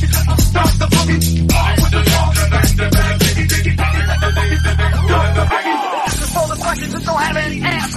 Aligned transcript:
The 0.00 0.06
the 0.06 0.86
the. 0.88 1.60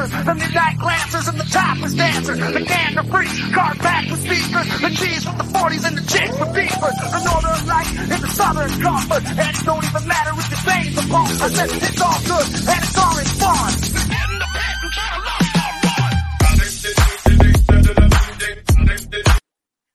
The 0.04 0.36
midnight 0.36 0.79
glancers 0.79 1.28
and 1.28 1.39
the 1.39 1.44
topless 1.44 1.94
dancers. 1.94 2.38
The 2.39 2.66
gander 2.66 3.04
free, 3.04 3.28
car 3.54 3.76
back 3.76 4.10
with 4.10 4.20
speakers. 4.20 4.68
The 4.81 4.89
cheese 4.89 5.24
from 5.24 5.38
the 5.38 5.44
40s 5.44 5.88
and 5.88 5.97
the 5.97 6.05
chicks 6.12 6.39
with 6.39 6.50
beepers. 6.50 6.97
The 7.12 7.24
northern 7.24 7.67
light 7.67 7.88
and 8.12 8.24
the 8.24 8.28
southern 8.29 8.81
comfort. 8.81 9.24
And 9.24 9.40
it 9.40 9.65
don't 9.65 9.83
even 9.83 10.08
matter 10.08 10.31
if 10.35 10.49
your 10.49 10.60
veins 10.65 10.97
are. 10.97 11.24
I 11.44 11.49
said 11.49 11.70
it's 11.72 12.01
all 12.01 12.20
good 12.26 12.47
and 12.67 12.83
it's 12.83 12.97
all 12.97 13.17
in 13.17 13.26
fun. 13.26 13.92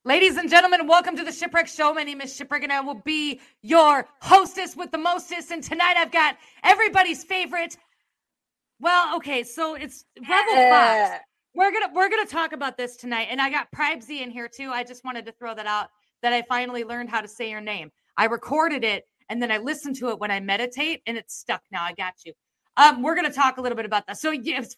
Ladies 0.08 0.38
and 0.38 0.48
gentlemen, 0.48 0.86
welcome 0.86 1.16
to 1.16 1.22
the 1.22 1.30
Shipwreck 1.30 1.68
Show. 1.68 1.92
My 1.92 2.02
name 2.02 2.22
is 2.22 2.34
Shipwreck, 2.34 2.62
and 2.62 2.72
I 2.72 2.80
will 2.80 3.02
be 3.04 3.42
your 3.60 4.08
hostess 4.22 4.74
with 4.74 4.90
the 4.90 4.96
mostest. 4.96 5.50
And 5.50 5.62
tonight 5.62 5.98
I've 5.98 6.10
got 6.10 6.38
everybody's 6.64 7.22
favorite. 7.24 7.76
Well, 8.80 9.16
okay, 9.16 9.42
so 9.42 9.74
it's 9.74 10.06
Rebel 10.18 10.70
Fox. 10.70 11.22
We're 11.54 11.70
gonna 11.70 11.90
we're 11.94 12.08
gonna 12.08 12.24
talk 12.24 12.54
about 12.54 12.78
this 12.78 12.96
tonight, 12.96 13.28
and 13.30 13.38
I 13.38 13.50
got 13.50 13.70
Pribesy 13.70 14.22
in 14.22 14.30
here 14.30 14.48
too. 14.48 14.70
I 14.70 14.82
just 14.82 15.04
wanted 15.04 15.26
to 15.26 15.32
throw 15.32 15.54
that 15.54 15.66
out 15.66 15.88
that 16.22 16.32
I 16.32 16.40
finally 16.40 16.84
learned 16.84 17.10
how 17.10 17.20
to 17.20 17.28
say 17.28 17.50
your 17.50 17.60
name. 17.60 17.90
I 18.16 18.24
recorded 18.24 18.84
it, 18.84 19.04
and 19.28 19.42
then 19.42 19.52
I 19.52 19.58
listened 19.58 19.96
to 19.96 20.08
it 20.08 20.18
when 20.18 20.30
I 20.30 20.40
meditate, 20.40 21.02
and 21.06 21.18
it's 21.18 21.36
stuck 21.36 21.60
now. 21.70 21.84
I 21.84 21.92
got 21.92 22.14
you. 22.24 22.32
Um, 22.78 23.02
we're 23.02 23.14
gonna 23.14 23.30
talk 23.30 23.58
a 23.58 23.60
little 23.60 23.76
bit 23.76 23.84
about 23.84 24.06
that. 24.06 24.16
So 24.16 24.30
yeah, 24.30 24.60
it's 24.60 24.74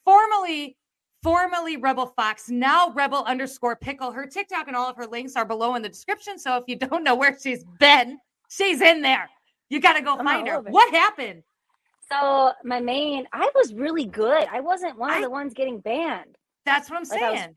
formerly 1.23 1.77
Rebel 1.77 2.06
Fox, 2.06 2.48
now 2.48 2.91
Rebel 2.91 3.24
underscore 3.24 3.77
Pickle. 3.77 4.11
Her 4.12 4.27
TikTok 4.27 4.69
and 4.69 4.77
all 4.77 4.88
of 4.88 4.97
her 4.97 5.06
links 5.06 5.37
are 5.37 5.45
below 5.45 5.74
in 5.74 5.83
the 5.83 5.88
description. 5.88 6.38
So 6.38 6.56
if 6.56 6.65
you 6.66 6.77
don't 6.77 7.05
know 7.05 7.15
where 7.15 7.37
she's 7.38 7.65
been, 7.78 8.19
she's 8.48 8.80
in 8.80 9.02
there. 9.02 9.28
You 9.69 9.80
got 9.80 9.95
to 9.95 10.02
go 10.02 10.16
I'm 10.16 10.25
find 10.25 10.48
her. 10.48 10.61
What 10.61 10.92
happened? 10.92 11.42
So 12.11 12.53
my 12.64 12.80
main, 12.80 13.27
I 13.33 13.50
was 13.55 13.72
really 13.72 14.06
good. 14.06 14.47
I 14.50 14.61
wasn't 14.61 14.98
one 14.98 15.11
I- 15.12 15.17
of 15.17 15.22
the 15.22 15.30
ones 15.30 15.55
getting 15.55 15.78
banned. 15.80 16.36
That's 16.67 16.91
what 16.91 16.97
I'm 16.97 17.05
Like, 17.08 17.23
I 17.23 17.36
saying. 17.36 17.55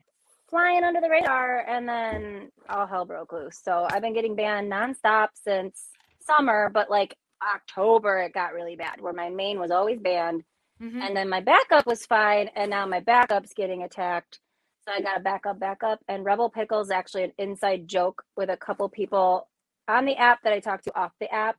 Flying 0.48 0.84
under 0.84 1.00
the 1.00 1.10
radar, 1.10 1.64
and 1.66 1.88
then 1.88 2.52
all 2.68 2.86
hell 2.86 3.04
broke 3.04 3.32
loose. 3.32 3.58
So 3.62 3.88
I've 3.90 4.02
been 4.02 4.14
getting 4.14 4.36
banned 4.36 4.70
nonstop 4.70 5.28
since 5.34 5.88
summer, 6.20 6.70
but 6.72 6.88
like 6.90 7.16
October 7.42 8.20
it 8.20 8.32
got 8.32 8.54
really 8.54 8.76
bad, 8.76 9.00
where 9.00 9.12
my 9.12 9.28
main 9.30 9.58
was 9.58 9.70
always 9.70 9.98
banned, 9.98 10.44
Mhm. 10.80 11.00
and 11.02 11.16
then 11.16 11.28
my 11.28 11.40
backup 11.40 11.86
was 11.86 12.04
fine, 12.06 12.48
and 12.56 12.70
now 12.70 12.86
my 12.86 13.00
backup's 13.00 13.54
getting 13.54 13.82
attacked. 13.82 14.40
So 14.86 14.92
I 14.92 15.00
got 15.00 15.16
a 15.18 15.20
backup, 15.20 15.58
backup, 15.58 16.00
and 16.08 16.24
Rebel 16.24 16.50
Pickle's 16.50 16.90
actually 16.90 17.24
an 17.24 17.32
inside 17.38 17.88
joke 17.88 18.22
with 18.36 18.50
a 18.50 18.56
couple 18.56 18.88
people 18.88 19.48
on 19.88 20.04
the 20.04 20.16
app 20.16 20.42
that 20.42 20.52
I 20.52 20.60
talked 20.60 20.84
to 20.84 20.98
off 20.98 21.12
the 21.20 21.32
app. 21.32 21.56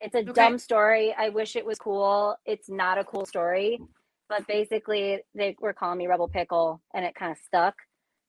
It's 0.00 0.14
a 0.14 0.18
Okay. 0.18 0.32
dumb 0.32 0.58
story. 0.58 1.12
I 1.14 1.30
wish 1.30 1.56
it 1.56 1.64
was 1.66 1.78
cool. 1.78 2.36
It's 2.44 2.68
not 2.68 2.98
a 2.98 3.04
cool 3.04 3.26
story, 3.26 3.80
but 4.28 4.46
basically 4.46 5.22
they 5.34 5.56
were 5.60 5.72
calling 5.72 5.98
me 5.98 6.06
Rebel 6.06 6.28
Pickle, 6.28 6.80
and 6.94 7.04
it 7.04 7.14
kind 7.16 7.32
of 7.32 7.38
stuck. 7.38 7.74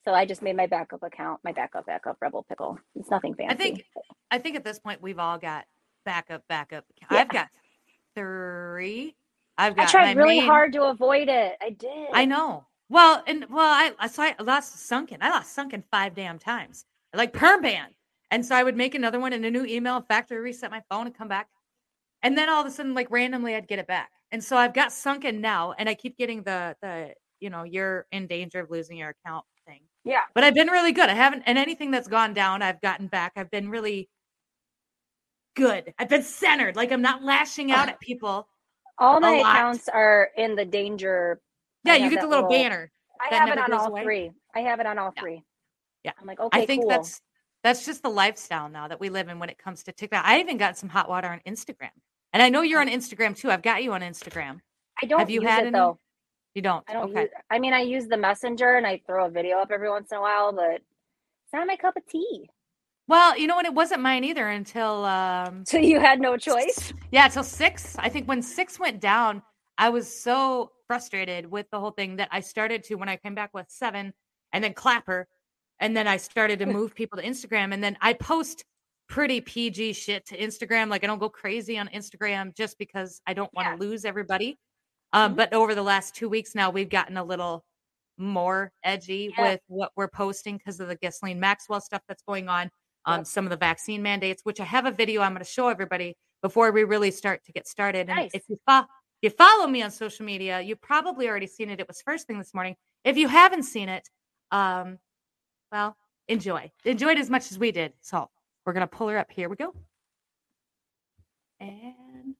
So 0.05 0.13
I 0.13 0.25
just 0.25 0.41
made 0.41 0.55
my 0.55 0.65
backup 0.65 1.03
account, 1.03 1.43
my 1.43 1.51
backup, 1.51 1.85
backup 1.85 2.17
Rebel 2.21 2.43
Pickle. 2.43 2.79
It's 2.95 3.09
nothing 3.11 3.35
fancy. 3.35 3.53
I 3.53 3.57
think 3.57 3.85
I 4.31 4.39
think 4.39 4.55
at 4.55 4.63
this 4.63 4.79
point 4.79 5.01
we've 5.01 5.19
all 5.19 5.37
got 5.37 5.65
backup, 6.05 6.47
backup. 6.47 6.85
Yeah. 7.11 7.19
I've 7.19 7.29
got 7.29 7.49
three. 8.15 9.15
I've 9.59 9.77
I 9.77 9.85
tried 9.85 10.17
really 10.17 10.39
main- 10.39 10.45
hard 10.49 10.73
to 10.73 10.83
avoid 10.83 11.27
it. 11.27 11.57
I 11.61 11.71
did. 11.71 12.07
I 12.13 12.25
know. 12.25 12.65
Well, 12.89 13.23
and 13.27 13.45
well, 13.49 13.59
I 13.71 13.91
I, 13.99 14.07
so 14.07 14.23
I 14.23 14.35
lost 14.39 14.87
sunken. 14.87 15.17
I 15.21 15.29
lost 15.29 15.53
sunken 15.53 15.83
five 15.91 16.15
damn 16.15 16.39
times, 16.39 16.85
like 17.13 17.33
perm 17.33 17.61
ban. 17.61 17.89
And 18.31 18.45
so 18.45 18.55
I 18.55 18.63
would 18.63 18.77
make 18.77 18.95
another 18.95 19.19
one 19.19 19.33
and 19.33 19.43
a 19.45 19.51
new 19.51 19.65
email, 19.65 20.01
factory 20.07 20.39
reset 20.39 20.71
my 20.71 20.81
phone 20.89 21.07
and 21.07 21.15
come 21.15 21.27
back. 21.27 21.47
And 22.21 22.37
then 22.37 22.47
all 22.49 22.61
of 22.61 22.67
a 22.67 22.71
sudden, 22.71 22.93
like 22.93 23.09
randomly, 23.11 23.55
I'd 23.55 23.67
get 23.67 23.79
it 23.79 23.87
back. 23.87 24.11
And 24.31 24.43
so 24.43 24.55
I've 24.55 24.73
got 24.73 24.91
sunken 24.91 25.41
now, 25.41 25.73
and 25.77 25.89
I 25.89 25.93
keep 25.93 26.17
getting 26.17 26.43
the 26.43 26.75
the 26.81 27.13
you 27.39 27.49
know 27.49 27.63
you're 27.63 28.05
in 28.11 28.27
danger 28.27 28.61
of 28.61 28.71
losing 28.71 28.97
your 28.97 29.09
account 29.09 29.45
thing. 29.67 29.81
Yeah. 30.05 30.21
But 30.33 30.43
I've 30.43 30.53
been 30.55 30.67
really 30.69 30.91
good. 30.93 31.09
I 31.09 31.13
haven't, 31.13 31.43
and 31.45 31.57
anything 31.57 31.91
that's 31.91 32.07
gone 32.07 32.33
down, 32.33 32.61
I've 32.61 32.81
gotten 32.81 33.07
back. 33.07 33.33
I've 33.35 33.51
been 33.51 33.69
really 33.69 34.09
good. 35.55 35.93
I've 35.99 36.09
been 36.09 36.23
centered. 36.23 36.75
Like 36.75 36.91
I'm 36.91 37.01
not 37.01 37.23
lashing 37.23 37.71
out 37.71 37.89
at 37.89 37.99
people. 37.99 38.47
All 38.99 39.19
my 39.19 39.39
lot. 39.39 39.55
accounts 39.55 39.87
are 39.89 40.29
in 40.37 40.55
the 40.55 40.65
danger. 40.65 41.39
Yeah, 41.83 41.95
you 41.95 42.09
get 42.09 42.21
the 42.21 42.27
that 42.27 42.29
little 42.29 42.49
banner. 42.49 42.91
I 43.19 43.33
have 43.35 43.49
it 43.49 43.57
on 43.57 43.73
all 43.73 43.87
away. 43.87 44.03
three. 44.03 44.31
I 44.55 44.59
have 44.61 44.79
it 44.79 44.85
on 44.85 44.97
all 44.97 45.13
Yeah. 45.15 45.21
three. 45.21 45.43
Yeah. 46.03 46.11
I'm 46.19 46.27
like, 46.27 46.39
okay, 46.39 46.61
I 46.61 46.65
think 46.65 46.83
cool. 46.83 46.89
that's 46.89 47.21
that's 47.63 47.85
just 47.85 48.03
the 48.03 48.09
lifestyle 48.09 48.69
now 48.69 48.87
that 48.87 48.99
we 48.99 49.09
live 49.09 49.27
in 49.27 49.37
when 49.39 49.49
it 49.49 49.57
comes 49.57 49.83
to 49.83 49.91
TikTok. 49.91 50.23
I 50.25 50.39
even 50.39 50.57
got 50.57 50.77
some 50.77 50.89
hot 50.89 51.09
water 51.09 51.27
on 51.27 51.41
Instagram, 51.45 51.89
and 52.33 52.41
I 52.41 52.49
know 52.49 52.61
you're 52.61 52.79
on 52.81 52.87
Instagram 52.87 53.35
too. 53.35 53.51
I've 53.51 53.61
got 53.61 53.83
you 53.83 53.93
on 53.93 54.01
Instagram. 54.01 54.59
I 55.01 55.05
don't 55.05 55.19
have 55.19 55.29
you 55.29 55.41
use 55.41 55.49
had 55.49 55.63
it 55.63 55.67
any? 55.67 55.71
though. 55.71 55.97
You 56.55 56.61
don't? 56.61 56.83
I 56.89 56.93
don't 56.93 57.11
okay. 57.11 57.21
use. 57.23 57.29
I 57.49 57.59
mean, 57.59 57.73
I 57.73 57.81
use 57.81 58.07
the 58.07 58.17
messenger 58.17 58.75
and 58.75 58.87
I 58.87 59.01
throw 59.05 59.25
a 59.25 59.29
video 59.29 59.57
up 59.57 59.71
every 59.71 59.89
once 59.89 60.11
in 60.11 60.17
a 60.17 60.21
while, 60.21 60.51
but 60.53 60.75
it's 60.75 61.53
not 61.53 61.67
my 61.67 61.75
cup 61.75 61.95
of 61.97 62.05
tea. 62.07 62.49
Well, 63.09 63.35
you 63.39 63.47
know 63.47 63.55
what? 63.55 63.65
It 63.65 63.73
wasn't 63.73 64.01
mine 64.01 64.23
either 64.23 64.47
until 64.47 65.03
um 65.05 65.65
So 65.65 65.79
you 65.79 65.99
had 65.99 66.21
no 66.21 66.37
choice. 66.37 66.93
yeah, 67.11 67.25
until 67.25 67.43
six. 67.43 67.95
I 67.97 68.07
think 68.07 68.27
when 68.27 68.43
six 68.43 68.79
went 68.79 68.99
down, 69.01 69.41
I 69.79 69.89
was 69.89 70.07
so 70.07 70.71
frustrated 70.87 71.49
with 71.49 71.65
the 71.71 71.79
whole 71.79 71.89
thing 71.89 72.17
that 72.17 72.29
I 72.31 72.39
started 72.41 72.83
to 72.85 72.95
when 72.95 73.09
I 73.09 73.17
came 73.17 73.33
back 73.33 73.49
with 73.53 73.65
seven, 73.69 74.13
and 74.53 74.63
then 74.63 74.73
Clapper, 74.75 75.27
and 75.79 75.97
then 75.97 76.07
I 76.07 76.17
started 76.17 76.59
to 76.59 76.65
move 76.77 76.93
people 76.93 77.17
to 77.17 77.23
Instagram, 77.25 77.73
and 77.73 77.83
then 77.83 77.97
I 77.99 78.13
post 78.13 78.63
pretty 79.07 79.41
PG 79.41 79.93
shit 79.93 80.27
to 80.27 80.37
Instagram. 80.37 80.89
Like 80.89 81.03
I 81.03 81.07
don't 81.07 81.17
go 81.19 81.29
crazy 81.29 81.79
on 81.79 81.87
Instagram 81.87 82.55
just 82.55 82.77
because 82.77 83.21
I 83.25 83.33
don't 83.33 83.51
want 83.55 83.65
to 83.67 83.71
Yeah. 83.71 83.89
lose 83.89 84.05
everybody. 84.05 84.59
Um, 85.13 85.33
Mhm. 85.33 85.37
But 85.37 85.53
over 85.53 85.73
the 85.73 85.81
last 85.81 86.13
two 86.13 86.29
weeks 86.29 86.53
now, 86.53 86.69
we've 86.69 86.89
gotten 86.89 87.17
a 87.17 87.23
little 87.23 87.65
more 88.19 88.71
edgy 88.83 89.33
Yeah. 89.35 89.53
with 89.53 89.61
what 89.67 89.91
we're 89.95 90.09
posting 90.09 90.57
because 90.57 90.79
of 90.79 90.89
the 90.89 90.95
Ghislaine 90.97 91.39
Maxwell 91.39 91.81
stuff 91.81 92.03
that's 92.07 92.21
going 92.21 92.47
on. 92.49 92.69
Um, 93.05 93.19
Yep. 93.19 93.27
some 93.27 93.45
of 93.45 93.49
the 93.49 93.57
vaccine 93.57 94.01
mandates, 94.01 94.43
which 94.43 94.59
I 94.59 94.65
have 94.65 94.85
a 94.85 94.91
video 94.91 95.21
I'm 95.21 95.31
going 95.33 95.43
to 95.43 95.49
show 95.49 95.69
everybody 95.69 96.17
before 96.41 96.71
we 96.71 96.83
really 96.83 97.11
start 97.11 97.43
to 97.45 97.51
get 97.51 97.67
started. 97.67 98.09
And 98.09 98.17
Nice. 98.17 98.31
if 98.33 98.43
you 98.49 98.59
fo- 98.67 98.85
if 99.21 99.31
you 99.33 99.37
follow 99.37 99.67
me 99.67 99.81
on 99.81 99.91
social 99.91 100.25
media, 100.25 100.61
you've 100.61 100.81
probably 100.81 101.27
already 101.27 101.47
seen 101.47 101.69
it. 101.69 101.79
It 101.79 101.87
was 101.87 102.01
first 102.01 102.27
thing 102.27 102.37
this 102.37 102.53
morning. 102.53 102.75
If 103.03 103.17
you 103.17 103.27
haven't 103.27 103.63
seen 103.63 103.89
it, 103.89 104.07
um, 104.51 104.97
well, 105.71 105.95
enjoy. 106.27 106.71
Enjoy 106.85 107.09
it 107.11 107.17
as 107.17 107.29
much 107.29 107.51
as 107.51 107.59
we 107.59 107.71
did. 107.71 107.93
So 108.01 108.29
we're 108.65 108.73
gonna 108.73 108.87
pull 108.87 109.07
her 109.09 109.17
up. 109.17 109.31
Here 109.31 109.49
we 109.49 109.55
go. 109.55 109.73
And 111.59 112.35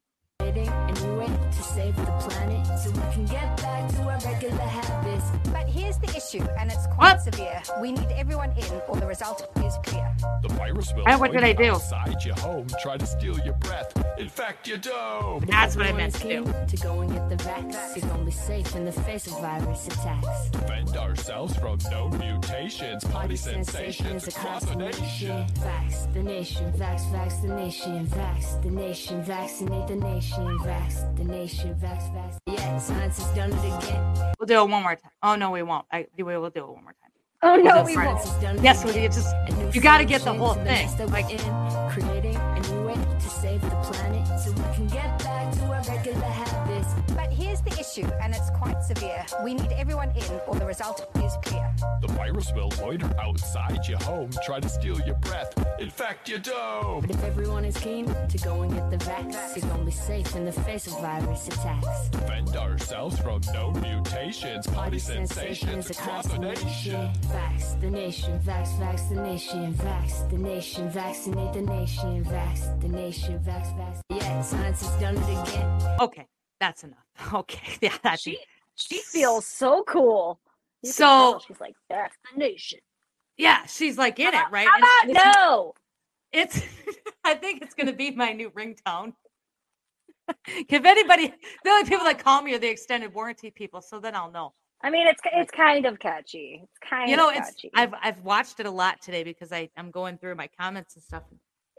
and 0.68 0.98
you 1.00 1.14
wait 1.16 1.52
to 1.52 1.64
save 1.64 1.96
the 1.96 2.04
planet 2.04 2.66
so 2.80 2.92
we 2.92 3.02
can 3.14 3.26
get 3.26 3.58
back 3.62 3.90
to 3.92 4.02
our 4.04 4.20
regular 4.32 4.58
habits. 4.58 5.26
But 5.52 5.68
here's 5.70 5.98
the 5.98 6.10
issue, 6.16 6.46
and 6.60 6.72
it's 6.72 6.86
What? 6.88 6.96
quite 6.98 7.22
severe. 7.22 7.62
We 7.82 7.92
need 7.92 8.08
everyone 8.16 8.52
in, 8.58 8.82
or 8.88 8.98
the 8.98 9.08
result 9.08 9.48
is 9.64 9.76
clear. 9.86 10.10
The 10.42 10.50
virus 10.50 10.94
will 10.96 11.08
And 11.08 11.20
what 11.20 11.32
did 11.32 11.44
I 11.44 11.54
do? 11.54 11.72
Outside 11.72 12.24
your 12.24 12.36
home, 12.40 12.68
try 12.82 12.98
to 12.98 13.06
steal 13.06 13.38
your 13.40 13.56
breath, 13.56 13.92
infect 14.18 14.68
your 14.68 14.78
dome. 14.78 15.44
that's 15.48 15.76
what 15.76 15.86
I 15.88 15.92
meant 15.94 16.16
to 16.16 16.28
do. 16.28 16.54
To 16.68 16.78
go 16.84 17.02
and 17.02 17.12
get 17.14 17.30
the 17.30 17.36
vax. 17.44 17.96
You're 17.96 18.10
gonna 18.10 18.24
be 18.26 18.32
safe 18.32 18.76
in 18.76 18.86
the 18.86 18.92
face 18.92 19.28
of 19.28 19.40
virus 19.42 19.88
attacks. 19.88 20.50
Defend 20.52 20.96
ourselves 20.98 21.56
from 21.58 21.78
known 21.92 22.18
mutations, 22.18 23.04
party 23.06 23.36
sensations 23.36 24.28
across 24.28 24.66
the 24.66 24.76
nation. 24.76 25.46
Vax 25.60 26.12
the 26.14 26.24
nation, 26.24 26.72
vax, 26.74 27.02
vax 27.12 27.42
the 27.42 27.48
nation, 27.50 28.08
vax 28.08 28.62
the 28.64 28.70
nation, 28.72 29.22
vaccinate 29.24 29.88
the 29.88 29.96
nation, 29.96 30.49
vax 30.58 31.16
the 31.18 31.24
nation, 31.24 31.76
vax, 31.76 32.12
vax. 32.14 32.38
Yeah, 32.48 32.78
science 32.80 33.18
has 33.22 33.36
done 33.36 33.52
it 33.52 33.84
again. 33.84 34.34
We'll 34.40 34.48
do 34.48 34.60
it 34.62 34.70
one 34.70 34.84
more 34.84 34.96
time. 34.96 35.12
Oh 35.24 35.36
no, 35.36 35.52
we 35.52 35.62
won't. 35.64 35.86
I 35.92 36.08
we 36.18 36.24
will 36.24 36.50
do 36.50 36.62
it 36.64 36.68
one 36.68 36.84
more 36.84 36.94
time. 36.94 37.12
Oh 37.42 37.56
no, 37.56 37.64
Well, 37.76 37.86
we 37.86 37.96
won't. 37.96 38.20
Science 38.22 38.30
has 38.30 38.42
done 38.42 38.64
Yes, 38.64 38.84
we 38.84 38.92
again. 38.92 39.12
just 39.12 39.76
you 39.76 39.82
got 39.82 40.00
to 40.00 40.06
get 40.06 40.22
the 40.24 40.34
whole 40.34 40.56
thing. 40.56 40.64
mess 40.66 40.94
that 40.96 41.08
we're 41.08 41.14
Like 41.14 41.30
in, 41.30 41.40
creating 41.92 42.36
a 42.36 42.60
new 42.72 42.88
way 42.88 42.96
to 42.96 43.30
save 43.30 43.62
the 43.62 43.70
planet 43.70 43.99
But 47.64 47.74
here's 47.74 47.94
the 47.94 48.02
issue, 48.02 48.12
and 48.22 48.34
it's 48.34 48.50
quite 48.52 48.82
severe. 48.84 49.26
We 49.44 49.54
need 49.54 49.72
everyone 49.74 50.10
in, 50.12 50.40
or 50.48 50.56
the 50.56 50.66
result 50.66 51.08
is 51.24 51.34
clear. 51.44 51.74
The 52.02 52.08
virus 52.08 52.52
will 52.54 52.70
loiter 52.82 53.10
outside 53.20 53.88
your 53.88 54.00
home, 54.00 54.30
try 54.46 54.60
to 54.60 54.70
steal 54.70 55.00
your 55.02 55.16
breath, 55.16 55.54
infect 55.80 56.30
your 56.30 56.40
dome. 56.40 57.02
But 57.02 57.12
if 57.12 57.24
everyone 57.24 57.66
is 57.66 57.78
keen 57.78 58.06
to 58.06 58.38
go 58.40 58.62
and 58.62 58.74
get 58.74 58.90
the 58.90 58.98
vax, 58.98 59.56
you're 59.56 59.70
gonna 59.70 59.84
be 59.84 59.92
safe 59.92 60.36
in 60.36 60.46
the 60.46 60.52
face 60.52 60.88
of 60.88 61.00
virus 61.02 61.48
attacks. 61.48 62.10
Defend 62.10 62.56
ourselves 62.56 63.20
from 63.20 63.42
known 63.54 63.80
mutations, 63.82 64.68
party 64.68 65.00
sensations 65.00 65.90
across 65.90 66.28
the 66.28 66.40
nation. 66.40 67.10
Vax 67.28 67.80
the 67.82 67.90
nation, 67.90 68.40
vax, 68.40 68.68
vax 68.80 69.10
the 69.10 69.16
nation, 69.16 69.74
vax 69.76 70.30
the 70.30 70.38
nation, 70.38 70.90
vaccinate 70.90 71.54
the 71.54 71.62
nation, 71.62 72.26
vax 72.26 72.82
the 72.82 72.88
nation, 72.88 73.40
vax, 73.40 73.68
vax. 73.78 74.02
Yeah, 74.10 74.42
science 74.42 74.82
has 74.82 75.02
done 75.02 75.18
it 75.18 75.50
again. 75.50 75.98
okay, 76.02 76.26
that's 76.60 76.84
enough. 76.84 76.98
Okay, 77.34 77.78
yeah, 77.82 77.98
that's 78.04 78.22
She 78.22 78.40
she 78.76 79.00
feels 79.00 79.46
so 79.46 79.84
cool. 79.84 80.40
You 80.84 80.92
So- 80.92 81.40
she's 81.46 81.60
like 81.60 81.76
that's 81.90 82.16
the 82.32 82.38
nation. 82.40 82.80
yeah. 83.38 83.66
She's 83.66 83.98
like 83.98 84.20
in 84.20 84.34
it, 84.34 84.44
right? 84.52 84.68
How 84.68 84.76
And- 84.76 85.12
about 85.12 85.26
and 85.26 85.34
no? 85.36 85.74
It's. 86.32 86.62
I 87.24 87.34
think 87.36 87.62
it's 87.62 87.74
gonna 87.76 87.94
be 87.94 88.12
my 88.12 88.32
new 88.34 88.50
ringtone. 88.52 89.14
if 90.48 90.86
anybody, 90.86 91.34
the 91.64 91.70
only 91.70 91.90
people 91.90 92.06
that 92.06 92.20
call 92.24 92.42
me 92.42 92.54
are 92.54 92.60
the 92.60 92.70
extended 92.70 93.14
warranty 93.14 93.50
people, 93.52 93.82
so 93.82 94.00
then 94.00 94.16
I'll 94.16 94.32
know. 94.32 94.54
I 94.82 94.90
mean, 94.90 95.08
it's 95.08 95.20
it's 95.34 95.52
kind 95.52 95.86
of 95.86 96.00
catchy. 96.00 96.62
It's 96.64 96.78
kind 96.90 97.10
you 97.10 97.18
know 97.18 97.30
of 97.32 97.36
it's 97.36 97.52
i've 97.76 97.94
i've 98.02 98.22
watched 98.22 98.60
it 98.62 98.66
a 98.66 98.72
lot 98.72 99.02
today 99.02 99.24
because 99.24 99.52
i 99.52 99.70
i'm 99.76 99.92
going 99.92 100.18
through 100.18 100.36
my 100.36 100.48
comments 100.58 100.96
and 100.96 101.04
stuff 101.04 101.24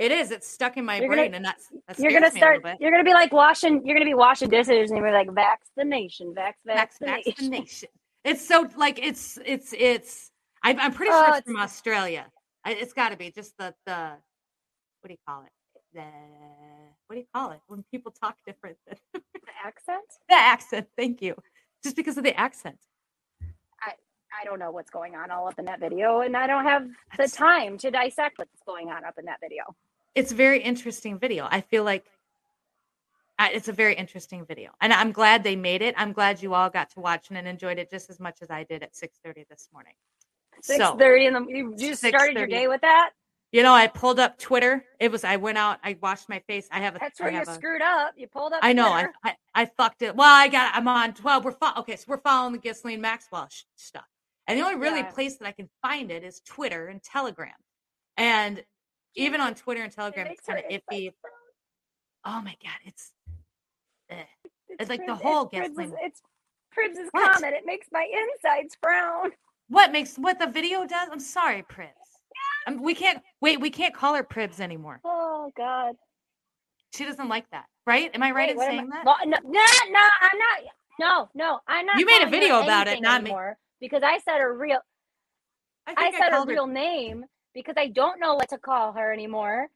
it 0.00 0.10
is 0.12 0.30
it's 0.30 0.48
stuck 0.48 0.76
in 0.76 0.84
my 0.84 0.96
You're 0.96 1.08
gonna- 1.08 1.22
brain 1.22 1.34
and 1.34 1.44
that's 1.44 1.68
that 1.86 1.98
you're 1.98 2.10
gonna 2.12 2.30
scares 2.30 2.34
me 2.34 2.40
a 2.40 2.44
little 2.46 2.60
start. 2.62 2.80
You're 2.80 2.90
gonna 2.90 3.04
be 3.04 3.12
like 3.14 3.32
washing. 3.32 3.84
You're 3.86 3.94
gonna 3.94 4.04
be 4.06 4.14
washing 4.14 4.48
dishes, 4.48 4.90
and 4.90 4.98
you're 4.98 5.12
like 5.12 5.30
vaccination, 5.32 6.34
vax, 6.34 6.54
vaccination. 6.66 7.22
vaccination 7.32 7.88
it's 8.24 8.46
so 8.46 8.68
like 8.76 8.98
it's 8.98 9.38
it's 9.46 9.72
it's 9.72 10.30
I, 10.62 10.74
i'm 10.78 10.92
pretty 10.92 11.10
Oh, 11.14 11.24
sure 11.26 11.36
it's 11.38 11.46
from 11.46 11.56
australia 11.56 12.26
I, 12.66 12.72
it's 12.72 12.92
got 12.92 13.08
to 13.12 13.16
be 13.16 13.30
just 13.30 13.56
the 13.56 13.72
the 13.86 14.10
what 15.00 15.08
do 15.08 15.12
you 15.12 15.18
call 15.26 15.42
it 15.44 15.52
the 15.94 16.04
what 17.06 17.14
do 17.16 17.20
you 17.20 17.26
call 17.34 17.52
it 17.52 17.60
when 17.66 17.82
people 17.90 18.12
talk 18.12 18.36
different 18.46 18.76
than 18.86 18.96
The 19.32 19.66
accent. 19.66 20.04
the 20.28 20.34
accent 20.34 20.86
thank 20.98 21.22
you 21.22 21.34
just 21.82 21.96
because 21.96 22.18
of 22.18 22.24
the 22.24 22.38
accent 22.38 22.78
I 23.82 23.92
I 24.38 24.44
don't 24.44 24.58
know 24.58 24.70
what's 24.70 24.90
going 24.90 25.14
on 25.16 25.30
all 25.30 25.48
up 25.48 25.58
in 25.58 25.64
that 25.64 25.80
video, 25.80 26.20
and 26.20 26.36
I 26.36 26.46
don't 26.46 26.64
have 26.64 26.86
the 27.16 27.26
time 27.26 27.78
to 27.78 27.90
dissect 27.90 28.38
what's 28.38 28.62
going 28.66 28.88
on 28.90 29.04
up 29.04 29.14
in 29.18 29.24
that 29.24 29.38
video. 29.40 29.64
It's 30.14 30.32
a 30.32 30.34
very 30.34 30.60
interesting 30.62 31.18
video. 31.18 31.46
I 31.50 31.60
feel 31.60 31.84
like 31.84 32.04
uh, 33.38 33.48
it's 33.52 33.68
a 33.68 33.72
very 33.72 33.94
interesting 33.94 34.44
video, 34.44 34.70
and 34.80 34.92
I'm 34.92 35.12
glad 35.12 35.42
they 35.42 35.56
made 35.56 35.82
it. 35.82 35.94
I'm 35.96 36.12
glad 36.12 36.42
you 36.42 36.52
all 36.54 36.68
got 36.68 36.90
to 36.90 37.00
watch 37.00 37.30
it 37.30 37.36
and 37.36 37.48
enjoyed 37.48 37.78
it 37.78 37.90
just 37.90 38.10
as 38.10 38.20
much 38.20 38.38
as 38.42 38.50
I 38.50 38.64
did 38.64 38.82
at 38.82 38.92
6:30 38.94 39.46
this 39.48 39.68
morning. 39.72 39.94
Six 40.62 40.78
So 40.78 40.96
thirty 40.96 41.26
in 41.26 41.32
the. 41.34 41.44
You 41.48 41.74
just 41.76 42.04
started 42.04 42.36
your 42.36 42.46
day 42.46 42.68
with 42.68 42.82
that. 42.82 43.12
you 43.52 43.62
know, 43.62 43.72
I 43.72 43.86
pulled 43.86 44.20
up 44.20 44.36
Twitter. 44.38 44.84
It 44.98 45.10
was 45.10 45.24
I 45.24 45.36
went 45.36 45.56
out. 45.56 45.78
I 45.82 45.96
washed 46.02 46.28
my 46.28 46.40
face. 46.40 46.68
I 46.70 46.80
have 46.80 46.96
a. 46.96 46.98
That's 46.98 47.18
I 47.20 47.24
where 47.24 47.32
you 47.32 47.40
a- 47.40 47.46
screwed 47.46 47.80
up. 47.82 48.12
You 48.16 48.26
pulled 48.26 48.52
up. 48.52 48.60
I 48.62 48.74
know. 48.74 48.92
I, 48.92 49.06
I 49.24 49.36
I 49.54 49.64
fucked 49.64 50.02
it. 50.02 50.14
Well, 50.14 50.28
I 50.28 50.48
got. 50.48 50.74
I'm 50.74 50.86
on 50.86 51.14
12. 51.14 51.44
We're 51.46 51.52
fo- 51.52 51.78
okay. 51.80 51.96
So 51.96 52.04
we're 52.08 52.18
following 52.20 52.52
the 52.52 52.58
Ghislaine 52.58 53.00
Maxwell 53.00 53.48
sh- 53.50 53.62
stuff, 53.76 54.04
and 54.46 54.58
the 54.58 54.62
only 54.64 54.76
really 54.76 55.00
Yeah. 55.00 55.12
place 55.12 55.36
that 55.38 55.46
I 55.48 55.52
can 55.52 55.70
find 55.80 56.10
it 56.10 56.22
is 56.24 56.40
Twitter 56.44 56.88
and 56.88 57.02
Telegram, 57.02 57.54
and 58.18 58.62
even 59.14 59.40
on 59.40 59.54
Twitter 59.54 59.82
and 59.82 59.92
Telegram, 59.92 60.26
it's 60.28 60.40
kind 60.46 60.58
of 60.58 60.64
her 60.64 60.78
iffy. 60.92 61.12
Oh 62.24 62.40
my 62.42 62.54
god, 62.62 62.78
it's. 62.84 63.12
eh. 64.10 64.22
It's 64.78 64.88
like 64.90 65.04
the 65.06 65.14
whole 65.14 65.48
it's 65.52 65.56
Cribs' 65.56 65.76
Ghislaine- 65.76 65.98
It's 66.02 66.22
What? 67.12 67.32
comment. 67.34 67.54
It 67.54 67.64
makes 67.66 67.88
my 67.92 68.06
insides 68.12 68.76
brown. 68.80 69.32
What 69.68 69.92
makes 69.92 70.16
what 70.16 70.38
the 70.38 70.46
video 70.46 70.86
does? 70.86 71.08
I'm 71.12 71.20
sorry, 71.20 71.62
Pribs. 71.62 71.88
Um, 72.66 72.82
we 72.82 72.94
can't 72.94 73.22
wait. 73.40 73.60
We 73.60 73.70
can't 73.70 73.94
call 73.94 74.14
her 74.14 74.22
Pribs 74.24 74.60
anymore. 74.60 75.00
Oh 75.04 75.50
God. 75.56 75.96
She 76.94 77.04
doesn't 77.04 77.28
like 77.28 77.48
that, 77.50 77.66
right? 77.86 78.10
Am 78.14 78.22
I 78.22 78.32
right 78.32 78.48
Wait, 78.56 78.64
in 78.64 78.70
saying 78.70 78.90
I- 78.92 78.96
that? 78.96 79.04
Well, 79.04 79.16
no, 79.24 79.36
no, 79.44 79.60
no, 79.90 80.00
I'm 80.20 80.38
not. 80.38 80.72
No, 80.98 81.28
no, 81.34 81.60
I'm 81.66 81.86
not. 81.86 81.98
You 81.98 82.04
made 82.06 82.22
a 82.22 82.28
video 82.30 82.60
about 82.62 82.86
it, 82.88 83.00
not 83.00 83.22
me. 83.22 83.34
because 83.80 84.02
I 84.02 84.18
said 84.18 84.38
her 84.38 84.56
real. 84.56 84.80
I, 85.86 85.94
think 85.94 86.16
said 86.16 86.24
her 86.30 86.36
called 86.36 86.48
real 86.48 86.66
name 86.66 87.24
because 87.60 87.76
I 87.78 87.88
don't 87.88 88.20
know 88.20 88.34
what 88.34 88.48
to 88.50 88.58
call 88.58 88.92
her 88.92 89.12
anymore. 89.12 89.68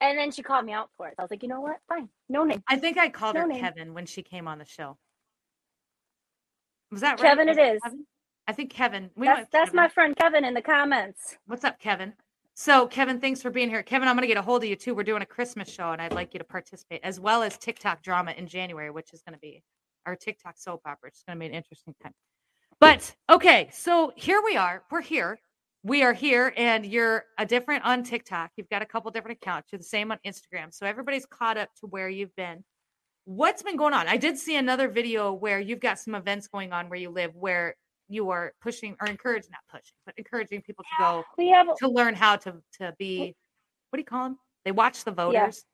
And 0.00 0.18
then 0.18 0.30
she 0.32 0.42
called 0.42 0.66
me 0.66 0.72
out 0.72 0.90
for 0.96 1.08
it. 1.08 1.14
I 1.18 1.22
was 1.22 1.30
like, 1.30 1.42
you 1.42 1.48
know 1.48 1.60
what? 1.60 1.76
Fine, 1.88 2.08
no 2.28 2.44
name. 2.44 2.62
I 2.68 2.76
think 2.76 2.98
I 2.98 3.08
called 3.08 3.36
No 3.36 3.42
her 3.42 3.46
name. 3.46 3.60
Kevin 3.60 3.94
when 3.94 4.06
she 4.06 4.22
came 4.22 4.48
on 4.48 4.58
the 4.58 4.64
show. 4.64 4.98
Was 6.90 7.00
that 7.00 7.20
right? 7.20 7.30
Kevin 7.30 7.48
Was 7.48 7.56
it 7.56 7.74
is. 7.76 7.80
Kevin? 7.82 8.06
I 8.46 8.52
think 8.52 8.70
Kevin. 8.70 9.10
We 9.16 9.26
That's 9.26 9.48
that's 9.50 9.70
Kevin. 9.70 9.76
my 9.76 9.88
friend 9.88 10.16
Kevin 10.16 10.44
in 10.44 10.54
the 10.54 10.62
comments. 10.62 11.36
What's 11.46 11.64
up, 11.64 11.78
Kevin? 11.80 12.12
So, 12.56 12.86
Kevin, 12.86 13.18
thanks 13.20 13.42
for 13.42 13.50
being 13.50 13.68
here. 13.68 13.82
Kevin, 13.82 14.06
I'm 14.06 14.14
going 14.14 14.22
to 14.22 14.28
get 14.28 14.36
a 14.36 14.42
hold 14.42 14.62
of 14.62 14.68
you 14.68 14.76
too. 14.76 14.94
We're 14.94 15.02
doing 15.02 15.22
a 15.22 15.26
Christmas 15.26 15.68
show, 15.68 15.90
and 15.90 16.00
I'd 16.00 16.12
like 16.12 16.34
you 16.34 16.38
to 16.38 16.44
participate, 16.44 17.00
as 17.02 17.18
well 17.18 17.42
as 17.42 17.58
TikTok 17.58 18.00
drama 18.02 18.32
in 18.32 18.46
January, 18.46 18.90
which 18.90 19.12
is 19.12 19.22
going 19.22 19.34
to 19.34 19.40
be 19.40 19.62
our 20.06 20.14
TikTok 20.14 20.56
soap 20.56 20.82
opera. 20.86 21.08
It's 21.08 21.24
going 21.24 21.36
to 21.36 21.40
be 21.40 21.46
an 21.46 21.54
interesting 21.54 21.94
time. 22.02 22.12
But 22.78 23.14
okay, 23.30 23.70
so 23.72 24.12
here 24.14 24.40
we 24.44 24.56
are. 24.56 24.84
We're 24.90 25.00
here. 25.00 25.40
We 25.86 26.02
are 26.02 26.14
here, 26.14 26.54
and 26.56 26.86
you're 26.86 27.26
a 27.36 27.44
different 27.44 27.84
on 27.84 28.04
TikTok. 28.04 28.52
You've 28.56 28.70
got 28.70 28.80
a 28.80 28.86
couple 28.86 29.10
different 29.10 29.36
accounts. 29.42 29.68
You're 29.70 29.78
the 29.80 29.84
same 29.84 30.10
on 30.10 30.18
Instagram. 30.26 30.72
So 30.72 30.86
everybody's 30.86 31.26
caught 31.26 31.58
up 31.58 31.68
to 31.80 31.86
where 31.86 32.08
you've 32.08 32.34
been. 32.36 32.64
What's 33.26 33.62
been 33.62 33.76
going 33.76 33.92
on? 33.92 34.08
I 34.08 34.16
did 34.16 34.38
see 34.38 34.56
another 34.56 34.88
video 34.88 35.34
where 35.34 35.60
you've 35.60 35.80
got 35.80 35.98
some 35.98 36.14
events 36.14 36.48
going 36.48 36.72
on 36.72 36.88
where 36.88 36.98
you 36.98 37.10
live, 37.10 37.32
where 37.34 37.74
you 38.08 38.30
are 38.30 38.54
pushing 38.62 38.96
or 38.98 39.08
encouraging, 39.08 39.50
not 39.50 39.60
pushing, 39.70 39.94
but 40.06 40.14
encouraging 40.16 40.62
people 40.62 40.84
to 40.84 41.02
go 41.02 41.24
We 41.38 41.48
have 41.48 41.66
to 41.76 41.88
learn 41.88 42.14
how 42.14 42.36
to 42.36 42.54
to 42.78 42.94
be 42.98 43.34
what 43.90 43.98
do 43.98 44.00
you 44.00 44.04
call 44.06 44.24
them? 44.24 44.38
They 44.64 44.72
watch 44.72 45.04
the 45.04 45.12
voters. 45.12 45.64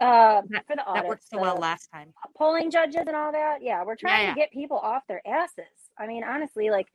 uh 0.00 0.40
That- 0.48 0.66
for 0.66 0.76
the 0.76 0.84
That 0.94 1.06
worked 1.06 1.28
so 1.28 1.38
well 1.38 1.56
last 1.56 1.88
time. 1.92 2.14
polling 2.36 2.70
judges 2.70 3.04
and 3.06 3.14
all 3.14 3.32
that. 3.32 3.58
Yeah, 3.62 3.84
we're 3.84 3.96
trying 3.96 4.28
yeah. 4.28 4.34
to 4.34 4.40
get 4.40 4.50
people 4.52 4.78
off 4.78 5.02
their 5.06 5.20
asses. 5.26 5.64
I 5.98 6.06
mean, 6.06 6.24
honestly, 6.24 6.70
like 6.70 6.88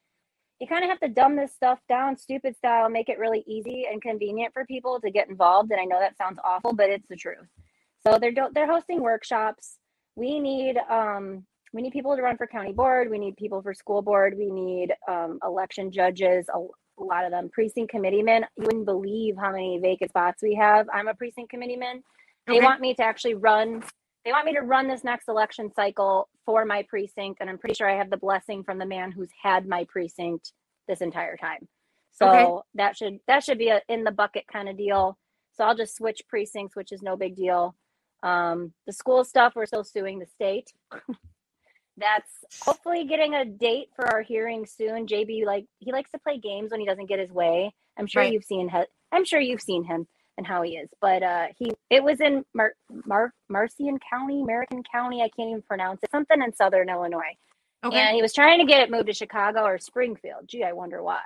you 0.60 0.68
kind 0.68 0.84
of 0.84 0.90
have 0.90 1.00
to 1.02 1.08
dumb 1.08 1.36
this 1.36 1.54
stuff 1.54 1.80
down, 1.88 2.18
stupid 2.18 2.56
style, 2.58 2.90
make 2.90 3.10
it 3.10 3.20
really 3.20 3.44
easy 3.48 3.86
and 3.92 4.02
convenient 4.02 4.54
for 4.54 4.66
people 4.66 5.00
to 5.02 5.12
get 5.12 5.30
involved. 5.30 5.72
And 5.72 5.80
I 5.80 5.86
know 5.86 6.00
that 6.00 6.18
sounds 6.18 6.40
awful, 6.44 6.74
but 6.74 6.90
it's 6.90 7.08
the 7.08 7.16
truth. 7.16 7.48
So 8.06 8.18
they're 8.20 8.32
do- 8.32 8.50
they're 8.54 8.68
hosting 8.72 9.02
workshops. 9.02 9.78
We 10.16 10.40
need 10.40 10.78
um 10.90 11.46
we 11.74 11.82
need 11.82 11.92
people 11.92 12.16
to 12.16 12.22
run 12.22 12.38
for 12.38 12.48
county 12.48 12.72
board. 12.72 13.10
We 13.10 13.20
need 13.20 13.36
people 13.36 13.62
for 13.62 13.74
school 13.74 14.02
board. 14.02 14.36
We 14.38 14.50
need 14.50 14.94
um, 15.08 15.38
election 15.44 15.92
judges. 15.92 16.48
A, 16.54 16.58
a 17.00 17.04
lot 17.04 17.26
of 17.26 17.32
them 17.32 17.50
precinct 17.52 17.92
committeemen. 17.92 18.46
You 18.56 18.64
wouldn't 18.64 18.86
believe 18.86 19.36
how 19.38 19.52
many 19.52 19.78
vacant 19.78 20.10
spots 20.10 20.42
we 20.42 20.56
have. 20.56 20.88
I'm 20.92 21.10
a 21.10 21.14
precinct 21.14 21.52
committeeman. 21.52 22.04
They 22.48 22.56
Okay. 22.58 22.66
want 22.66 22.80
me 22.82 22.94
to 22.96 23.04
actually 23.04 23.36
run 23.36 23.84
they 24.28 24.34
want 24.34 24.46
me 24.46 24.54
to 24.56 24.60
run 24.62 24.90
this 24.90 25.06
next 25.06 25.30
election 25.30 25.72
cycle 25.74 26.28
for 26.46 26.66
my 26.66 26.84
precinct 26.84 27.38
and 27.40 27.50
i'm 27.50 27.58
pretty 27.58 27.74
sure 27.76 27.90
i 27.90 27.96
have 27.98 28.10
the 28.10 28.18
blessing 28.18 28.62
from 28.62 28.78
the 28.78 28.86
man 28.86 29.10
who's 29.10 29.30
had 29.42 29.66
my 29.66 29.86
precinct 29.86 30.52
this 30.90 31.00
entire 31.02 31.38
time. 31.38 31.68
So 32.12 32.28
Okay. 32.28 32.52
that 32.76 32.98
should 32.98 33.20
that 33.28 33.44
should 33.46 33.58
be 33.58 33.70
a 33.70 33.82
in 33.88 34.04
the 34.04 34.12
bucket 34.12 34.46
kind 34.52 34.68
of 34.68 34.78
deal. 34.78 35.18
So 35.54 35.64
i'll 35.64 35.76
just 35.78 35.96
switch 35.96 36.22
precincts 36.28 36.76
which 36.76 36.92
is 36.92 37.02
no 37.02 37.16
big 37.16 37.38
deal. 37.38 37.74
Um, 38.22 38.74
the 38.86 38.92
school 38.92 39.24
stuff 39.24 39.54
we're 39.56 39.66
still 39.66 39.86
suing 39.86 40.20
the 40.20 40.26
state. 40.26 40.74
That's 41.98 42.32
hopefully 42.62 43.06
getting 43.06 43.34
a 43.34 43.46
date 43.46 43.90
for 43.96 44.08
our 44.14 44.22
hearing 44.24 44.66
soon. 44.66 45.08
Jb 45.08 45.46
like 45.46 45.68
he 45.80 45.94
likes 45.94 46.12
to 46.12 46.20
play 46.20 46.38
games 46.38 46.72
when 46.72 46.82
he 46.82 46.86
doesn't 46.86 47.08
get 47.08 47.20
his 47.20 47.32
way. 47.32 47.74
I'm 47.98 48.08
sure 48.08 48.24
Right. 48.24 48.34
you've 48.34 48.44
seen 48.44 48.68
him 48.70 48.86
i'm 49.14 49.24
sure 49.26 49.40
you've 49.40 49.62
seen 49.62 49.86
him 49.86 50.06
and 50.38 50.46
how 50.48 50.62
he 50.62 50.78
is. 50.78 50.90
But 51.02 51.24
uh, 51.24 51.48
he 51.58 51.72
it 51.90 52.04
was 52.04 52.22
in 52.22 52.46
Mar- 52.54 52.76
Mar- 53.06 53.34
Marcian 53.50 54.00
County, 54.10 54.42
American 54.42 54.84
County. 54.84 55.22
I 55.22 55.30
can't 55.30 55.50
even 55.50 55.62
pronounce 55.64 56.02
it. 56.04 56.12
Something 56.12 56.42
in 56.42 56.54
Southern 56.56 56.90
Illinois. 56.90 57.36
Okay. 57.84 57.98
And 58.00 58.16
he 58.16 58.22
was 58.22 58.34
trying 58.34 58.60
to 58.60 58.66
get 58.66 58.82
it 58.82 58.92
moved 58.92 59.08
to 59.08 59.14
Chicago 59.14 59.64
or 59.64 59.78
Springfield. 59.78 60.48
Gee, 60.48 60.64
I 60.64 60.74
wonder 60.74 61.02
why. 61.04 61.20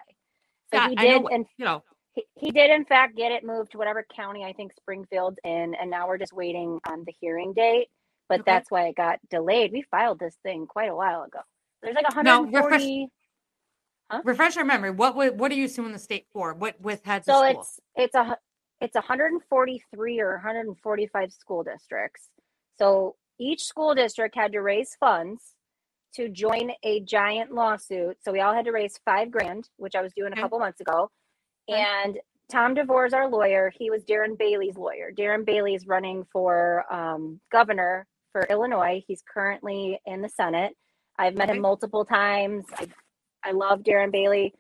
So 0.74 0.78
Yeah, 0.80 0.90
he 0.90 0.96
know 0.96 1.02
did, 1.24 1.32
and 1.32 1.46
you 1.58 1.66
know, 1.66 1.84
he, 2.14 2.24
he 2.36 2.52
did 2.52 2.72
in 2.72 2.86
fact 2.86 3.16
get 3.16 3.32
it 3.32 3.44
moved 3.46 3.72
to 3.72 3.78
whatever 3.78 4.06
county 4.16 4.44
I 4.44 4.54
think 4.54 4.74
Springfield's 4.76 5.38
in, 5.44 5.76
and 5.76 5.90
now 5.90 6.08
we're 6.08 6.18
just 6.18 6.34
waiting 6.34 6.80
on 6.88 7.04
the 7.06 7.14
hearing 7.20 7.54
date. 7.54 7.88
But 8.30 8.42
Okay. 8.42 8.52
that's 8.52 8.72
why 8.72 8.88
it 8.88 8.96
got 8.96 9.20
delayed. 9.30 9.72
We 9.74 9.82
filed 9.92 10.20
this 10.20 10.36
thing 10.44 10.66
quite 10.68 10.90
a 10.90 10.96
while 10.96 11.24
ago. 11.24 11.40
There's 11.82 11.96
like 11.96 12.06
No, 12.24 12.44
refresh- 12.44 12.82
140. 12.82 13.08
refresh 14.24 14.58
our 14.58 14.64
memory. 14.66 14.92
What 14.92 15.16
would 15.16 15.40
what 15.40 15.52
are 15.52 15.56
you 15.56 15.68
suing 15.68 15.92
the 15.94 16.00
state 16.00 16.28
for? 16.34 16.54
What 16.54 16.80
with 16.82 17.04
heads 17.06 17.28
of 17.28 17.36
so 17.36 17.44
it's 17.44 17.80
it's 17.96 18.16
a 18.16 18.38
it's 18.82 18.96
143 18.96 20.20
or 20.20 20.32
145 20.34 21.32
school 21.34 21.64
districts. 21.64 22.30
So 22.80 23.16
each 23.40 23.64
school 23.64 23.94
district 23.96 24.36
had 24.36 24.52
to 24.54 24.60
raise 24.62 24.96
funds 25.00 25.54
to 26.16 26.28
join 26.30 26.72
a 26.84 27.00
giant 27.02 27.54
lawsuit. 27.54 28.18
So 28.24 28.32
we 28.32 28.42
all 28.42 28.54
had 28.54 28.66
to 28.66 28.72
raise 28.72 29.00
five 29.06 29.32
grand 29.32 29.70
which 29.78 29.96
i 29.96 30.02
was 30.02 30.12
doing 30.14 30.34
a 30.34 30.36
couple 30.36 30.60
months 30.60 30.82
ago. 30.82 31.10
And 31.70 32.18
tom 32.52 32.74
devore 32.74 33.06
is 33.06 33.14
our 33.14 33.30
lawyer. 33.30 33.72
He 33.78 33.90
was 33.90 34.04
darren 34.04 34.38
bailey's 34.38 34.76
lawyer. 34.78 35.12
Darren 35.18 35.46
bailey 35.46 35.76
is 35.76 35.88
running 35.88 36.26
for 36.34 36.86
um, 36.94 37.40
governor 37.52 38.06
for 38.32 38.46
illinois. 38.50 39.02
He's 39.08 39.24
currently 39.32 40.00
in 40.06 40.22
the 40.22 40.30
senate. 40.30 40.74
I've 41.18 41.36
met 41.36 41.50
Okay. 41.50 41.56
him 41.58 41.62
multiple 41.62 42.04
times. 42.04 42.66
I, 42.78 42.88
I 43.44 43.52
love 43.52 43.82
darren 43.84 44.12
bailey. 44.12 44.54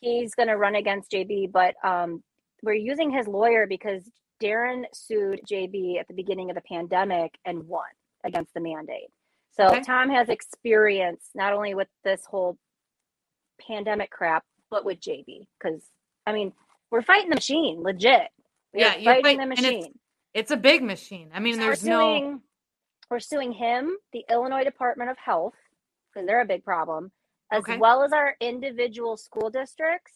He's 0.00 0.34
going 0.34 0.48
to 0.48 0.56
run 0.56 0.74
against 0.76 1.10
jb 1.10 1.50
but 1.50 1.74
um, 1.82 2.22
we're 2.62 2.74
using 2.74 3.10
his 3.10 3.26
lawyer 3.26 3.66
because 3.66 4.08
Darren 4.42 4.84
sued 4.92 5.40
JB 5.50 5.98
at 6.00 6.08
the 6.08 6.14
beginning 6.14 6.50
of 6.50 6.56
the 6.56 6.62
pandemic 6.62 7.36
and 7.44 7.66
won 7.68 7.84
against 8.24 8.54
the 8.54 8.60
mandate. 8.60 9.08
So 9.52 9.66
Okay. 9.66 9.82
Tom 9.82 10.08
has 10.10 10.28
experience 10.28 11.28
not 11.34 11.52
only 11.52 11.74
with 11.74 11.88
this 12.04 12.24
whole 12.24 12.56
pandemic 13.66 14.10
crap, 14.10 14.44
but 14.70 14.84
with 14.84 15.00
JB. 15.00 15.46
Because 15.60 15.82
I 16.26 16.32
mean, 16.32 16.52
we're 16.90 17.02
fighting 17.02 17.28
the 17.30 17.34
machine, 17.36 17.82
legit. 17.82 18.28
We 18.72 18.80
Yeah, 18.80 18.92
fighting 18.92 19.04
fight- 19.22 19.22
the 19.36 19.42
and 19.42 19.52
it's- 19.52 19.62
machine. 19.62 19.98
It's 20.34 20.50
a 20.50 20.56
big 20.56 20.82
machine. 20.82 21.30
I 21.34 21.40
mean, 21.40 21.56
So 21.56 21.60
there's 21.60 21.82
we're 21.82 21.90
no 21.90 21.98
suing, 22.18 22.42
we're 23.10 23.18
suing 23.20 23.52
him, 23.52 23.98
the 24.12 24.24
Illinois 24.30 24.64
Department 24.64 25.10
of 25.10 25.18
Health, 25.18 25.54
because 26.14 26.26
they're 26.26 26.40
a 26.40 26.46
big 26.46 26.64
problem, 26.64 27.12
as 27.50 27.60
Okay. 27.60 27.76
well 27.76 28.02
as 28.02 28.12
our 28.14 28.34
individual 28.40 29.18
school 29.18 29.50
districts 29.50 30.14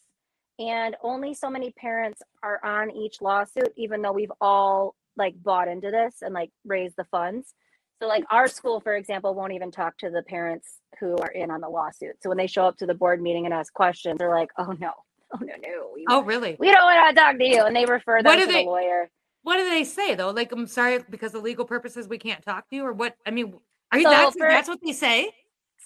and 0.58 0.96
only 1.02 1.34
so 1.34 1.50
many 1.50 1.72
parents 1.72 2.20
are 2.42 2.60
on 2.64 2.90
each 2.90 3.20
lawsuit, 3.20 3.72
even 3.76 4.02
though 4.02 4.12
we've 4.12 4.32
all 4.40 4.94
like 5.16 5.34
bought 5.42 5.68
into 5.68 5.90
this 5.90 6.16
and 6.22 6.34
like 6.34 6.50
raised 6.64 6.94
the 6.96 7.04
funds. 7.04 7.54
So 8.00 8.08
like 8.08 8.24
our 8.30 8.46
school, 8.48 8.80
for 8.80 8.94
example, 8.94 9.34
won't 9.34 9.52
even 9.54 9.70
talk 9.70 9.96
to 9.98 10.10
the 10.10 10.22
parents 10.22 10.80
who 11.00 11.16
are 11.18 11.30
in 11.30 11.50
on 11.50 11.60
the 11.62 11.68
lawsuit. 11.68 12.16
So 12.22 12.28
when 12.28 12.36
they 12.38 12.46
show 12.46 12.66
up 12.66 12.76
to 12.78 12.86
the 12.86 12.94
board 12.94 13.22
meeting 13.22 13.46
and 13.46 13.54
ask 13.54 13.72
questions, 13.72 14.18
they're 14.18 14.28
like, 14.34 14.50
"Oh 14.58 14.74
no, 14.78 14.92
oh 15.34 15.38
no, 15.40 15.54
no, 15.62 15.90
we, 15.94 16.04
Oh, 16.08 16.22
really? 16.22 16.56
we 16.58 16.70
don't 16.70 16.84
want 16.84 17.16
to 17.16 17.20
talk 17.20 17.38
to 17.38 17.44
you," 17.44 17.64
and 17.64 17.74
they 17.74 17.86
refer 17.86 18.22
them 18.22 18.30
What 18.30 18.36
do 18.36 18.46
to 18.46 18.52
they- 18.52 18.64
the 18.64 18.70
lawyer. 18.70 19.08
What 19.42 19.58
do 19.58 19.70
they 19.70 19.84
say 19.84 20.14
though? 20.16 20.30
Like, 20.30 20.50
I'm 20.52 20.66
sorry 20.66 21.04
because 21.08 21.34
of 21.34 21.42
legal 21.44 21.64
purposes 21.64 22.08
we 22.08 22.18
can't 22.18 22.44
talk 22.44 22.68
to 22.68 22.76
you, 22.76 22.84
or 22.84 22.92
what? 22.92 23.14
I 23.24 23.30
mean, 23.30 23.54
are 23.92 23.98
you 23.98 24.04
So 24.04 24.10
that's, 24.10 24.36
for- 24.36 24.48
that's 24.48 24.68
what 24.68 24.80
they 24.84 24.92
say? 24.92 25.30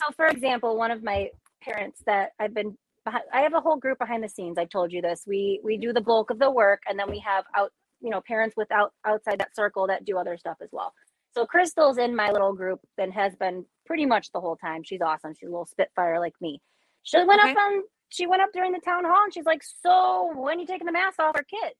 So, 0.03 0.13
for 0.17 0.27
example, 0.27 0.77
one 0.79 0.91
of 0.91 1.03
my 1.05 1.29
parents 1.63 2.03
that 2.07 2.31
I've 2.41 2.55
been, 2.55 2.79
I 3.07 3.41
have 3.43 3.55
a 3.55 3.61
whole 3.61 3.77
group 3.77 3.99
behind 3.99 4.23
the 4.23 4.29
scenes. 4.29 4.59
I 4.59 4.65
told 4.67 4.93
you 4.93 5.03
this. 5.03 5.25
We 5.27 5.61
we 5.65 5.77
do 5.79 5.93
the 5.93 6.01
bulk 6.01 6.31
of 6.31 6.39
the 6.39 6.51
work, 6.51 6.83
and 6.89 6.99
then 6.99 7.09
we 7.11 7.19
have 7.21 7.45
out, 7.57 7.73
you 8.01 8.11
know, 8.11 8.21
parents 8.21 8.57
without 8.57 8.93
outside 9.07 9.39
that 9.41 9.55
circle 9.55 9.87
that 9.89 10.05
do 10.05 10.19
other 10.19 10.37
stuff 10.37 10.59
as 10.61 10.69
well. 10.73 10.93
So 11.33 11.47
Crystal's 11.47 11.99
in 11.99 12.15
my 12.17 12.31
little 12.31 12.53
group 12.53 12.81
and 12.99 13.13
has 13.15 13.37
been 13.37 13.65
pretty 13.87 14.05
much 14.05 14.33
the 14.33 14.41
whole 14.41 14.57
time. 14.57 14.83
She's 14.83 15.01
awesome. 15.01 15.33
She's 15.35 15.49
a 15.49 15.53
little 15.53 15.67
spitfire 15.67 16.19
like 16.19 16.35
me. 16.41 16.61
She 17.05 17.17
went 17.23 17.41
Okay. 17.41 17.53
up 17.53 17.57
on, 17.57 17.83
she 18.09 18.27
went 18.27 18.43
up 18.43 18.51
during 18.53 18.73
the 18.73 18.81
town 18.81 19.05
hall, 19.05 19.25
and 19.25 19.33
she's 19.33 19.47
like, 19.47 19.63
"So 19.63 20.33
when 20.37 20.59
you 20.61 20.67
taking 20.67 20.87
the 20.87 20.93
mask 20.93 21.21
off 21.21 21.37
our 21.37 21.45
kids?" 21.45 21.77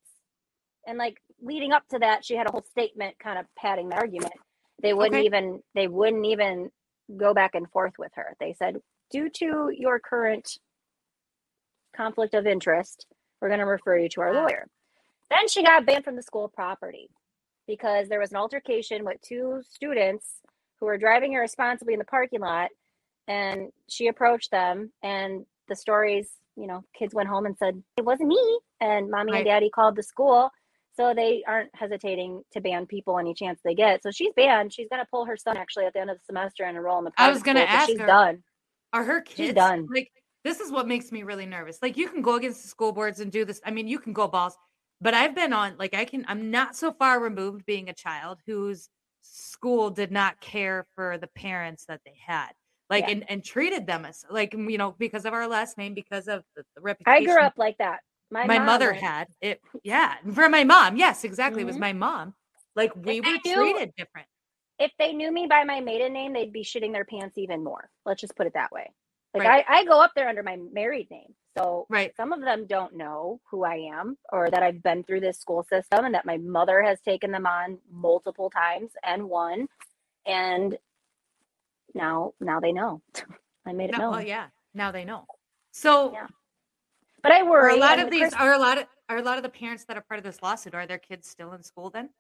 And 0.87 0.99
like 0.99 1.19
leading 1.43 1.73
up 1.73 1.87
to 1.89 1.99
that, 1.99 2.25
she 2.25 2.37
had 2.37 2.49
a 2.49 2.53
whole 2.53 2.63
statement 2.63 3.19
kind 3.19 3.39
of 3.39 3.47
padding 3.59 3.89
the 3.91 3.97
argument. 3.97 4.33
They 4.83 4.95
wouldn't 4.95 5.19
Okay. 5.19 5.27
even 5.27 5.63
they 5.75 5.89
wouldn't 5.89 6.25
even 6.27 6.71
go 7.17 7.35
back 7.35 7.55
and 7.55 7.71
forth 7.71 7.95
with 7.99 8.13
her. 8.15 8.37
They 8.41 8.55
said, 8.55 8.79
due 9.11 9.29
to 9.31 9.71
your 9.77 9.99
current 9.99 10.59
conflict 12.01 12.35
of 12.35 12.47
interest, 12.47 13.07
we're 13.41 13.49
going 13.49 13.61
to 13.61 13.67
refer 13.67 13.99
you 13.99 14.09
to 14.11 14.21
our 14.23 14.35
lawyer. 14.35 14.67
Then 15.31 15.49
she 15.49 15.63
got 15.63 15.87
banned 15.87 16.05
from 16.05 16.17
the 16.17 16.23
school 16.23 16.49
property 16.49 17.09
because 17.67 18.09
there 18.09 18.21
was 18.21 18.31
an 18.31 18.37
altercation 18.39 19.05
with 19.05 19.19
two 19.23 19.63
students 19.69 20.27
who 20.81 20.87
were 20.87 20.99
driving 20.99 21.35
irresponsibly 21.35 21.93
in 21.95 21.99
the 21.99 22.05
parking 22.07 22.41
lot. 22.41 22.71
And 23.29 23.71
she 23.89 24.09
approached 24.09 24.51
them, 24.51 24.93
and 25.05 25.45
the 25.69 25.77
stories, 25.77 26.29
you 26.57 26.67
know, 26.67 26.83
kids 26.99 27.15
went 27.15 27.29
home 27.29 27.47
and 27.47 27.57
said, 27.57 27.81
It 27.97 28.05
wasn't 28.05 28.29
me. 28.29 28.61
And 28.81 29.11
mommy 29.11 29.33
and 29.37 29.45
daddy 29.45 29.71
called 29.71 29.95
the 29.97 30.03
school. 30.03 30.51
So 30.97 31.15
they 31.15 31.45
aren't 31.47 31.71
hesitating 31.75 32.43
to 32.53 32.61
ban 32.61 32.87
people 32.87 33.19
any 33.19 33.35
chance 33.35 33.61
they 33.65 33.75
get. 33.75 34.03
So 34.03 34.11
she's 34.11 34.33
banned. 34.35 34.73
She's 34.73 34.89
going 34.91 35.01
to 35.03 35.09
pull 35.11 35.27
her 35.27 35.37
son 35.37 35.57
actually 35.57 35.85
at 35.87 35.93
the 35.93 36.01
end 36.01 36.11
of 36.11 36.17
the 36.19 36.25
semester 36.25 36.65
and 36.65 36.77
enroll 36.77 36.99
in 36.99 37.05
the 37.05 37.13
I 37.17 37.31
was 37.31 37.43
gonna 37.43 37.61
ask 37.61 37.89
she's 37.89 38.01
her. 38.01 38.07
done. 38.07 38.43
Are 38.93 39.05
her 39.05 39.25
She's 39.29 39.37
kids 39.37 39.55
done. 39.55 39.87
like 39.95 40.11
this 40.45 40.61
is 40.61 40.71
what 40.73 40.87
makes 40.89 41.13
me 41.13 41.23
really 41.23 41.47
nervous. 41.47 41.79
Like 41.83 41.97
you 41.97 42.09
can 42.09 42.23
go 42.23 42.35
against 42.37 42.63
the 42.63 42.69
school 42.69 42.93
boards 42.93 43.21
and 43.21 43.31
do 43.31 43.45
this. 43.45 43.61
I 43.65 43.71
mean, 43.71 43.89
you 43.89 43.99
can 43.99 44.13
go 44.13 44.27
balls, 44.29 44.57
but 45.01 45.15
I've 45.15 45.35
been 45.35 45.53
on 45.53 45.77
like 45.79 45.95
I 45.95 46.05
can 46.05 46.25
I'm 46.29 46.51
not 46.51 46.77
so 46.77 46.93
far 46.93 47.21
removed 47.21 47.67
being 47.67 47.89
a 47.89 47.95
child 47.95 48.39
whose 48.47 48.89
school 49.23 49.91
did 49.91 50.11
not 50.11 50.41
care 50.41 50.87
for 50.95 51.19
the 51.19 51.27
parents 51.29 51.85
that 51.87 52.01
they 52.05 52.15
had. 52.27 52.49
Like 52.89 53.05
Yeah. 53.05 53.11
and, 53.13 53.31
and 53.31 53.45
treated 53.45 53.87
them 53.87 54.05
as 54.05 54.25
like 54.31 54.53
you 54.55 54.79
know 54.79 54.95
because 54.99 55.25
of 55.25 55.33
our 55.33 55.47
last 55.47 55.79
name 55.79 55.95
because 55.95 56.27
of 56.27 56.43
the, 56.57 56.65
the 56.77 56.97
I 57.07 57.23
grew 57.25 57.39
up 57.41 57.55
like 57.57 57.79
that. 57.79 58.01
My, 58.33 58.47
my, 58.47 58.59
mother 58.61 58.91
went- 58.93 59.03
had 59.03 59.27
it 59.41 59.61
yeah 59.83 60.15
for 60.35 60.49
my 60.49 60.63
mom 60.63 60.97
yes 60.97 61.25
exactly 61.25 61.63
it 61.63 61.67
was 61.67 61.75
Mhm. 61.77 61.81
my 61.81 61.93
mom 61.93 62.35
like 62.77 62.95
we 62.95 63.19
If 63.19 63.27
were 63.27 63.39
knew- 63.45 63.55
treated 63.57 63.93
different 63.97 64.29
if 64.79 64.93
they 65.01 65.13
knew 65.13 65.31
me 65.33 65.47
by 65.47 65.63
my 65.65 65.81
maiden 65.81 66.13
name, 66.15 66.33
they'd 66.33 66.53
be 66.55 66.63
shitting 66.65 66.91
their 66.93 67.05
pants 67.05 67.37
even 67.37 67.63
more. 67.63 67.91
Let's 68.07 68.21
just 68.23 68.35
put 68.35 68.47
it 68.47 68.55
that 68.55 68.73
way. 68.73 68.91
Like 69.35 69.47
Right. 69.47 69.65
I, 69.69 69.81
I 69.81 69.85
go 69.85 70.01
up 70.03 70.13
there 70.17 70.29
under 70.29 70.43
my 70.43 70.57
married 70.73 71.11
name. 71.11 71.35
So 71.57 71.87
right 71.91 72.15
some 72.17 72.33
of 72.33 72.41
them 72.41 72.67
don't 72.67 72.97
know 72.97 73.41
who 73.51 73.65
I 73.65 73.91
am 73.93 74.17
or 74.33 74.49
that 74.51 74.63
I've 74.63 74.83
been 74.83 75.03
through 75.05 75.21
this 75.21 75.39
school 75.39 75.65
system 75.65 76.05
and 76.05 76.15
that 76.15 76.25
my 76.25 76.37
mother 76.39 76.83
has 76.83 77.01
taken 77.01 77.33
them 77.33 77.47
on 77.47 77.79
multiple 77.93 78.51
times 78.51 78.93
and 79.05 79.29
won. 79.29 79.67
And 80.27 80.77
now 81.95 82.33
now 82.41 82.61
they 82.61 82.73
know. 82.73 83.03
I 83.67 83.73
made 83.73 83.91
it 83.91 83.93
no, 83.93 83.99
known. 83.99 84.11
well 84.13 84.23
yeah 84.23 84.47
now 84.75 84.91
they 84.91 85.05
know 85.05 85.27
so 85.73 86.13
Yeah. 86.13 86.27
But 87.23 87.33
I 87.33 87.41
are 87.41 87.51
worry. 87.51 87.75
a 87.75 87.81
lot 87.81 87.99
of 87.99 88.11
these 88.11 88.21
Chris- 88.21 88.35
are 88.35 88.53
a 88.53 88.59
lot 88.59 88.79
of 88.79 88.87
are 89.09 89.19
a 89.19 89.23
lot 89.23 89.37
of 89.37 89.43
the 89.43 89.49
parents 89.51 89.85
that 89.87 89.97
are 89.97 90.01
part 90.03 90.19
of 90.19 90.25
this 90.25 90.41
lawsuit 90.43 90.75
are 90.75 90.87
their 90.87 90.99
kids 90.99 91.29
still 91.29 91.53
in 91.53 91.63
school 91.63 91.91
then 91.91 92.11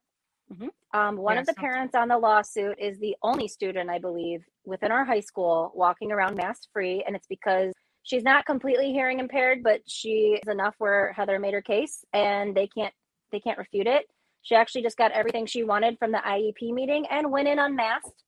Um, 0.92 1.16
one 1.16 1.36
Yeah, 1.36 1.42
of 1.42 1.46
the 1.46 1.54
parents 1.54 1.94
on 1.94 2.08
the 2.08 2.18
lawsuit 2.18 2.78
is 2.80 2.98
the 2.98 3.16
only 3.22 3.46
student, 3.46 3.88
I 3.90 3.98
believe, 3.98 4.44
within 4.64 4.90
our 4.90 5.04
high 5.04 5.20
school 5.20 5.70
walking 5.74 6.10
around 6.10 6.36
mask 6.36 6.68
free, 6.72 7.04
and 7.06 7.14
it's 7.14 7.28
because 7.28 7.72
she's 8.02 8.24
not 8.24 8.44
completely 8.46 8.92
hearing 8.92 9.20
impaired, 9.20 9.62
but 9.62 9.82
she 9.88 10.38
is 10.42 10.48
enough 10.48 10.74
where 10.78 11.12
Heather 11.12 11.38
made 11.38 11.54
her 11.54 11.62
case, 11.62 12.04
and 12.12 12.56
they 12.56 12.66
can't 12.66 12.94
they 13.30 13.38
can't 13.38 13.58
refute 13.58 13.86
it. 13.86 14.06
She 14.42 14.56
actually 14.56 14.82
just 14.82 14.96
got 14.96 15.12
everything 15.12 15.46
she 15.46 15.62
wanted 15.62 15.96
from 15.98 16.10
the 16.10 16.18
IEP 16.18 16.72
meeting 16.72 17.06
and 17.08 17.30
went 17.30 17.46
in 17.46 17.58
unmasked. 17.60 18.24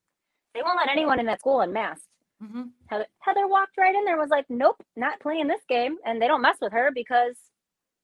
They 0.55 0.63
won't 0.63 0.79
let 0.79 0.91
anyone 0.91 1.21
in 1.21 1.27
that 1.27 1.41
school 1.41 1.61
unmasked. 1.61 2.07
hmm 2.41 2.75
Heather, 2.87 3.07
Heather 3.21 3.49
walked 3.49 3.79
right 3.79 3.95
in 3.95 4.05
there, 4.05 4.19
was 4.19 4.31
like, 4.31 4.47
"Nope, 4.51 4.83
not 4.97 5.21
playing 5.21 5.49
this 5.49 5.63
game," 5.69 5.99
and 6.05 6.21
they 6.23 6.29
don't 6.29 6.43
mess 6.43 6.59
with 6.61 6.73
her 6.73 6.91
because, 6.95 7.39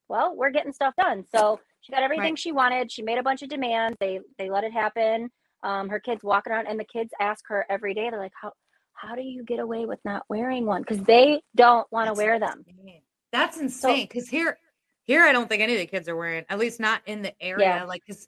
well, 0.09 0.35
we're 0.35 0.51
getting 0.51 0.73
stuff 0.73 0.95
done. 0.97 1.25
So 1.33 1.59
she 1.81 1.91
got 1.91 2.03
everything 2.03 2.31
Right. 2.31 2.39
she 2.39 2.51
wanted. 2.51 2.91
She 2.91 3.01
made 3.01 3.17
a 3.17 3.23
bunch 3.23 3.41
of 3.41 3.49
demands. 3.49 3.97
They 3.99 4.19
they 4.37 4.49
let 4.49 4.63
it 4.63 4.73
happen. 4.73 5.29
Um, 5.63 5.89
her 5.89 5.99
kids 5.99 6.23
walking 6.23 6.53
around, 6.53 6.67
and 6.67 6.79
the 6.79 6.85
kids 6.85 7.11
ask 7.19 7.43
her 7.49 7.65
every 7.69 7.93
day. 7.93 8.09
They're 8.09 8.19
like, 8.19 8.31
"How 8.41 8.51
how 8.93 9.15
do 9.15 9.21
you 9.21 9.43
get 9.43 9.59
away 9.59 9.85
with 9.85 9.99
not 10.05 10.23
wearing 10.29 10.65
one?" 10.65 10.81
Because 10.81 10.99
they 11.03 11.41
don't 11.55 11.89
want 11.91 12.07
to 12.07 12.13
wear 12.13 12.39
them. 12.39 12.65
that's 13.31 13.57
insane 13.59 14.07
because 14.07 14.27
here 14.27 14.57
here 15.03 15.23
i 15.23 15.31
don't 15.31 15.47
think 15.47 15.61
any 15.61 15.73
of 15.73 15.79
the 15.79 15.85
kids 15.85 16.09
are 16.09 16.15
wearing 16.15 16.43
at 16.49 16.57
least 16.57 16.79
not 16.79 16.99
in 17.05 17.21
the 17.21 17.31
area 17.39 17.65
Yeah. 17.67 17.83
like 17.83 18.01
'cause 18.07 18.27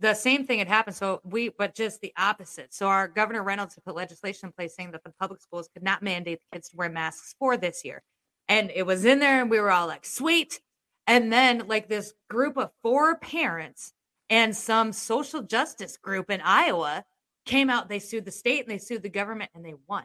the 0.00 0.12
same 0.12 0.46
thing 0.46 0.58
had 0.58 0.68
happened 0.68 0.94
so 0.94 1.22
we 1.24 1.48
but 1.48 1.74
just 1.74 2.02
the 2.02 2.12
opposite 2.18 2.74
so 2.74 2.86
our 2.88 3.08
governor 3.08 3.42
reynolds 3.42 3.74
had 3.76 3.84
put 3.84 3.94
legislation 3.94 4.48
in 4.48 4.52
place 4.52 4.74
saying 4.76 4.90
that 4.90 5.02
the 5.04 5.12
public 5.18 5.40
schools 5.40 5.68
could 5.72 5.82
not 5.82 6.02
mandate 6.02 6.40
the 6.40 6.56
kids 6.56 6.68
to 6.68 6.76
wear 6.76 6.90
masks 6.90 7.34
for 7.38 7.56
this 7.56 7.82
year 7.82 8.02
and 8.46 8.70
it 8.74 8.84
was 8.84 9.06
in 9.06 9.20
there 9.20 9.40
and 9.40 9.48
we 9.50 9.58
were 9.58 9.70
all 9.70 9.86
like 9.86 10.04
sweet 10.04 10.60
and 11.06 11.32
then 11.32 11.64
like 11.66 11.88
this 11.88 12.14
group 12.28 12.56
of 12.56 12.70
four 12.82 13.16
parents 13.18 13.92
and 14.30 14.56
some 14.56 14.92
social 14.92 15.42
justice 15.42 15.96
group 15.96 16.30
in 16.30 16.40
iowa 16.42 17.04
came 17.44 17.68
out 17.70 17.88
they 17.88 17.98
sued 17.98 18.24
the 18.24 18.30
state 18.30 18.60
and 18.60 18.70
they 18.70 18.78
sued 18.78 19.02
the 19.02 19.08
government 19.08 19.50
and 19.54 19.64
they 19.64 19.74
won 19.88 20.04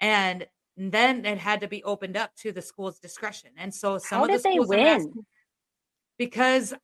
and 0.00 0.46
then 0.76 1.24
it 1.24 1.38
had 1.38 1.60
to 1.60 1.68
be 1.68 1.84
opened 1.84 2.16
up 2.16 2.34
to 2.34 2.50
the 2.50 2.62
school's 2.62 2.98
discretion 2.98 3.50
and 3.56 3.74
so 3.74 3.98
some 3.98 4.18
How 4.18 4.24
of 4.24 4.30
the 4.30 4.36
did 4.38 4.42
they 4.42 4.52
schools 4.54 4.72
are 4.72 4.76
win? 4.76 5.12
because 6.18 6.74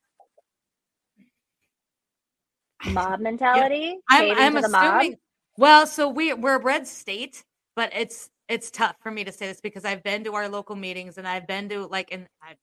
Mob 2.86 3.20
mentality. 3.20 3.98
I'm, 4.08 4.56
I'm 4.56 4.56
assuming. 4.56 5.16
Well, 5.56 5.86
so 5.86 6.08
we 6.08 6.32
we're 6.34 6.56
a 6.56 6.62
red 6.62 6.86
state, 6.86 7.44
but 7.74 7.90
it's 7.94 8.30
it's 8.48 8.70
tough 8.70 8.96
for 9.02 9.10
me 9.10 9.24
to 9.24 9.32
say 9.32 9.46
this 9.46 9.60
because 9.60 9.84
I've 9.84 10.02
been 10.02 10.24
to 10.24 10.34
our 10.34 10.48
local 10.48 10.76
meetings 10.76 11.18
and 11.18 11.26
I've 11.26 11.46
been 11.46 11.68
to 11.70 11.86
like 11.86 12.10
in 12.12 12.26
I, 12.42 12.52
I 12.52 12.54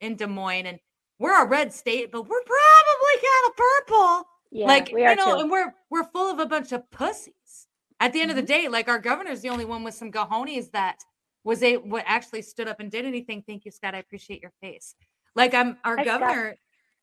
in 0.00 0.16
Des 0.16 0.26
Moines 0.26 0.66
and 0.66 0.78
we're 1.18 1.42
a 1.42 1.46
red 1.46 1.72
state, 1.72 2.12
but 2.12 2.22
we're 2.22 2.42
probably 2.42 3.16
kind 3.22 3.48
of 3.50 3.56
purple. 3.56 4.28
Yeah, 4.52 4.66
like 4.66 4.90
we 4.92 5.04
are 5.04 5.10
you 5.10 5.16
know, 5.16 5.34
too. 5.36 5.40
and 5.40 5.50
we're 5.50 5.74
we're 5.90 6.04
full 6.04 6.30
of 6.30 6.38
a 6.38 6.46
bunch 6.46 6.72
of 6.72 6.90
pussies. 6.90 7.66
At 7.98 8.12
the 8.12 8.20
end 8.20 8.30
Mm-hmm. 8.30 8.38
of 8.38 8.46
the 8.46 8.52
day, 8.52 8.68
like 8.68 8.88
our 8.88 8.98
governor's 8.98 9.40
the 9.40 9.48
only 9.48 9.64
one 9.64 9.82
with 9.82 9.94
some 9.94 10.12
cojones 10.12 10.70
that 10.72 10.98
was 11.44 11.62
a 11.62 11.76
what 11.78 12.04
actually 12.06 12.42
stood 12.42 12.68
up 12.68 12.80
and 12.80 12.90
did 12.90 13.06
anything. 13.06 13.42
Thank 13.46 13.64
you, 13.64 13.70
Scott. 13.70 13.94
I 13.94 13.98
appreciate 13.98 14.42
your 14.42 14.52
face. 14.60 14.94
Like 15.34 15.54
I'm 15.54 15.78
our 15.84 16.02
governor, 16.04 16.56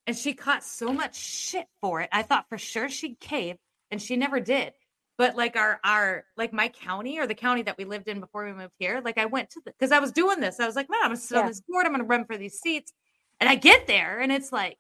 and 0.08 0.16
she 0.18 0.34
caught 0.34 0.64
so 0.64 0.94
much 0.94 1.16
shit 1.16 1.66
for 1.82 2.02
it. 2.02 2.10
I 2.12 2.22
thought 2.22 2.48
for 2.50 2.58
sure 2.58 2.90
she'd 2.90 3.20
cave, 3.20 3.58
and 3.90 4.02
she 4.02 4.16
never 4.16 4.40
did. 4.40 4.74
But 5.18 5.36
like 5.36 5.56
our 5.56 5.80
our 5.84 6.26
like 6.38 6.54
my 6.54 6.70
county 6.70 7.20
or 7.20 7.28
the 7.28 7.36
county 7.36 7.62
that 7.64 7.78
we 7.78 7.86
lived 7.86 8.08
in 8.08 8.20
before 8.20 8.46
we 8.46 8.54
moved 8.54 8.74
here, 8.80 9.02
like 9.04 9.18
I 9.18 9.26
went 9.26 9.50
to 9.52 9.62
the 9.64 9.72
because 9.72 9.92
I 9.92 10.00
was 10.00 10.12
doing 10.12 10.40
this. 10.40 10.60
I 10.60 10.66
was 10.66 10.76
like, 10.76 10.90
man, 10.90 11.02
I'm 11.04 11.10
gonna 11.10 11.18
sit 11.18 11.38
on 11.38 11.48
this 11.48 11.62
board. 11.62 11.86
I'm 11.86 11.92
gonna 11.92 12.04
run 12.04 12.26
for 12.26 12.36
these 12.36 12.60
seats, 12.60 12.94
and 13.40 13.48
I 13.48 13.56
get 13.56 13.86
there, 13.86 14.20
and 14.20 14.32
it's 14.32 14.52
like 14.52 14.78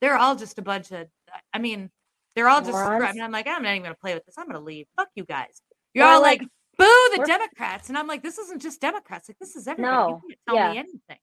they're 0.00 0.16
all 0.16 0.34
just 0.34 0.58
a 0.58 0.62
bunch 0.62 0.90
of. 0.90 1.06
I 1.52 1.58
mean, 1.58 1.90
they're 2.34 2.48
all 2.48 2.60
just. 2.62 2.74
I 2.74 3.12
mean, 3.12 3.22
I'm 3.22 3.30
like, 3.30 3.46
I'm 3.46 3.62
not 3.62 3.70
even 3.70 3.82
gonna 3.82 3.94
play 3.94 4.14
with 4.14 4.26
this. 4.26 4.34
I'm 4.36 4.46
gonna 4.46 4.60
leave. 4.60 4.86
Fuck 4.96 5.08
you 5.14 5.24
guys. 5.24 5.62
You're 5.94 6.06
Or, 6.06 6.14
all 6.14 6.20
like, 6.20 6.40
like, 6.40 6.48
boo 6.78 7.16
the 7.16 7.24
Democrats, 7.24 7.88
and 7.88 7.96
I'm 7.96 8.08
like, 8.08 8.22
this 8.22 8.38
isn't 8.38 8.60
just 8.60 8.80
Democrats. 8.80 9.28
Like 9.28 9.38
this 9.38 9.54
is 9.54 9.68
everybody. 9.68 9.94
No, 9.96 10.08
You 10.08 10.28
can't 10.28 10.40
tell 10.48 10.56
yeah. 10.56 10.72
me 10.72 10.78
anything. 10.78 11.18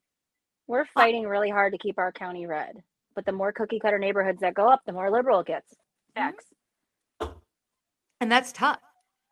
We're 0.68 0.86
fighting 0.86 1.28
really 1.28 1.50
hard 1.50 1.74
to 1.74 1.78
keep 1.78 1.98
our 1.98 2.12
county 2.14 2.48
red. 2.48 2.82
But 3.16 3.26
the 3.26 3.32
more 3.32 3.52
cookie 3.52 3.80
cutter 3.80 4.00
neighborhoods 4.00 4.40
that 4.42 4.54
go 4.54 4.68
up, 4.68 4.82
the 4.86 4.94
more 4.94 5.12
liberal 5.12 5.42
it 5.42 5.48
gets. 5.48 5.72
Mm-hmm. 6.18 6.30
And 8.22 8.32
that's 8.32 8.52
tough. 8.52 8.80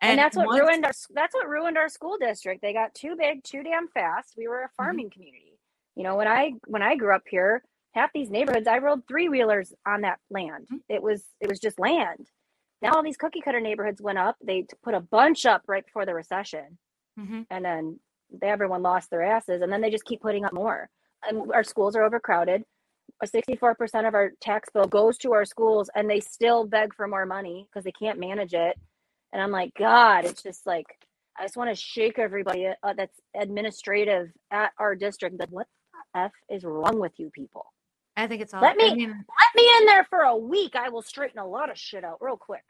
And, 0.02 0.18
that's 0.18 0.36
what 0.36 0.48
once- 0.48 0.60
ruined 0.60 0.86
our 0.86 0.92
that's 1.14 1.34
what 1.36 1.48
ruined 1.48 1.78
our 1.78 1.88
school 1.90 2.18
district. 2.20 2.62
They 2.62 2.74
got 2.74 2.94
too 2.96 3.16
big, 3.16 3.44
too 3.44 3.62
damn 3.64 3.88
fast. 3.90 4.34
We 4.36 4.44
Mm-hmm. 4.46 4.50
were 4.52 4.64
a 4.64 4.70
farming 4.76 5.10
community. 5.12 5.60
You 5.96 6.04
know, 6.04 6.16
when 6.16 6.28
I 6.28 6.54
when 6.68 6.82
I 6.82 6.96
grew 6.96 7.14
up 7.16 7.24
here, 7.30 7.64
half 7.94 8.12
these 8.14 8.30
neighborhoods 8.32 8.68
I 8.68 8.80
rode 8.80 9.08
three 9.08 9.30
wheelers 9.30 9.74
on 9.86 10.02
that 10.02 10.20
land. 10.30 10.68
Mhm. 10.72 10.80
It 10.90 11.04
was 11.04 11.24
it 11.40 11.50
was 11.50 11.60
just 11.60 11.80
land. 11.80 12.28
Now 12.82 12.94
all 12.94 13.04
these 13.04 13.18
cookie 13.18 13.42
cutter 13.42 13.60
neighborhoods 13.62 14.02
went 14.02 14.18
up. 14.18 14.38
They 14.44 14.66
put 14.84 14.96
a 14.96 15.00
bunch 15.02 15.46
up 15.46 15.62
right 15.68 15.86
before 15.86 16.06
the 16.08 16.16
recession, 16.16 16.80
Mhm. 17.20 17.46
and 17.52 17.64
then 17.64 18.00
they, 18.32 18.48
everyone 18.50 18.82
lost 18.82 19.12
their 19.12 19.22
asses, 19.22 19.62
and 19.62 19.72
then 19.72 19.82
they 19.82 19.92
just 19.92 20.06
keep 20.06 20.22
putting 20.22 20.46
up 20.46 20.54
more. 20.54 20.90
and 21.24 21.52
our 21.54 21.64
schools 21.64 21.96
are 21.96 22.02
overcrowded. 22.02 22.66
A 23.24 23.28
64% 23.28 24.08
of 24.08 24.16
our 24.16 24.32
tax 24.42 24.70
bill 24.74 24.88
goes 24.88 25.18
to 25.20 25.34
our 25.34 25.46
schools 25.46 25.90
and 25.96 26.10
they 26.10 26.20
still 26.20 26.66
beg 26.66 26.94
for 26.96 27.08
more 27.08 27.26
money 27.26 27.68
because 27.70 27.84
they 27.84 27.92
can't 27.92 28.20
manage 28.20 28.54
it. 28.54 28.78
And 29.32 29.42
I'm 29.42 29.52
like, 29.52 29.74
God, 29.78 30.26
it's 30.26 30.42
just 30.42 30.66
like, 30.66 30.88
I 31.40 31.44
just 31.44 31.56
want 31.56 31.70
to 31.70 31.76
shake 31.76 32.18
everybody 32.20 32.68
uh, 32.68 32.94
that's 32.98 33.20
administrative 33.40 34.32
at 34.50 34.72
our 34.80 34.96
district. 34.96 35.40
Like, 35.40 35.50
what 35.50 35.68
the 36.14 36.20
F 36.22 36.32
is 36.50 36.64
wrong 36.64 37.00
with 37.00 37.14
you 37.18 37.30
people? 37.30 37.66
I 38.18 38.28
think 38.28 38.42
it's 38.42 38.54
all. 38.54 38.62
Let 38.62 38.76
me- 38.76 38.92
I 38.92 38.96
mean, 38.96 39.10
Let 39.10 39.56
me 39.56 39.70
in 39.80 39.86
there 39.86 40.04
for 40.10 40.20
a 40.22 40.36
week. 40.36 40.76
I 40.76 40.90
will 40.90 41.02
straighten 41.02 41.40
a 41.40 41.48
lot 41.48 41.70
of 41.70 41.78
shit 41.78 42.04
out 42.04 42.18
real 42.22 42.38
quick. 42.38 42.64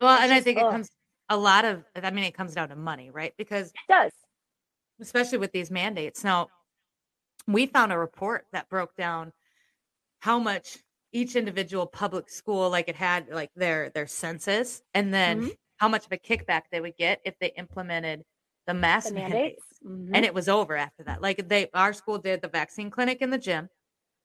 well, 0.00 0.14
it's 0.14 0.22
and 0.24 0.32
I 0.32 0.36
just- 0.36 0.44
think 0.44 0.58
it 0.58 0.70
comes 0.70 0.90
a 1.30 1.36
lot 1.36 1.64
of. 1.64 1.82
I 1.96 2.10
mean, 2.10 2.24
it 2.24 2.34
comes 2.34 2.54
down 2.54 2.68
to 2.68 2.76
money, 2.76 3.10
right? 3.10 3.32
Because 3.36 3.68
It 3.70 3.92
does. 3.92 4.12
especially 5.00 5.38
with 5.38 5.52
these 5.52 5.70
mandates. 5.70 6.22
Now, 6.22 6.48
we 7.48 7.66
found 7.66 7.92
a 7.92 7.98
report 7.98 8.46
that 8.52 8.68
broke 8.68 8.94
down 8.94 9.32
how 10.20 10.38
much 10.38 10.78
each 11.12 11.36
individual 11.36 11.86
public 11.86 12.28
school, 12.30 12.70
like 12.70 12.88
it 12.88 12.96
had 12.96 13.28
like 13.30 13.50
their 13.54 13.90
their 13.90 14.06
census, 14.06 14.82
and 14.94 15.12
then 15.14 15.46
Mhm. 15.46 15.58
how 15.78 15.88
much 15.88 16.06
of 16.06 16.12
a 16.12 16.18
kickback 16.18 16.64
they 16.70 16.80
would 16.80 16.96
get 16.96 17.20
if 17.24 17.38
they 17.40 17.48
implemented 17.56 18.24
the 18.66 18.74
mask 18.74 19.14
The 19.14 19.14
mandates. 19.14 19.64
Mhm. 19.84 20.14
And 20.14 20.24
it 20.24 20.34
was 20.34 20.48
over 20.48 20.76
after 20.76 21.04
that. 21.04 21.22
Like 21.22 21.48
they, 21.48 21.70
our 21.74 21.92
school 21.92 22.18
did 22.18 22.42
the 22.42 22.48
vaccine 22.48 22.90
clinic 22.90 23.22
in 23.22 23.30
the 23.30 23.38
gym, 23.38 23.68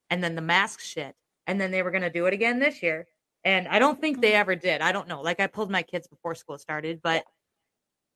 and 0.10 0.24
then 0.24 0.36
the 0.36 0.42
mask 0.42 0.80
shit, 0.82 1.16
and 1.48 1.60
then 1.62 1.72
they 1.72 1.84
were 1.84 1.92
going 1.92 2.04
to 2.04 2.10
do 2.10 2.26
it 2.28 2.34
again 2.34 2.60
this 2.60 2.84
year. 2.84 3.08
And 3.44 3.68
I 3.68 3.80
don't 3.80 4.00
think 4.02 4.20
Mm-hmm. 4.20 4.22
they 4.22 4.34
ever 4.36 4.56
did. 4.56 4.82
I 4.82 4.92
don't 4.92 5.08
know. 5.08 5.22
Like 5.22 5.40
I 5.40 5.48
pulled 5.48 5.72
my 5.72 5.84
kids 5.84 6.08
before 6.08 6.36
school 6.36 6.58
started, 6.58 7.02
but 7.02 7.26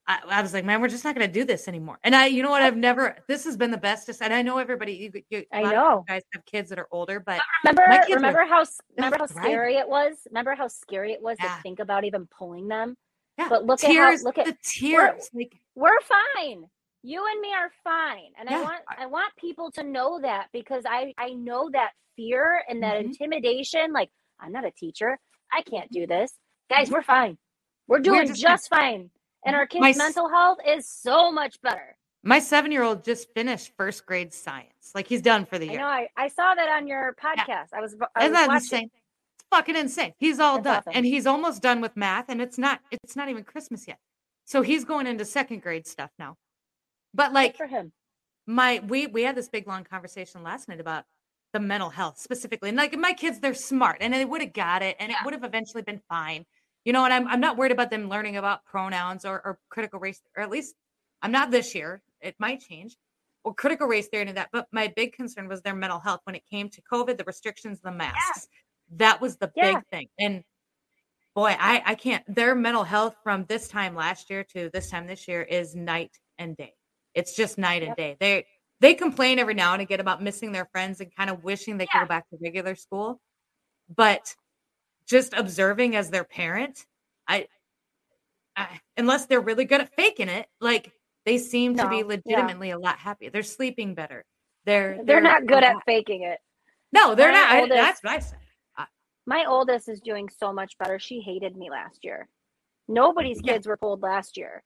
I, 0.10 0.20
I 0.30 0.42
was 0.42 0.54
like, 0.54 0.64
man, 0.64 0.80
we're 0.82 0.88
just 0.88 1.04
not 1.04 1.16
going 1.16 1.28
to 1.28 1.34
do 1.34 1.44
this 1.44 1.68
anymore. 1.68 2.00
And 2.04 2.16
I, 2.16 2.28
you 2.28 2.42
know 2.42 2.50
what? 2.50 2.62
I've 2.62 2.78
never. 2.78 3.18
This 3.28 3.44
has 3.44 3.58
been 3.58 3.72
the 3.72 3.78
bestest. 3.78 4.22
And 4.22 4.34
I 4.34 4.42
know 4.42 4.58
everybody. 4.58 4.94
You, 4.94 5.22
you, 5.30 5.46
a 5.52 5.58
I 5.58 5.62
lot 5.64 5.74
of 5.74 5.74
know. 5.76 5.98
you 6.08 6.14
guys 6.14 6.22
have 6.34 6.46
kids 6.46 6.70
that 6.70 6.80
are 6.80 6.88
older, 6.92 7.20
but 7.20 7.42
Remember, 7.64 7.84
My 7.90 7.98
kids 7.98 8.10
were- 8.10 8.16
remember 8.16 8.46
how 8.46 8.66
remember 8.98 9.18
how 9.18 9.28
thriving. 9.28 9.52
scary 9.52 9.76
it 9.76 9.88
was. 9.90 10.16
Remember 10.30 10.56
how 10.56 10.68
scary 10.70 11.12
it 11.12 11.22
was 11.22 11.38
Yeah. 11.44 11.56
to 11.56 11.62
think 11.62 11.80
about 11.80 12.06
even 12.06 12.28
pulling 12.38 12.68
them. 12.70 12.96
yeah, 13.38 13.50
But 13.50 13.66
look 13.66 13.80
tears. 13.80 13.92
at 13.92 13.98
how 14.20 14.24
look 14.24 14.38
at 14.38 14.46
the 14.46 14.58
tears. 14.64 15.30
Like 15.34 15.60
we're 15.76 16.00
fine. 16.02 16.64
You 17.04 17.26
and 17.30 17.40
me 17.42 17.54
are 17.54 17.72
fine, 17.84 18.32
and 18.40 18.50
I 18.50 18.62
want 18.62 18.80
I- 18.90 19.04
I 19.04 19.06
want 19.08 19.34
people 19.38 19.72
to 19.72 19.84
know 19.84 20.20
that 20.22 20.48
because 20.54 20.84
I 20.88 21.14
I 21.18 21.30
know 21.32 21.70
that 21.74 21.92
fear 22.16 22.64
and 22.70 22.82
that 22.84 22.96
Mhm. 22.96 23.06
intimidation. 23.06 23.92
Like 23.92 24.10
I'm 24.40 24.52
not 24.54 24.66
a 24.66 24.72
teacher. 24.72 25.20
I 25.52 25.62
can't 25.64 25.92
do 25.92 26.08
this, 26.08 26.34
guys. 26.70 26.90
We're 26.90 27.02
fine. 27.04 27.38
We're 27.88 28.00
doing 28.00 28.28
just 28.28 28.42
just, 28.42 28.70
fine. 28.70 29.10
And 29.48 29.56
our 29.56 29.66
kids' 29.68 29.82
My 29.82 29.94
mental 29.94 30.30
health 30.30 30.60
is 30.68 30.88
so 30.88 31.32
much 31.32 31.60
better. 31.62 31.98
my 32.24 32.40
seven 32.40 32.72
year 32.72 32.84
old 32.84 33.04
just 33.04 33.34
finished 33.34 33.72
first 33.78 34.06
grade 34.06 34.34
science. 34.34 34.92
Like 34.94 35.08
he's 35.08 35.22
done 35.22 35.46
for 35.46 35.58
the 35.60 35.70
I 35.70 35.72
year. 35.72 35.80
know. 35.80 35.88
I, 35.88 36.10
I 36.18 36.28
saw 36.30 36.54
that 36.56 36.70
on 36.70 36.88
your 36.88 37.16
podcast. 37.22 37.70
I 37.74 37.82
was 37.82 37.96
I 38.16 38.26
Isn't 38.26 38.32
was 38.32 38.40
that 38.40 38.48
watching. 38.48 38.64
insane? 38.64 38.92
It's 39.40 39.46
fucking 39.52 39.76
insane. 39.76 40.14
He's 40.20 40.40
all 40.40 40.62
That's 40.62 40.64
done, 40.64 40.78
awesome. 40.78 40.94
and 40.96 41.06
he's 41.06 41.26
almost 41.28 41.62
done 41.62 41.82
with 41.82 41.96
math, 41.98 42.26
and 42.30 42.42
it's 42.42 42.58
not. 42.58 42.82
It's 42.92 43.16
not 43.16 43.30
even 43.30 43.44
Christmas 43.44 43.88
yet, 43.88 44.00
so 44.46 44.62
he's 44.62 44.84
going 44.86 45.08
into 45.08 45.26
second 45.26 45.62
grade 45.62 45.88
stuff 45.88 46.12
now. 46.20 46.36
But 47.14 47.28
Good 47.30 47.34
like 47.36 47.58
for 47.58 47.68
him. 47.68 47.92
my, 48.46 48.82
we 48.88 49.08
we 49.08 49.24
had 49.24 49.36
this 49.36 49.50
big 49.50 49.68
long 49.68 49.84
conversation 49.86 50.44
last 50.44 50.68
night 50.68 50.80
about 50.82 51.06
the 51.54 51.60
mental 51.62 51.90
health 51.90 52.20
specifically, 52.20 52.70
and 52.70 52.78
like 52.78 52.98
my 52.98 53.14
kids, 53.14 53.40
they're 53.40 53.54
smart, 53.54 53.98
and 54.02 54.14
they 54.14 54.26
would 54.26 54.42
have 54.42 54.54
got 54.54 54.82
it, 54.82 54.98
and 55.00 55.12
it 55.12 55.18
would 55.24 55.34
have 55.34 55.44
eventually 55.46 55.82
been 55.84 56.02
fine. 56.10 56.46
You 56.88 56.94
know, 56.94 57.04
and 57.04 57.14
I'm 57.14 57.28
I'm 57.28 57.42
not 57.42 57.58
worried 57.58 57.74
about 57.74 57.90
them 57.90 58.08
learning 58.08 58.38
about 58.38 58.64
pronouns 58.64 59.26
or, 59.26 59.42
or 59.46 59.60
critical 59.68 60.00
race, 60.00 60.22
or 60.38 60.42
at 60.42 60.50
least 60.50 60.74
I'm 61.22 61.34
not 61.34 61.52
this 61.52 61.76
year. 61.76 62.02
It 62.22 62.36
might 62.40 62.62
change. 62.62 62.96
Or 63.44 63.54
critical 63.54 63.88
race 63.88 64.08
theory 64.08 64.26
and 64.26 64.38
that, 64.38 64.52
but 64.54 64.68
my 64.72 64.88
big 64.96 65.12
concern 65.12 65.50
was 65.50 65.62
their 65.64 65.76
mental 65.76 66.00
health 66.00 66.22
when 66.24 66.34
it 66.36 66.44
came 66.50 66.70
to 66.70 66.82
COVID, 66.90 67.18
the 67.18 67.26
restrictions, 67.26 67.82
the 67.82 67.92
masks. 67.92 68.48
That 68.96 69.20
was 69.20 69.36
the 69.36 69.52
Yeah. 69.54 69.74
big 69.74 69.88
thing. 69.92 70.08
And 70.18 70.46
boy, 71.36 71.58
I 71.60 71.84
I 71.86 71.96
can't. 71.96 72.24
Their 72.34 72.56
mental 72.56 72.86
health 72.86 73.18
from 73.22 73.44
this 73.50 73.68
time 73.68 73.94
last 73.94 74.30
year 74.30 74.46
to 74.54 74.70
this 74.72 74.90
time 74.90 75.08
this 75.08 75.28
year 75.28 75.42
is 75.42 75.76
night 75.76 76.18
and 76.38 76.56
day. 76.56 76.74
It's 77.14 77.36
just 77.36 77.58
night 77.58 77.84
and 77.84 77.98
day. 77.98 78.16
They 78.18 78.46
they 78.80 78.94
complain 78.94 79.40
every 79.40 79.56
now 79.56 79.74
and 79.74 79.82
again 79.82 80.00
about 80.00 80.24
missing 80.24 80.54
their 80.54 80.70
friends 80.72 81.02
and 81.02 81.14
kind 81.14 81.30
of 81.30 81.44
wishing 81.44 81.78
they 81.78 81.88
could 81.88 82.00
go 82.04 82.08
back 82.08 82.30
to 82.30 82.38
regular 82.42 82.76
school, 82.76 83.20
but 83.94 84.34
just 85.08 85.34
observing 85.34 85.96
as 85.96 86.10
their 86.10 86.24
parent, 86.24 86.86
I, 87.28 87.48
I 88.56 88.80
unless 88.98 89.26
they're 89.26 89.42
really 89.42 89.66
good 89.66 89.82
at 89.82 89.94
faking 89.96 90.30
it, 90.30 90.48
like 90.62 90.92
they 91.26 91.38
seem 91.38 91.76
to 91.78 91.88
be 91.90 92.04
No, 92.04 92.10
yeah. 92.26 92.38
legitimately 92.38 92.72
a 92.72 92.80
lot 92.80 92.98
happier. 93.00 93.30
They're 93.30 93.44
sleeping 93.44 93.96
better. 93.96 94.26
They're 94.66 95.00
They're 95.04 95.22
not 95.22 95.46
good 95.46 95.64
at 95.64 95.76
faking 95.86 96.24
it. 96.24 96.40
No, 96.92 97.16
they're 97.16 97.32
my 97.32 97.40
not. 97.40 97.52
I- 97.52 97.68
that's 97.68 98.04
what 98.04 98.14
I 98.14 98.20
said. 98.20 98.38
My 99.26 99.44
oldest 99.46 99.90
is 99.90 100.00
doing 100.00 100.30
so 100.30 100.54
much 100.54 100.78
better. 100.78 101.00
She 101.00 101.20
hated 101.20 101.58
me 101.58 101.70
last 101.70 102.06
year. 102.06 102.30
Nobody's 102.88 103.42
Yeah. 103.44 103.54
kids 103.54 103.68
were 103.68 103.76
pulled 103.76 104.02
last 104.02 104.38
year. 104.38 104.64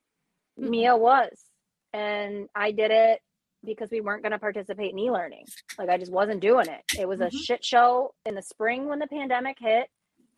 Mhm. 0.59 0.69
Mia 0.69 0.95
was. 0.95 1.45
And 1.93 2.47
I 2.53 2.71
did 2.71 2.91
it 2.91 3.21
because 3.65 3.89
we 3.89 4.01
weren't 4.01 4.21
going 4.21 4.33
to 4.33 4.39
participate 4.39 4.91
in 4.91 4.99
e 4.99 5.09
learning. 5.09 5.45
Like, 5.79 5.89
I 5.89 5.97
just 5.97 6.11
wasn't 6.11 6.41
doing 6.41 6.67
it. 6.67 6.83
It 6.97 7.07
was 7.07 7.21
a 7.21 7.29
Mhm. 7.29 7.43
shit 7.43 7.65
show 7.65 8.13
in 8.23 8.35
the 8.35 8.43
spring 8.43 8.87
when 8.87 8.99
the 8.99 9.07
pandemic 9.07 9.57
hit. 9.59 9.89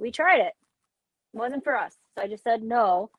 We 0.03 0.11
tried 0.11 0.39
it, 0.41 0.53
it 1.33 1.37
wasn't 1.37 1.63
for 1.63 1.77
us. 1.77 1.95
So 2.17 2.23
I 2.23 2.27
just 2.27 2.43
said 2.43 2.61
no. 2.61 3.09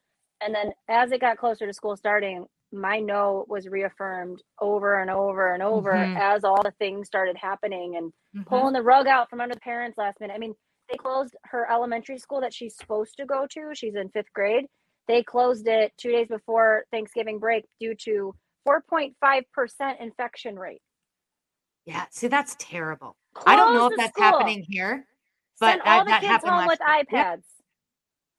And 0.43 0.55
then 0.55 0.73
as 0.87 1.13
it 1.13 1.21
got 1.23 1.39
closer 1.39 1.67
to 1.67 1.73
school 1.73 1.97
starting, 1.97 2.45
my 2.73 2.99
no 3.01 3.47
was 3.49 3.67
reaffirmed 3.69 4.43
over 4.61 5.01
and 5.01 5.11
over 5.11 5.55
and 5.55 5.63
over 5.63 5.93
Mhm. 5.93 6.17
as 6.21 6.45
all 6.45 6.63
the 6.63 6.73
things 6.73 7.07
started 7.07 7.39
happening 7.39 7.97
and 7.97 8.13
Mhm. 8.35 8.47
pulling 8.47 8.75
the 8.75 8.83
rug 8.83 9.07
out 9.07 9.31
from 9.31 9.41
under 9.41 9.55
the 9.55 9.61
parents 9.63 9.97
last 9.97 10.21
minute. 10.21 10.35
I 10.35 10.39
mean, 10.39 10.55
they 10.91 10.99
closed 10.99 11.35
her 11.45 11.71
elementary 11.71 12.19
school 12.19 12.43
that 12.43 12.53
she's 12.53 12.77
supposed 12.77 13.17
to 13.17 13.25
go 13.25 13.47
to. 13.47 13.75
She's 13.75 13.95
in 13.95 14.11
fifth 14.11 14.33
grade. 14.35 14.69
They 15.09 15.23
closed 15.23 15.67
it 15.67 15.97
two 15.97 16.13
days 16.13 16.29
before 16.29 16.85
Thanksgiving 16.91 17.39
break 17.39 17.65
due 17.81 17.95
to 17.95 18.35
4.5% 18.67 20.01
infection 20.01 20.59
rate. 20.59 20.83
Yeah, 21.87 22.05
see, 22.11 22.29
that's 22.29 22.57
terrible. 22.59 23.17
I 23.47 23.57
don't 23.57 23.73
know 23.73 23.87
if 23.87 23.97
that's 23.97 24.13
school. 24.13 24.25
happening 24.25 24.63
here, 24.69 25.07
but 25.67 25.87
all 25.87 26.05
the 26.05 26.11
that 26.11 26.21
kids 26.21 26.45
home 26.45 26.67
with 26.67 26.79
year. 26.87 27.05
iPads. 27.05 27.43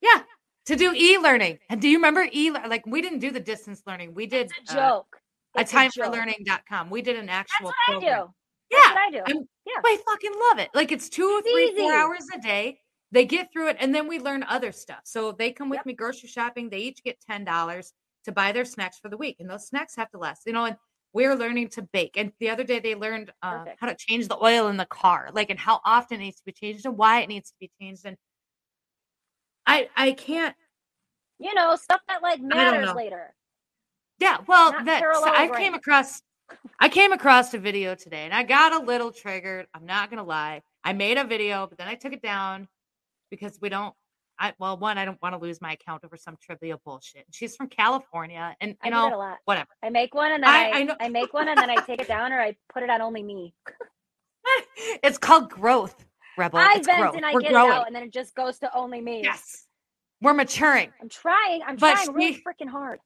Yeah, 0.00 0.22
to 0.66 0.76
do 0.76 0.92
e-learning. 0.94 1.58
And 1.70 1.80
do 1.80 1.88
you 1.88 1.96
remember 1.98 2.26
e 2.32 2.50
like 2.50 2.86
we 2.86 3.00
didn't 3.02 3.20
do 3.20 3.30
the 3.30 3.40
distance 3.40 3.82
learning. 3.86 4.14
We 4.14 4.26
did 4.26 4.50
It's 4.58 4.72
a 4.72 4.78
uh, 4.78 4.88
joke. 5.00 5.16
a 5.56 5.60
It's 5.60 5.70
time 5.72 5.90
for 5.90 6.04
joke. 6.04 6.12
learning.com. 6.14 6.90
We 6.90 7.02
did 7.02 7.16
an 7.16 7.26
That's 7.26 7.50
actual 7.52 7.66
what 7.66 7.74
I 7.88 7.92
program. 7.92 8.26
do. 8.26 8.32
That's 8.70 8.84
Yeah, 8.86 8.92
what 8.92 8.98
I 8.98 9.10
do. 9.10 9.18
I'm- 9.36 9.48
Yeah. 9.66 9.80
I 9.84 9.98
fucking 10.06 10.32
love 10.50 10.58
it. 10.58 10.70
Like 10.74 10.92
it's 10.92 11.08
two, 11.08 11.40
It's 11.44 11.50
three, 11.50 11.74
four 11.76 11.92
hours 11.92 12.24
a 12.34 12.38
day. 12.40 12.80
They 13.12 13.24
get 13.24 13.52
through 13.52 13.68
it, 13.68 13.76
and 13.80 13.94
then 13.94 14.06
we 14.08 14.18
learn 14.18 14.42
other 14.44 14.72
stuff. 14.72 15.00
So 15.04 15.32
they 15.32 15.52
come 15.52 15.68
with 15.68 15.78
Yep. 15.78 15.86
me 15.86 15.92
grocery 15.94 16.28
shopping. 16.28 16.68
They 16.70 16.78
each 16.78 17.02
get 17.04 17.20
ten 17.20 17.44
dollars 17.44 17.92
to 18.24 18.32
buy 18.32 18.50
their 18.52 18.64
snacks 18.64 18.98
for 18.98 19.08
the 19.08 19.16
week, 19.16 19.36
and 19.40 19.48
those 19.48 19.66
snacks 19.68 19.94
have 19.96 20.10
to 20.10 20.18
last. 20.18 20.42
You 20.46 20.52
know, 20.52 20.64
and 20.64 20.76
we're 21.16 21.34
learning 21.34 21.68
to 21.70 21.80
bake. 21.80 22.18
And 22.18 22.30
the 22.40 22.50
other 22.50 22.62
day 22.62 22.78
they 22.78 22.94
learned 22.94 23.32
uh, 23.42 23.64
how 23.78 23.86
to 23.86 23.96
change 23.96 24.28
the 24.28 24.36
oil 24.36 24.68
in 24.68 24.76
the 24.76 24.84
car, 24.84 25.30
like 25.32 25.48
and 25.48 25.58
how 25.58 25.80
often 25.82 26.20
it 26.20 26.24
needs 26.24 26.36
to 26.36 26.44
be 26.44 26.52
changed 26.52 26.84
and 26.84 26.98
why 26.98 27.20
it 27.22 27.28
needs 27.28 27.48
to 27.48 27.56
be 27.58 27.70
changed. 27.80 28.04
And 28.04 28.18
I, 29.66 29.88
I 29.96 30.12
can't. 30.12 30.54
You 31.38 31.54
know, 31.54 31.74
stuff 31.76 32.02
that 32.08 32.22
like 32.22 32.42
matters 32.42 32.94
later. 32.94 33.34
Yeah, 34.18 34.38
well, 34.46 34.72
Not 34.72 34.84
that 34.84 35.02
so 35.02 35.24
I 35.24 35.48
came 35.48 35.72
across 35.72 36.22
I 36.78 36.88
came 36.90 37.12
across 37.12 37.52
a 37.54 37.58
video 37.58 37.94
today 37.94 38.24
and 38.24 38.34
I 38.34 38.42
got 38.42 38.74
a 38.74 38.84
little 38.84 39.10
triggered. 39.10 39.66
I'm 39.74 39.86
not 39.86 40.10
gonna 40.10 40.22
lie. 40.22 40.62
I 40.84 40.92
made 40.92 41.16
a 41.16 41.24
video, 41.24 41.66
but 41.66 41.78
then 41.78 41.88
I 41.88 41.94
took 41.94 42.12
it 42.12 42.22
down 42.22 42.68
because 43.30 43.58
we 43.60 43.70
don't 43.70 43.94
I 44.38 44.52
well, 44.58 44.76
one, 44.78 44.98
I 44.98 45.04
don't 45.04 45.20
want 45.22 45.34
to 45.34 45.40
lose 45.40 45.60
my 45.60 45.72
account 45.72 46.04
over 46.04 46.16
some 46.16 46.36
trivial 46.42 46.80
bullshit. 46.84 47.24
She's 47.32 47.56
from 47.56 47.68
California 47.68 48.54
and 48.60 48.76
I 48.82 48.88
you 48.88 48.94
a 48.94 49.10
know, 49.10 49.18
lot. 49.18 49.38
whatever. 49.44 49.68
I 49.82 49.90
make 49.90 50.14
one 50.14 50.32
and 50.32 50.42
then 50.42 50.50
I- 50.50 50.70
I, 50.70 50.80
I 51.00 51.06
I 51.06 51.08
make 51.08 51.32
one 51.32 51.48
and 51.48 51.58
then 51.58 51.70
I 51.70 51.76
take 51.76 52.00
it 52.00 52.08
down 52.08 52.32
or 52.32 52.40
I 52.40 52.56
put 52.72 52.82
it 52.82 52.90
on 52.90 53.00
only 53.00 53.22
me. 53.22 53.54
it's 55.02 55.18
called 55.18 55.50
growth, 55.50 56.04
Rebel. 56.36 56.58
I 56.58 56.74
it's 56.76 56.86
vent 56.86 57.00
growth. 57.00 57.16
and 57.16 57.24
I 57.26 57.32
We're 57.32 57.40
get 57.40 57.52
growing. 57.52 57.70
it 57.72 57.74
out 57.74 57.86
and 57.86 57.96
then 57.96 58.02
it 58.02 58.12
just 58.12 58.34
goes 58.34 58.58
to 58.60 58.74
only 58.76 59.00
me. 59.00 59.22
Yes. 59.22 59.66
We're 60.22 60.34
maturing. 60.34 60.92
I'm 61.00 61.08
trying. 61.08 61.62
I'm 61.66 61.76
But 61.76 61.94
trying 61.94 62.12
really 62.14 62.34
freaking 62.46 62.70
hard. 62.70 63.00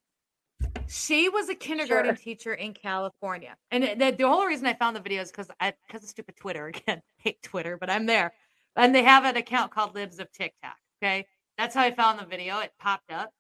She 0.89 1.29
was 1.29 1.49
a 1.49 1.55
kindergarten 1.55 2.15
Sure. 2.17 2.23
teacher 2.23 2.55
in 2.55 2.75
California, 2.75 3.57
and 3.71 3.83
the, 4.01 4.11
the 4.17 4.25
only 4.25 4.47
reason 4.49 4.67
I 4.67 4.75
found 4.75 4.95
the 4.95 5.01
video 5.01 5.23
is 5.23 5.31
because 5.31 5.49
I 5.61 5.73
because 5.87 6.03
of 6.03 6.09
stupid 6.11 6.37
Twitter 6.37 6.67
again. 6.75 7.01
Hate 7.17 7.43
Twitter, 7.43 7.77
but 7.79 7.89
I'm 7.91 8.07
there, 8.07 8.33
and 8.77 8.95
they 8.95 9.03
have 9.03 9.25
an 9.25 9.37
account 9.37 9.73
called 9.73 9.95
Libs 9.95 10.19
of 10.19 10.31
TikTok. 10.33 10.77
Okay, 11.03 11.27
that's 11.57 11.75
how 11.75 11.83
I 11.83 11.93
found 11.93 12.19
the 12.21 12.27
video. 12.27 12.59
It 12.61 12.73
popped 12.79 13.11
up, 13.11 13.31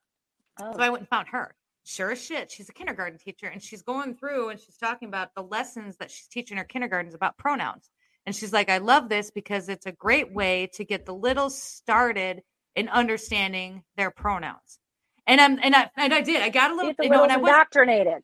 Oh. 0.60 0.72
so 0.74 0.80
I 0.80 0.88
went 0.90 1.02
and 1.02 1.08
found 1.08 1.28
her. 1.28 1.54
Sure 1.84 2.12
as 2.12 2.22
shit, 2.24 2.50
she's 2.50 2.68
a 2.68 2.72
kindergarten 2.72 3.18
teacher, 3.18 3.46
and 3.46 3.62
she's 3.62 3.82
going 3.82 4.14
through 4.14 4.50
and 4.50 4.60
she's 4.60 4.76
talking 4.76 5.08
about 5.08 5.34
the 5.34 5.42
lessons 5.42 5.96
that 5.96 6.10
she's 6.10 6.26
teaching 6.28 6.56
her 6.58 6.64
kindergartens 6.64 7.14
about 7.14 7.36
pronouns. 7.38 7.90
And 8.26 8.36
she's 8.36 8.52
like, 8.52 8.68
I 8.70 8.78
love 8.78 9.08
this 9.08 9.30
because 9.30 9.68
it's 9.68 9.86
a 9.86 9.92
great 9.92 10.32
way 10.32 10.68
to 10.74 10.84
get 10.84 11.06
the 11.06 11.14
little 11.14 11.48
started 11.50 12.42
in 12.76 12.88
understanding 12.90 13.82
their 13.96 14.10
pronouns. 14.10 14.78
And 15.26 15.40
I'm 15.40 15.58
and 15.62 15.74
I 15.74 15.90
and 15.96 16.12
I 16.12 16.20
did. 16.20 16.42
I 16.42 16.50
got 16.50 16.70
a 16.70 16.74
little, 16.74 16.92
you 17.00 17.08
know, 17.08 17.22
and 17.22 17.32
I 17.32 17.36
was 17.38 17.48
indoctrinated. 17.48 18.22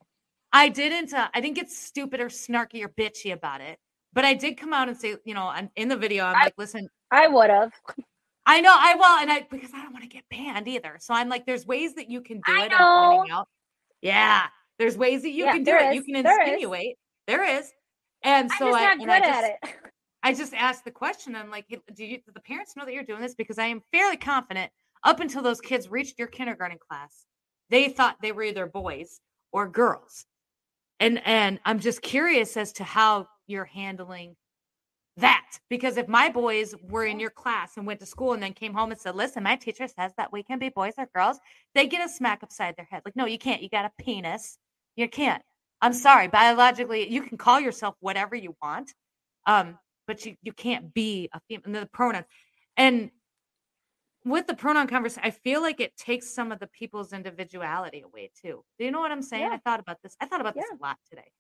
I 0.53 0.68
didn't 0.68 1.12
uh, 1.14 1.29
I 1.35 1.40
didn't 1.40 1.57
get 1.57 1.70
stupid 1.70 2.20
or 2.20 2.29
snarky 2.29 2.85
or 2.85 2.88
bitchy 2.88 3.33
about 3.33 3.61
it, 3.62 3.79
But 4.12 4.25
I 4.25 4.35
did 4.35 4.57
come 4.59 4.72
out 4.72 4.88
and 4.88 4.96
say, 4.96 5.16
you 5.25 5.35
know, 5.35 5.46
I'm 5.46 5.70
in 5.77 5.88
the 5.88 5.96
video, 5.96 6.25
I'm 6.25 6.37
I- 6.37 6.44
like, 6.44 6.55
listen, 6.59 6.88
I 7.11 7.27
would 7.29 7.51
have. 7.51 7.72
I 8.47 8.61
know 8.61 8.75
I 8.77 8.95
will, 8.95 9.05
and 9.05 9.31
I 9.31 9.47
because 9.51 9.71
I 9.75 9.83
don't 9.83 9.93
want 9.93 10.05
to 10.05 10.09
get 10.09 10.25
banned 10.31 10.69
either. 10.69 10.97
So 11.01 11.13
I'm 11.15 11.29
like, 11.29 11.47
there's 11.47 11.67
ways 11.67 11.95
that 11.95 12.09
you 12.09 12.21
can 12.21 12.39
do 12.39 12.53
I 12.53 12.67
it. 12.67 12.71
Know. 12.71 13.45
Yeah, 14.03 14.47
there's 14.79 14.97
ways 14.97 15.23
that 15.23 15.31
you 15.31 15.45
Yeah, 15.45 15.53
can 15.53 15.65
do 15.65 15.73
it. 15.75 15.95
You 15.95 16.03
can 16.03 16.23
There 16.23 16.43
is. 16.43 16.49
insinuate. 16.49 16.97
There 17.27 17.45
is. 17.45 17.73
And 18.23 18.51
so 18.59 18.75
I, 18.75 18.93
and 18.93 19.11
I 19.11 19.21
just, 19.21 19.45
it. 19.45 19.75
I 20.23 20.35
just 20.35 20.55
asked 20.55 20.85
the 20.85 20.91
question. 20.91 21.35
I'm 21.35 21.51
like, 21.51 21.67
"Hey, 21.69 21.81
do 21.95 22.05
you 22.05 22.19
do 22.19 22.33
the 22.33 22.41
parents 22.41 22.77
know 22.77 22.85
that 22.85 22.95
you're 22.95 23.05
doing 23.05 23.21
this? 23.21 23.35
Because 23.35 23.59
I 23.59 23.67
am 23.67 23.83
fairly 23.93 24.17
confident 24.17 24.71
up 25.05 25.21
until 25.21 25.43
those 25.43 25.61
kids 25.61 25.91
reached 25.91 26.19
your 26.19 26.29
kindergarten 26.29 26.79
class, 26.79 27.27
they 27.71 27.89
thought 27.89 28.17
they 28.23 28.33
were 28.33 28.43
either 28.43 28.67
boys 28.67 29.21
or 29.53 29.69
girls. 29.69 30.25
And 31.01 31.21
and 31.27 31.61
I'm 31.65 31.79
just 31.79 32.03
curious 32.03 32.57
as 32.57 32.73
to 32.75 32.85
how 32.85 33.27
you're 33.47 33.65
handling 33.65 34.37
that. 35.17 35.45
Because 35.69 35.97
if 35.97 36.09
my 36.09 36.29
boys 36.29 36.75
were 36.83 37.05
in 37.05 37.19
your 37.19 37.31
class 37.31 37.77
and 37.77 37.87
went 37.87 38.01
to 38.01 38.07
school 38.07 38.33
and 38.33 38.43
then 38.43 38.53
came 38.53 38.75
home 38.75 38.91
and 38.91 39.01
said, 39.01 39.17
listen, 39.17 39.43
my 39.43 39.57
teacher 39.57 39.89
says 39.89 40.13
that 40.17 40.33
we 40.33 40.43
can 40.43 40.59
be 40.59 40.69
boys 40.69 40.95
or 40.99 41.09
girls, 41.15 41.39
they 41.75 41.87
get 41.87 42.05
a 42.05 42.09
smack 42.09 42.43
upside 42.43 42.77
their 42.77 42.87
head. 42.91 43.03
Like, 43.05 43.17
no, 43.17 43.27
you 43.27 43.39
can't. 43.39 43.63
You 43.63 43.69
got 43.69 43.85
a 43.85 44.03
penis. 44.03 44.59
You 44.97 45.09
can't. 45.09 45.43
I'm 45.81 45.93
sorry. 45.93 46.29
Biologically, 46.29 47.11
you 47.11 47.23
can 47.23 47.39
call 47.39 47.61
yourself 47.61 47.95
whatever 48.01 48.37
you 48.37 48.55
want. 48.63 48.93
Um, 49.47 49.79
but 50.07 50.25
you, 50.25 50.37
you 50.43 50.53
can't 50.53 50.95
be 50.95 51.29
a 51.33 51.41
female. 51.49 51.63
And 51.67 51.75
the 51.75 51.87
pronoun. 51.87 52.25
And 52.77 53.11
with 54.25 54.47
the 54.47 54.55
pronoun 54.55 54.87
conversation, 54.87 55.23
I 55.25 55.31
feel 55.31 55.63
like 55.63 55.81
it 55.81 55.97
takes 55.97 56.35
some 56.35 56.53
of 56.53 56.59
the 56.59 56.67
people's 56.67 57.13
individuality 57.13 58.03
away 58.03 58.31
too. 58.41 58.65
Do 58.79 58.85
you 58.85 58.91
know 58.91 59.01
what 59.01 59.11
I'm 59.11 59.23
saying? 59.23 59.45
Yeah. 59.45 59.55
I 59.55 59.59
thought 59.59 59.81
about 59.81 59.99
this. 60.03 60.17
I 60.21 60.27
thought 60.27 60.41
about 60.41 60.55
this 60.55 60.65
a 60.73 60.83
lot 60.83 60.97
today. 61.09 61.31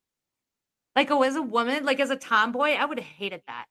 Like, 0.96 1.10
oh, 1.10 1.22
as 1.22 1.36
a 1.36 1.42
woman, 1.42 1.84
like 1.84 2.00
as 2.00 2.10
a 2.10 2.16
tomboy, 2.16 2.70
I 2.70 2.86
would 2.86 2.98
have 2.98 3.06
hated 3.06 3.42
that. 3.46 3.66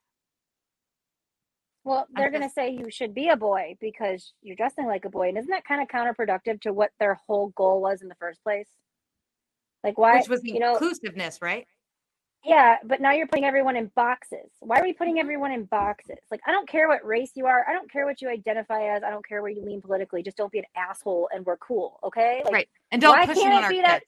Well, 1.83 2.07
they're 2.15 2.31
going 2.31 2.43
to 2.43 2.49
say 2.49 2.69
you 2.71 2.85
should 2.89 3.13
be 3.13 3.29
a 3.29 3.35
boy 3.35 3.75
because 3.81 4.33
you're 4.41 4.55
dressing 4.55 4.85
like 4.85 5.05
a 5.05 5.09
boy. 5.09 5.29
And 5.29 5.38
isn't 5.38 5.49
that 5.49 5.65
kind 5.65 5.81
of 5.81 5.88
counterproductive 5.88 6.61
to 6.61 6.73
what 6.73 6.91
their 6.99 7.19
whole 7.27 7.49
goal 7.55 7.81
was 7.81 8.01
in 8.01 8.07
the 8.07 8.15
first 8.15 8.41
place? 8.43 8.67
Like, 9.83 9.97
why? 9.97 10.17
which 10.17 10.29
was 10.29 10.43
you 10.43 10.59
know, 10.59 10.73
inclusiveness, 10.73 11.39
right? 11.41 11.67
yeah, 12.43 12.77
but 12.83 13.01
now 13.01 13.11
you're 13.11 13.27
putting 13.27 13.45
everyone 13.45 13.75
in 13.75 13.91
boxes. 13.95 14.49
Why 14.59 14.79
are 14.79 14.83
we 14.83 14.93
putting 14.93 15.19
everyone 15.19 15.51
in 15.51 15.65
boxes? 15.65 16.17
Like, 16.29 16.41
I 16.47 16.51
don't 16.51 16.67
care 16.67 16.88
what 16.88 17.03
race 17.05 17.31
you 17.35 17.47
are. 17.47 17.65
I 17.67 17.73
don't 17.73 17.91
care 17.91 18.05
what 18.05 18.21
you 18.21 18.29
identify 18.29 18.95
as. 18.95 19.03
I 19.03 19.09
don't 19.09 19.27
care 19.27 19.41
where 19.41 19.51
you 19.51 19.63
lean 19.63 19.81
politically. 19.81 20.21
Just 20.23 20.38
don't 20.38 20.51
be 20.51 20.59
an 20.59 20.65
asshole 20.75 21.29
and 21.33 21.43
we're 21.45 21.57
cool. 21.57 21.99
Okay. 22.03 22.41
Like, 22.45 22.53
right. 22.53 22.69
And 22.91 23.01
don't 23.01 23.17
why 23.17 23.25
push 23.25 23.38
it 23.38 23.41
can't 23.41 23.53
on 23.53 23.59
it 23.59 23.63
our 23.65 23.69
be 23.69 23.75
kids. 23.77 23.88
that- 23.88 24.01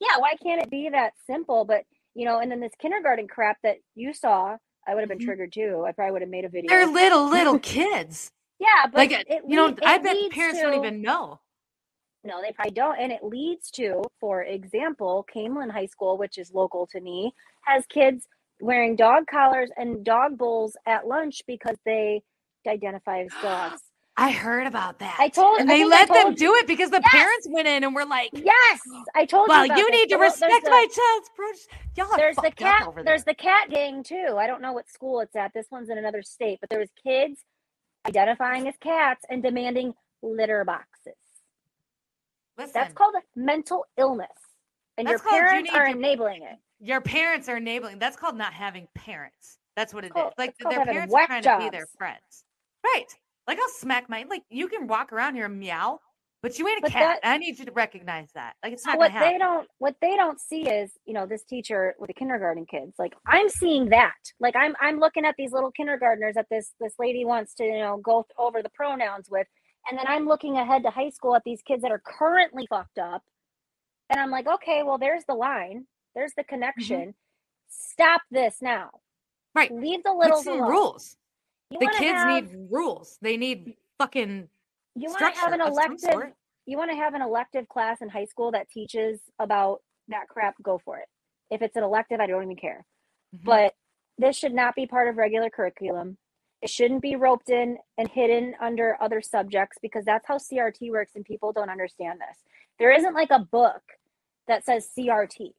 yeah, 0.00 0.18
why 0.18 0.34
can't 0.42 0.60
it 0.60 0.68
be 0.70 0.88
that 0.90 1.12
simple? 1.26 1.64
But, 1.64 1.84
you 2.14 2.24
know, 2.24 2.38
and 2.40 2.50
then 2.50 2.60
this 2.60 2.72
kindergarten 2.80 3.28
crap 3.28 3.58
that 3.62 3.76
you 3.94 4.12
saw, 4.12 4.56
I 4.86 4.94
would 4.94 5.00
have 5.00 5.08
been 5.08 5.18
Mhm. 5.18 5.24
triggered 5.24 5.52
too. 5.52 5.84
I 5.86 5.92
probably 5.92 6.12
would 6.12 6.22
have 6.22 6.30
made 6.30 6.44
a 6.44 6.48
video. 6.48 6.68
They're 6.68 6.86
little, 6.86 7.24
little 7.28 7.58
kids. 7.58 8.30
yeah, 8.58 8.84
but 8.84 8.94
like, 8.94 9.12
it 9.12 9.42
you 9.46 9.56
know, 9.56 9.74
I 9.84 9.98
bet 9.98 10.30
parents 10.30 10.58
to- 10.60 10.66
don't 10.70 10.74
even 10.84 11.00
know. 11.02 11.40
No, 12.24 12.40
they 12.40 12.52
probably 12.52 12.72
don't. 12.72 12.98
And 12.98 13.10
it 13.10 13.24
leads 13.24 13.70
to, 13.72 14.02
for 14.20 14.42
example, 14.44 15.26
Camelin 15.34 15.70
High 15.70 15.86
School, 15.86 16.16
which 16.18 16.38
is 16.38 16.52
local 16.52 16.86
to 16.88 17.00
me, 17.00 17.34
has 17.62 17.84
kids 17.86 18.28
wearing 18.60 18.94
dog 18.94 19.26
collars 19.26 19.70
and 19.76 20.04
dog 20.04 20.38
bowls 20.38 20.76
at 20.86 21.06
lunch 21.08 21.42
because 21.48 21.76
they 21.84 22.22
identify 22.66 23.22
as 23.22 23.30
dogs. 23.42 23.82
I 24.16 24.30
heard 24.30 24.66
about 24.66 24.98
that. 24.98 25.16
I 25.18 25.28
told- 25.28 25.58
and 25.60 25.68
they 25.70 25.84
let 25.84 26.06
them 26.08 26.22
told 26.24 26.36
do 26.36 26.54
it 26.56 26.66
because 26.66 26.90
the 26.90 27.00
Yes. 27.02 27.12
parents 27.12 27.48
went 27.50 27.66
in 27.66 27.82
and 27.82 27.94
were 27.94 28.04
like, 28.04 28.28
yes, 28.34 28.80
I 29.14 29.24
told 29.24 29.48
"Well, 29.48 29.64
you. 29.64 29.72
about 29.72 29.78
you 29.78 29.90
this. 29.90 30.00
need 30.00 30.08
to 30.10 30.16
Well, 30.18 30.28
respect 30.30 30.64
the- 30.64 30.70
my 30.70 30.86
child's 30.86 31.30
pro- 31.34 31.76
Y'all 31.96 32.16
There's 32.16 32.36
the 32.36 32.50
cat. 32.50 32.86
over 32.86 33.02
there. 33.02 33.04
There's 33.04 33.24
the 33.24 33.34
cat 33.34 33.70
gang 33.70 34.02
too. 34.02 34.36
I 34.38 34.46
don't 34.46 34.60
know 34.62 34.72
what 34.72 34.88
school 34.90 35.20
it's 35.20 35.34
at. 35.36 35.52
This 35.54 35.66
one's 35.70 35.88
in 35.90 35.98
another 35.98 36.22
state, 36.22 36.58
but 36.60 36.68
there 36.70 36.78
was 36.78 36.90
kids 37.02 37.42
identifying 38.06 38.66
as 38.68 38.76
cats 38.78 39.24
and 39.30 39.42
demanding 39.42 39.94
litter 40.22 40.64
boxes. 40.64 41.14
Listen, 42.58 42.72
That's 42.74 42.92
called 42.94 43.14
mental 43.34 43.86
illness, 43.96 44.28
and 44.98 45.08
your 45.08 45.18
you 45.18 45.22
parents 45.30 45.70
need 45.72 45.78
are 45.78 45.86
to- 45.86 45.90
enabling 45.92 46.42
it. 46.42 46.58
your 46.80 47.00
parents 47.00 47.48
are 47.48 47.56
enabling. 47.56 47.98
That's 47.98 48.16
called 48.16 48.36
not 48.36 48.52
having 48.52 48.88
parents. 48.94 49.58
That's 49.74 49.94
what 49.94 50.04
it 50.04 50.08
is. 50.08 50.12
called- 50.12 50.34
Like 50.36 50.56
their 50.58 50.84
parents 50.84 51.14
are 51.14 51.26
trying 51.26 51.42
to 51.44 51.58
be 51.58 51.70
their 51.70 51.86
friends. 51.98 52.44
Right. 52.84 53.06
Like 53.46 53.58
I'll 53.60 53.68
smack 53.68 54.08
my 54.08 54.24
like 54.28 54.42
you 54.50 54.68
can 54.68 54.86
walk 54.86 55.12
around 55.12 55.34
here 55.34 55.46
and 55.46 55.58
meow, 55.58 55.98
but 56.42 56.58
you 56.58 56.68
ain't 56.68 56.78
a 56.78 56.82
But 56.82 56.92
cat. 56.92 57.18
that- 57.22 57.28
I 57.28 57.38
need 57.38 57.58
you 57.58 57.64
to 57.64 57.72
recognize 57.72 58.30
that. 58.34 58.54
Like 58.62 58.72
it's 58.72 58.86
not 58.86 58.98
what 58.98 59.12
they 59.12 59.36
don't 59.38 59.68
what 59.78 59.96
they 60.00 60.16
don't 60.16 60.40
see 60.40 60.68
is 60.68 60.92
you 61.06 61.12
know 61.14 61.26
this 61.26 61.44
teacher 61.44 61.94
with 61.98 62.08
the 62.08 62.14
kindergarten 62.14 62.64
kids 62.66 62.92
like 62.98 63.14
i'm 63.26 63.48
seeing 63.48 63.88
that 63.90 64.14
like 64.40 64.54
i'm 64.56 64.74
i'm 64.80 64.98
looking 65.00 65.24
at 65.24 65.34
these 65.36 65.52
little 65.52 65.70
kindergartners 65.72 66.34
that 66.36 66.46
this 66.50 66.72
this 66.80 66.94
lady 66.98 67.24
wants 67.24 67.54
to 67.54 67.64
you 67.64 67.78
know 67.78 67.96
go 67.98 68.24
over 68.38 68.62
the 68.62 68.68
pronouns 68.70 69.28
with 69.30 69.46
and 69.90 69.98
then 69.98 70.06
i'm 70.08 70.26
looking 70.26 70.56
ahead 70.56 70.82
to 70.84 70.90
high 70.90 71.10
school 71.10 71.34
at 71.34 71.42
these 71.44 71.60
kids 71.66 71.82
that 71.82 71.90
are 71.90 72.02
currently 72.06 72.66
fucked 72.68 72.98
up 72.98 73.22
and 74.10 74.20
i'm 74.20 74.30
like 74.30 74.46
okay 74.46 74.82
well 74.84 74.98
there's 74.98 75.24
the 75.26 75.34
line 75.34 75.84
there's 76.14 76.32
the 76.36 76.44
connection 76.44 77.14
stop 77.68 78.22
this 78.30 78.56
now 78.60 78.90
Mm-hmm. 79.56 79.58
Right. 79.58 79.72
leave 79.72 80.02
the 80.04 80.12
little 80.14 80.42
rules. 80.60 81.16
You 81.72 81.78
The 81.80 81.86
kids 81.98 82.18
have- 82.18 82.28
need 82.52 82.68
rules. 82.70 83.18
They 83.20 83.36
need 83.36 83.76
fucking 83.98 84.48
you 84.94 85.08
want 85.08 85.34
to 85.34 85.40
have 85.40 85.52
an 85.52 85.60
elective 85.60 86.34
you 86.66 86.76
want 86.76 86.90
to 86.90 86.96
have 86.96 87.14
an 87.14 87.22
elective 87.22 87.68
class 87.68 88.02
in 88.02 88.08
high 88.08 88.24
school 88.26 88.52
that 88.52 88.68
teaches 88.68 89.20
about 89.38 89.82
that 90.08 90.28
crap 90.28 90.54
go 90.62 90.78
for 90.78 90.98
it. 90.98 91.08
If 91.50 91.62
it's 91.62 91.76
an 91.76 91.82
elective 91.82 92.20
i 92.20 92.26
don't 92.26 92.42
even 92.42 92.56
care. 92.56 92.84
Mhm. 93.34 93.44
but 93.44 93.74
this 94.18 94.36
should 94.36 94.52
not 94.54 94.74
be 94.74 94.86
part 94.86 95.08
of 95.08 95.16
regular 95.16 95.48
curriculum. 95.48 96.18
It 96.60 96.68
shouldn't 96.70 97.00
be 97.00 97.16
roped 97.16 97.48
in 97.50 97.78
and 97.96 98.08
hidden 98.08 98.54
under 98.60 98.96
other 99.00 99.22
subjects 99.22 99.78
because 99.80 100.04
that's 100.04 100.26
how 100.26 100.36
crt 100.36 100.90
works 100.90 101.16
and 101.16 101.24
people 101.24 101.52
don't 101.52 101.70
understand 101.70 102.20
this. 102.20 102.38
There 102.78 102.90
isn't 102.92 103.14
like 103.14 103.30
a 103.30 103.38
book 103.38 103.82
that 104.46 104.64
says 104.64 104.88
crt 104.96 105.54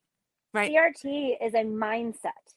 Right. 0.54 0.72
crt 0.72 1.38
is 1.42 1.54
a 1.56 1.64
mindset 1.64 2.56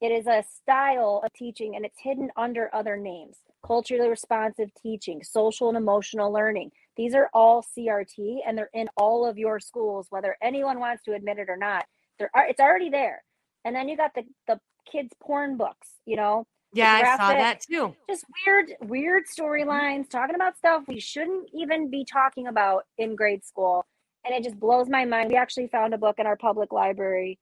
it 0.00 0.12
is 0.12 0.26
a 0.26 0.42
style 0.62 1.20
of 1.24 1.32
teaching 1.34 1.76
and 1.76 1.84
it's 1.84 1.98
hidden 2.02 2.30
under 2.36 2.74
other 2.74 2.96
names. 2.96 3.36
Culturally 3.66 4.08
responsive 4.08 4.70
teaching 4.82 5.22
social 5.22 5.68
and 5.68 5.76
emotional 5.76 6.32
learning. 6.32 6.70
These 6.96 7.14
are 7.14 7.28
all 7.34 7.62
crt 7.62 8.38
and 8.46 8.56
they're 8.56 8.70
in 8.72 8.88
all 8.96 9.26
of 9.26 9.36
your 9.36 9.60
schools 9.60 10.06
whether 10.10 10.36
anyone 10.42 10.80
wants 10.80 11.02
to 11.04 11.12
admit 11.12 11.38
it 11.38 11.50
or 11.50 11.56
not. 11.56 11.84
They're 12.18 12.30
uh, 12.34 12.42
it's 12.48 12.60
already 12.60 12.88
there. 12.88 13.22
And 13.64 13.76
then 13.76 13.88
you 13.88 13.96
got 13.96 14.14
the 14.14 14.22
the 14.46 14.58
kids 14.90 15.10
porn 15.22 15.56
books 15.56 15.88
you 16.06 16.16
know? 16.16 16.46
Yeah, 16.72 16.92
I 16.92 17.16
saw 17.16 17.32
that 17.32 17.60
too. 17.60 17.94
just 18.08 18.24
weird 18.46 18.72
weird 18.80 19.24
storylines 19.26 20.02
mm-hmm. 20.02 20.18
talking 20.18 20.36
about 20.36 20.56
stuff 20.56 20.84
we 20.88 21.00
shouldn't 21.00 21.48
even 21.52 21.90
be 21.90 22.04
talking 22.10 22.46
about 22.46 22.84
in 22.96 23.16
grade 23.16 23.44
school. 23.44 23.86
And 24.24 24.34
it 24.34 24.44
just 24.44 24.60
blows 24.60 24.88
my 24.88 25.04
mind. 25.04 25.30
We 25.30 25.36
actually 25.36 25.68
found 25.68 25.94
a 25.94 25.98
book 25.98 26.18
in 26.18 26.26
our 26.26 26.36
public 26.36 26.72
library 26.72 27.38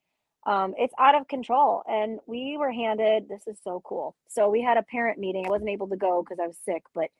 um, 0.49 0.75
it's 0.79 0.95
out 0.99 1.15
of 1.15 1.29
control. 1.29 1.83
And 1.87 2.19
we 2.27 2.57
were 2.59 2.73
handed 2.73 3.29
this 3.29 3.47
is 3.47 3.59
so 3.63 3.83
cool. 3.85 4.17
So 4.29 4.49
we 4.49 4.63
had 4.63 4.79
a 4.79 4.83
parent 4.83 5.19
meeting. 5.19 5.47
I 5.47 5.51
wasn't 5.51 5.71
able 5.71 5.89
to 5.89 5.97
go 5.97 6.23
because 6.23 6.43
i 6.43 6.47
was 6.47 6.57
sick 6.65 6.83
but 6.95 7.11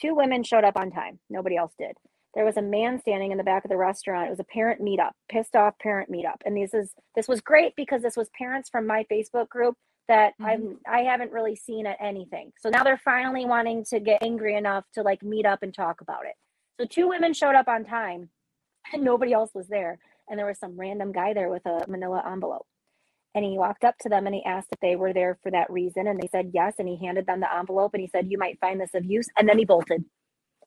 two 0.00 0.14
women 0.14 0.42
showed 0.42 0.64
up 0.64 0.76
on 0.76 0.90
time. 0.90 1.20
Nobody 1.30 1.56
else 1.56 1.72
did. 1.78 1.92
There 2.34 2.44
was 2.44 2.56
a 2.56 2.62
man 2.62 2.98
standing 2.98 3.30
in 3.30 3.38
the 3.38 3.44
back 3.44 3.64
of 3.64 3.70
the 3.70 3.76
restaurant. 3.76 4.26
It 4.26 4.30
was 4.30 4.40
a 4.40 4.44
parent 4.44 4.80
meetup 4.80 5.12
pissed 5.28 5.54
off 5.54 5.78
parent 5.78 6.10
meetup. 6.10 6.38
And 6.44 6.56
this 6.56 6.74
is 6.74 6.90
this 7.14 7.28
was 7.28 7.40
great 7.40 7.74
because 7.76 8.02
this 8.02 8.16
was 8.16 8.28
parents 8.36 8.68
from 8.68 8.86
my 8.86 9.06
facebook 9.10 9.48
group 9.48 9.76
that 10.08 10.32
i've 10.40 10.60
i 10.90 11.02
haven't 11.02 11.30
really 11.30 11.54
seen 11.54 11.86
at 11.86 11.98
anything. 12.00 12.52
So 12.58 12.68
now 12.68 12.82
they're 12.82 13.00
finally 13.04 13.44
wanting 13.44 13.84
to 13.90 14.00
get 14.00 14.24
angry 14.24 14.56
enough 14.56 14.84
to 14.94 15.02
like 15.02 15.22
meet 15.22 15.46
up 15.46 15.62
and 15.62 15.72
talk 15.72 16.00
about 16.00 16.24
it. 16.26 16.34
So 16.80 16.86
two 16.86 17.08
women 17.08 17.32
showed 17.32 17.54
up 17.54 17.68
on 17.68 17.84
time 17.84 18.30
and 18.92 19.04
nobody 19.04 19.32
else 19.32 19.50
was 19.54 19.68
there. 19.68 20.00
And 20.28 20.38
there 20.38 20.46
was 20.46 20.58
some 20.58 20.80
random 20.80 21.12
guy 21.12 21.34
there 21.34 21.50
with 21.50 21.66
a 21.66 21.84
manila 21.86 22.24
envelope 22.26 22.66
and 23.34 23.44
he 23.44 23.58
walked 23.58 23.84
up 23.84 23.96
to 24.02 24.10
them 24.10 24.26
and 24.26 24.34
he 24.36 24.44
asked 24.44 24.68
if 24.72 24.80
they 24.80 24.96
were 24.96 25.12
there 25.14 25.38
for 25.42 25.50
that 25.52 25.70
reason 25.70 26.06
and 26.08 26.20
they 26.20 26.28
said 26.28 26.52
yes 26.54 26.74
and 26.78 26.88
he 26.88 26.98
handed 27.04 27.26
them 27.26 27.40
the 27.40 27.54
envelope 27.56 27.94
and 27.94 28.02
he 28.02 28.08
said 28.08 28.30
you 28.30 28.38
might 28.38 28.60
find 28.60 28.80
this 28.80 28.94
of 28.94 29.04
use 29.06 29.28
and 29.38 29.48
then 29.48 29.58
he 29.58 29.66
bolted 29.66 30.04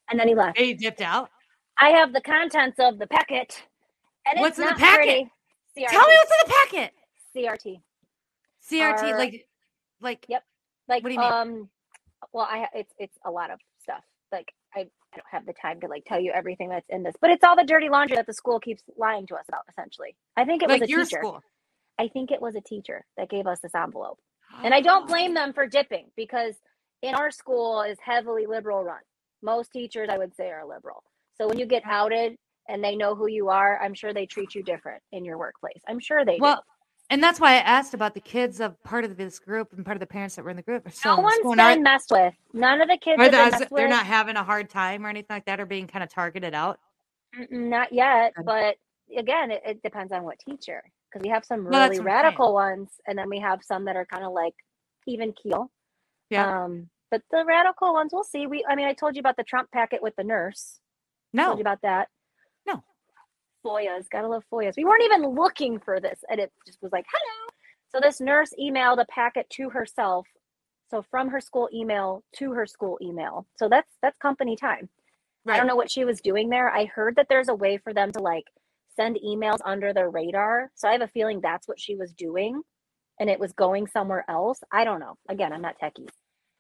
and 0.10 0.19
then 0.19 0.28
he 0.28 0.36
left 0.36 0.60
he 0.60 0.73
dipped 0.75 1.01
out. 1.01 1.30
i 1.80 1.89
have 1.91 2.13
the 2.13 2.21
contents 2.21 2.78
of 2.80 2.99
the 2.99 3.08
packet 3.08 3.63
and 4.28 4.39
What's 4.39 4.58
it's 4.58 4.60
in 4.60 4.65
the 4.65 4.75
packet? 4.75 5.28
CRT. 5.78 5.88
Tell 5.88 6.08
me 6.08 6.15
what's 6.17 6.32
in 6.32 6.47
the 6.47 6.54
packet. 6.54 6.93
crt 7.38 7.82
CRT, 8.71 9.04
Our- 9.04 9.17
like, 9.17 9.47
like 10.01 10.25
Yep. 10.30 10.43
like 10.89 11.04
What 11.04 11.10
do 11.10 11.13
you 11.15 11.19
mean? 11.21 11.34
um 11.34 11.69
well 12.34 12.47
i 12.49 12.67
it's 12.73 12.93
it's 12.99 13.17
a 13.25 13.32
lot 13.32 13.51
of 13.51 13.60
stuff 13.84 14.04
like 14.32 14.54
i 14.75 14.82
i 14.82 15.17
don't 15.17 15.25
have 15.32 15.45
the 15.45 15.54
time 15.62 15.80
to 15.82 15.88
like 15.88 16.04
tell 16.06 16.19
you 16.19 16.32
everything 16.34 16.69
that's 16.69 16.88
in 16.89 17.04
this 17.04 17.15
but 17.21 17.32
it's 17.32 17.43
all 17.43 17.56
the 17.56 17.65
dirty 17.65 17.89
laundry 17.89 18.15
that 18.17 18.28
the 18.28 18.34
school 18.34 18.60
keeps 18.60 18.84
lying 18.97 19.28
to 19.28 19.36
us 19.36 19.45
about 19.49 19.63
essentially 19.69 20.15
i 20.38 20.45
think 20.45 20.63
it 20.63 20.69
was 20.69 20.82
a 20.82 20.88
your 20.88 21.06
teacher 21.06 21.17
school. 21.19 21.41
I 21.99 22.08
think 22.08 22.31
it 22.31 22.41
was 22.41 22.55
a 22.55 22.62
teacher 22.62 23.05
that 23.17 23.29
gave 23.29 23.47
us 23.47 23.60
this 23.62 23.75
envelope. 23.75 24.19
And 24.63 24.73
i 24.73 24.81
don't 24.81 25.03
ah. 25.03 25.08
blame 25.08 25.34
them 25.34 25.53
for 25.53 25.67
dipping 25.67 26.08
because 26.15 26.55
in 27.01 27.15
our 27.15 27.31
school 27.31 27.81
is 27.81 27.97
heavily 28.03 28.45
liberal 28.47 28.84
run. 28.84 29.01
Most 29.41 29.71
teachers 29.71 30.10
i 30.12 30.17
would 30.17 30.36
say 30.36 30.49
are 30.49 30.65
liberal. 30.65 31.03
So 31.38 31.47
when 31.47 31.60
you 31.60 31.65
get 31.65 31.84
outed 31.86 32.36
and 32.67 32.84
they 32.84 32.95
know 32.95 33.15
who 33.15 33.27
you 33.27 33.49
are 33.49 33.79
i'm 33.81 33.93
sure 33.93 34.13
they 34.13 34.25
treat 34.25 34.55
you 34.55 34.63
different 34.63 35.01
in 35.12 35.25
your 35.25 35.38
workplace. 35.38 35.81
I'm 35.88 35.99
sure 35.99 36.25
they 36.25 36.38
Well, 36.39 36.63
And 37.10 37.21
that's 37.21 37.39
why 37.39 37.51
I 37.51 37.58
asked 37.58 37.93
about 37.93 38.15
the 38.15 38.19
kids 38.19 38.60
of 38.60 38.81
part 38.84 39.05
of 39.05 39.15
this 39.15 39.38
group 39.38 39.73
and 39.73 39.86
part 39.86 39.95
of 39.95 39.99
the 39.99 40.08
parents 40.08 40.36
that 40.36 40.43
were 40.43 40.49
in 40.49 40.58
the 40.58 40.63
group. 40.63 40.88
No 41.05 41.17
one's 41.17 41.43
been 41.43 41.60
are- 41.60 41.79
messed 41.79 42.12
with. 42.12 42.34
None 42.53 42.81
of 42.81 42.88
the 42.88 42.97
kids 42.97 43.21
Are 43.21 43.29
have 43.29 43.60
the, 43.60 43.65
been 43.65 43.75
they're 43.75 43.88
not 43.88 44.05
having 44.05 44.38
a 44.38 44.43
hard 44.43 44.69
time 44.69 45.05
or 45.05 45.10
anything 45.10 45.36
like 45.36 45.45
that, 45.45 45.60
or 45.60 45.65
being 45.65 45.88
kind 45.88 46.03
of 46.03 46.10
targeted 46.10 46.53
out. 46.55 46.79
Not 47.51 47.91
yet, 47.91 48.34
but 48.43 48.77
again, 49.15 49.51
it, 49.51 49.62
it 49.65 49.84
depends 49.84 50.12
on 50.12 50.23
what 50.23 50.39
teacher. 50.39 50.81
Because 51.15 51.23
we 51.23 51.32
have 51.32 51.45
some 51.45 51.65
really 51.65 52.01
radical 52.01 52.54
ones, 52.54 52.89
and 53.08 53.17
then 53.17 53.30
we 53.30 53.39
have 53.39 53.63
some 53.63 53.86
that 53.86 53.95
are 53.95 54.06
kind 54.06 54.25
of 54.25 54.34
like 54.34 54.54
even 55.08 55.32
keel. 55.32 55.71
Yeah. 56.30 56.65
Um, 56.65 56.89
but 57.10 57.21
the 57.32 57.45
radical 57.47 57.93
ones, 57.93 58.12
we'll 58.12 58.25
see. 58.25 58.47
We, 58.47 58.65
I 58.67 58.75
mean, 58.75 58.86
I 58.86 58.91
told 58.91 59.15
you 59.15 59.21
about 59.21 59.38
the 59.38 59.43
Trump 59.43 59.71
packet 59.71 60.04
with 60.04 60.13
the 60.17 60.25
nurse. 60.25 60.82
no, 61.32 61.45
Told 61.45 61.60
you 61.60 61.62
about 61.62 61.84
that. 61.84 62.10
No. 62.67 62.84
FOIAs, 63.65 64.10
gotta 64.10 64.28
love 64.28 64.43
FOIAs. 64.51 64.75
We 64.75 64.84
weren't 64.84 65.04
even 65.04 65.25
looking 65.25 65.80
for 65.80 66.01
this, 66.01 66.19
and 66.30 66.38
it 66.38 66.51
just 66.67 66.82
was 66.82 66.91
like, 66.91 67.06
hello. 67.10 67.49
So 67.93 68.01
this 68.06 68.19
nurse 68.19 68.51
emailed 68.60 69.01
a 69.01 69.06
packet 69.06 69.49
to 69.51 69.69
herself. 69.69 70.28
So 70.91 71.01
from 71.10 71.30
her 71.30 71.39
school 71.39 71.69
email 71.73 72.25
to 72.39 72.51
her 72.51 72.65
school 72.65 72.97
email. 73.01 73.47
So 73.56 73.69
that's 73.69 73.89
that's 74.01 74.17
company 74.17 74.58
time. 74.58 74.89
I 75.47 75.56
don't 75.56 75.67
know 75.67 75.78
what 75.78 75.91
she 75.91 76.04
was 76.04 76.19
doing 76.19 76.49
there. 76.49 76.69
I 76.69 76.86
heard 76.86 77.15
that 77.15 77.28
there's 77.30 77.47
a 77.47 77.56
way 77.56 77.78
for 77.78 77.93
them 77.93 78.12
to 78.12 78.19
like 78.19 78.47
send 78.95 79.19
emails 79.25 79.60
under 79.65 79.93
the 79.93 80.08
radar. 80.08 80.71
So 80.75 80.88
I 80.88 80.93
have 80.93 81.01
a 81.01 81.08
feeling 81.08 81.41
that's 81.41 81.67
what 81.67 81.79
she 81.79 81.95
was 81.95 82.13
doing 82.13 82.62
and 83.19 83.29
it 83.29 83.39
was 83.39 83.53
going 83.53 83.88
somewhere 83.88 84.25
else. 84.29 84.60
I 84.71 84.84
don't 84.84 84.99
know. 84.99 85.15
Again, 85.29 85.53
I'm 85.53 85.62
not 85.62 85.79
techie. 85.81 86.08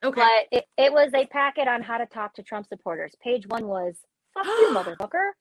Okay. 0.03 0.21
But 0.21 0.57
it, 0.57 0.65
it 0.77 0.93
was 0.93 1.11
a 1.13 1.25
packet 1.25 1.67
on 1.67 1.81
how 1.81 1.97
to 1.97 2.05
talk 2.05 2.35
to 2.35 2.43
Trump 2.43 2.67
supporters. 2.67 3.13
Page 3.21 3.47
one 3.47 3.67
was 3.67 3.97
fuck 4.33 4.45
you, 4.45 4.69
motherfucker. 4.73 5.31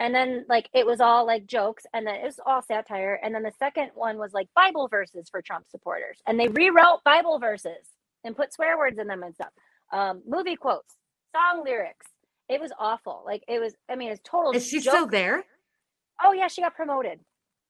And 0.00 0.14
then 0.14 0.44
like 0.48 0.68
it 0.74 0.84
was 0.84 1.00
all 1.00 1.24
like 1.26 1.46
jokes 1.46 1.84
and 1.94 2.06
then 2.06 2.16
it 2.16 2.24
was 2.24 2.40
all 2.44 2.62
satire. 2.62 3.18
And 3.22 3.34
then 3.34 3.42
the 3.42 3.52
second 3.58 3.90
one 3.94 4.18
was 4.18 4.32
like 4.32 4.48
Bible 4.54 4.88
verses 4.88 5.28
for 5.30 5.40
Trump 5.40 5.66
supporters. 5.70 6.18
And 6.26 6.38
they 6.38 6.48
rewrote 6.48 7.04
Bible 7.04 7.38
verses 7.38 7.88
and 8.24 8.36
put 8.36 8.52
swear 8.52 8.76
words 8.76 8.98
in 8.98 9.06
them 9.06 9.22
and 9.22 9.34
stuff. 9.34 9.52
Um, 9.92 10.22
movie 10.26 10.56
quotes, 10.56 10.94
song 11.34 11.62
lyrics. 11.64 12.06
It 12.48 12.60
was 12.60 12.72
awful. 12.78 13.22
Like 13.24 13.44
it 13.48 13.60
was, 13.60 13.74
I 13.88 13.94
mean, 13.94 14.10
it's 14.10 14.20
total. 14.24 14.52
Is 14.52 14.66
she 14.66 14.80
joke. 14.80 14.94
still 14.94 15.06
there? 15.06 15.44
Oh 16.22 16.32
yeah, 16.32 16.48
she 16.48 16.62
got 16.62 16.74
promoted. 16.74 17.20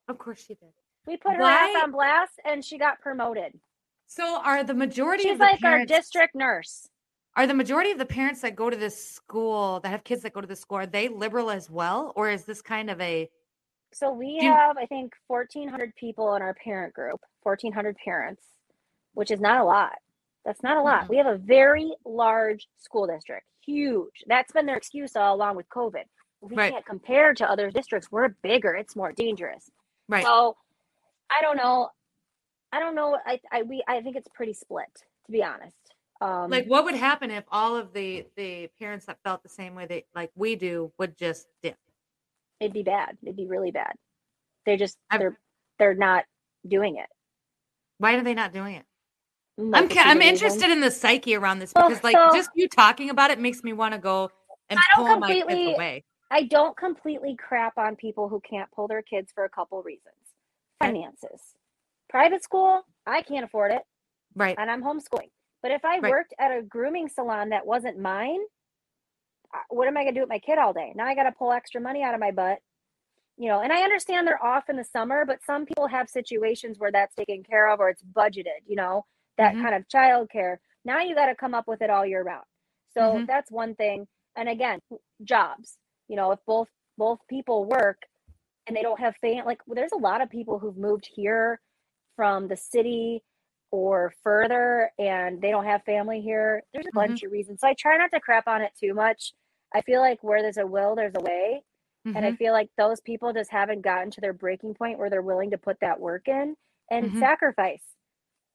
Of 0.09 0.18
course 0.18 0.40
she 0.44 0.54
did. 0.54 0.72
We 1.07 1.16
put 1.16 1.35
her 1.35 1.40
Why- 1.42 1.72
ass 1.76 1.83
on 1.85 1.90
blast 1.92 2.40
and 2.44 2.64
she 2.64 2.78
got 2.78 3.00
promoted. 3.00 3.59
So 4.07 4.40
are 4.44 4.62
the 4.64 4.74
majority 4.74 5.24
She's 5.24 5.33
of 5.33 5.38
the 5.38 5.44
like 5.44 5.61
parents 5.61 5.90
our 5.90 5.98
district 5.98 6.35
nurse. 6.35 6.88
are 7.37 7.46
the 7.46 7.54
majority 7.54 7.90
of 7.90 7.98
the 7.98 8.04
parents 8.07 8.42
that 8.42 8.54
go 8.54 8.68
to 8.70 8.76
this 8.76 9.02
school 9.12 9.80
that 9.80 9.88
have 9.88 10.04
kids 10.04 10.22
that 10.22 10.33
go 10.35 10.40
to 10.40 10.46
this 10.46 10.61
school 10.61 10.78
are 10.78 10.87
they 10.87 11.09
liberal 11.09 11.50
as 11.50 11.70
well, 11.70 12.12
or 12.16 12.30
is 12.30 12.44
this 12.44 12.61
kind 12.62 12.90
of 12.90 13.00
a 13.00 13.28
So 13.92 14.12
we 14.12 14.40
Do 14.40 14.46
have, 14.46 14.76
I 14.76 14.87
think, 14.87 15.14
1,400 15.28 15.94
people 15.96 16.35
in 16.35 16.42
our 16.42 16.54
parent 16.54 16.92
group, 16.94 17.20
1,400 17.42 17.96
parents, 18.04 18.42
which 19.14 19.30
is 19.30 19.40
not 19.40 19.61
a 19.61 19.64
lot. 19.64 19.92
That's 20.44 20.62
not 20.62 20.76
a 20.76 20.83
lot. 20.83 21.04
Mhm. 21.04 21.09
We 21.09 21.16
have 21.16 21.26
a 21.26 21.37
very 21.38 21.94
large 22.04 22.68
school 22.76 23.07
district, 23.07 23.46
huge. 23.64 24.22
That's 24.26 24.52
been 24.52 24.66
their 24.66 24.76
excuse 24.76 25.16
all 25.16 25.35
along 25.35 25.57
with 25.57 25.68
COVID. 25.70 26.04
We 26.50 26.57
Right. 26.57 26.72
can't 26.72 26.85
compare 26.87 27.33
to 27.35 27.48
other 27.50 27.70
districts. 27.70 28.11
We're 28.12 28.28
bigger. 28.42 28.74
It's 28.74 28.94
more 28.94 29.12
dangerous. 29.12 29.70
right? 30.09 30.24
So 30.24 30.57
I 31.30 31.40
don't 31.40 31.57
know. 31.57 31.88
I 32.72 32.80
don't 32.80 32.94
know. 32.94 33.18
I, 33.24 33.40
I 33.50 33.62
we 33.62 33.83
I 33.88 34.02
think 34.02 34.16
it's 34.16 34.28
pretty 34.35 34.52
split, 34.52 34.88
to 35.26 35.33
be 35.33 35.42
honest. 35.42 35.74
Um, 36.20 36.50
like 36.50 36.66
what 36.66 36.85
would 36.85 36.94
happen 36.94 37.30
if 37.30 37.44
all 37.50 37.74
of 37.76 37.92
the 37.92 38.26
the 38.37 38.68
parents 38.78 39.07
that 39.07 39.18
felt 39.24 39.42
the 39.42 39.48
same 39.48 39.74
way 39.74 39.87
they 39.87 40.04
like 40.14 40.30
we 40.35 40.57
do 40.57 40.92
would 40.98 41.16
just 41.16 41.46
dip? 41.62 41.76
it'd 42.61 42.72
be 42.72 42.83
bad. 42.83 43.16
It'd 43.22 43.37
be 43.37 43.46
really 43.46 43.70
bad. 43.70 43.94
They 44.66 44.76
just 44.76 44.98
I've- 45.11 45.20
they're 45.22 45.38
they're 45.78 45.94
not 45.94 46.24
doing 46.66 46.96
it. 46.96 47.09
Why 47.98 48.14
are 48.14 48.22
they 48.22 48.35
not 48.35 48.52
doing 48.52 48.74
it? 48.76 48.85
I'm 49.59 49.88
ca- 49.88 50.02
I'm 50.04 50.20
interested 50.22 50.68
in 50.70 50.80
the 50.80 50.90
psyche 50.90 51.35
around 51.37 51.61
this 51.61 51.72
Well, 51.74 51.88
because 51.88 52.04
like 52.04 52.16
so- 52.16 52.30
just 52.35 52.50
you 52.54 52.68
talking 52.68 53.09
about 53.11 53.30
it 53.30 53.38
makes 53.38 53.62
me 53.64 53.72
want 53.72 53.92
to 53.94 53.98
go 54.00 54.30
and 54.68 54.78
I 54.78 54.83
don't 54.96 55.07
pull 55.07 55.18
my 55.20 55.28
kids 55.28 55.40
completely- 55.46 55.74
away. 55.74 56.04
I 56.35 56.42
don't 56.42 56.77
completely 56.77 57.37
crap 57.37 57.79
on 57.79 57.94
people 57.94 58.29
who 58.29 58.40
can't 58.40 58.68
pull 58.73 58.88
their 58.88 59.03
kids 59.03 59.31
for 59.33 59.44
a 59.44 59.49
couple 59.49 59.81
reasons. 59.85 60.16
Finances. 60.81 61.55
Private 62.09 62.42
school, 62.42 62.83
I 63.07 63.23
can't 63.23 63.44
afford 63.44 63.70
it 63.70 63.83
Right. 64.35 64.59
and 64.59 64.68
I'm 64.68 64.83
homeschooling. 64.83 65.31
But 65.62 65.70
if 65.70 65.85
I 65.85 66.01
Right. 66.01 66.11
worked 66.11 66.35
at 66.40 66.51
a 66.51 66.61
grooming 66.62 67.09
salon 67.09 67.51
that 67.51 67.64
wasn't 67.66 68.01
mine, 68.01 68.40
what 69.68 69.87
am 69.87 69.97
I 69.97 70.03
going 70.03 70.14
to 70.14 70.18
do 70.18 70.23
with 70.23 70.29
my 70.29 70.40
kid 70.40 70.59
all 70.59 70.73
day? 70.73 70.92
Now 70.97 71.07
I 71.07 71.14
got 71.14 71.23
to 71.25 71.33
pull 71.33 71.53
extra 71.53 71.81
money 71.81 72.03
out 72.03 72.14
of 72.14 72.20
my 72.20 72.33
butt. 72.33 72.59
You 73.37 73.49
know, 73.49 73.61
and 73.61 73.73
I 73.73 73.83
understand 73.83 74.27
they're 74.27 74.44
off 74.44 74.68
in 74.68 74.77
the 74.77 74.85
summer, 74.85 75.25
but 75.25 75.44
some 75.44 75.66
people 75.66 75.88
have 75.88 76.09
situations 76.09 76.79
where 76.79 76.92
that's 76.92 77.14
taken 77.16 77.44
care 77.44 77.68
of 77.68 77.81
or 77.81 77.88
it's 77.88 78.03
budgeted, 78.03 78.62
you 78.66 78.77
know, 78.77 79.07
that 79.38 79.55
Mhm. 79.55 79.62
kind 79.62 79.75
of 79.75 79.88
childcare. 79.88 80.59
Now 80.85 81.01
you 81.01 81.14
got 81.14 81.27
to 81.27 81.37
come 81.37 81.55
up 81.55 81.68
with 81.68 81.83
it 81.83 81.90
all 81.90 82.07
year 82.07 82.23
round. 82.23 82.44
So 82.92 83.14
Mhm. 83.14 83.27
that's 83.27 83.51
one 83.51 83.75
thing. 83.77 84.07
And 84.37 84.49
again, 84.49 84.81
jobs. 85.25 85.79
You 86.08 86.16
know, 86.16 86.32
if 86.32 86.40
both 86.46 86.68
both 86.98 87.20
people 87.28 87.64
work 87.64 88.02
and 88.66 88.76
they 88.76 88.82
don't 88.82 89.00
have 89.00 89.16
fam 89.16 89.44
like 89.46 89.60
there's 89.68 89.92
a 89.92 89.98
lot 89.98 90.22
of 90.22 90.30
people 90.30 90.58
who've 90.58 90.76
moved 90.76 91.08
here 91.14 91.60
from 92.16 92.48
the 92.48 92.56
city 92.56 93.24
or 93.70 94.12
further 94.22 94.90
and 94.98 95.40
they 95.42 95.50
don't 95.50 95.64
have 95.66 95.82
family 95.84 96.20
here. 96.20 96.62
There's 96.72 96.86
a 96.86 96.92
Mhm. 96.92 96.94
bunch 96.94 97.22
of 97.24 97.32
reasons. 97.32 97.60
So 97.60 97.68
I 97.68 97.74
try 97.74 97.96
not 97.96 98.12
to 98.12 98.20
crap 98.20 98.46
on 98.48 98.62
it 98.62 98.72
too 98.78 98.94
much. 98.94 99.34
I 99.74 99.82
feel 99.82 100.00
like 100.00 100.22
where 100.22 100.42
there's 100.42 100.58
a 100.58 100.66
will, 100.66 100.94
there's 100.96 101.14
a 101.16 101.22
way. 101.22 101.64
And 102.14 102.24
I 102.24 102.30
Mhm. 102.30 102.38
feel 102.38 102.52
like 102.52 102.70
those 102.78 103.00
people 103.00 103.32
just 103.32 103.50
haven't 103.50 103.82
gotten 103.82 104.10
to 104.12 104.20
their 104.20 104.32
breaking 104.32 104.74
point 104.74 104.98
where 104.98 105.10
they're 105.10 105.22
willing 105.22 105.50
to 105.50 105.58
put 105.58 105.80
that 105.80 106.00
work 106.00 106.28
in 106.28 106.56
and 106.90 107.12
Mhm. 107.12 107.16
sacrifice. 107.16 107.93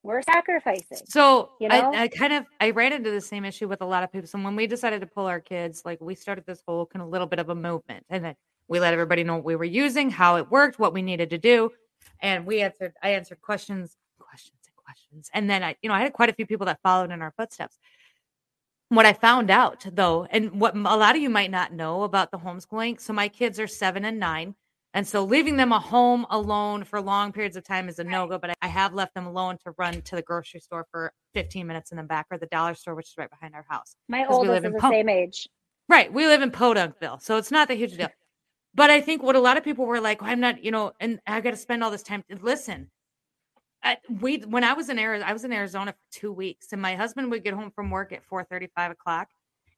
We're 0.10 0.24
sacrificing. 0.24 0.98
So 1.06 1.52
you 1.60 1.68
know? 1.68 1.92
I, 1.92 2.02
I 2.04 2.08
kind 2.08 2.34
of 2.34 2.44
I 2.60 2.72
ran 2.72 2.94
into 2.94 3.12
the 3.12 3.22
same 3.22 3.46
issue 3.46 3.68
with 3.68 3.82
a 3.82 3.86
lot 3.86 4.02
of 4.04 4.12
people. 4.12 4.28
So 4.28 4.42
when 4.42 4.56
we 4.56 4.66
decided 4.66 5.02
to 5.02 5.06
pull 5.06 5.28
our 5.28 5.40
kids, 5.40 5.84
like 5.86 6.02
we 6.02 6.16
started 6.16 6.48
this 6.48 6.64
whole 6.68 6.88
kind 6.88 7.04
of 7.04 7.10
little 7.10 7.28
bit 7.28 7.38
of 7.38 7.50
a 7.50 7.56
movement, 7.56 8.04
and 8.10 8.26
then 8.26 8.36
we 8.68 8.80
let 8.80 8.92
everybody 8.92 9.24
know 9.24 9.36
what 9.36 9.46
we 9.46 9.56
were 9.56 9.66
using, 9.66 10.10
how 10.10 10.38
it 10.38 10.50
worked, 10.50 10.80
what 10.80 10.96
we 10.96 11.04
needed 11.04 11.30
to 11.30 11.38
do, 11.38 11.70
and 12.24 12.44
we 12.48 12.62
answered. 12.62 12.94
I 13.04 13.10
answered 13.10 13.40
questions, 13.42 13.98
questions, 14.18 14.58
and 14.66 14.76
questions, 14.76 15.30
and 15.36 15.48
then 15.48 15.62
I, 15.62 15.76
you 15.84 15.90
know, 15.90 15.94
I 15.94 16.00
had 16.00 16.12
quite 16.12 16.30
a 16.30 16.34
few 16.34 16.48
people 16.48 16.66
that 16.66 16.80
followed 16.82 17.12
in 17.12 17.22
our 17.22 17.34
footsteps. 17.38 17.78
What 18.88 19.06
I 19.06 19.14
found 19.14 19.52
out 19.52 19.86
though, 19.94 20.26
and 20.32 20.60
what 20.60 20.76
a 20.76 20.80
lot 20.80 21.16
of 21.16 21.22
you 21.22 21.30
might 21.30 21.52
not 21.52 21.72
know 21.72 22.02
about 22.02 22.32
the 22.32 22.40
homeschooling, 22.40 23.00
so 23.00 23.14
my 23.14 23.28
kids 23.28 23.60
are 23.60 23.68
seven 23.68 24.06
and 24.06 24.18
nine. 24.20 24.56
And 24.94 25.08
so 25.08 25.24
leaving 25.24 25.56
them 25.58 25.72
a 25.72 25.80
home 25.80 26.26
alone 26.32 26.84
for 26.84 27.00
long 27.00 27.32
periods 27.32 27.56
of 27.56 27.64
time 27.64 27.90
is 27.90 28.00
a 28.00 28.04
no 28.04 28.28
go, 28.28 28.40
but 28.40 28.56
I- 28.62 28.68
have 28.68 28.94
left 28.94 29.14
them 29.14 29.28
alone 29.28 29.58
to 29.64 29.74
run 29.78 30.02
to 30.02 30.16
the 30.16 30.22
grocery 30.22 30.60
store 30.60 30.88
for 30.92 31.14
15 31.34 31.68
minutes 31.68 31.92
and 31.92 32.00
then 32.00 32.08
back 32.08 32.26
or 32.32 32.38
the 32.38 32.48
dollar 32.48 32.74
store, 32.74 32.96
which 32.96 33.08
is 33.08 33.14
right 33.18 33.30
behind 33.30 33.54
our 33.54 33.66
house. 33.70 33.96
My 34.08 34.26
oldest 34.26 34.50
live 34.50 34.64
is 34.64 34.66
in 34.66 34.74
the 34.74 34.90
same 34.90 35.10
age. 35.10 35.48
Right. 35.88 36.12
We 36.12 36.26
live 36.28 36.42
in 36.42 36.52
Podunkville. 36.52 37.22
So 37.22 37.38
it's 37.38 37.52
not 37.52 37.68
that 37.68 37.78
huge 37.78 37.94
a 37.94 37.98
deal. 37.98 38.10
But 38.74 38.90
I 38.90 39.02
think 39.02 39.24
what 39.24 39.36
a 39.36 39.40
lot 39.40 39.58
of 39.58 39.64
people 39.64 39.86
were 39.86 40.00
like, 40.00 40.22
oh, 40.22 40.28
I'm 40.28 40.40
not, 40.40 40.64
you 40.64 40.72
know, 40.72 40.92
and 41.00 41.20
I 41.26 41.42
got 41.42 41.52
to 41.52 41.58
spend 41.58 41.84
all 41.84 41.92
this 41.92 42.04
time. 42.04 42.24
Listen, 42.42 42.90
I, 43.84 43.98
we, 44.22 44.38
when 44.40 44.64
I 44.64 44.74
was 44.74 44.90
in 44.90 45.00
Arizona, 45.00 45.30
I 45.30 45.34
was 45.34 45.44
in 45.44 45.52
Arizona 45.52 45.94
for 45.94 46.20
two 46.20 46.32
weeks 46.32 46.68
and 46.72 46.82
my 46.82 46.96
husband 46.96 47.32
would 47.32 47.44
get 47.44 47.54
home 47.54 47.72
from 47.72 47.90
work 47.90 48.12
at 48.12 48.24
4 48.26 48.44
35 48.44 48.92
o'clock 48.92 49.30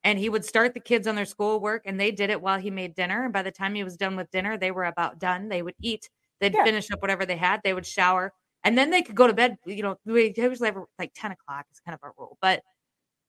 and 0.03 0.17
he 0.19 0.29
would 0.29 0.45
start 0.45 0.73
the 0.73 0.79
kids 0.79 1.07
on 1.07 1.15
their 1.15 1.25
schoolwork 1.25 1.83
and 1.85 1.99
they 1.99 2.11
did 2.11 2.29
it 2.29 2.41
while 2.41 2.59
he 2.59 2.71
made 2.71 2.95
dinner. 2.95 3.23
And 3.23 3.33
by 3.33 3.43
the 3.43 3.51
time 3.51 3.75
he 3.75 3.83
was 3.83 3.97
done 3.97 4.15
with 4.15 4.31
dinner, 4.31 4.57
they 4.57 4.71
were 4.71 4.85
about 4.85 5.19
done. 5.19 5.47
They 5.49 5.61
would 5.61 5.75
eat, 5.81 6.09
they'd 6.39 6.53
Yeah. 6.55 6.63
finish 6.63 6.89
up 6.91 7.01
whatever 7.01 7.25
they 7.25 7.37
had, 7.37 7.61
they 7.63 7.73
would 7.73 7.85
shower, 7.85 8.33
and 8.63 8.77
then 8.77 8.89
they 8.91 9.01
could 9.03 9.15
go 9.15 9.27
to 9.27 9.33
bed. 9.33 9.57
You 9.65 9.83
know, 9.83 9.97
we 10.05 10.33
usually 10.35 10.69
have 10.69 10.77
like 10.99 11.11
10 11.15 11.31
o'clock 11.31 11.65
is 11.71 11.79
kind 11.79 11.93
of 11.95 11.99
our 12.03 12.13
rule, 12.17 12.37
but 12.41 12.63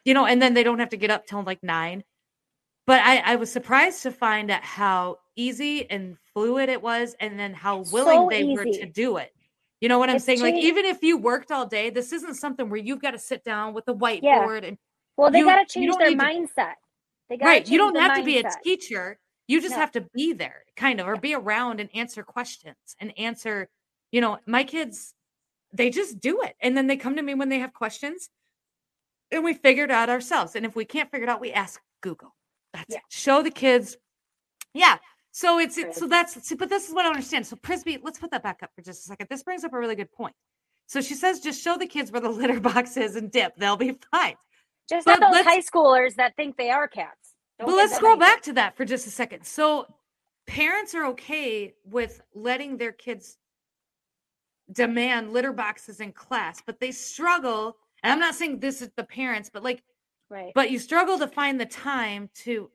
you 0.05 0.15
know, 0.15 0.27
and 0.27 0.41
then 0.43 0.55
they 0.55 0.63
don't 0.65 0.79
have 0.81 0.91
to 0.91 0.97
get 0.97 1.11
up 1.11 1.27
till 1.27 1.43
like 1.45 1.63
nine. 1.63 2.05
But 2.87 3.01
I, 3.05 3.19
I 3.19 3.37
was 3.37 3.51
surprised 3.53 4.03
to 4.03 4.11
find 4.11 4.51
out 4.51 4.63
how 4.65 5.19
easy 5.37 5.89
and 5.91 6.17
fluid 6.35 6.69
it 6.69 6.83
was, 6.83 7.15
and 7.21 7.39
then 7.39 7.55
how 7.55 7.79
willing 7.93 8.23
So 8.23 8.29
they 8.31 8.45
were 8.45 8.67
to 8.67 8.87
do 8.87 9.17
it. 9.19 9.33
You 9.81 9.89
know 9.89 9.99
what 9.99 10.11
I'm 10.11 10.17
It's 10.17 10.25
saying? 10.25 10.41
Like, 10.41 10.55
even 10.57 10.85
if 10.85 11.03
you 11.03 11.17
worked 11.19 11.53
all 11.53 11.67
day, 11.67 11.91
this 11.91 12.13
isn't 12.13 12.35
something 12.35 12.69
where 12.71 12.81
you've 12.81 13.01
got 13.03 13.13
to 13.13 13.19
sit 13.19 13.45
down 13.45 13.73
with 13.75 13.87
a 13.89 13.95
whiteboard 13.95 14.67
and 14.67 14.79
Well, 15.17 15.31
they 15.31 15.43
got 15.43 15.67
to 15.67 15.73
change 15.73 15.95
their 15.97 16.13
mindset. 16.13 16.75
They 17.29 17.37
got 17.37 17.47
right. 17.47 17.69
You 17.69 17.79
don't 17.79 17.97
have 17.97 18.17
to 18.17 18.25
be 18.25 18.39
a 18.39 18.51
teacher. 18.63 19.19
You 19.49 19.61
just 19.61 19.75
No. 19.75 19.81
have 19.81 19.93
to 19.93 20.03
be 20.15 20.33
there, 20.33 20.65
kind 20.77 21.01
of, 21.01 21.07
or 21.07 21.17
be 21.17 21.35
around 21.35 21.81
and 21.81 21.91
answer 21.95 22.23
questions 22.23 22.77
and 23.01 23.13
answer. 23.19 23.69
You 24.11 24.21
know, 24.21 24.39
my 24.47 24.65
kids, 24.65 25.15
they 25.73 25.91
just 25.91 26.21
do 26.21 26.43
it, 26.43 26.55
and 26.61 26.77
then 26.77 26.87
they 26.87 26.97
come 26.97 27.17
to 27.17 27.23
me 27.23 27.35
when 27.35 27.49
they 27.49 27.59
have 27.59 27.73
questions, 27.73 28.31
and 29.31 29.43
we 29.45 29.55
figure 29.55 29.85
it 29.85 29.91
out 29.91 30.09
ourselves. 30.11 30.55
And 30.55 30.65
if 30.65 30.77
we 30.77 30.85
can't 30.85 31.11
figure 31.11 31.25
it 31.25 31.31
out, 31.31 31.41
we 31.41 31.53
ask 31.53 31.81
Google. 32.03 32.35
That's 32.73 32.87
Yeah. 32.89 32.99
it. 32.99 33.05
Show 33.09 33.43
the 33.43 33.51
kids. 33.51 33.97
Yeah. 34.75 34.99
So 35.33 35.59
it's, 35.59 35.79
it's 35.79 35.99
so 35.99 36.07
that's 36.07 36.35
see, 36.47 36.55
but 36.55 36.69
this 36.69 36.89
is 36.89 36.95
what 36.95 37.07
I 37.07 37.09
understand. 37.09 37.47
So 37.47 37.57
Prisby, 37.57 37.99
let's 38.03 38.19
put 38.19 38.31
that 38.33 38.43
back 38.43 38.63
up 38.63 38.71
for 38.75 38.83
just 38.83 39.01
a 39.01 39.03
second. 39.05 39.29
This 39.31 39.43
brings 39.43 39.65
up 39.65 39.73
a 39.73 39.79
really 39.79 39.95
good 39.95 40.13
point. 40.13 40.35
So 40.87 41.01
she 41.01 41.15
says, 41.15 41.41
just 41.41 41.63
show 41.63 41.79
the 41.79 41.87
kids 41.87 42.13
where 42.13 42.21
the 42.21 42.29
litter 42.41 42.61
box 42.61 42.97
is 42.99 43.17
and 43.17 43.31
dip. 43.33 43.57
They'll 43.57 43.77
be 43.79 43.99
fine. 44.11 44.37
Just 44.93 45.07
but 45.07 45.21
not 45.21 45.33
those 45.33 45.45
high 45.45 45.61
schoolers 45.61 46.17
that 46.17 46.37
think 46.37 46.57
they 46.57 46.71
are 46.71 46.87
cats. 46.87 47.35
Don't 47.59 47.69
But 47.69 47.77
let's 47.77 47.97
scroll 47.97 48.17
back 48.17 48.43
to 48.43 48.53
that 48.55 48.77
for 48.77 48.85
just 48.85 49.07
a 49.07 49.11
second. 49.11 49.45
So 49.47 49.87
parents 50.47 50.95
are 50.95 51.07
okay 51.07 51.75
with 51.85 52.21
letting 52.35 52.77
their 52.77 52.93
kids 52.93 53.39
demand 54.71 55.33
litter 55.33 55.53
boxes 55.53 56.01
in 56.01 56.13
class, 56.13 56.63
but 56.65 56.79
they 56.79 56.93
struggle. 56.93 57.77
And 58.03 58.13
I'm 58.13 58.19
not 58.19 58.35
saying 58.35 58.61
this 58.61 58.83
is 58.83 58.91
the 58.97 59.05
parents, 59.05 59.51
but 59.53 59.63
like, 59.63 59.83
Right. 60.29 60.53
but 60.55 60.71
you 60.71 60.79
struggle 60.79 61.19
to 61.19 61.29
find 61.29 61.61
the 61.61 61.67
time 61.67 62.31
to. 62.45 62.71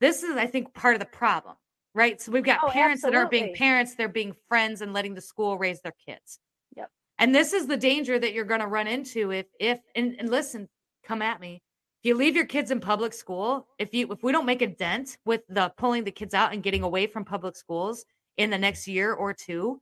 This 0.00 0.22
is, 0.22 0.36
I 0.36 0.46
think, 0.46 0.74
part 0.74 0.94
of 0.94 1.00
the 1.00 1.06
problem, 1.06 1.54
right? 1.94 2.20
So 2.20 2.32
we've 2.32 2.44
got 2.44 2.60
Oh, 2.62 2.68
parents 2.68 3.02
that 3.02 3.14
aren't 3.14 3.30
being 3.30 3.54
parents; 3.54 3.94
they're 3.94 4.08
being 4.08 4.34
friends 4.48 4.82
and 4.82 4.92
letting 4.92 5.14
the 5.14 5.20
school 5.20 5.56
raise 5.56 5.80
their 5.80 5.94
kids. 6.04 6.38
Yep. 6.76 6.90
And 7.18 7.34
this 7.34 7.52
is 7.52 7.66
the 7.66 7.76
danger 7.76 8.18
that 8.18 8.32
you're 8.34 8.44
going 8.44 8.60
to 8.60 8.66
run 8.66 8.86
into 8.88 9.30
if, 9.30 9.46
if, 9.60 9.78
and, 9.94 10.16
and 10.18 10.28
listen, 10.28 10.68
come 11.06 11.22
at 11.22 11.40
me. 11.40 11.62
If 12.02 12.08
you 12.08 12.14
leave 12.14 12.36
your 12.36 12.46
kids 12.46 12.70
in 12.70 12.80
public 12.80 13.12
school, 13.12 13.66
if 13.78 13.94
you, 13.94 14.10
if 14.12 14.22
we 14.22 14.32
don't 14.32 14.46
make 14.46 14.62
a 14.62 14.66
dent 14.66 15.16
with 15.24 15.42
the 15.48 15.72
pulling 15.76 16.04
the 16.04 16.10
kids 16.10 16.34
out 16.34 16.52
and 16.52 16.62
getting 16.62 16.82
away 16.82 17.06
from 17.06 17.24
public 17.24 17.56
schools 17.56 18.04
in 18.36 18.50
the 18.50 18.58
next 18.58 18.86
year 18.86 19.12
or 19.12 19.32
two, 19.32 19.80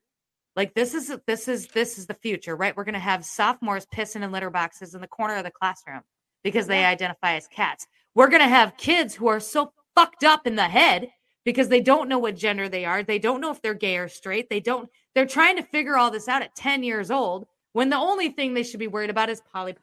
like 0.56 0.74
this 0.74 0.94
is 0.94 1.12
this 1.26 1.48
is 1.48 1.66
this 1.68 1.98
is 1.98 2.06
the 2.06 2.14
future, 2.14 2.54
right? 2.54 2.76
We're 2.76 2.84
going 2.84 2.94
to 2.94 3.00
have 3.00 3.24
sophomores 3.24 3.86
pissing 3.86 4.22
in 4.22 4.30
litter 4.30 4.50
boxes 4.50 4.94
in 4.94 5.00
the 5.00 5.08
corner 5.08 5.36
of 5.36 5.44
the 5.44 5.50
classroom 5.50 6.02
because 6.44 6.66
they 6.66 6.84
identify 6.84 7.34
as 7.34 7.48
cats. 7.48 7.86
We're 8.14 8.28
going 8.28 8.42
to 8.42 8.48
have 8.48 8.76
kids 8.76 9.14
who 9.14 9.26
are 9.26 9.40
so 9.40 9.72
fucked 9.96 10.22
up 10.22 10.46
in 10.46 10.54
the 10.54 10.68
head 10.68 11.10
because 11.44 11.68
they 11.68 11.80
don't 11.80 12.08
know 12.08 12.18
what 12.18 12.36
gender 12.36 12.68
they 12.68 12.84
are. 12.84 13.02
They 13.02 13.18
don't 13.18 13.40
know 13.40 13.50
if 13.50 13.60
they're 13.60 13.74
gay 13.74 13.96
or 13.96 14.08
straight. 14.08 14.48
They 14.48 14.60
don't 14.60 14.88
they're 15.14 15.26
trying 15.26 15.56
to 15.56 15.62
figure 15.62 15.96
all 15.96 16.10
this 16.10 16.28
out 16.28 16.42
at 16.42 16.54
10 16.54 16.84
years 16.84 17.10
old 17.10 17.46
when 17.72 17.90
the 17.90 17.96
only 17.96 18.28
thing 18.28 18.54
they 18.54 18.62
should 18.62 18.80
be 18.80 18.86
worried 18.86 19.10
about 19.10 19.30
is 19.30 19.42
Polly. 19.52 19.74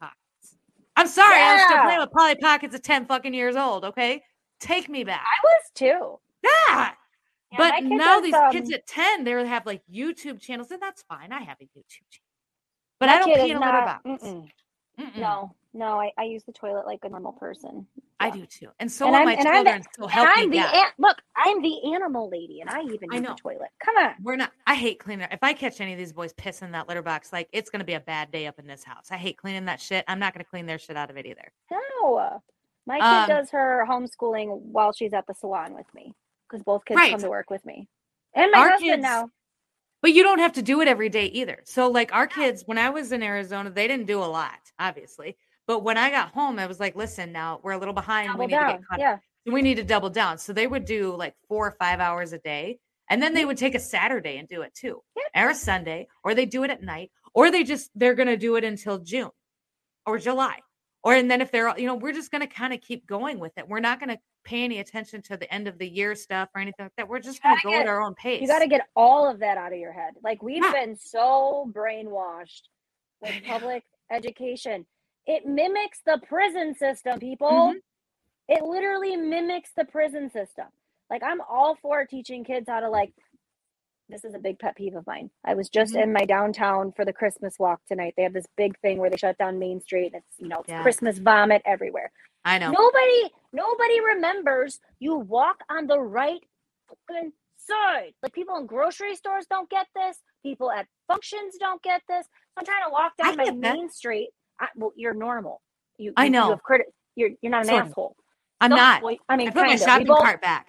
I'm 1.02 1.08
sorry, 1.08 1.42
I 1.42 1.54
was 1.54 1.64
still 1.64 1.84
playing 1.84 2.00
with 2.00 2.12
Polly 2.12 2.36
Pockets 2.36 2.76
at 2.76 2.84
10 2.84 3.08
fucking 3.08 3.34
years 3.34 3.56
old, 3.56 3.86
okay? 3.86 4.22
Take 4.60 4.88
me 4.88 5.04
back. 5.04 5.26
I 5.26 5.40
was 5.44 5.72
too. 5.74 6.20
Yeah. 6.44 6.92
Yeah, 7.52 7.58
but 7.58 7.84
now 7.84 8.20
these 8.20 8.36
um, 8.36 8.52
kids 8.52 8.72
at 8.72 8.86
10, 8.86 9.24
they 9.24 9.32
have 9.32 9.66
like 9.66 9.82
YouTube 9.92 10.40
channels, 10.40 10.70
and 10.70 10.80
that's 10.82 11.02
fine. 11.10 11.34
I 11.34 11.42
have 11.42 11.58
a 11.60 11.64
YouTube 11.64 12.06
channel. 12.10 12.30
But 13.00 13.10
I 13.10 13.18
don't 13.18 13.34
pee 13.34 13.50
in 13.50 13.58
a 13.58 13.60
litter 13.60 13.72
box. 13.82 14.04
mm-mm. 14.06 14.48
Mm-mm. 15.00 15.18
No, 15.18 15.56
no, 15.74 16.00
I, 16.00 16.12
I 16.20 16.26
use 16.26 16.44
the 16.44 16.52
toilet 16.52 16.86
like 16.86 17.00
a 17.04 17.10
normal 17.10 17.32
person. 17.32 17.88
I 18.22 18.30
do 18.30 18.46
too. 18.46 18.70
And 18.80 18.92
so 18.92 19.06
And 19.06 19.12
will 19.14 19.18
I'm- 19.20 19.26
my 19.26 19.34
and 19.36 19.48
I'm 19.48 19.54
children. 19.66 19.84
so 19.96 20.04
And 20.04 20.12
help 20.12 20.30
I'm 20.36 20.50
me 20.50 20.60
the 20.60 20.66
an- 20.76 20.92
look. 20.98 21.18
I'm 21.36 21.62
the 21.62 21.94
animal 21.94 22.30
lady, 22.30 22.62
and 22.62 22.70
I 22.70 22.82
even 22.82 23.10
I 23.12 23.20
know. 23.20 23.30
the 23.30 23.36
toilet. 23.36 23.70
Come 23.84 23.98
on. 23.98 24.16
We're 24.22 24.36
not. 24.36 24.52
I 24.68 24.76
hate 24.76 25.00
cleaning. 25.00 25.28
If 25.32 25.40
I 25.44 25.54
catch 25.54 25.82
any 25.82 25.92
of 25.94 25.98
these 25.98 26.14
boys 26.14 26.34
pissing 26.34 26.72
that 26.74 26.88
litter 26.88 27.02
box, 27.02 27.34
like 27.34 27.50
it's 27.52 27.70
gonna 27.70 27.84
be 27.84 27.94
a 27.94 28.00
bad 28.00 28.32
day 28.32 28.48
up 28.48 28.60
in 28.60 28.68
this 28.68 28.84
house. 28.84 29.08
I 29.12 29.18
hate 29.18 29.38
cleaning 29.38 29.66
that 29.66 29.80
shit. 29.82 30.06
I'm 30.08 30.20
not 30.20 30.34
gonna 30.34 30.44
clean 30.46 30.66
their 30.66 30.80
shit 30.80 30.96
out 30.98 31.10
of 31.10 31.18
it 31.18 31.26
either. 31.26 31.52
No, 31.72 32.42
my 32.86 32.96
kid 32.98 33.04
Um, 33.04 33.28
does 33.30 33.50
her 33.52 33.86
homeschooling 33.90 34.60
while 34.62 34.92
she's 34.94 35.14
at 35.14 35.28
the 35.28 35.34
salon 35.34 35.74
with 35.74 35.92
me 35.94 36.14
because 36.50 36.64
both 36.64 36.86
kids 36.86 36.98
Right. 36.98 37.12
come 37.12 37.22
to 37.22 37.30
work 37.30 37.50
with 37.50 37.66
me, 37.66 37.88
and 38.34 38.52
my 38.52 38.60
Our 38.60 38.70
husband 38.72 38.92
kids- 38.92 39.02
now. 39.04 39.30
But 40.02 40.14
you 40.14 40.24
don't 40.24 40.40
have 40.40 40.54
to 40.54 40.64
do 40.64 40.82
it 40.82 40.88
every 40.88 41.10
day 41.10 41.26
either. 41.28 41.60
So 41.64 41.88
like 41.88 42.12
our 42.12 42.26
kids, 42.26 42.64
when 42.66 42.80
I 42.80 42.90
was 42.90 43.12
in 43.12 43.22
Arizona, 43.22 43.70
they 43.70 43.88
didn't 43.88 44.08
do 44.08 44.18
a 44.24 44.26
lot, 44.26 44.72
obviously. 44.80 45.38
But 45.72 45.84
when 45.86 45.98
I 45.98 46.10
got 46.10 46.32
home, 46.34 46.60
I 46.60 46.66
was 46.68 46.82
like, 46.82 46.98
listen, 46.98 47.32
now 47.32 47.62
we're 47.64 47.72
a 47.72 47.78
little 47.78 47.94
behind. 47.94 48.28
Double 48.28 48.40
we 48.40 48.48
need 48.48 48.60
to 48.60 48.66
get 48.66 48.86
caught 48.86 49.00
Yeah, 49.00 49.18
we 49.46 49.62
need 49.62 49.76
to 49.76 49.86
double 49.86 50.10
down. 50.10 50.38
So 50.38 50.52
they 50.52 50.68
would 50.68 50.84
do 50.84 51.16
like 51.16 51.34
four 51.48 51.66
or 51.66 51.72
five 51.72 52.02
hours 52.02 52.34
a 52.34 52.40
day. 52.40 52.78
And 53.10 53.24
then 53.24 53.34
they 53.34 53.46
would 53.46 53.56
take 53.58 53.74
a 53.74 53.80
Saturday 53.80 54.36
and 54.38 54.50
do 54.50 54.64
it 54.64 54.76
too, 54.76 55.02
Yeah. 55.16 55.46
or 55.46 55.52
a 55.52 55.56
Sunday, 55.56 56.10
or 56.26 56.36
they 56.36 56.46
do 56.46 56.66
it 56.66 56.72
at 56.72 56.84
night, 56.84 57.10
or 57.34 57.52
they 57.52 57.64
just, 57.64 57.90
they're 57.96 58.16
going 58.16 58.28
to 58.28 58.36
do 58.36 58.58
it 58.58 58.66
until 58.66 58.98
June 59.00 59.30
or 60.06 60.18
July. 60.18 60.60
Or, 61.04 61.14
and 61.14 61.32
then 61.32 61.40
if 61.40 61.54
they're, 61.54 61.74
you 61.80 61.88
know, 61.88 61.96
we're 61.96 62.12
just 62.12 62.32
going 62.32 62.42
to 62.42 62.54
kind 62.54 62.74
of 62.74 62.82
keep 62.82 63.08
going 63.08 63.40
with 63.40 63.54
it. 63.58 63.66
We're 63.66 63.80
not 63.80 64.02
going 64.02 64.10
to 64.10 64.20
pay 64.44 64.66
any 64.66 64.80
attention 64.80 65.22
to 65.22 65.38
the 65.38 65.50
end 65.54 65.70
of 65.70 65.78
the 65.78 65.88
year 65.88 66.16
stuff 66.16 66.50
or 66.54 66.60
anything 66.60 66.84
like 66.84 66.96
that. 66.98 67.08
We're 67.08 67.20
just 67.22 67.42
going 67.42 67.56
to 67.56 67.62
go 67.66 67.74
at 67.80 67.88
our 67.88 68.02
own 68.02 68.14
pace. 68.16 68.42
you 68.42 68.48
got 68.48 68.60
to 68.60 68.68
get 68.68 68.82
all 68.94 69.26
of 69.26 69.40
that 69.40 69.58
out 69.58 69.72
of 69.72 69.80
your 69.80 69.94
head. 69.94 70.16
Like 70.22 70.44
we've 70.44 70.62
Yeah. 70.62 70.74
been 70.74 70.98
so 70.98 71.72
brainwashed 71.74 72.64
with 73.22 73.36
public 73.46 73.86
education. 74.12 74.86
It 75.26 75.46
mimics 75.46 76.02
the 76.06 76.20
prison 76.28 76.76
system, 76.76 77.20
people. 77.20 77.50
Mhm. 77.74 77.82
It 78.50 78.64
literally 78.64 79.16
mimics 79.16 79.72
the 79.76 79.86
prison 79.86 80.30
system. 80.32 80.68
Like 81.10 81.24
I'm 81.24 81.42
all 81.42 81.76
for 81.76 82.06
teaching 82.06 82.44
kids 82.44 82.68
how 82.70 82.80
to 82.82 82.90
like 82.90 83.14
this 84.10 84.26
is 84.26 84.34
a 84.34 84.40
big 84.40 84.60
pet 84.60 84.76
peeve 84.76 84.96
of 84.96 85.08
mine. 85.08 85.32
I 85.46 85.54
was 85.54 85.70
just 85.70 85.94
Mhm. 85.94 86.04
in 86.04 86.14
my 86.14 86.26
downtown 86.26 86.92
for 86.92 87.06
the 87.06 87.14
Christmas 87.14 87.58
walk 87.58 87.80
tonight. 87.86 88.14
They 88.18 88.24
have 88.24 88.34
this 88.34 88.48
big 88.58 88.78
thing 88.80 88.98
where 88.98 89.10
they 89.10 89.16
shut 89.16 89.38
down 89.38 89.58
Main 89.58 89.80
Street 89.80 90.08
and 90.08 90.16
it's, 90.16 90.38
you 90.40 90.50
know, 90.50 90.60
it's 90.60 90.70
Yeah. 90.70 90.82
Christmas 90.82 91.18
vomit 91.18 91.62
everywhere. 91.64 92.12
I 92.44 92.58
know. 92.58 92.72
Nobody 92.72 93.34
nobody 93.54 94.02
remembers 94.02 94.82
you 95.00 95.16
walk 95.16 95.64
on 95.70 95.88
the 95.88 96.00
right 96.02 96.44
fucking 97.08 97.32
side. 97.56 98.14
Like 98.22 98.34
people 98.34 98.58
in 98.58 98.66
grocery 98.66 99.16
stores 99.16 99.46
don't 99.46 99.70
get 99.70 99.88
this. 99.96 100.22
People 100.44 100.72
at 100.72 100.88
functions 101.08 101.58
don't 101.58 101.82
get 101.82 102.02
this. 102.08 102.28
I'm 102.58 102.66
trying 102.66 102.84
to 102.84 102.90
walk 102.90 103.16
down 103.16 103.38
my 103.38 103.46
get 103.46 103.62
that. 103.62 103.76
main 103.76 103.90
street. 103.90 104.32
I, 104.62 104.68
well, 104.76 104.94
you're 104.96 105.14
normal. 105.14 105.62
You, 105.98 106.14
I 106.16 106.30
know. 106.30 106.46
You 106.46 106.50
have 106.52 106.64
criti- 106.64 106.92
you're 107.16 107.30
you're 107.42 107.52
not 107.52 107.64
an 107.64 107.68
Sort 107.70 107.82
of. 107.82 107.88
asshole. 107.90 108.16
I'm 108.62 108.72
Some- 108.72 108.78
not. 108.78 109.04
well, 109.04 109.18
I 109.28 109.36
mean, 109.36 109.48
I 109.50 109.52
put 109.52 109.62
my 109.62 109.68
kind 109.70 109.82
of. 109.82 109.86
shopping 109.86 110.08
both, 110.08 110.20
cart 110.20 110.42
back. 110.42 110.68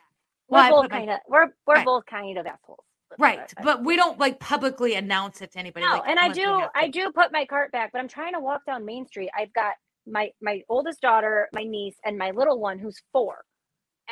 We're 0.48 0.58
Well, 0.58 0.66
I 0.66 0.70
both 0.70 0.90
my- 0.90 0.98
kind 0.98 1.10
of. 1.10 1.18
We're 1.28 1.46
we're 1.66 1.74
Right. 1.74 1.84
both 1.86 2.06
kind 2.06 2.38
of 2.38 2.46
assholes. 2.46 2.84
Right. 3.18 3.52
I- 3.56 3.62
But 3.62 3.84
we 3.84 3.96
don't 3.96 4.18
like 4.18 4.40
publicly 4.40 4.94
announce 4.94 5.42
it 5.42 5.52
to 5.52 5.58
anybody. 5.58 5.86
No, 5.86 5.92
like, 5.92 6.08
and 6.08 6.18
I 6.18 6.28
do 6.30 6.62
I 6.74 6.88
do 6.88 7.12
put 7.12 7.30
my 7.32 7.44
cart 7.44 7.70
back, 7.72 7.92
but 7.92 7.98
I'm 8.00 8.08
trying 8.08 8.32
to 8.32 8.40
walk 8.40 8.64
down 8.64 8.84
Main 8.84 9.06
Street. 9.06 9.30
I've 9.36 9.52
got 9.52 9.74
my 10.06 10.30
my 10.40 10.62
oldest 10.68 11.00
daughter, 11.00 11.48
my 11.52 11.62
niece, 11.62 11.96
and 12.04 12.16
my 12.18 12.30
little 12.30 12.58
one 12.58 12.78
who's 12.78 13.00
four. 13.12 13.44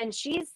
And 0.01 0.15
she's 0.15 0.51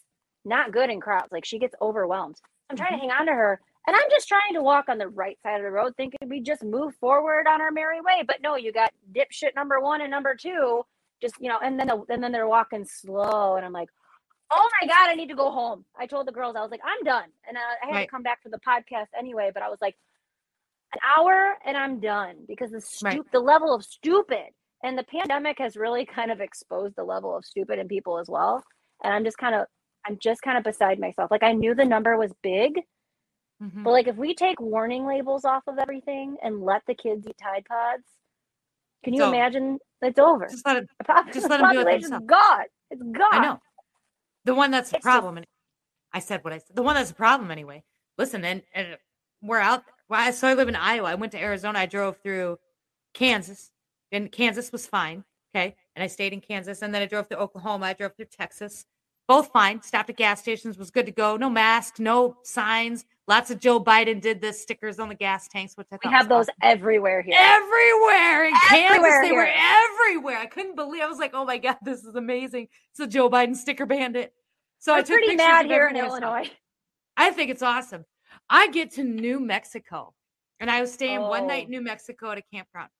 not 0.45 0.73
good 0.73 0.91
in 0.91 1.01
crowds. 1.01 1.33
Like 1.33 1.45
she 1.45 1.59
gets 1.59 1.75
overwhelmed. 1.81 2.37
I'm 2.71 2.77
trying 2.77 2.91
to 2.91 2.97
mm-hmm. 2.97 3.09
hang 3.11 3.21
on 3.21 3.27
to 3.27 3.33
her. 3.33 3.61
And 3.87 3.94
I'm 3.94 4.11
just 4.11 4.29
trying 4.29 4.55
to 4.55 4.62
walk 4.62 4.88
on 4.88 4.99
the 4.99 5.09
right 5.09 5.38
side 5.42 5.57
of 5.57 5.62
the 5.62 5.70
road, 5.70 5.94
thinking 5.97 6.18
we 6.29 6.40
just 6.40 6.62
move 6.64 6.94
forward 6.97 7.47
on 7.47 7.61
our 7.61 7.70
merry 7.70 8.01
way. 8.01 8.23
But 8.27 8.40
no, 8.42 8.57
you 8.57 8.73
got 8.73 8.90
dipshit 9.14 9.55
number 9.55 9.81
one 9.81 10.01
and 10.01 10.11
number 10.11 10.35
two, 10.35 10.83
just 11.20 11.35
you 11.40 11.49
know, 11.51 11.59
and 11.62 11.79
then 11.79 11.88
the, 11.88 12.03
and 12.09 12.23
then 12.23 12.33
they're 12.33 12.49
walking 12.49 12.85
slow, 12.87 13.57
and 13.57 13.64
I'm 13.64 13.73
like, 13.73 13.88
oh 14.51 14.68
my 14.81 14.88
god, 14.88 15.11
I 15.11 15.14
need 15.14 15.29
to 15.29 15.35
go 15.35 15.51
home. 15.51 15.85
I 15.99 16.07
told 16.07 16.27
the 16.27 16.33
girls, 16.33 16.57
I 16.57 16.61
was 16.62 16.70
like, 16.70 16.81
I'm 16.85 17.05
done, 17.05 17.29
and 17.47 17.59
I, 17.59 17.61
I 17.61 17.87
had 17.88 17.94
Right. 17.97 18.05
to 18.07 18.11
come 18.11 18.23
back 18.23 18.42
for 18.42 18.49
the 18.49 18.61
podcast 18.66 19.07
anyway. 19.18 19.51
But 19.53 19.62
I 19.62 19.68
was 19.68 19.79
like, 19.83 19.97
an 20.94 21.01
hour 21.18 21.55
and 21.66 21.77
I'm 21.77 22.01
done 22.01 22.37
because 22.47 22.70
the 22.70 22.81
stu- 22.81 23.07
Right. 23.07 23.33
the 23.33 23.40
level 23.40 23.75
of 23.75 23.85
stupid 23.85 24.51
and 24.83 24.97
the 24.97 25.03
pandemic 25.05 25.59
has 25.59 25.77
really 25.77 26.07
kind 26.18 26.31
of 26.31 26.40
exposed 26.40 26.94
the 26.97 27.05
level 27.05 27.37
of 27.37 27.44
stupid 27.44 27.79
in 27.79 27.88
people 27.88 28.18
as 28.18 28.29
well. 28.29 28.62
And 29.03 29.12
I'm 29.12 29.25
just 29.25 29.38
kind 29.38 29.55
of 29.55 29.66
I'm 30.07 30.18
just 30.20 30.42
kind 30.42 30.57
of 30.59 30.64
beside 30.64 30.99
myself. 30.99 31.31
Like 31.31 31.42
I 31.42 31.53
knew 31.53 31.75
the 31.75 31.85
number 31.85 32.16
was 32.16 32.33
big, 32.42 32.81
Mhm. 33.62 33.85
but 33.85 33.90
like 33.93 34.07
if 34.09 34.17
we 34.17 34.35
take 34.35 34.61
warning 34.61 35.07
labels 35.07 35.45
off 35.45 35.62
of 35.67 35.79
everything 35.79 36.37
and 36.43 36.62
let 36.62 36.83
the 36.87 36.95
kids 36.95 37.27
eat 37.27 37.37
Tide 37.40 37.64
Pods, 37.67 38.05
can 39.05 39.14
you 39.14 39.23
over. 39.23 39.35
imagine? 39.35 39.79
It's 40.03 40.19
over. 40.19 40.47
Just 40.49 40.67
let 40.67 40.77
it. 40.79 40.88
Pop- 41.07 41.33
just 41.33 41.49
let 41.49 41.61
'em 41.62 41.71
do 41.73 41.81
it 41.81 41.85
themselves. 42.03 42.27
gone. 42.27 42.64
It's 42.90 43.03
gone. 43.03 43.29
I 43.35 43.38
know. 43.45 43.61
The 44.45 44.55
one 44.55 44.71
that's 44.71 44.90
the 44.90 44.97
It's 44.97 45.05
problem. 45.05 45.37
and 45.38 45.47
I 46.12 46.19
said 46.21 46.43
what 46.45 46.53
I 46.53 46.59
said. 46.59 46.77
The 46.77 46.83
one 46.83 46.95
that's 46.95 47.11
the 47.11 47.14
problem 47.14 47.51
anyway. 47.51 47.85
Listen, 48.19 48.45
and, 48.45 48.62
and 48.75 48.99
we're 49.43 49.59
out. 49.59 49.85
there. 49.85 49.95
Well, 50.09 50.21
I, 50.21 50.31
so 50.33 50.47
I 50.49 50.55
live 50.55 50.69
in 50.69 50.77
Iowa. 50.77 51.09
I 51.11 51.14
went 51.14 51.33
to 51.33 51.40
Arizona. 51.40 51.79
I 51.79 51.87
drove 51.87 52.19
through 52.19 52.59
Kansas, 53.14 53.71
and 54.12 54.31
Kansas 54.31 54.71
was 54.73 54.87
fine. 54.87 55.25
Okay, 55.55 55.77
and 55.97 56.03
I 56.03 56.07
stayed 56.09 56.33
in 56.33 56.40
Kansas, 56.40 56.83
and 56.83 56.95
then 56.95 57.01
I 57.03 57.07
drove 57.07 57.29
through 57.29 57.38
Oklahoma. 57.38 57.87
I 57.87 57.93
drove 57.95 58.14
through 58.17 58.27
Texas. 58.27 58.87
Both 59.27 59.51
fine. 59.53 59.81
Stopped 59.83 60.11
at 60.11 60.17
gas 60.17 60.41
stations. 60.41 60.77
Was 60.77 60.91
good 60.91 61.07
to 61.07 61.13
go. 61.13 61.37
No 61.37 61.49
mask. 61.49 61.99
No 61.99 62.37
signs. 62.43 63.07
Lots 63.27 63.51
of 63.51 63.59
Joe 63.59 63.83
Biden 63.83 64.21
did 64.21 64.41
this 64.43 64.61
stickers 64.61 64.99
on 64.99 65.09
the 65.09 65.15
gas 65.15 65.49
tanks, 65.49 65.77
which 65.79 65.87
I 65.91 65.97
We 66.05 66.11
have 66.11 66.29
those 66.29 66.45
awesome. 66.45 66.55
everywhere 66.63 67.23
here. 67.23 67.35
everywhere 67.39 68.45
in 68.45 68.53
Kansas. 68.69 68.97
Everywhere 68.97 69.23
They 69.23 69.33
were 69.33 69.49
everywhere. 69.49 70.39
I 70.39 70.47
couldn't 70.47 70.77
believe. 70.77 71.01
I 71.03 71.07
was 71.07 71.19
like, 71.19 71.31
"Oh 71.33 71.47
my 71.47 71.57
god, 71.57 71.79
this 71.83 72.05
is 72.05 72.15
amazing!" 72.17 72.69
It's 72.91 73.01
a 73.01 73.07
Joe 73.07 73.31
Biden 73.31 73.57
sticker 73.57 73.87
bandit. 73.87 74.35
So 74.79 74.93
I 74.93 74.99
We're 74.99 75.03
took 75.05 75.17
pretty 75.21 75.37
mad 75.37 75.65
here 75.67 75.89
in 75.89 75.97
I. 75.97 76.01
Illinois. 76.01 76.51
I 77.17 77.31
think 77.31 77.51
it's 77.51 77.63
awesome. 77.63 78.05
I 78.51 78.69
get 78.69 78.91
to 78.93 79.05
New 79.05 79.41
Mexico, 79.41 80.13
and 80.61 80.71
I 80.71 80.83
was 80.83 80.93
staying 80.93 81.21
one 81.23 81.46
night 81.46 81.63
Oh. 81.63 81.65
in 81.67 81.71
New 81.71 81.81
Mexico 81.81 82.31
at 82.33 82.37
a 82.38 82.42
campground, 82.53 82.90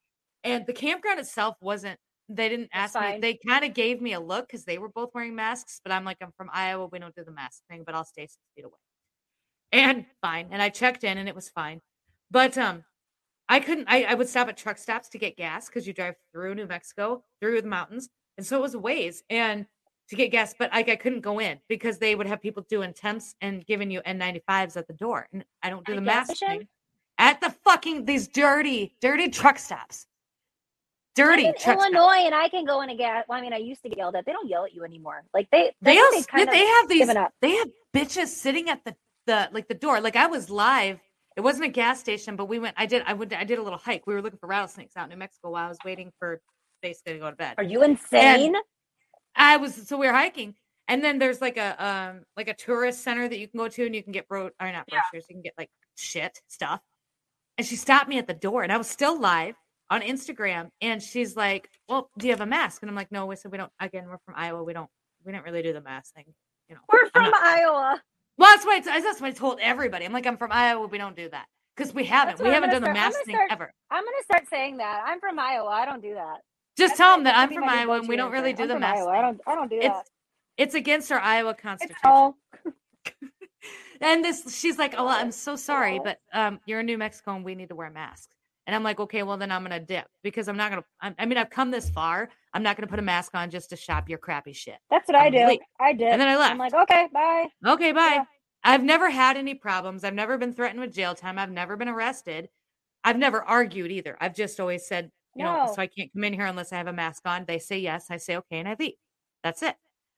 and 0.43 0.65
the 0.65 0.73
campground 0.73 1.19
itself 1.19 1.55
wasn't. 1.61 1.99
They 2.27 2.49
didn't 2.49 2.69
That's 2.73 2.95
ask 2.95 3.13
me. 3.13 3.19
They 3.19 3.39
kind 3.47 3.63
of 3.63 3.73
gave 3.73 4.01
me 4.01 4.13
a 4.13 4.19
look 4.19 4.47
because 4.47 4.65
they 4.65 4.77
were 4.77 4.89
both 4.89 5.11
wearing 5.13 5.35
masks, 5.35 5.79
but 5.83 5.91
I'm 5.91 6.03
like, 6.03 6.17
I'm 6.21 6.31
from 6.35 6.49
Iowa. 6.51 6.87
We 6.91 6.99
don't 6.99 7.15
do 7.15 7.23
the 7.23 7.31
mask 7.31 7.61
thing, 7.69 7.83
but 7.85 7.93
I'll 7.93 8.05
stay 8.05 8.23
six 8.23 8.37
feet 8.55 8.65
away. 8.65 8.73
And 9.71 10.05
fine. 10.21 10.47
And 10.51 10.61
I 10.61 10.69
checked 10.69 11.03
in, 11.03 11.17
and 11.17 11.29
it 11.29 11.35
was 11.35 11.49
fine. 11.49 11.81
But 12.31 12.57
um, 12.57 12.83
I 13.47 13.59
couldn't. 13.59 13.87
I, 13.87 14.03
I 14.03 14.13
would 14.15 14.27
stop 14.27 14.47
at 14.47 14.57
truck 14.57 14.77
stops 14.77 15.09
to 15.09 15.17
get 15.17 15.37
gas 15.37 15.67
because 15.67 15.85
you 15.85 15.93
drive 15.93 16.15
through 16.31 16.55
New 16.55 16.65
Mexico, 16.65 17.23
through 17.39 17.61
the 17.61 17.67
mountains, 17.67 18.09
and 18.37 18.45
so 18.45 18.57
it 18.57 18.61
was 18.61 18.73
a 18.73 18.79
ways 18.79 19.23
and 19.29 19.65
to 20.09 20.15
get 20.15 20.31
gas. 20.31 20.55
But 20.57 20.71
like 20.71 20.89
I 20.89 20.95
couldn't 20.95 21.21
go 21.21 21.39
in 21.39 21.59
because 21.69 21.99
they 21.99 22.15
would 22.15 22.27
have 22.27 22.41
people 22.41 22.65
doing 22.69 22.93
temps 22.93 23.35
and 23.41 23.65
giving 23.65 23.91
you 23.91 24.01
N95s 24.01 24.77
at 24.77 24.87
the 24.87 24.93
door, 24.93 25.27
and 25.31 25.45
I 25.61 25.69
don't 25.69 25.85
do 25.85 25.93
the 25.93 26.01
mask 26.01 26.37
thing 26.37 26.67
at 27.17 27.41
the 27.41 27.49
fucking 27.63 28.05
these 28.05 28.27
dirty, 28.27 28.95
dirty 29.01 29.29
truck 29.29 29.57
stops. 29.57 30.07
Dirty 31.15 31.43
I'm 31.47 31.53
in 31.53 31.55
truck. 31.59 31.77
Illinois, 31.79 32.25
and 32.25 32.35
I 32.35 32.49
can 32.49 32.65
go 32.65 32.81
in 32.81 32.89
a 32.89 32.95
gas. 32.97 33.25
Well, 33.29 33.37
I 33.39 33.41
mean, 33.41 33.53
I 33.53 33.57
used 33.57 33.81
to 33.83 33.89
get 33.89 33.97
yelled 33.99 34.15
at. 34.15 34.25
They 34.25 34.33
don't 34.33 34.49
yell 34.49 34.65
at 34.65 34.73
you 34.73 34.83
anymore. 34.83 35.23
Like 35.33 35.49
they, 35.51 35.73
They 35.81 35.97
also, 35.99 36.23
kind 36.23 36.41
yeah, 36.41 36.43
of 36.45 36.51
they 36.51 36.65
have 36.65 36.89
these. 36.89 37.09
up. 37.17 37.33
They 37.41 37.51
have 37.51 37.69
bitches 37.95 38.27
sitting 38.27 38.69
at 38.69 38.83
the 38.85 38.95
the 39.27 39.49
like 39.53 39.67
the 39.67 39.75
door. 39.75 40.01
Like 40.01 40.15
I 40.17 40.27
was 40.27 40.49
live 40.49 40.99
It 41.35 41.41
wasn't 41.41 41.65
a 41.65 41.69
gas 41.69 41.99
station, 41.99 42.35
but 42.35 42.45
we 42.45 42.59
went. 42.59 42.75
I 42.77 42.85
did. 42.85 43.03
I 43.07 43.13
went. 43.13 43.33
I 43.33 43.43
did 43.43 43.59
a 43.59 43.63
little 43.63 43.79
hike. 43.79 44.07
We 44.07 44.13
were 44.13 44.21
looking 44.21 44.39
for 44.39 44.47
rattlesnakes 44.47 44.95
out 44.97 45.05
in 45.05 45.09
New 45.11 45.17
Mexico 45.17 45.51
while 45.51 45.65
I 45.65 45.69
was 45.69 45.79
waiting 45.85 46.11
for 46.19 46.41
basically 46.81 47.13
to 47.13 47.19
go 47.19 47.29
to 47.31 47.35
bed. 47.35 47.55
Are 47.57 47.63
you 47.63 47.83
insane? 47.83 48.55
I 49.35 49.57
was 49.57 49.75
so 49.87 49.97
we 49.97 50.07
were 50.07 50.13
hiking, 50.13 50.55
and 50.87 51.03
then 51.03 51.19
there's 51.19 51.41
like 51.41 51.57
a 51.57 51.85
um 51.85 52.23
like 52.37 52.47
a 52.49 52.53
tourist 52.53 53.03
center 53.03 53.27
that 53.27 53.39
you 53.39 53.47
can 53.47 53.57
go 53.59 53.67
to, 53.69 53.85
and 53.85 53.95
you 53.95 54.03
can 54.03 54.13
get 54.13 54.27
bro 54.27 54.49
or 54.59 54.71
not 54.71 54.85
Yeah. 54.91 55.01
brochures. 55.11 55.25
You 55.29 55.35
can 55.35 55.43
get 55.43 55.53
like 55.57 55.69
shit 55.97 56.39
stuff. 56.47 56.81
And 57.57 57.67
she 57.67 57.75
stopped 57.77 58.09
me 58.09 58.17
at 58.19 58.27
the 58.27 58.33
door, 58.33 58.63
and 58.63 58.71
I 58.71 58.77
was 58.77 58.87
still 58.89 59.19
live 59.19 59.55
on 59.89 60.01
Instagram, 60.01 60.69
and 60.81 61.01
she's 61.01 61.35
like, 61.35 61.69
"Well, 61.87 62.09
do 62.17 62.27
you 62.27 62.33
have 62.33 62.41
a 62.41 62.45
mask?" 62.45 62.81
And 62.83 62.89
I'm 62.89 62.95
like, 62.95 63.11
"No, 63.11 63.25
we 63.25 63.35
said 63.35 63.51
we 63.51 63.57
don't. 63.57 63.71
Again, 63.79 64.05
we're 64.07 64.17
from 64.25 64.35
Iowa. 64.35 64.63
We 64.63 64.73
don't. 64.73 64.89
We 65.23 65.31
don't 65.31 65.43
really 65.43 65.61
do 65.63 65.73
the 65.73 65.81
mask 65.81 66.13
thing. 66.13 66.25
You 66.69 66.75
know, 66.75 66.81
We're 66.91 67.07
from 67.09 67.29
not- 67.31 67.43
Iowa. 67.43 68.01
well, 68.37 68.49
that's 68.53 68.65
why 68.65 68.81
I, 68.85 69.01
that's 69.01 69.21
what 69.21 69.27
I 69.27 69.31
told 69.31 69.59
everybody. 69.61 70.05
I'm 70.05 70.13
like, 70.13 70.25
I'm 70.27 70.37
from 70.37 70.51
Iowa. 70.51 70.87
We 70.87 70.97
don't 70.97 71.15
do 71.15 71.29
that 71.29 71.45
because 71.75 71.93
we 71.93 72.03
haven't. 72.05 72.39
We 72.39 72.47
I'm 72.47 72.53
haven't 72.53 72.69
done 72.71 72.81
the 72.81 72.85
start- 72.87 72.97
I'm 72.97 73.03
mask 73.03 73.19
thing 73.25 73.35
start- 73.35 73.51
ever. 73.51 73.73
I'm 73.91 74.03
gonna 74.03 74.23
start 74.23 74.47
saying 74.49 74.77
that. 74.77 75.03
I'm 75.05 75.19
from 75.19 75.37
Iowa. 75.39 75.69
I 75.69 75.85
don't 75.85 76.01
do 76.01 76.13
that. 76.15 76.41
Just 76.77 76.91
That's 76.91 76.97
tell 76.97 77.15
them 77.15 77.23
that 77.25 77.37
I'm 77.37 77.47
from 77.49 77.61
be 77.63 77.65
my 77.67 77.75
new 77.75 77.79
Iowa 77.91 77.99
and 77.99 78.07
we 78.09 78.15
don't 78.15 78.31
really 78.31 78.53
do 78.53 78.63
I'm 78.63 78.69
the 78.69 78.79
mask. 78.79 78.97
Iowa. 78.99 79.09
I 79.11 79.21
don't. 79.21 79.41
I 79.47 79.55
don't 79.55 79.69
do 79.69 79.79
that. 79.81 79.85
It's 80.01 80.09
it's 80.57 80.75
against 80.75 81.11
our 81.11 81.19
Iowa 81.19 81.53
Constitution. 81.53 81.99
all. 82.03 82.37
And 84.01 84.25
this, 84.25 84.53
she's 84.59 84.77
like, 84.77 84.93
"Oh, 84.97 85.07
I'm 85.07 85.31
so 85.45 85.55
sorry, 85.55 85.99
but 86.03 86.19
um, 86.33 86.59
you're 86.65 86.81
in 86.81 86.85
New 86.85 86.97
Mexico 86.97 87.33
and 87.35 87.45
we 87.45 87.55
need 87.55 87.69
to 87.69 87.75
wear 87.75 87.89
masks." 87.89 88.27
And 88.67 88.75
I'm 88.75 88.83
like, 88.83 88.99
"Okay, 88.99 89.23
well 89.23 89.37
then 89.37 89.51
I'm 89.51 89.61
gonna 89.63 89.79
dip 89.79 90.07
because 90.23 90.47
I'm 90.47 90.57
not 90.57 90.71
gonna. 90.71 90.83
I, 91.01 91.13
I 91.19 91.25
mean, 91.25 91.37
I've 91.37 91.49
come 91.49 91.69
this 91.71 91.89
far. 91.89 92.29
I'm 92.53 92.63
not 92.63 92.75
gonna 92.75 92.87
put 92.87 92.99
a 92.99 93.03
mask 93.03 93.35
on 93.35 93.49
just 93.51 93.69
to 93.69 93.75
shop 93.75 94.09
your 94.09 94.17
crappy 94.17 94.53
shit." 94.53 94.77
That's 94.89 95.07
what 95.07 95.15
I 95.15 95.27
I'm 95.27 95.31
do. 95.31 95.45
late. 95.45 95.61
I 95.79 95.93
did. 95.93 96.07
And 96.07 96.19
then 96.19 96.27
I 96.27 96.35
left. 96.35 96.51
I'm 96.51 96.57
like, 96.57 96.73
okay, 96.73 97.07
bye. 97.13 97.47
Okay, 97.65 97.91
bye. 97.91 98.13
Yeah. 98.15 98.23
I've 98.63 98.83
never 98.83 99.09
had 99.09 99.37
any 99.37 99.53
problems. 99.53 100.03
I've 100.03 100.15
never 100.15 100.37
been 100.39 100.51
threatened 100.51 100.79
with 100.79 100.91
jail 100.91 101.13
time. 101.13 101.37
I've 101.37 101.51
never 101.51 101.77
been 101.77 101.87
arrested. 101.87 102.49
I've 103.03 103.17
never 103.17 103.43
argued 103.43 103.91
either. 103.91 104.17
I've 104.19 104.33
just 104.33 104.59
always 104.59 104.87
said, 104.87 105.11
you 105.35 105.43
know, 105.43 105.71
so 105.75 105.79
I 105.81 105.85
can't 105.85 106.11
come 106.11 106.23
in 106.23 106.33
here 106.33 106.47
unless 106.47 106.73
I 106.73 106.77
have 106.77 106.87
a 106.87 106.93
mask 106.93 107.21
on. 107.25 107.45
They 107.45 107.59
say 107.59 107.77
yes. 107.77 108.07
I 108.09 108.17
say 108.17 108.37
okay, 108.37 108.57
and 108.57 108.67
I 108.67 108.75
leave. 108.79 108.93
That's 109.43 109.61
it. 109.61 109.75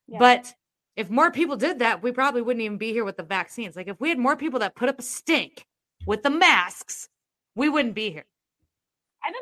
Yeah. 0.07 0.19
But 0.19 0.53
if 0.95 1.09
more 1.09 1.31
people 1.31 1.57
did 1.57 1.79
that, 1.79 2.01
we 2.01 2.13
probably 2.13 2.41
wouldn't 2.41 2.63
even 2.63 2.77
be 2.77 2.93
here 2.93 3.03
with 3.03 3.17
the 3.17 3.23
vaccines. 3.23 3.75
Like 3.75 3.89
if 3.89 3.99
we 3.99 4.07
had 4.07 4.17
more 4.17 4.37
people 4.37 4.59
that 4.61 4.75
put 4.75 4.87
up 4.87 4.99
a 4.99 5.03
stink 5.03 5.65
with 6.05 6.23
the 6.23 6.29
masks, 6.29 7.09
we 7.55 7.67
wouldn't 7.67 7.95
be 7.95 8.09
here. 8.11 8.25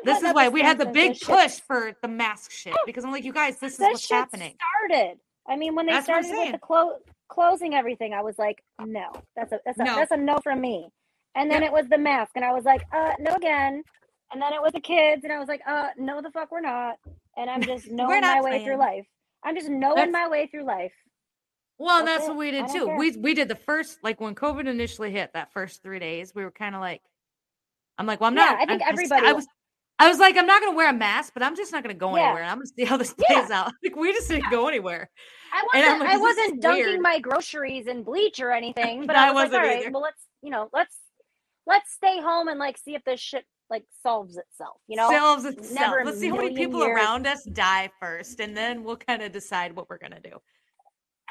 This 0.04 0.22
is 0.22 0.32
why 0.34 0.48
we 0.48 0.60
had 0.62 0.78
the 0.78 0.86
big 0.86 1.20
push 1.20 1.60
for 1.60 1.92
the 2.02 2.08
mask 2.08 2.50
shit 2.50 2.74
because 2.86 3.04
I'm 3.04 3.12
like, 3.12 3.24
you 3.24 3.32
guys, 3.32 3.58
this 3.58 3.72
is 3.74 3.78
That 3.78 3.92
what's 3.92 4.06
shit 4.06 4.16
happening. 4.16 4.54
started. 4.88 5.18
I 5.48 5.56
mean, 5.56 5.74
when 5.74 5.86
they 5.86 5.92
That's 5.92 6.06
started 6.06 6.30
with 6.30 6.52
the 6.52 6.58
clo- 6.58 6.98
closing 7.28 7.74
everything, 7.74 8.12
I 8.12 8.22
was 8.22 8.38
like, 8.38 8.62
no, 8.84 9.12
that's 9.36 9.52
a 9.52 9.60
that's 9.64 9.78
a 9.78 9.84
No. 9.84 9.96
that's 9.96 10.10
a 10.10 10.16
no 10.16 10.38
from 10.42 10.60
me. 10.60 10.88
And 11.34 11.50
then 11.50 11.62
Yeah. 11.62 11.68
it 11.68 11.72
was 11.72 11.86
the 11.88 11.98
mask, 11.98 12.32
and 12.36 12.44
I 12.44 12.52
was 12.52 12.64
like, 12.64 12.82
uh, 12.92 13.12
no 13.20 13.34
again. 13.34 13.82
And 14.32 14.42
then 14.42 14.52
it 14.52 14.60
was 14.60 14.72
the 14.72 14.80
kids, 14.80 15.22
and 15.22 15.32
I 15.32 15.38
was 15.38 15.46
like, 15.48 15.60
uh, 15.68 15.90
no, 15.96 16.20
the 16.20 16.30
fuck, 16.32 16.50
we're 16.50 16.60
not. 16.60 16.98
And 17.36 17.48
I'm 17.48 17.62
just 17.62 17.86
knowing 17.90 18.22
my 18.22 18.40
way 18.40 18.64
through 18.64 18.76
life. 18.76 19.06
I'm 19.44 19.54
just 19.54 19.68
knowing 19.68 19.96
That's- 19.96 20.12
my 20.12 20.28
way 20.28 20.46
through 20.48 20.64
life. 20.64 20.92
Well, 21.78 22.04
That's 22.04 22.26
what 22.26 22.36
we 22.38 22.50
did 22.50 22.68
too. 22.68 22.86
care. 22.86 22.96
We 22.96 23.10
we 23.16 23.34
did 23.34 23.48
the 23.48 23.54
first 23.54 23.98
like 24.02 24.18
when 24.20 24.34
COVID 24.34 24.66
initially 24.66 25.12
hit 25.12 25.30
that 25.34 25.52
first 25.52 25.82
three 25.82 25.98
days, 25.98 26.34
we 26.34 26.42
were 26.42 26.50
kind 26.50 26.74
of 26.74 26.80
like, 26.80 27.02
I'm 27.98 28.06
like, 28.06 28.20
well, 28.20 28.28
I'm 28.28 28.36
Yeah, 28.36 28.46
not. 28.46 28.60
I 28.60 28.66
think 28.66 28.82
I, 28.82 28.88
everybody 28.88 29.26
I 29.26 29.32
was, 29.32 29.46
I 29.98 30.08
was 30.08 30.18
like, 30.18 30.36
I'm 30.36 30.46
not 30.46 30.60
gonna 30.62 30.76
wear 30.76 30.90
a 30.90 30.92
mask, 30.92 31.32
but 31.34 31.42
I'm 31.42 31.56
just 31.56 31.72
not 31.72 31.82
gonna 31.82 31.94
go 31.94 32.14
Yeah. 32.16 32.24
anywhere. 32.24 32.42
And 32.42 32.50
I'm 32.50 32.58
gonna 32.58 32.66
see 32.66 32.84
how 32.84 32.96
this 32.96 33.14
Yeah. 33.28 33.40
plays 33.40 33.50
out. 33.50 33.72
Like 33.82 33.96
we 33.96 34.12
just 34.12 34.28
didn't 34.28 34.50
go 34.50 34.68
anywhere. 34.68 35.08
I 35.52 35.64
wasn't 35.72 36.00
like, 36.00 36.08
I 36.10 36.16
wasn't 36.18 36.62
dunking 36.62 36.84
weird. 36.84 37.00
my 37.00 37.18
groceries 37.18 37.86
in 37.86 38.02
bleach 38.02 38.40
or 38.40 38.52
anything, 38.52 39.06
but 39.06 39.16
I 39.16 39.28
I 39.28 39.30
was 39.32 39.34
like, 39.34 39.44
wasn't 39.52 39.54
all 39.62 39.68
right, 39.68 39.80
either. 39.82 39.90
well 39.90 40.02
let's 40.02 40.22
you 40.42 40.50
know, 40.50 40.68
let's 40.72 40.96
let's 41.66 41.92
stay 41.92 42.20
home 42.20 42.48
and 42.48 42.58
like 42.58 42.76
see 42.78 42.94
if 42.94 43.02
this 43.04 43.20
shit 43.20 43.44
like 43.70 43.84
solves 44.02 44.36
itself, 44.36 44.76
you 44.86 44.96
know? 44.96 45.08
Selves 45.10 45.44
itself. 45.44 45.72
never 45.72 46.04
Let's 46.04 46.20
see 46.20 46.28
how 46.28 46.36
many 46.36 46.54
people 46.54 46.84
years. 46.84 46.94
around 46.94 47.26
us 47.26 47.42
die 47.44 47.90
first, 48.00 48.38
and 48.38 48.56
then 48.56 48.84
we'll 48.84 48.96
kind 48.98 49.22
of 49.22 49.32
decide 49.32 49.74
what 49.74 49.88
we're 49.90 49.98
gonna 49.98 50.20
do. 50.20 50.38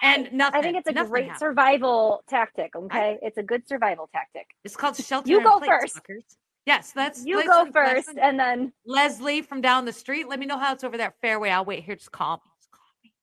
And 0.01 0.33
nothing. 0.33 0.59
I 0.59 0.61
think 0.63 0.77
it's 0.77 0.89
a 0.89 1.05
great 1.05 1.25
happened. 1.25 1.39
survival 1.39 2.23
tactic. 2.29 2.75
Okay, 2.75 3.17
it's 3.21 3.37
a 3.37 3.43
good 3.43 3.65
survival 3.67 4.09
tactic. 4.11 4.47
It's 4.65 4.75
called 4.75 4.97
shelter. 4.97 5.29
You 5.29 5.41
go 5.41 5.59
place, 5.59 5.69
first. 5.69 5.95
fuckers. 5.97 6.35
Yes, 6.65 6.91
that's 6.91 7.25
You 7.25 7.37
that's 7.37 7.47
go 7.47 7.71
first, 7.71 8.07
from 8.09 8.17
and 8.19 8.39
then 8.39 8.73
Leslie 8.85 9.41
from 9.41 9.61
down 9.61 9.85
the 9.85 9.93
street. 9.93 10.27
Let 10.27 10.39
me 10.39 10.45
know 10.45 10.57
how 10.57 10.73
it's 10.73 10.83
over 10.83 10.97
that 10.97 11.13
fairway. 11.21 11.49
I'll 11.51 11.65
wait 11.65 11.83
here. 11.83 11.95
Just 11.95 12.11
call 12.11 12.37
me. 12.37 12.51
Just 12.59 12.71
call 12.71 12.85
me. 13.03 13.13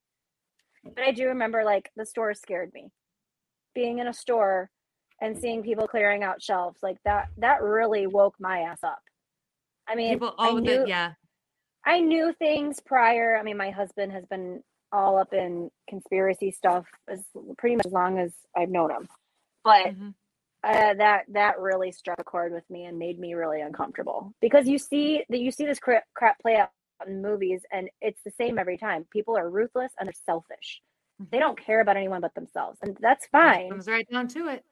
but 0.94 1.04
I 1.04 1.10
do 1.12 1.26
remember 1.26 1.64
like 1.64 1.90
the 1.96 2.06
store 2.06 2.34
scared 2.34 2.70
me. 2.72 2.90
Being 3.74 3.98
in 3.98 4.06
a 4.06 4.12
store 4.14 4.70
and 5.20 5.36
seeing 5.36 5.62
people 5.62 5.88
clearing 5.88 6.22
out 6.22 6.40
shelves 6.42 6.78
like 6.82 6.98
that 7.04 7.28
that 7.38 7.62
really 7.62 8.06
woke 8.06 8.34
my 8.38 8.60
ass 8.60 8.78
up. 8.84 9.00
I 9.88 9.96
mean, 9.96 10.14
People, 10.14 10.34
I 10.38 10.48
oh, 10.50 10.58
knew, 10.58 10.82
the, 10.82 10.88
yeah. 10.88 11.12
I 11.84 11.98
knew 12.00 12.32
things 12.38 12.78
prior. 12.78 13.36
I 13.36 13.42
mean, 13.42 13.56
my 13.56 13.70
husband 13.70 14.12
has 14.12 14.24
been 14.26 14.62
all 14.92 15.18
up 15.18 15.32
in 15.32 15.68
conspiracy 15.88 16.52
stuff 16.52 16.86
as 17.08 17.24
pretty 17.58 17.74
much 17.76 17.86
as 17.86 17.92
long 17.92 18.18
as 18.18 18.32
I've 18.56 18.68
known 18.68 18.90
him. 18.92 19.08
But 19.64 19.86
Mhm. 19.86 20.14
Uh, 20.64 20.94
that 20.94 21.24
that 21.28 21.58
really 21.58 21.90
struck 21.92 22.18
a 22.20 22.24
chord 22.24 22.52
with 22.52 22.68
me 22.70 22.84
and 22.84 22.98
made 22.98 23.18
me 23.18 23.34
really 23.34 23.60
uncomfortable 23.60 24.32
because 24.40 24.66
you 24.68 24.78
see 24.78 25.24
that 25.28 25.40
you 25.40 25.50
see 25.50 25.64
this 25.66 25.78
crap, 25.80 26.04
crap 26.14 26.38
play 26.40 26.56
out 26.56 26.70
in 27.06 27.20
movies 27.20 27.62
and 27.72 27.88
it's 28.00 28.22
the 28.22 28.30
same 28.30 28.58
every 28.58 28.78
time. 28.78 29.04
People 29.12 29.36
are 29.36 29.50
ruthless 29.50 29.92
and 29.98 30.06
they're 30.06 30.12
selfish. 30.24 30.80
They 31.30 31.38
don't 31.38 31.58
care 31.58 31.80
about 31.80 31.96
anyone 31.96 32.20
but 32.20 32.34
themselves, 32.34 32.78
and 32.82 32.96
that's 33.00 33.24
it 33.26 33.30
fine. 33.32 33.70
Comes 33.70 33.86
right 33.88 34.08
down 34.10 34.28
to 34.28 34.48
it. 34.48 34.64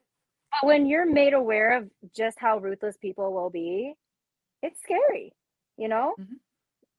But 0.60 0.66
when 0.66 0.86
you're 0.86 1.06
made 1.06 1.32
aware 1.34 1.76
of 1.76 1.90
just 2.14 2.38
how 2.40 2.58
ruthless 2.58 2.96
people 2.96 3.32
will 3.32 3.50
be, 3.50 3.94
it's 4.62 4.80
scary. 4.82 5.32
You 5.76 5.88
know, 5.88 6.14
Mhm. 6.18 6.38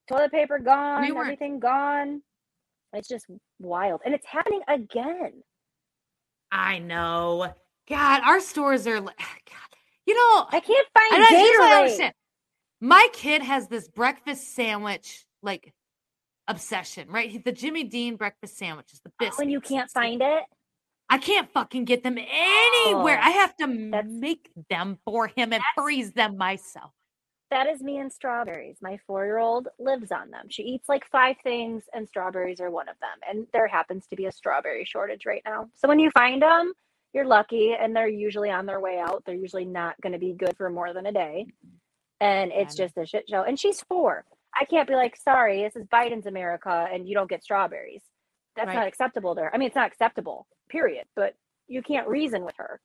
toilet 0.07 0.31
paper 0.31 0.57
gone, 0.59 1.01
weren't- 1.01 1.17
everything 1.17 1.59
gone. 1.59 2.23
It's 2.93 3.07
just 3.07 3.27
wild, 3.59 4.01
and 4.05 4.13
it's 4.13 4.25
happening 4.25 4.61
again. 4.67 5.43
I 6.51 6.79
know. 6.79 7.53
God, 7.91 8.21
our 8.25 8.39
stores 8.39 8.87
are. 8.87 8.99
God, 9.01 9.13
you 10.05 10.13
know, 10.15 10.45
I 10.51 10.59
can't 10.59 10.87
find 10.93 11.13
and 11.13 11.23
I, 11.23 11.87
Gatorade. 11.99 12.11
My 12.79 13.07
kid 13.13 13.41
has 13.43 13.67
this 13.67 13.87
breakfast 13.87 14.55
sandwich 14.55 15.25
like 15.43 15.73
obsession, 16.47 17.07
right? 17.09 17.29
He- 17.29 17.37
The 17.37 17.51
Jimmy 17.51 17.83
Dean 17.83 18.15
breakfast 18.15 18.57
sandwiches, 18.57 18.99
the 19.03 19.11
biscuits. 19.19 19.37
When 19.37 19.49
you 19.49 19.61
can't 19.61 19.89
find 19.91 20.21
it, 20.21 20.43
I 21.09 21.17
can't 21.17 21.51
fucking 21.51 21.85
get 21.85 22.03
them 22.03 22.17
anywhere. 22.17 23.19
Oh, 23.21 23.25
I 23.27 23.31
have 23.31 23.55
to 23.57 23.67
make 23.67 24.49
them 24.69 24.97
for 25.05 25.27
him 25.27 25.51
and 25.53 25.61
freeze 25.77 26.13
them 26.13 26.37
myself. 26.37 26.91
that 27.51 27.67
is 27.67 27.81
me 27.81 27.97
and 27.97 28.11
strawberries. 28.11 28.77
My 28.81 28.97
four-year-old 29.05 29.67
lives 29.77 30.11
on 30.13 30.31
them. 30.31 30.45
She 30.49 30.63
eats 30.63 30.87
like 30.87 31.05
five 31.05 31.35
things, 31.43 31.83
and 31.93 32.07
strawberries 32.07 32.61
are 32.61 32.71
one 32.71 32.87
of 32.87 32.95
them. 33.01 33.19
And 33.29 33.45
there 33.51 33.67
happens 33.67 34.07
to 34.07 34.15
be 34.15 34.25
a 34.27 34.31
strawberry 34.31 34.85
shortage 34.85 35.25
right 35.25 35.41
now. 35.45 35.69
So 35.75 35.89
when 35.89 35.99
you 35.99 36.09
find 36.11 36.41
them, 36.41 36.71
you're 37.13 37.25
lucky, 37.25 37.73
and 37.79 37.95
they're 37.95 38.07
usually 38.07 38.49
on 38.49 38.65
their 38.65 38.79
way 38.79 38.99
out. 38.99 39.23
They're 39.25 39.35
usually 39.35 39.65
not 39.65 39.99
going 40.01 40.13
to 40.13 40.19
be 40.19 40.33
good 40.33 40.55
for 40.57 40.69
more 40.69 40.93
than 40.93 41.05
a 41.05 41.11
day. 41.11 41.45
And 42.19 42.51
it's 42.53 42.75
just 42.75 42.97
a 42.97 43.05
shit 43.05 43.25
show. 43.29 43.43
And 43.43 43.59
she's 43.59 43.81
four. 43.81 44.25
I 44.59 44.65
can't 44.65 44.87
be 44.87 44.95
like, 44.95 45.15
sorry, 45.17 45.63
this 45.63 45.75
is 45.75 45.87
Biden's 45.87 46.27
America, 46.27 46.87
and 46.91 47.07
you 47.07 47.15
don't 47.15 47.29
get 47.29 47.43
strawberries. 47.43 48.03
That's 48.55 48.67
Right. 48.67 48.75
not 48.75 48.87
acceptable 48.87 49.33
there. 49.33 49.53
I 49.53 49.57
mean, 49.57 49.67
it's 49.67 49.75
not 49.75 49.87
acceptable, 49.87 50.45
period. 50.69 51.05
But 51.15 51.35
you 51.67 51.81
can't 51.81 52.07
reason 52.07 52.43
with 52.43 52.55
her. 52.57 52.79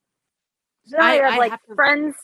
So 0.87 0.99
I- 0.99 1.15
have 1.17 1.35
I 1.35 1.37
like 1.39 1.51
have 1.51 1.63
to- 1.69 1.75
friends. 1.75 2.15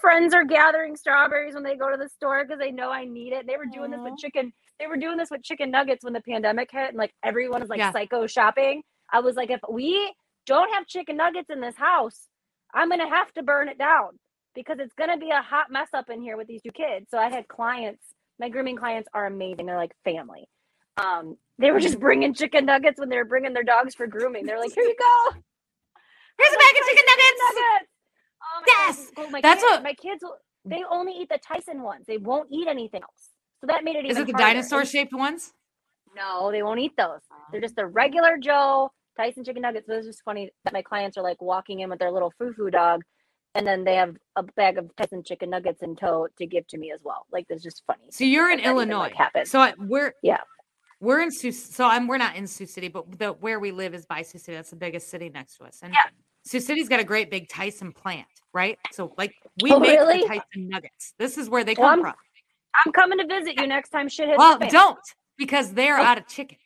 Friends 0.00 0.32
are 0.32 0.44
gathering 0.44 0.96
strawberries 0.96 1.54
when 1.54 1.62
they 1.64 1.76
go 1.76 1.90
to 1.90 1.96
the 1.96 2.08
store 2.08 2.44
because 2.44 2.58
they 2.58 2.70
know 2.70 2.90
I 2.90 3.04
need 3.04 3.32
it. 3.32 3.46
They 3.46 3.56
were 3.56 3.66
doing 3.66 3.90
this 3.90 4.00
with 4.02 4.16
chicken. 4.18 4.52
They 4.78 4.86
were 4.86 4.96
doing 4.96 5.18
this 5.18 5.30
with 5.30 5.42
chicken 5.42 5.70
nuggets 5.70 6.04
when 6.04 6.12
the 6.14 6.22
pandemic 6.22 6.70
hit, 6.70 6.88
and 6.90 6.96
like 6.96 7.12
everyone 7.22 7.60
was 7.60 7.68
like 7.68 7.78
Yeah. 7.80 7.92
psycho 7.92 8.26
shopping. 8.26 8.82
I 9.12 9.20
was 9.20 9.34
like, 9.36 9.50
if 9.50 9.60
we 9.68 10.14
don't 10.50 10.72
have 10.74 10.86
chicken 10.86 11.16
nuggets 11.16 11.48
in 11.48 11.60
this 11.60 11.76
house, 11.76 12.26
I'm 12.74 12.88
gonna 12.90 13.08
have 13.08 13.32
to 13.34 13.42
burn 13.42 13.68
it 13.68 13.78
down 13.78 14.18
because 14.54 14.78
it's 14.80 14.92
gonna 14.94 15.16
be 15.16 15.30
a 15.30 15.40
hot 15.42 15.70
mess 15.70 15.88
up 15.94 16.10
in 16.10 16.20
here 16.20 16.36
with 16.36 16.48
these 16.48 16.60
two 16.62 16.72
kids. 16.72 17.06
So 17.10 17.18
I 17.18 17.28
had 17.30 17.46
clients. 17.46 18.02
My 18.40 18.48
grooming 18.48 18.76
clients 18.76 19.08
are 19.14 19.26
amazing. 19.26 19.66
They're 19.66 19.76
like 19.76 19.94
family. 20.04 20.48
Um, 20.96 21.36
they 21.58 21.70
were 21.70 21.78
just 21.80 22.00
bringing 22.00 22.34
chicken 22.34 22.66
nuggets 22.66 22.98
when 22.98 23.08
they 23.10 23.16
were 23.16 23.24
bringing 23.24 23.52
their 23.52 23.62
dogs 23.62 23.94
for 23.94 24.06
grooming. 24.08 24.44
They're 24.44 24.58
like, 24.58 24.72
here 24.74 24.82
you 24.84 24.96
go. 24.98 25.40
Here's 26.38 26.52
a 26.52 26.58
bag 26.58 26.74
of 26.80 26.86
chicken 26.88 27.04
nuggets. 27.06 27.40
nuggets." 27.46 27.90
Oh 28.42 28.60
my 28.60 28.64
Yes! 28.66 29.10
Oh, 29.18 29.30
my 29.30 29.40
That's 29.40 29.62
kids, 29.62 29.70
what- 29.72 29.82
my 29.84 29.94
kids. 29.94 30.22
will- 30.22 30.38
They 30.64 30.82
only 30.90 31.12
eat 31.12 31.28
the 31.28 31.38
Tyson 31.38 31.82
ones. 31.82 32.06
They 32.06 32.18
won't 32.18 32.48
eat 32.50 32.66
anything 32.66 33.02
else. 33.02 33.28
So 33.60 33.66
that 33.68 33.84
made 33.84 33.96
it 33.96 34.00
even. 34.00 34.10
Is 34.10 34.18
it 34.18 34.26
the 34.26 34.32
dinosaur 34.32 34.84
shaped 34.84 35.12
ones? 35.12 35.52
No, 36.16 36.50
they 36.50 36.62
won't 36.62 36.80
eat 36.80 36.96
those. 36.96 37.20
They're 37.52 37.60
just 37.60 37.76
the 37.76 37.86
regular 37.86 38.36
Joe 38.38 38.90
Tyson 39.20 39.44
chicken 39.44 39.62
nuggets. 39.62 39.86
But 39.86 39.96
it's 39.98 40.06
just 40.06 40.22
funny 40.24 40.50
that 40.64 40.72
my 40.72 40.82
clients 40.82 41.16
are 41.18 41.22
like 41.22 41.40
walking 41.42 41.80
in 41.80 41.90
with 41.90 41.98
their 41.98 42.10
little 42.10 42.32
foo 42.38 42.52
foo 42.52 42.70
dog, 42.70 43.02
and 43.54 43.66
then 43.66 43.84
they 43.84 43.96
have 43.96 44.16
a 44.36 44.42
bag 44.42 44.78
of 44.78 44.90
Tyson 44.96 45.22
chicken 45.22 45.50
nuggets 45.50 45.82
in 45.82 45.96
tow 45.96 46.28
to 46.38 46.46
give 46.46 46.66
to 46.68 46.78
me 46.78 46.92
as 46.92 47.00
well. 47.04 47.26
Like 47.32 47.46
it's 47.48 47.62
just 47.62 47.82
funny. 47.86 48.04
So 48.10 48.24
you're 48.24 48.50
in 48.50 48.58
that 48.58 48.64
even, 48.64 48.76
Illinois. 48.76 49.10
like. 49.34 49.46
So 49.46 49.60
I, 49.60 49.74
we're 49.78 50.14
Yeah. 50.22 50.38
we're 51.00 51.20
in 51.20 51.30
Sioux. 51.30 51.52
So 51.52 51.84
I'm 51.86 52.06
we're 52.06 52.18
not 52.18 52.36
in 52.36 52.46
Sioux 52.46 52.66
City, 52.66 52.88
but 52.88 53.18
the 53.18 53.32
where 53.32 53.60
we 53.60 53.70
live 53.72 53.94
is 53.94 54.06
by 54.06 54.22
Sioux 54.22 54.38
City. 54.38 54.56
That's 54.56 54.70
the 54.70 54.76
biggest 54.76 55.08
city 55.10 55.28
next 55.28 55.56
to 55.58 55.64
us. 55.64 55.80
And 55.82 55.92
Yeah. 55.92 56.10
Sioux 56.44 56.60
City's 56.60 56.88
got 56.88 57.00
a 57.00 57.04
great 57.04 57.30
big 57.30 57.48
Tyson 57.48 57.92
plant, 57.92 58.26
right? 58.54 58.78
So 58.92 59.12
like 59.18 59.34
we 59.62 59.72
Oh, 59.72 59.78
make 59.78 59.90
really? 59.98 60.20
the 60.22 60.26
Tyson 60.28 60.68
nuggets. 60.68 61.14
This 61.18 61.36
is 61.36 61.50
where 61.50 61.64
they 61.64 61.74
Well, 61.78 61.88
come 61.90 62.04
I'm- 62.04 62.14
from. 62.14 62.14
I'm 62.86 62.92
coming 62.92 63.18
to 63.18 63.26
visit 63.26 63.60
you 63.60 63.66
next 63.66 63.90
time 63.90 64.08
shit 64.08 64.28
hits 64.28 64.38
Well, 64.38 64.56
don't 64.70 64.98
because 65.36 65.72
they're 65.74 65.96
out 65.98 66.18
of 66.18 66.26
chicken. 66.28 66.56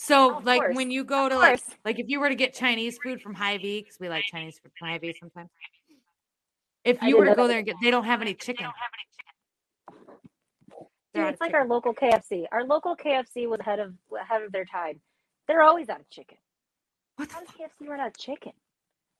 So 0.00 0.36
Of 0.36 0.44
like 0.46 0.60
course. 0.60 0.76
when 0.76 0.90
you 0.92 1.02
go 1.04 1.28
to 1.28 1.34
Of 1.34 1.40
like 1.40 1.60
course. 1.64 1.76
like 1.84 1.98
if 1.98 2.08
you 2.08 2.20
were 2.20 2.28
to 2.28 2.36
get 2.36 2.54
Chinese 2.54 2.98
food 3.02 3.20
from 3.20 3.34
Hy-Vee, 3.34 3.82
because 3.82 3.98
we 4.00 4.08
like 4.08 4.24
Chinese 4.30 4.58
food 4.62 4.70
from 4.78 4.88
Hy-Vee 4.88 5.16
sometimes. 5.20 5.50
If 6.84 7.02
you 7.02 7.18
were 7.18 7.26
to 7.26 7.34
go 7.34 7.48
there 7.48 7.58
and 7.58 7.66
get, 7.66 7.76
they 7.82 7.90
don't 7.90 8.04
have 8.04 8.22
any 8.22 8.34
chicken. 8.34 8.66
Dude, 11.14 11.26
it's 11.26 11.40
like 11.40 11.50
chicken. 11.50 11.62
our 11.62 11.66
local 11.66 11.92
KFC. 11.94 12.44
Our 12.52 12.64
local 12.64 12.96
KFC 12.96 13.48
was 13.48 13.58
ahead 13.60 13.80
of 13.80 13.92
ahead 14.18 14.42
of 14.42 14.52
their 14.52 14.64
time. 14.64 15.00
They're 15.48 15.62
always 15.62 15.88
out 15.88 16.00
of 16.00 16.08
chicken. 16.10 16.38
What 17.16 17.30
How 17.32 17.40
does? 17.40 17.48
KFC 17.48 17.88
run 17.88 17.98
out 17.98 18.08
of 18.08 18.16
chicken? 18.18 18.52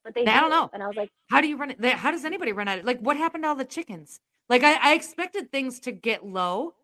But 0.04 0.14
they 0.14 0.24
I 0.26 0.40
don't 0.40 0.50
know. 0.50 0.70
And 0.72 0.82
I 0.82 0.86
was 0.86 0.96
like, 0.96 1.10
How 1.28 1.40
do 1.40 1.48
you 1.48 1.56
run 1.56 1.70
it? 1.72 1.84
How 1.84 2.12
does 2.12 2.24
anybody 2.24 2.52
run 2.52 2.68
out 2.68 2.78
of 2.78 2.84
like 2.84 3.00
what 3.00 3.16
happened 3.16 3.42
to 3.44 3.48
all 3.48 3.56
the 3.56 3.64
chickens? 3.64 4.20
Like 4.48 4.62
I, 4.62 4.74
I 4.80 4.94
expected 4.94 5.50
things 5.50 5.80
to 5.80 5.92
get 5.92 6.24
low, 6.24 6.74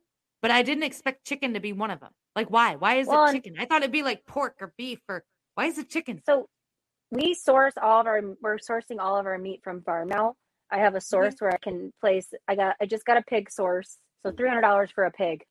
but 0.43 0.51
I 0.51 0.63
didn't 0.63 0.83
expect 0.83 1.25
chicken 1.25 1.55
to 1.55 1.61
be 1.61 1.73
one 1.73 1.93
of 1.93 2.01
them. 2.01 2.11
Like 2.37 2.49
why? 2.51 2.77
Why 2.77 2.97
is 2.97 3.07
Well, 3.07 3.27
it 3.27 3.33
chicken? 3.33 3.55
I 3.59 3.65
thought 3.65 3.83
it'd 3.83 3.93
be 3.93 4.03
like 4.03 4.27
pork 4.27 4.57
or 4.61 4.73
beef 4.77 5.01
or 5.09 5.25
why 5.55 5.67
is 5.67 5.79
it 5.79 5.89
chicken? 5.89 6.21
so 6.27 6.49
we 7.11 7.35
source 7.35 7.75
all 7.81 8.01
of 8.01 8.07
our 8.07 8.21
we're 8.41 8.57
sourcing 8.59 8.99
all 8.99 9.17
of 9.17 9.27
our 9.27 9.39
meat 9.39 9.61
from 9.63 9.83
farm 9.83 10.09
now. 10.09 10.35
I 10.71 10.79
have 10.79 10.95
a 10.97 11.01
source 11.01 11.35
where 11.39 11.53
I 11.53 11.59
can 11.59 11.93
place 12.01 12.29
I 12.49 12.57
got 12.57 12.77
I 12.81 12.87
just 12.87 13.05
got 13.05 13.17
a 13.17 13.23
pig 13.23 13.51
source. 13.51 13.99
So 14.25 14.33
three 14.33 14.49
hundred 14.49 14.63
dollars 14.63 14.91
for 14.91 15.05
a 15.05 15.11
pig. 15.11 15.45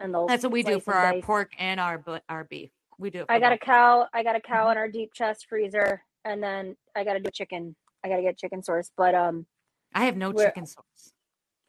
And 0.00 0.14
they'll 0.14 0.26
That's 0.28 0.44
what 0.44 0.52
we 0.52 0.62
do 0.62 0.80
for 0.80 0.94
our 0.94 1.12
dice. 1.14 1.24
pork 1.24 1.52
and 1.58 1.78
our 1.80 2.02
our 2.28 2.44
beef. 2.44 2.70
We 2.98 3.10
do. 3.10 3.26
I 3.28 3.38
got 3.38 3.52
a 3.52 3.58
cow. 3.58 4.06
I 4.14 4.22
got 4.22 4.34
a 4.36 4.40
cow 4.40 4.66
Mhm. 4.66 4.72
in 4.72 4.78
our 4.78 4.88
deep 4.88 5.12
chest 5.12 5.46
freezer, 5.48 6.02
and 6.24 6.42
then 6.42 6.76
I 6.96 7.04
got 7.04 7.12
to 7.14 7.20
do 7.20 7.30
chicken. 7.30 7.76
I 8.02 8.08
got 8.08 8.16
to 8.16 8.22
get 8.22 8.38
chicken 8.38 8.62
source, 8.62 8.90
but 8.96 9.14
um, 9.14 9.46
I 9.94 10.04
have 10.06 10.16
no 10.16 10.32
chicken 10.32 10.66
source. 10.66 11.12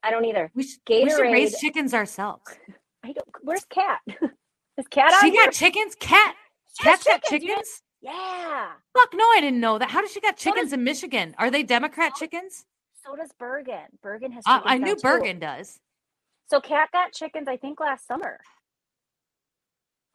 I 0.01 0.11
don't 0.11 0.25
either. 0.25 0.49
We 0.55 0.63
should, 0.63 0.79
we 0.87 1.09
should 1.09 1.21
raise 1.21 1.59
chickens 1.59 1.93
ourselves. 1.93 2.43
I 3.03 3.13
don't. 3.13 3.27
Where's 3.41 3.65
cat? 3.65 3.99
Is 4.77 4.87
cat 4.89 5.13
out 5.13 5.21
She 5.21 5.31
here? 5.31 5.45
got 5.45 5.53
chickens. 5.53 5.95
Cat. 5.95 6.35
Cat's 6.79 7.03
got 7.03 7.23
chickens, 7.23 7.49
chickens. 7.49 7.81
Yeah. 8.01 8.71
Fuck 8.97 9.09
no, 9.13 9.23
I 9.25 9.39
didn't 9.41 9.59
know 9.59 9.77
that. 9.77 9.89
How 9.89 10.01
does 10.01 10.11
she 10.11 10.21
got 10.21 10.39
So 10.39 10.51
does- 10.51 10.55
chickens 10.55 10.73
in 10.73 10.83
Michigan? 10.83 11.35
Are 11.37 11.51
they 11.51 11.63
Democrat 11.63 12.13
chickens? 12.15 12.65
So 13.05 13.15
does 13.15 13.31
Bergen. 13.37 13.87
Bergen 14.01 14.31
has. 14.31 14.43
I, 14.47 14.57
chickens 14.59 14.71
I 14.71 14.77
knew 14.77 14.95
too. 14.95 15.01
Bergen 15.01 15.39
does. 15.39 15.79
So 16.49 16.59
cat 16.61 16.89
got 16.91 17.11
chickens. 17.13 17.47
I 17.47 17.57
think 17.57 17.79
last 17.79 18.07
summer. 18.07 18.39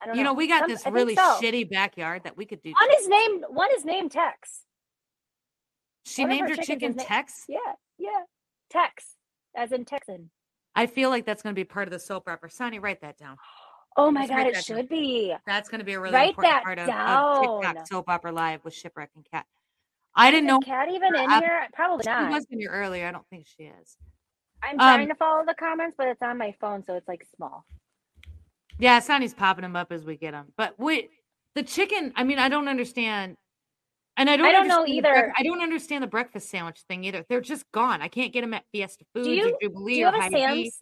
I 0.03 0.07
don't 0.07 0.17
You 0.17 0.25
know, 0.25 0.33
we 0.35 0.47
got 0.49 0.61
Some- 0.61 0.69
this 0.71 0.87
really 0.87 1.15
so. 1.15 1.39
shitty 1.43 1.69
backyard 1.71 2.25
that 2.25 2.37
we 2.37 2.45
could 2.47 2.63
do. 2.63 2.71
One 2.81 2.91
is 2.99 3.09
named. 3.09 3.45
One 3.49 3.71
is 3.77 3.85
named 3.85 4.13
Tex. 4.13 4.63
She 6.07 6.23
one 6.23 6.31
named 6.31 6.49
her 6.51 6.57
her 6.57 6.63
chicken 6.63 6.95
Tex. 6.97 7.45
Yeah. 7.49 7.59
Yeah. 7.99 8.23
Tex, 8.71 9.17
as 9.57 9.73
in 9.73 9.85
Texan. 9.85 10.31
I 10.75 10.87
feel 10.87 11.11
like 11.11 11.25
that's 11.25 11.43
going 11.43 11.55
to 11.55 11.59
be 11.59 11.65
part 11.65 11.87
of 11.89 11.93
the 11.93 11.99
soap 11.99 12.29
opera. 12.29 12.51
Sonny, 12.51 12.79
write 12.79 13.01
that 13.03 13.17
down. 13.17 13.37
Oh 13.97 14.11
my 14.11 14.27
god, 14.27 14.41
it 14.49 14.55
that 14.55 14.67
down. 14.67 14.79
should 14.79 14.89
be. 14.89 15.35
That's 15.47 15.69
going 15.69 15.79
to 15.79 15.85
be 15.85 15.93
a 15.93 16.01
really 16.01 16.15
Write 16.15 16.31
important 16.31 16.65
part 16.65 16.79
of, 16.79 16.89
of. 16.89 17.63
TikTok 17.63 17.87
soap 17.87 18.09
opera 18.09 18.33
live 18.33 18.65
with 18.65 18.75
Shipwreck 18.75 19.11
and 19.15 19.25
Cat. 19.31 19.47
I 20.17 20.31
didn't 20.31 20.47
know 20.47 20.59
cat 20.61 20.89
even 20.89 21.15
in 21.17 21.31
here? 21.31 21.67
Probably 21.73 22.05
not. 22.07 22.29
she 22.29 22.35
was 22.35 22.47
in 22.51 22.61
here 22.61 22.71
earlier. 22.71 23.07
I 23.07 23.13
don't 23.13 23.27
think 23.31 23.47
she 23.47 23.65
is. 23.65 23.97
I'm 24.63 24.73
Um, 24.73 24.79
trying 24.79 25.09
to 25.09 25.15
follow 25.17 25.45
the 25.47 25.55
comments, 25.55 25.95
but 25.99 26.09
it's 26.09 26.23
on 26.23 26.39
my 26.39 26.55
phone, 26.61 26.85
so 26.85 26.95
it's 26.95 27.09
like 27.09 27.25
small. 27.37 27.65
Yeah, 28.79 28.99
Sonny's 29.01 29.35
popping 29.35 29.63
them 29.63 29.77
up 29.77 29.93
as 29.93 30.05
we 30.05 30.17
get 30.17 30.33
them. 30.33 30.53
But 30.57 30.79
wait, 30.79 31.11
the 31.55 31.63
chicken. 31.63 32.13
I 32.17 32.25
mean, 32.25 32.39
I 32.39 32.49
don't 32.49 32.69
understand. 32.69 33.37
And 34.17 34.31
I 34.31 34.37
don't. 34.37 34.47
I 34.47 34.53
don't 34.53 34.69
know 34.69 34.81
understand 34.83 35.05
the 35.05 35.09
brec- 35.09 35.17
either. 35.17 35.33
I 35.37 35.43
don't 35.43 35.61
understand 35.63 36.03
the 36.03 36.09
breakfast 36.09 36.51
sandwich 36.51 36.81
thing 36.89 37.05
either. 37.05 37.25
They're 37.29 37.41
just 37.41 37.71
gone. 37.73 38.01
I 38.01 38.09
can't 38.09 38.33
get 38.33 38.43
them 38.43 38.55
at 38.55 38.65
Fiesta 38.73 39.05
Foods 39.15 39.29
you- 39.29 39.55
or 39.55 39.59
Jubilee 39.61 39.95
Do 39.95 39.99
you 40.01 40.07
or 40.07 40.15
a 40.17 40.31
Sam's? 40.31 40.79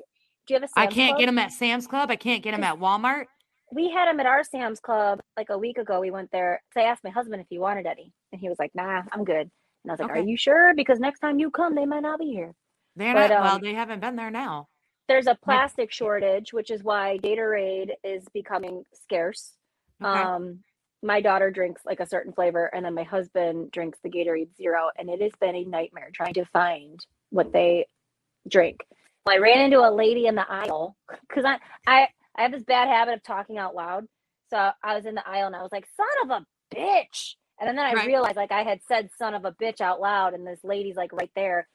Do 0.47 0.55
you 0.55 0.57
have 0.57 0.63
a 0.65 0.69
Sam's 0.69 0.73
I 0.77 0.87
can't 0.87 1.11
Club? 1.13 1.21
get 1.21 1.27
them 1.27 1.39
at 1.39 1.53
Sam's 1.53 1.87
Club. 1.87 2.11
I 2.11 2.17
can't 2.17 2.43
get 2.43 2.51
them 2.53 2.65
at 2.65 2.79
Walmart. 2.79 3.27
We 3.71 3.91
had 3.91 4.07
them 4.09 4.21
at 4.21 4.27
our 4.27 4.45
Sam's 4.45 4.81
Club 4.81 5.21
like 5.37 5.49
a 5.49 5.57
week 5.57 5.79
ago. 5.79 6.01
We 6.01 6.11
went 6.11 6.31
there. 6.31 6.63
So 6.75 6.81
I 6.81 6.85
asked 6.85 7.03
my 7.05 7.11
husband 7.11 7.41
if 7.41 7.47
he 7.49 7.59
wanted 7.59 7.87
any, 7.87 8.13
and 8.33 8.41
he 8.41 8.49
was 8.51 8.59
like, 8.59 8.73
"Nah, 8.75 9.03
I'm 9.13 9.25
good." 9.25 9.51
And 9.85 9.91
I 9.91 9.93
was 9.93 10.01
like, 10.01 10.11
"Are 10.11 10.19
you 10.19 10.37
sure? 10.37 10.75
Because 10.75 11.01
next 11.01 11.21
time 11.21 11.39
you 11.39 11.51
come, 11.51 11.75
they 11.75 11.87
might 11.87 12.03
not 12.03 12.19
be 12.19 12.27
here." 12.33 12.53
They're 12.97 13.15
But, 13.15 13.31
not. 13.31 13.43
well, 13.43 13.55
um, 13.57 13.63
they 13.63 13.73
haven't 13.73 14.01
been 14.01 14.17
there 14.17 14.31
now. 14.31 14.69
There's 15.09 15.27
a 15.27 15.35
plastic 15.43 15.91
shortage, 15.91 16.53
which 16.53 16.71
is 16.71 16.85
why 16.85 17.19
Gatorade 17.23 17.93
is 18.05 18.25
becoming 18.35 18.85
scarce. 18.93 19.57
Okay. 20.05 20.21
Um, 20.21 20.63
my 21.03 21.21
daughter 21.23 21.51
drinks 21.51 21.83
like 21.87 22.01
a 22.01 22.07
certain 22.07 22.33
flavor, 22.33 22.67
and 22.67 22.85
then 22.85 22.95
my 22.95 23.05
husband 23.05 23.73
drinks 23.73 23.99
the 24.03 24.11
Gatorade 24.11 24.57
Zero, 24.57 24.91
and 24.99 25.11
it 25.11 25.23
has 25.23 25.33
been 25.41 25.57
a 25.57 25.65
nightmare 25.65 26.11
trying 26.15 26.35
to 26.35 26.47
find 26.47 27.05
what 27.31 27.53
they 27.53 27.87
drink. 28.49 28.85
Well, 29.27 29.37
I 29.37 29.39
ran 29.39 29.61
into 29.61 29.79
a 29.81 29.91
lady 29.91 30.27
in 30.27 30.35
the 30.35 30.51
aisle 30.51 30.97
because 31.29 31.45
I, 31.45 31.59
I 31.87 32.09
I 32.37 32.43
have 32.43 32.53
this 32.53 32.65
bad 32.65 32.89
habit 32.89 33.15
of 33.15 33.23
talking 33.23 33.59
out 33.59 33.75
loud. 33.75 34.07
So 34.51 34.71
I 34.83 34.97
was 34.97 35.07
in 35.07 35.15
the 35.15 35.27
aisle 35.29 35.47
and 35.47 35.57
I 35.57 35.63
was 35.63 35.73
like, 35.73 35.87
"Son 35.97 36.07
of 36.25 36.31
a 36.31 36.47
bitch!" 36.77 37.35
And 37.61 37.69
then 37.69 37.79
I 37.85 37.93
Right. 37.93 38.05
realized 38.05 38.37
like 38.37 38.53
I 38.53 38.63
had 38.63 38.81
said 38.89 39.11
"son 39.19 39.35
of 39.35 39.45
a 39.45 39.53
bitch" 39.53 39.81
out 39.81 40.01
loud, 40.01 40.35
and 40.35 40.47
this 40.47 40.61
lady's 40.65 40.97
like 40.97 41.13
right 41.13 41.31
there, 41.37 41.69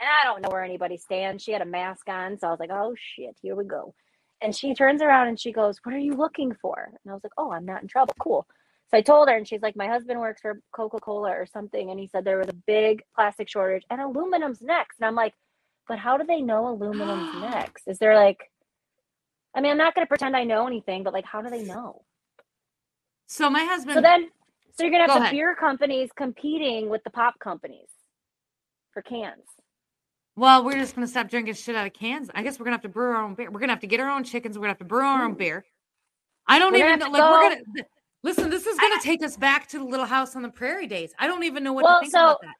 and 0.00 0.08
I 0.08 0.24
don't 0.26 0.42
know 0.42 0.48
where 0.50 0.64
anybody 0.64 0.96
stands. 0.96 1.42
She 1.42 1.52
had 1.52 1.62
a 1.62 1.66
mask 1.66 2.08
on, 2.08 2.38
so 2.38 2.48
I 2.48 2.50
was 2.50 2.60
like, 2.60 2.70
"Oh 2.72 2.94
shit, 2.98 3.36
here 3.42 3.54
we 3.56 3.64
go." 3.64 3.94
And 4.42 4.54
she 4.56 4.74
turns 4.74 5.02
around 5.02 5.28
and 5.28 5.38
she 5.40 5.52
goes, 5.52 5.78
"What 5.84 5.94
are 5.94 5.98
you 5.98 6.14
looking 6.14 6.54
for?" 6.60 6.90
And 7.04 7.10
I 7.10 7.14
was 7.14 7.24
like, 7.24 7.32
"Oh, 7.38 7.52
I'm 7.52 7.66
not 7.66 7.82
in 7.82 7.88
trouble. 7.88 8.14
Cool." 8.20 8.46
So 8.90 8.98
I 8.98 9.00
told 9.02 9.28
her, 9.28 9.36
and 9.36 9.46
she's 9.48 9.62
like, 9.62 9.76
"My 9.76 9.88
husband 9.88 10.20
works 10.20 10.40
for 10.42 10.60
Coca 10.72 10.98
Cola 11.00 11.30
or 11.30 11.46
something," 11.46 11.90
and 11.90 11.98
he 11.98 12.06
said 12.08 12.24
there 12.24 12.38
was 12.38 12.48
a 12.48 12.54
big 12.66 13.02
plastic 13.14 13.48
shortage 13.48 13.84
and 13.90 14.00
aluminum's 14.00 14.60
next. 14.62 14.98
And 14.98 15.06
I'm 15.06 15.14
like, 15.14 15.34
"But 15.88 15.98
how 15.98 16.16
do 16.16 16.24
they 16.26 16.40
know 16.42 16.68
aluminum's 16.68 17.34
next? 17.40 17.88
Is 17.88 17.98
there 17.98 18.14
like?" 18.14 18.50
I 19.56 19.60
mean, 19.60 19.70
I'm 19.72 19.78
not 19.78 19.94
going 19.94 20.04
to 20.04 20.08
pretend 20.08 20.36
I 20.36 20.44
know 20.44 20.66
anything, 20.66 21.04
but 21.04 21.12
like, 21.12 21.24
how 21.24 21.40
do 21.40 21.48
they 21.48 21.62
know? 21.64 22.02
so 23.26 23.48
my 23.48 23.64
husband. 23.64 23.94
So 23.94 24.00
then, 24.00 24.28
so 24.76 24.82
you're 24.84 24.90
going 24.90 25.02
to 25.04 25.06
Go 25.06 25.12
have 25.14 25.22
the 25.22 25.24
ahead. 25.26 25.32
beer 25.32 25.54
companies 25.56 26.10
competing 26.16 26.88
with 26.90 27.04
the 27.04 27.10
pop 27.10 27.38
companies 27.38 27.88
for 28.92 29.02
cans. 29.02 29.44
well, 30.36 30.64
we're 30.64 30.72
just 30.78 30.94
gonna 30.96 31.06
stop 31.06 31.28
drinking 31.30 31.54
shit 31.54 31.76
out 31.76 31.86
of 31.86 31.92
cans. 31.92 32.30
I 32.34 32.42
guess 32.42 32.58
we're 32.58 32.64
gonna 32.64 32.74
have 32.76 32.82
to 32.82 32.88
brew 32.88 33.10
our 33.12 33.22
own 33.22 33.34
beer. 33.34 33.50
We're 33.50 33.60
gonna 33.60 33.72
have 33.72 33.80
to 33.80 33.86
get 33.86 34.00
our 34.00 34.10
own 34.10 34.24
chickens. 34.24 34.56
We're 34.58 34.62
gonna 34.62 34.70
have 34.72 34.78
to 34.78 34.84
brew 34.84 35.04
our 35.04 35.24
own 35.24 35.32
mm-hmm. 35.32 35.38
beer. 35.38 35.64
I 36.46 36.58
don't 36.58 36.72
We're 36.72 36.86
even 36.86 36.98
know. 36.98 37.08
Like 37.10 37.22
to 37.22 37.30
we're 37.30 37.42
gonna 37.42 37.62
th- 37.74 37.86
listen. 38.24 38.50
This 38.50 38.66
is 38.66 38.76
gonna 38.78 39.00
take 39.00 39.22
us 39.22 39.36
back 39.36 39.68
to 39.68 39.78
the 39.78 39.84
Little 39.84 40.06
House 40.06 40.34
on 40.34 40.42
the 40.42 40.48
Prairie 40.48 40.88
days. 40.88 41.14
I 41.18 41.28
don't 41.28 41.44
even 41.44 41.62
know 41.62 41.72
what 41.72 41.84
Well, 41.84 41.94
to 41.96 42.00
think 42.00 42.12
so 42.12 42.24
about 42.24 42.40
that. 42.42 42.54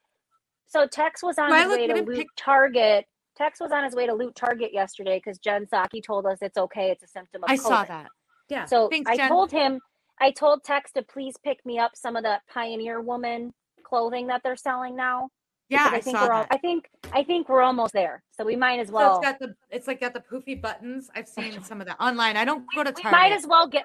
So 0.69 0.87
Tex 0.87 1.23
was 1.23 1.39
on 1.39 1.51
Do 1.51 1.57
his 1.57 1.69
way 1.69 1.87
to 1.89 1.95
loot 2.03 2.17
pic- 2.17 2.29
Target. 2.37 3.07
Tex 3.37 3.59
was 3.59 3.73
on 3.73 3.83
his 3.83 3.95
way 3.95 4.07
to 4.07 4.15
loot 4.15 4.35
Target 4.37 4.73
yesterday 4.73 5.19
because 5.19 5.39
Jen 5.39 5.67
Psaki 5.67 6.03
told 6.05 6.27
us 6.27 6.39
it's 6.41 6.57
okay. 6.57 6.91
It's 6.91 7.03
a 7.03 7.09
symptom 7.09 7.43
of 7.43 7.51
I 7.51 7.57
saw 7.57 7.85
that. 7.85 8.09
Yeah. 8.49 8.65
So 8.67 8.89
Thanks, 8.89 9.11
I 9.11 9.17
Jen. 9.17 9.29
told 9.29 9.51
him, 9.51 9.81
I 10.21 10.31
told 10.31 10.63
Tex 10.63 10.93
to 10.93 11.03
please 11.03 11.35
pick 11.43 11.65
me 11.67 11.79
up 11.79 11.97
some 11.97 12.15
of 12.15 12.23
the 12.23 12.41
Pioneer 12.49 13.01
Woman 13.01 13.53
clothing 13.83 14.29
that 14.29 14.43
they're 14.45 14.55
selling 14.57 14.95
now. 14.95 15.31
yeah, 15.69 15.89
I, 15.91 15.97
I 15.97 16.01
think 16.01 16.17
saw 16.17 16.27
we're 16.27 16.33
all, 16.33 16.43
that. 16.43 16.49
I 16.53 16.59
think 16.59 16.89
I 17.13 17.25
think 17.25 17.49
we're 17.49 17.63
almost 17.63 17.93
there. 17.93 18.23
So 18.31 18.45
we 18.45 18.55
might 18.57 18.79
as 18.81 18.89
So 18.89 18.95
well. 18.95 19.17
it's 19.19 19.27
got 19.27 19.39
the 19.41 19.55
it's 19.71 19.87
like 19.89 20.01
got 20.01 20.15
the 20.15 20.21
poofy 20.21 20.61
buttons. 20.61 21.11
I've 21.17 21.29
seen 21.29 21.61
some 21.63 21.81
of 21.81 21.87
that 21.89 21.97
online. 22.01 22.37
I 22.37 22.45
don't 22.45 22.65
go 22.75 22.85
to 22.85 22.91
we 22.97 23.03
Target. 23.03 23.13
might 23.13 23.33
as 23.33 23.47
well 23.47 23.67
get. 23.67 23.85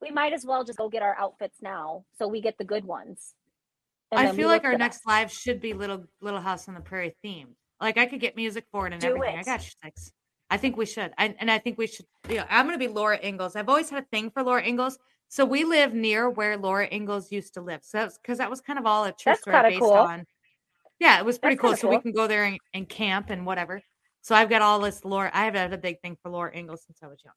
We 0.00 0.10
might 0.10 0.32
as 0.32 0.44
well 0.44 0.64
just 0.64 0.78
go 0.78 0.88
get 0.88 1.02
our 1.02 1.16
outfits 1.18 1.58
now, 1.62 2.04
so 2.18 2.28
we 2.28 2.40
get 2.40 2.58
the 2.58 2.64
good 2.64 2.84
ones. 2.84 3.34
I 4.12 4.32
feel 4.32 4.48
like 4.48 4.64
our 4.64 4.76
next 4.76 5.06
live 5.06 5.32
should 5.32 5.60
be 5.60 5.72
little 5.72 6.04
Little 6.20 6.40
House 6.40 6.68
on 6.68 6.74
the 6.74 6.80
Prairie 6.80 7.16
themed. 7.24 7.54
Like 7.80 7.98
I 7.98 8.06
could 8.06 8.20
get 8.20 8.36
music 8.36 8.64
for 8.70 8.86
it 8.86 8.92
and 8.92 9.02
Do 9.02 9.08
everything. 9.08 9.38
I 9.38 9.42
got 9.42 9.64
you 9.64 9.70
six. 9.82 10.12
I 10.48 10.56
think 10.56 10.76
we 10.76 10.86
should. 10.86 11.12
I, 11.18 11.34
and 11.40 11.50
I 11.50 11.58
think 11.58 11.76
we 11.76 11.86
should. 11.86 12.06
You 12.28 12.36
know, 12.36 12.44
I'm 12.48 12.66
gonna 12.66 12.78
be 12.78 12.88
Laura 12.88 13.18
Ingalls. 13.22 13.56
I've 13.56 13.68
always 13.68 13.90
had 13.90 14.02
a 14.02 14.06
thing 14.06 14.30
for 14.30 14.42
Laura 14.42 14.64
Ingalls. 14.64 14.98
So 15.28 15.44
we 15.44 15.64
live 15.64 15.92
near 15.92 16.30
where 16.30 16.56
Laura 16.56 16.88
Ingalls 16.92 17.32
used 17.32 17.54
to 17.54 17.60
live. 17.60 17.80
So 17.82 18.08
because 18.22 18.38
that 18.38 18.48
was 18.48 18.60
kind 18.60 18.78
of 18.78 18.86
all 18.86 19.04
a 19.04 19.12
true 19.12 19.32
That's 19.32 19.40
story 19.40 19.60
based 19.62 19.80
cool. 19.80 19.92
on. 19.92 20.24
Yeah, 21.00 21.18
it 21.18 21.24
was 21.24 21.38
pretty 21.38 21.56
That's 21.56 21.62
cool. 21.62 21.70
kinda 21.70 21.80
So 21.80 21.88
we 21.88 22.00
can 22.00 22.12
go 22.12 22.26
there 22.26 22.44
and, 22.44 22.58
and 22.72 22.88
camp 22.88 23.30
and 23.30 23.44
whatever. 23.44 23.82
So 24.22 24.34
I've 24.34 24.48
got 24.48 24.62
all 24.62 24.78
this 24.80 25.04
Laura. 25.04 25.30
I 25.34 25.44
have 25.44 25.54
had 25.54 25.72
a 25.72 25.78
big 25.78 26.00
thing 26.00 26.16
for 26.22 26.30
Laura 26.30 26.56
Ingalls 26.56 26.84
since 26.86 26.98
I 27.02 27.08
was 27.08 27.18
young. 27.24 27.34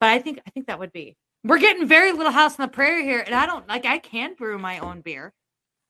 But 0.00 0.10
I 0.10 0.20
think 0.20 0.40
I 0.46 0.50
think 0.50 0.68
that 0.68 0.78
would 0.78 0.92
be. 0.92 1.16
We're 1.44 1.58
getting 1.58 1.86
very 1.86 2.12
little 2.12 2.32
house 2.32 2.58
on 2.58 2.66
the 2.66 2.72
prairie 2.72 3.04
here, 3.04 3.20
and 3.20 3.34
I 3.34 3.44
don't 3.46 3.68
like. 3.68 3.84
I 3.84 3.98
can 3.98 4.34
brew 4.34 4.58
my 4.58 4.78
own 4.78 5.02
beer. 5.02 5.32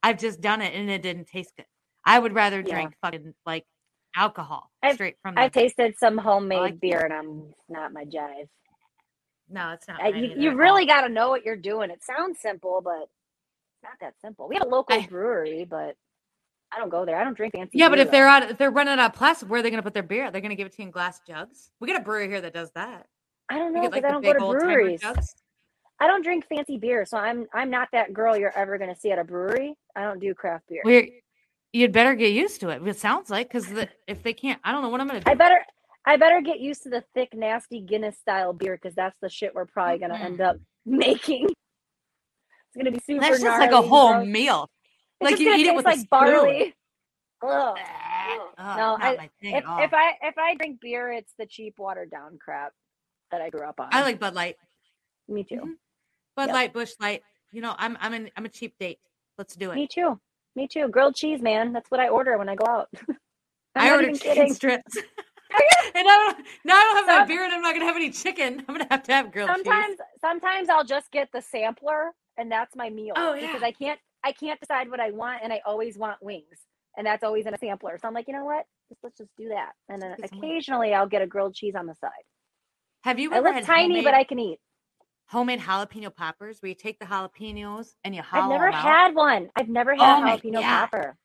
I've 0.03 0.19
just 0.19 0.41
done 0.41 0.61
it, 0.61 0.75
and 0.75 0.91
it 0.91 1.01
didn't 1.01 1.27
taste 1.27 1.53
good. 1.57 1.67
I 2.05 2.19
would 2.19 2.35
rather 2.35 2.61
Yeah. 2.61 2.75
drink 2.75 2.95
fucking 3.01 3.35
like 3.47 3.65
alcohol 4.17 4.71
I've- 4.83 4.95
straight 4.95 5.17
from. 5.23 5.39
I've 5.39 5.53
tasted 5.53 5.97
some 5.99 6.19
homemade 6.19 6.59
like- 6.61 6.81
beer, 6.81 7.01
and 7.01 7.13
I'm 7.13 7.55
not 7.69 7.93
my 7.93 8.05
jive. 8.05 8.49
no, 9.49 9.71
it's 9.73 9.87
not. 9.87 10.03
I, 10.03 10.09
you, 10.09 10.35
you 10.37 10.57
really 10.57 10.87
got 10.87 11.03
to 11.03 11.09
know 11.09 11.29
what 11.29 11.45
you're 11.45 11.57
doing. 11.57 11.91
It 11.91 12.03
sounds 12.03 12.41
simple, 12.41 12.81
but 12.83 13.09
not 13.83 13.93
that 14.01 14.15
simple. 14.21 14.49
We 14.49 14.57
have 14.57 14.67
a 14.67 14.69
local 14.69 14.97
I- 14.97 15.07
brewery, 15.07 15.65
but 15.65 15.97
I 16.73 16.79
don't 16.79 16.89
go 16.91 17.05
there. 17.05 17.17
I 17.17 17.23
don't 17.25 17.37
drink 17.37 17.55
fancy. 17.55 17.79
Yeah, 17.79 17.89
but 17.89 17.97
beer, 17.97 18.05
if 18.07 18.11
they're 18.11 18.27
out, 18.27 18.51
if 18.51 18.59
they're 18.59 18.71
running 18.73 18.99
out 18.99 19.11
of 19.11 19.15
plastic, 19.15 19.49
where 19.49 19.61
are 19.61 19.63
they 19.63 19.71
going 19.71 19.79
to 19.79 19.85
put 19.85 19.95
their 19.95 20.03
beer? 20.03 20.31
They're 20.33 20.41
going 20.41 20.51
to 20.51 20.57
give 20.57 20.67
it 20.67 20.73
to 20.73 20.83
you 20.83 20.87
in 20.87 20.91
glass 20.91 21.21
jugs. 21.27 21.71
We 21.79 21.87
got 21.87 22.01
a 22.01 22.05
brewery 22.05 22.27
here 22.29 22.41
that 22.41 22.53
does 22.53 22.73
that. 22.73 23.07
I 23.49 23.59
don't 23.59 23.73
know 23.73 23.83
get 23.83 23.93
because 23.93 24.03
like 24.03 24.11
I 24.11 24.13
don't 24.13 24.23
go 24.25 24.33
to 24.33 24.59
breweries. 24.59 25.01
jugs. 25.01 25.35
I 26.01 26.07
don't 26.07 26.23
drink 26.23 26.47
fancy 26.49 26.77
beer, 26.77 27.05
so 27.07 27.17
I'm 27.17 27.47
I'm 27.53 27.71
not 27.71 27.89
that 27.93 28.13
girl 28.13 28.37
you're 28.37 28.57
ever 28.57 28.79
gonna 28.79 28.97
see 28.97 29.11
at 29.11 29.19
a 29.19 29.25
brewery. 29.25 29.75
I 29.95 30.03
don't 30.03 30.21
do 30.21 30.35
craft 30.35 30.65
beer. 30.69 30.83
Well, 30.85 31.03
you'd 31.73 31.93
better 31.93 32.15
get 32.15 32.33
used 32.33 32.61
to 32.63 32.71
it. 32.71 32.87
It 32.87 32.99
sounds 32.99 33.31
like 33.31 33.49
because 33.49 33.67
the, 33.69 33.89
if 34.07 34.23
they 34.23 34.33
can't, 34.33 34.61
I 34.65 34.73
don't 34.73 34.83
know 34.83 34.89
what 34.89 35.01
I'm 35.01 35.07
gonna 35.07 35.21
do. 35.21 35.31
I 35.31 35.35
better 35.35 35.65
I 36.05 36.17
better 36.17 36.41
get 36.41 36.61
used 36.61 36.83
to 36.83 36.91
the 36.91 37.05
thick, 37.15 37.33
nasty 37.35 37.81
Guinness 37.81 38.19
style 38.19 38.53
beer 38.53 38.77
because 38.81 38.95
that's 38.95 39.17
the 39.23 39.29
shit 39.29 39.55
we're 39.55 39.67
probably 39.67 39.99
gonna 39.99 40.19
end 40.19 40.41
up 40.41 40.57
making. 40.87 41.45
It's 41.47 42.77
gonna 42.77 42.91
be 42.91 43.01
super. 43.07 43.21
That's 43.21 43.41
just 43.41 43.61
like 43.61 43.71
a 43.73 43.81
whole 43.83 44.15
gross. 44.15 44.27
meal. 44.27 44.71
It's 45.21 45.31
like 45.31 45.41
you 45.41 45.55
eat 45.55 45.67
it 45.67 45.75
with 45.77 45.85
like 45.85 46.09
barley. 46.11 46.75
Ugh. 47.43 47.77
Ah, 47.79 48.39
ugh, 48.59 48.77
No, 48.79 48.97
I- 49.01 49.31
If 49.41 49.65
if 49.65 49.95
I 49.95 50.13
if 50.23 50.39
I 50.39 50.55
drink 50.57 50.81
beer, 50.81 51.13
it's 51.13 51.33
the 51.39 51.47
cheap 51.47 51.75
watered 51.79 52.11
down 52.11 52.39
crap 52.43 52.73
that 53.31 53.41
I 53.41 53.51
grew 53.51 53.63
up 53.63 53.79
on. 53.81 53.89
I 53.93 54.03
like 54.03 54.19
Bud 54.19 54.35
Light, 54.35 54.57
Me 55.29 55.45
too. 55.45 55.57
Mhm. 55.57 55.75
Bud 56.37 56.47
Yep. 56.47 56.55
Light, 56.55 56.73
Busch 56.73 56.93
Light. 57.01 57.23
You 57.53 57.61
know, 57.61 57.75
I'm 57.79 57.97
I'm 58.01 58.13
an, 58.15 58.31
I'm 58.37 58.45
a 58.45 58.49
cheap 58.49 58.77
date. 58.79 58.99
Let's 59.39 59.55
do 59.55 59.71
it. 59.71 59.75
Me 59.77 59.87
too. 59.87 60.21
Me 60.57 60.69
too. 60.69 60.89
Grilled 60.89 61.15
cheese, 61.17 61.41
man. 61.43 61.73
That's 61.73 61.91
what 61.91 62.01
I 62.01 62.09
order 62.09 62.37
when 62.39 62.49
I 62.49 62.55
go 62.55 62.67
out. 62.67 62.89
I 62.97 63.01
order 63.01 63.17
I 63.77 63.85
not 63.89 63.93
ordered 63.93 64.03
even 64.03 64.15
chicken 64.19 64.35
kidding. 64.35 64.55
strips. 64.55 64.97
and 65.95 66.05
now, 66.07 66.35
now 66.65 66.75
I 66.75 66.83
don't 66.83 66.97
have 66.97 67.07
my 67.07 67.19
Some- 67.21 67.29
beer, 67.29 67.45
and 67.45 67.53
I'm 67.53 67.63
not 67.63 67.75
gonna 67.75 67.85
have 67.87 67.97
any 67.97 68.11
chicken. 68.11 68.65
I'm 68.69 68.75
gonna 68.75 68.87
have 68.91 69.03
to 69.05 69.13
have 69.13 69.33
grilled 69.33 69.51
cheese. 69.51 69.65
Sometimes 69.65 69.99
sometimes 70.21 70.69
I'll 70.69 70.85
just 70.85 71.11
get 71.13 71.29
the 71.33 71.41
sampler 71.41 72.13
and 72.37 72.51
that's 72.51 72.75
my 72.75 72.91
meal. 72.91 73.15
Oh, 73.17 73.35
yeah. 73.35 73.47
Because. 73.47 73.63
I 73.63 73.71
can't 73.73 74.01
I 74.25 74.33
can't 74.33 74.59
decide 74.61 74.91
what 74.91 75.01
I 75.01 75.11
want 75.13 75.41
and 75.43 75.53
I 75.53 75.61
always 75.65 75.97
want 75.97 76.23
wings. 76.23 76.67
And 76.97 77.07
that's 77.07 77.25
always 77.25 77.47
in 77.47 77.55
a 77.55 77.59
sampler. 77.59 77.99
So 78.01 78.07
I'm 78.09 78.15
like, 78.15 78.27
you 78.29 78.35
know 78.35 78.45
what? 78.45 78.65
Just, 78.89 79.01
let's 79.03 79.19
just 79.19 79.31
do 79.37 79.49
that. 79.49 79.73
And 79.89 80.01
then 80.01 80.15
get 80.17 80.31
some 80.31 80.41
wings. 80.41 80.51
occasionally 80.53 80.95
I'll 80.95 81.09
get 81.09 81.23
a 81.23 81.27
grilled 81.27 81.55
cheese 81.55 81.75
on 81.77 81.87
the 81.87 81.95
side. 81.95 82.11
Have 83.03 83.19
you 83.19 83.33
I 83.33 83.37
ever 83.39 83.49
look 83.49 83.55
had 83.57 83.65
tiny, 83.65 83.83
homemade, 83.83 84.05
but 84.05 84.15
I 84.15 84.25
can 84.25 84.39
eat. 84.39 84.59
Homemade 85.27 85.61
jalapeno 85.61 86.15
poppers 86.15 86.61
where 86.61 86.69
you 86.69 86.75
take 86.75 86.99
the 86.99 87.07
jalapenos 87.07 87.95
and 88.05 88.15
you 88.15 88.23
hollow 88.23 88.55
I've 88.55 88.61
never 88.61 88.73
had 88.73 89.15
one. 89.15 89.49
I've 89.57 89.69
never 89.69 89.95
Oh 89.95 90.05
had 90.05 90.21
my 90.21 90.37
jalapeno 90.39 90.61
God. 90.61 90.91
popper. 90.91 91.17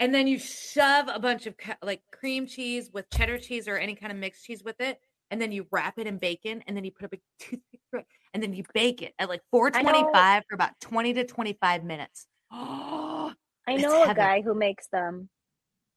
and 0.00 0.14
then 0.14 0.26
you 0.26 0.38
shove 0.38 1.08
a 1.12 1.18
bunch 1.20 1.46
of 1.46 1.54
like 1.82 2.02
cream 2.12 2.46
cheese 2.46 2.90
with 2.92 3.08
cheddar 3.10 3.38
cheese 3.38 3.68
or 3.68 3.76
any 3.76 3.94
kind 3.94 4.12
of 4.12 4.18
mixed 4.18 4.44
cheese 4.44 4.62
with 4.64 4.80
it, 4.80 4.98
and 5.30 5.40
then 5.40 5.52
you 5.52 5.66
wrap 5.70 5.98
it 5.98 6.06
in 6.06 6.18
bacon, 6.18 6.62
and 6.66 6.76
then 6.76 6.84
you 6.84 6.90
put 6.90 7.06
a 7.06 7.08
big 7.08 7.20
toothpick 7.38 7.80
through 7.90 8.00
it, 8.00 8.06
and 8.34 8.42
then 8.42 8.52
you 8.52 8.64
bake 8.74 9.02
it 9.02 9.14
at 9.18 9.28
like 9.28 9.42
425 9.50 10.42
for 10.48 10.54
about 10.54 10.72
20 10.80 11.14
to 11.14 11.24
25 11.24 11.84
minutes. 11.84 12.26
Oh, 12.50 13.32
I 13.68 13.76
know 13.76 14.02
a 14.02 14.06
heaven. 14.08 14.16
guy 14.16 14.42
who 14.42 14.54
makes 14.54 14.88
them, 14.88 15.28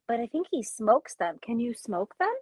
but 0.08 0.20
I 0.20 0.28
think 0.28 0.48
he 0.52 0.64
smokes 0.64 1.16
them. 1.16 1.38
Can 1.42 1.60
you 1.60 1.74
smoke 1.74 2.14
them? 2.20 2.34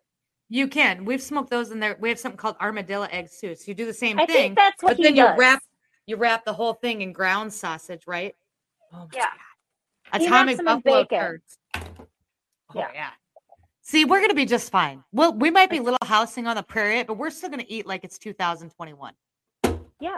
You 0.50 0.68
can. 0.68 1.06
We've 1.06 1.22
smoked 1.22 1.50
those 1.50 1.72
in 1.72 1.80
there. 1.80 1.98
We 2.00 2.10
have 2.10 2.20
something 2.20 2.38
called 2.38 2.56
armadillo 2.62 3.08
eggs 3.12 3.39
too. 3.39 3.56
So 3.56 3.64
you 3.68 3.74
do 3.74 3.86
the 3.86 3.93
same 3.93 4.20
I 4.20 4.26
thing, 4.26 4.54
that's 4.56 4.82
what 4.84 4.91
but 4.91 4.98
he 4.98 5.04
then 5.04 5.16
does. 5.16 5.34
you 5.34 5.39
wrap 5.39 5.62
you 6.08 6.18
wrap 6.18 6.46
the 6.46 6.54
whole 6.54 6.74
thing 6.74 7.02
in 7.02 7.14
ground 7.14 7.52
sausage, 7.52 8.04
right? 8.06 8.36
Oh 8.93 9.00
my 9.00 9.08
Yeah. 9.14 9.26
god. 10.12 10.22
Atomic 10.22 10.58
buffalo 10.64 11.04
bacon. 11.04 11.20
turds. 11.20 11.58
Oh 11.76 11.82
Yeah. 12.76 12.88
yeah. 12.93 13.10
See, 13.82 14.06
we're 14.06 14.22
gonna 14.22 14.34
be 14.36 14.46
just 14.46 14.72
fine. 14.72 15.04
Well, 15.12 15.34
we 15.34 15.50
might 15.52 15.70
be 15.70 15.80
little 15.80 15.98
housing 16.04 16.48
on 16.48 16.56
the 16.56 16.64
prairie, 16.64 17.04
but 17.04 17.18
we're 17.18 17.30
still 17.32 17.50
gonna 17.50 17.66
eat 17.68 17.86
like 17.88 18.04
it's 18.04 18.18
2021. 18.20 19.14
Yeah. 20.00 20.18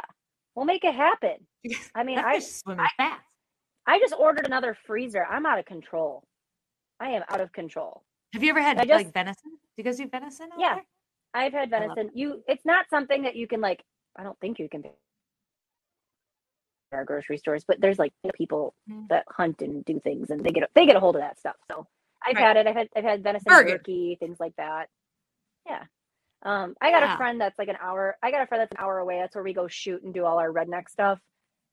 We'll 0.56 0.66
make 0.66 0.84
it 0.84 0.94
happen. 0.96 1.36
I 1.96 2.04
mean, 2.04 2.20
I 2.20 2.36
is 2.36 2.62
fast. 2.66 3.22
I 3.86 4.00
just 4.00 4.14
ordered 4.18 4.46
another 4.46 4.76
freezer. 4.86 5.24
I'm 5.26 5.46
out 5.46 5.60
of 5.60 5.66
control. 5.66 6.24
I 7.00 7.12
am 7.12 7.24
out 7.30 7.40
of 7.40 7.52
control. 7.54 8.04
Have 8.34 8.44
you 8.44 8.50
ever 8.50 8.62
had 8.62 8.78
I 8.80 8.84
like 8.96 9.14
venison? 9.14 9.52
Do 9.52 9.58
you 9.78 9.84
guys 9.84 9.98
do 9.98 10.08
venison? 10.08 10.50
Yeah. 10.58 10.76
there? 10.76 10.86
I've 11.34 11.54
had 11.54 11.70
venison. 11.70 12.10
You 12.14 12.44
it's 12.48 12.66
not 12.66 12.90
something 12.90 13.24
that 13.24 13.36
you 13.36 13.48
can 13.48 13.62
like 13.62 13.84
I 14.16 14.24
don't 14.24 14.40
think 14.40 14.60
you 14.60 14.68
can 14.70 14.84
at 14.86 14.92
our 16.92 17.04
grocery 17.06 17.38
stores, 17.38 17.64
but 17.68 17.80
there's 17.82 18.00
like 18.00 18.14
people 18.36 18.74
Mm. 18.90 19.08
that 19.10 19.26
hunt 19.30 19.62
and 19.62 19.84
do 19.86 20.00
things 20.00 20.30
and 20.30 20.44
they 20.44 20.52
get 20.52 20.70
they 20.74 20.86
get 20.86 20.96
a 20.96 21.00
hold 21.00 21.16
of 21.16 21.22
that 21.22 21.40
stuff. 21.40 21.56
So 21.70 21.86
I've 22.26 22.36
Right. 22.36 22.44
had 22.44 22.58
it. 22.58 22.68
I've 22.68 22.76
had 22.76 22.90
I've 22.96 23.04
had 23.04 23.24
venison 23.24 23.52
good. 23.52 23.68
jerky, 23.68 24.16
things 24.20 24.40
like 24.40 24.56
that. 24.58 24.90
Yeah. 25.66 25.84
Um, 26.44 26.76
I 26.82 26.92
got 26.92 27.04
Yeah. 27.04 27.14
a 27.14 27.18
friend 27.18 27.40
that's 27.42 27.58
like 27.60 27.68
an 27.68 27.78
hour. 27.82 28.18
I 28.22 28.32
got 28.32 28.42
a 28.42 28.48
friend 28.48 28.62
that's 28.62 28.72
an 28.72 28.78
hour 28.80 29.00
away. 29.00 29.20
That's 29.20 29.36
where 29.36 29.44
we 29.44 29.54
go 29.54 29.68
shoot 29.68 30.04
and 30.04 30.14
do 30.14 30.26
all 30.26 30.40
our 30.40 30.52
redneck 30.52 30.90
stuff. 30.90 31.20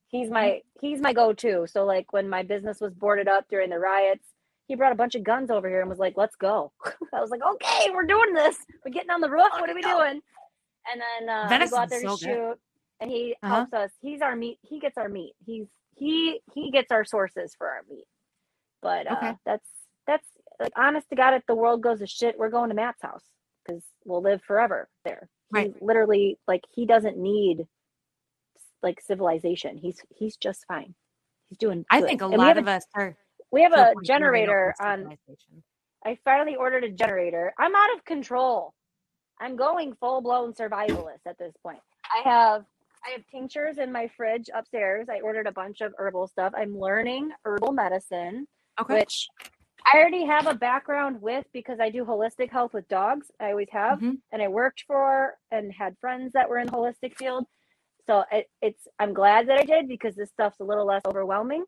He's 0.09 0.31
my 0.31 0.47
Mm-hmm. 0.51 0.87
he's 0.87 1.01
my 1.01 1.13
go-to. 1.13 1.67
So 1.67 1.85
like 1.85 2.13
when 2.13 2.29
my 2.29 2.43
business 2.43 2.81
was 2.81 2.95
boarded 2.95 3.29
up 3.29 3.49
during 3.49 3.71
the 3.71 3.79
riots, 3.79 4.34
he 4.69 4.77
brought 4.77 4.93
a 4.93 4.97
bunch 4.97 5.15
of 5.15 5.25
guns 5.25 5.51
over 5.51 5.69
here 5.69 5.81
and 5.81 5.91
was 5.91 5.99
like, 5.99 6.15
"Let's 6.17 6.37
go." 6.37 6.73
I 7.15 7.21
was 7.21 7.31
like, 7.31 7.43
"Okay, 7.43 7.91
we're 7.93 8.07
doing 8.07 8.35
this. 8.35 8.57
We're 8.85 8.93
getting 8.93 9.11
on 9.11 9.21
the 9.21 9.31
roof. 9.31 9.53
What 9.59 9.71
are 9.71 9.75
we 9.75 9.83
go. 9.83 9.89
doing?" 9.99 10.21
And 10.93 11.01
then 11.01 11.29
uh, 11.31 11.59
we 11.61 11.69
go 11.69 11.79
out 11.79 11.89
Venison's 11.89 11.91
there 11.91 12.01
to 12.03 12.09
good. 12.19 12.39
shoot, 12.39 12.57
and 13.01 13.11
he 13.11 13.37
Uh-huh. 13.43 13.67
helps 13.67 13.73
us. 13.73 13.91
He's 14.01 14.23
our 14.23 14.37
meat. 14.37 14.59
He 14.63 14.81
gets 14.81 14.99
our 14.99 15.09
meat. 15.09 15.35
He's 15.47 15.67
he 15.97 16.41
he 16.55 16.71
gets 16.73 16.93
our 16.93 17.05
sources 17.05 17.55
for 17.59 17.69
our 17.69 17.83
meat. 17.91 18.07
But 18.83 19.07
uh, 19.07 19.13
Okay. 19.15 19.37
that's 19.47 19.69
that's 20.07 20.27
like 20.61 20.73
honest 20.77 21.09
to 21.11 21.17
God, 21.17 21.35
if 21.35 21.45
the 21.47 21.55
world 21.55 21.83
goes 21.83 22.01
to 22.01 22.07
shit, 22.07 22.39
we're 22.39 22.51
going 22.51 22.71
to 22.71 22.75
Matt's 22.77 23.03
house 23.03 23.25
because 23.67 23.83
we'll 24.05 24.23
live 24.23 24.43
forever 24.43 24.89
there. 25.05 25.29
Right. 25.53 25.73
He's 25.73 25.75
literally 25.81 26.39
like 26.49 26.63
he 26.71 26.87
doesn't 26.87 27.19
need 27.19 27.67
like 28.83 29.01
civilization. 29.01 29.79
He's 29.79 30.01
he's 30.17 30.37
just 30.37 30.65
fine. 30.69 30.95
He's 31.51 31.59
doing. 31.59 31.87
I 31.91 32.01
good. 32.01 32.09
think 32.09 32.23
a 32.23 32.27
And 32.31 32.39
lot 32.39 32.59
of 32.59 32.69
us 32.69 32.85
are. 32.95 33.17
We 33.55 33.63
have 33.63 33.73
a 33.73 33.77
a 33.77 33.79
point 33.79 33.95
where 33.95 34.01
we 34.01 34.07
don't 34.07 34.07
generator 34.07 34.75
on. 34.81 35.17
I 36.05 36.19
finally 36.25 36.57
ordered 36.57 36.85
a 36.85 36.91
generator. 36.91 37.55
I'm 37.59 37.75
out 37.75 37.95
of 37.97 38.05
control. 38.05 38.75
I'm 39.41 39.57
going 39.57 39.95
full 40.01 40.21
blown 40.21 40.53
survivalist 40.53 41.21
at 41.27 41.39
this 41.39 41.55
point. 41.63 41.81
I 42.05 42.29
have 42.29 42.65
I 43.07 43.11
have 43.11 43.27
tinctures 43.31 43.79
in 43.79 43.93
my 43.93 44.09
fridge 44.17 44.49
upstairs. 44.55 45.09
I 45.11 45.21
ordered 45.21 45.47
a 45.47 45.53
bunch 45.53 45.81
of 45.81 45.95
herbal 45.99 46.29
stuff. 46.29 46.53
I'm 46.57 46.79
learning 46.79 47.31
herbal 47.45 47.73
medicine, 47.73 48.47
Okay. 48.81 48.95
which 49.01 49.29
I 49.87 49.99
already 49.99 50.25
have 50.25 50.47
a 50.47 50.55
background 50.55 51.21
with 51.21 51.45
because 51.53 51.79
I 51.81 51.91
do 51.91 52.05
holistic 52.05 52.51
health 52.51 52.73
with 52.73 52.89
dogs. 52.89 53.31
I 53.39 53.51
always 53.51 53.69
have, 53.71 53.99
Mhm. 54.01 54.21
and 54.33 54.43
I 54.43 54.49
worked 54.49 54.85
for 54.87 55.37
and 55.51 55.71
had 55.73 55.99
friends 55.99 56.33
that 56.33 56.49
were 56.49 56.59
in 56.59 56.67
the 56.67 56.73
holistic 56.73 57.17
field. 57.17 57.47
So 58.07 58.25
it, 58.33 58.51
it's 58.63 58.89
I'm 58.99 59.13
glad 59.15 59.49
that 59.49 59.59
I 59.59 59.65
did 59.65 59.87
because 59.89 60.15
this 60.15 60.31
stuff's 60.31 60.61
a 60.61 60.65
little 60.65 60.87
less 60.87 61.03
overwhelming. 61.07 61.65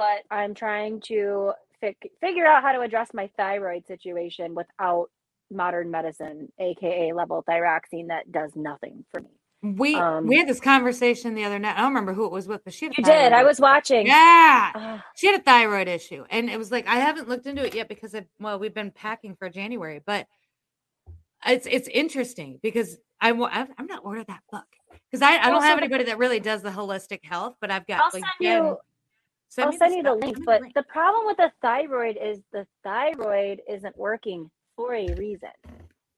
But 0.00 0.24
I'm 0.34 0.54
trying 0.54 1.02
to 1.02 1.52
fig- 1.78 2.10
figure 2.22 2.46
out 2.46 2.62
how 2.62 2.72
to 2.72 2.80
address 2.80 3.10
my 3.12 3.28
thyroid 3.36 3.86
situation 3.86 4.54
without 4.54 5.10
modern 5.50 5.90
medicine, 5.90 6.50
aka 6.58 7.10
levothyroxine, 7.10 8.08
that 8.08 8.32
does 8.32 8.52
nothing 8.56 9.04
for 9.10 9.20
me. 9.20 9.28
We 9.76 9.94
Um, 9.96 10.26
we 10.26 10.38
had 10.38 10.48
this 10.48 10.58
conversation 10.58 11.34
the 11.34 11.44
other 11.44 11.58
night. 11.58 11.76
I 11.76 11.80
don't 11.82 11.88
remember 11.90 12.14
who 12.14 12.24
it 12.24 12.32
was 12.32 12.48
with, 12.48 12.64
but 12.64 12.72
she 12.72 12.86
had 12.86 12.92
a 12.92 12.96
You 12.96 13.04
did. 13.04 13.32
I 13.34 13.44
was 13.44 13.60
watching. 13.60 14.06
Yeah. 14.06 14.70
Ugh. 14.74 15.00
She 15.16 15.26
had 15.26 15.38
a 15.38 15.42
thyroid 15.42 15.86
issue. 15.86 16.24
And 16.30 16.48
it 16.48 16.56
was 16.56 16.72
like, 16.72 16.86
I 16.88 16.96
haven't 16.96 17.28
looked 17.28 17.44
into 17.44 17.62
it 17.66 17.74
yet 17.74 17.86
because 17.86 18.14
of, 18.14 18.24
well, 18.38 18.58
we've 18.58 18.72
been 18.72 18.92
packing 18.92 19.36
for 19.36 19.50
January, 19.50 20.00
but 20.06 20.26
it's 21.46 21.66
it's 21.66 21.88
interesting 21.88 22.58
because 22.62 22.96
I 23.20 23.32
I've, 23.32 23.68
I'm 23.76 23.86
not 23.86 24.02
ordered 24.02 24.28
that 24.28 24.40
book 24.50 24.64
because 25.10 25.20
I, 25.20 25.36
I 25.36 25.50
don't 25.50 25.62
have 25.62 25.76
the- 25.76 25.84
anybody 25.84 26.04
that 26.04 26.16
really 26.16 26.40
does 26.40 26.62
the 26.62 26.70
holistic 26.70 27.22
health, 27.22 27.56
but 27.60 27.70
I've 27.70 27.86
got 27.86 28.00
I'll 28.02 28.10
like 28.14 28.24
send 28.40 28.50
you. 28.50 28.78
Send 29.50 29.66
I'll 29.66 29.78
send 29.78 29.94
you 29.94 30.02
the 30.02 30.14
link. 30.14 30.38
But 30.46 30.62
the 30.74 30.84
problem 30.84 31.26
with 31.26 31.36
the 31.36 31.52
thyroid 31.60 32.16
is 32.20 32.38
the 32.52 32.66
thyroid 32.82 33.60
isn't 33.68 33.96
working 33.98 34.50
for 34.76 34.94
a 34.94 35.14
reason. 35.14 35.50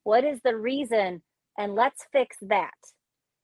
What 0.05 0.23
is 0.25 0.41
the 0.45 0.57
reason? 0.57 1.23
And 1.59 1.75
let's 1.75 2.07
fix 2.13 2.37
that. 2.43 2.75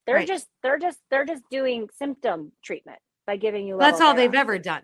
They're 0.06 0.16
Right. 0.16 0.28
just 0.28 0.48
they're 0.62 0.78
just 0.78 1.00
they're 1.10 1.26
just 1.26 1.42
doing 1.50 1.88
symptom 1.92 2.52
treatment 2.64 2.98
by 3.26 3.36
giving 3.36 3.66
you. 3.66 3.76
that's 3.78 4.00
all 4.00 4.14
they've 4.14 4.34
ever 4.34 4.58
done. 4.58 4.82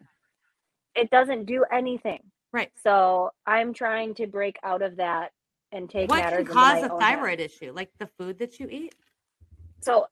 It 0.95 1.11
doesn't 1.11 1.47
do 1.47 1.65
anything. 1.73 2.21
Right. 2.53 2.71
So 2.83 3.31
I'm 3.47 3.73
trying 3.73 4.15
to 4.17 4.27
break 4.27 4.57
out 4.63 4.83
of 4.83 4.97
that 4.97 5.33
and 5.73 5.89
take 5.91 6.09
What 6.11 6.19
matters 6.23 6.47
can 6.47 6.55
cause 6.55 6.83
a 6.85 6.89
thyroid 6.89 7.41
issue? 7.41 7.73
Like 7.73 7.91
the 7.99 8.09
food 8.19 8.39
that 8.39 8.61
you 8.61 8.69
eat? 8.71 8.95
So 9.81 10.07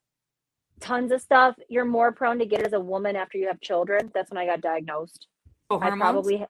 tons 0.82 1.12
of 1.12 1.22
stuff. 1.22 1.56
You're 1.68 1.86
more 1.86 2.12
prone 2.12 2.40
to 2.40 2.46
get 2.46 2.60
it 2.60 2.66
as 2.66 2.74
a 2.74 2.80
woman 2.80 3.16
after 3.16 3.38
you 3.38 3.48
have 3.48 3.60
children. 3.60 4.10
That's 4.14 4.30
when 4.30 4.38
I 4.38 4.46
got 4.46 4.60
diagnosed. 4.62 5.28
Oh, 5.70 5.76
I 5.76 5.90
hormones? 5.90 6.00
probably 6.00 6.46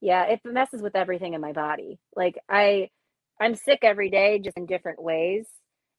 yeah, 0.00 0.24
it 0.26 0.40
messes 0.44 0.82
with 0.82 0.96
everything 0.96 1.34
in 1.34 1.40
my 1.42 1.52
body. 1.52 1.98
Like 2.16 2.38
I 2.48 2.90
I'm 3.40 3.54
sick 3.56 3.80
every 3.82 4.10
day 4.10 4.38
just 4.40 4.56
in 4.58 4.66
different 4.66 5.02
ways. 5.02 5.46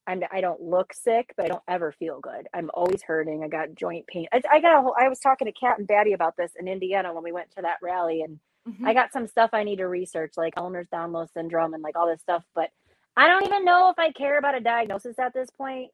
I'm 0.08 0.24
I 0.32 0.42
don't 0.42 0.62
look 0.62 0.94
sick, 0.94 1.34
but 1.38 1.46
I 1.46 1.50
don't 1.50 1.64
ever 1.68 1.92
feel 1.94 2.20
good. 2.22 2.48
I'm 2.54 2.72
always 2.74 3.04
hurting. 3.04 3.44
I 3.44 3.50
got 3.50 3.76
joint 3.76 4.08
pain. 4.08 4.28
I, 4.34 4.42
I 4.52 4.60
got 4.62 4.78
a 4.80 4.82
whole 4.82 4.96
I 5.00 5.10
was 5.10 5.20
talking 5.20 5.48
to 5.48 5.54
Kat 5.54 5.80
and 5.80 5.88
Batty 5.88 6.14
about 6.14 6.38
this 6.38 6.54
in 6.60 6.68
Indiana 6.68 7.14
when 7.14 7.24
we 7.24 7.32
went 7.34 7.52
to 7.58 7.64
that 7.64 7.78
rally 7.84 8.22
and 8.24 8.40
Mhm. 8.68 8.86
I 8.86 8.94
got 8.94 9.14
some 9.14 9.28
stuff 9.28 9.52
I 9.54 9.64
need 9.64 9.78
to 9.78 9.88
research, 9.88 10.34
like 10.38 10.56
Ehlers-Danlos 10.56 11.32
syndrome 11.34 11.74
and 11.74 11.82
like 11.84 11.96
all 11.98 12.08
this 12.08 12.22
stuff, 12.22 12.44
but 12.54 12.70
I 13.16 13.28
don't 13.30 13.46
even 13.46 13.64
know 13.66 13.90
if 13.90 13.98
I 13.98 14.12
care 14.12 14.38
about 14.38 14.56
a 14.56 14.60
diagnosis 14.60 15.18
at 15.20 15.34
this 15.34 15.50
point. 15.52 15.92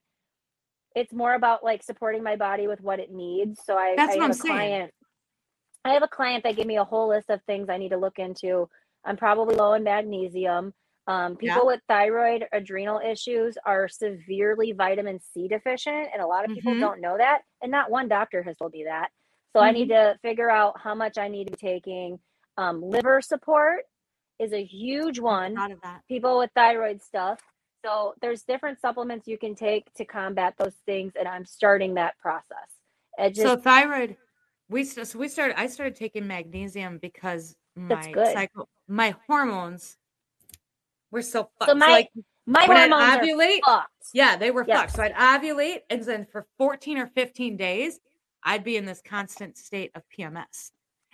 It's 0.96 1.14
more 1.14 1.34
about 1.36 1.64
like 1.64 1.84
supporting 1.84 2.24
my 2.24 2.36
body 2.36 2.68
with 2.68 2.82
what 2.82 3.00
it 3.00 3.12
needs. 3.12 3.62
So 3.66 3.76
I, 3.78 3.96
That's 3.98 4.12
I 4.14 4.16
what 4.16 4.22
have 4.22 4.26
I'm 4.26 4.32
a 4.32 4.36
saying. 4.36 4.48
client. 4.48 4.91
I 5.86 5.94
have 5.94 6.04
a 6.04 6.08
client 6.08 6.44
that 6.44 6.56
gave 6.56 6.66
me 6.68 6.78
a 6.78 6.84
whole 6.84 7.10
list 7.10 7.30
of 7.30 7.41
things 7.44 7.70
I 7.70 7.78
need 7.78 7.89
to 7.89 7.98
look 7.98 8.20
into. 8.20 8.70
I'm 9.06 9.18
probably 9.18 9.56
low 9.56 9.74
in 9.74 9.84
magnesium. 9.84 10.74
Um, 11.08 11.36
Yeah. 11.41 11.56
people 11.56 11.66
with 11.66 11.82
thyroid 11.89 12.46
adrenal 12.54 13.00
issues 13.00 13.58
are 13.66 13.89
severely 13.89 14.72
vitamin 14.72 15.20
C 15.20 15.48
deficient, 15.50 16.08
and 16.14 16.22
a 16.22 16.28
lot 16.28 16.46
of 16.46 16.52
people 16.54 16.74
Mhm. 16.74 16.80
don't 16.80 17.02
know 17.02 17.18
that. 17.18 17.41
And 17.62 17.72
not 17.72 17.91
one 17.91 18.08
doctor 18.08 18.41
has 18.44 18.56
told 18.58 18.72
me 18.72 18.86
that. 18.86 19.10
So 19.52 19.60
I 19.60 19.72
need 19.72 19.89
Mm-hmm. 19.89 20.14
to 20.14 20.20
figure 20.22 20.50
out 20.50 20.80
how 20.80 20.96
much 20.96 21.18
I 21.18 21.28
need 21.28 21.46
to 21.46 21.52
be 21.52 21.58
taking. 21.58 22.20
Um, 22.58 22.82
liver 22.82 23.22
support 23.22 23.86
is 24.39 24.54
a 24.54 24.64
huge 24.64 25.20
one. 25.20 25.56
Thought 25.56 25.72
of 25.72 25.82
that. 25.82 26.02
People 26.08 26.38
with 26.39 26.52
thyroid 26.56 27.02
stuff. 27.02 27.39
So 27.86 28.13
there's 28.21 28.43
different 28.43 28.79
supplements 28.79 29.27
you 29.27 29.38
can 29.38 29.55
take 29.55 29.93
to 29.95 30.05
combat 30.05 30.55
those 30.57 30.75
things, 30.86 31.13
and 31.17 31.27
I'm 31.27 31.45
starting 31.45 31.95
that 31.95 32.17
process. 32.19 32.69
Just 33.19 33.38
so 33.41 33.57
thyroid, 33.57 34.17
we 34.69 34.84
so 34.86 35.17
we 35.19 35.27
started. 35.27 35.59
I 35.59 35.67
started 35.67 35.95
taking 35.95 36.25
magnesium 36.25 36.97
because 36.99 37.55
my 37.75 38.13
cycle, 38.34 38.69
my 38.88 39.15
hormones 39.27 39.97
were 41.11 41.21
so 41.21 41.49
fucked. 41.59 41.71
so 41.71 41.75
my 41.75 41.88
like 41.89 42.09
my 42.45 42.61
I'd 42.61 42.89
hormones 42.89 43.15
ovulate, 43.17 43.59
are 43.67 43.81
fucked. 43.81 44.07
yeah, 44.13 44.36
they 44.36 44.51
were 44.51 44.65
Yes. 44.67 44.79
fucked. 44.79 44.91
So 44.95 45.03
I'd 45.03 45.13
ovulate, 45.41 45.81
and 45.89 46.03
then 46.03 46.25
for 46.31 46.47
14 46.57 46.97
or 46.97 47.07
15 47.07 47.57
days, 47.57 47.99
I'd 48.43 48.63
be 48.63 48.77
in 48.77 48.86
this 48.86 49.01
constant 49.05 49.57
state 49.57 49.91
of 49.95 50.03
PMS. 50.09 50.71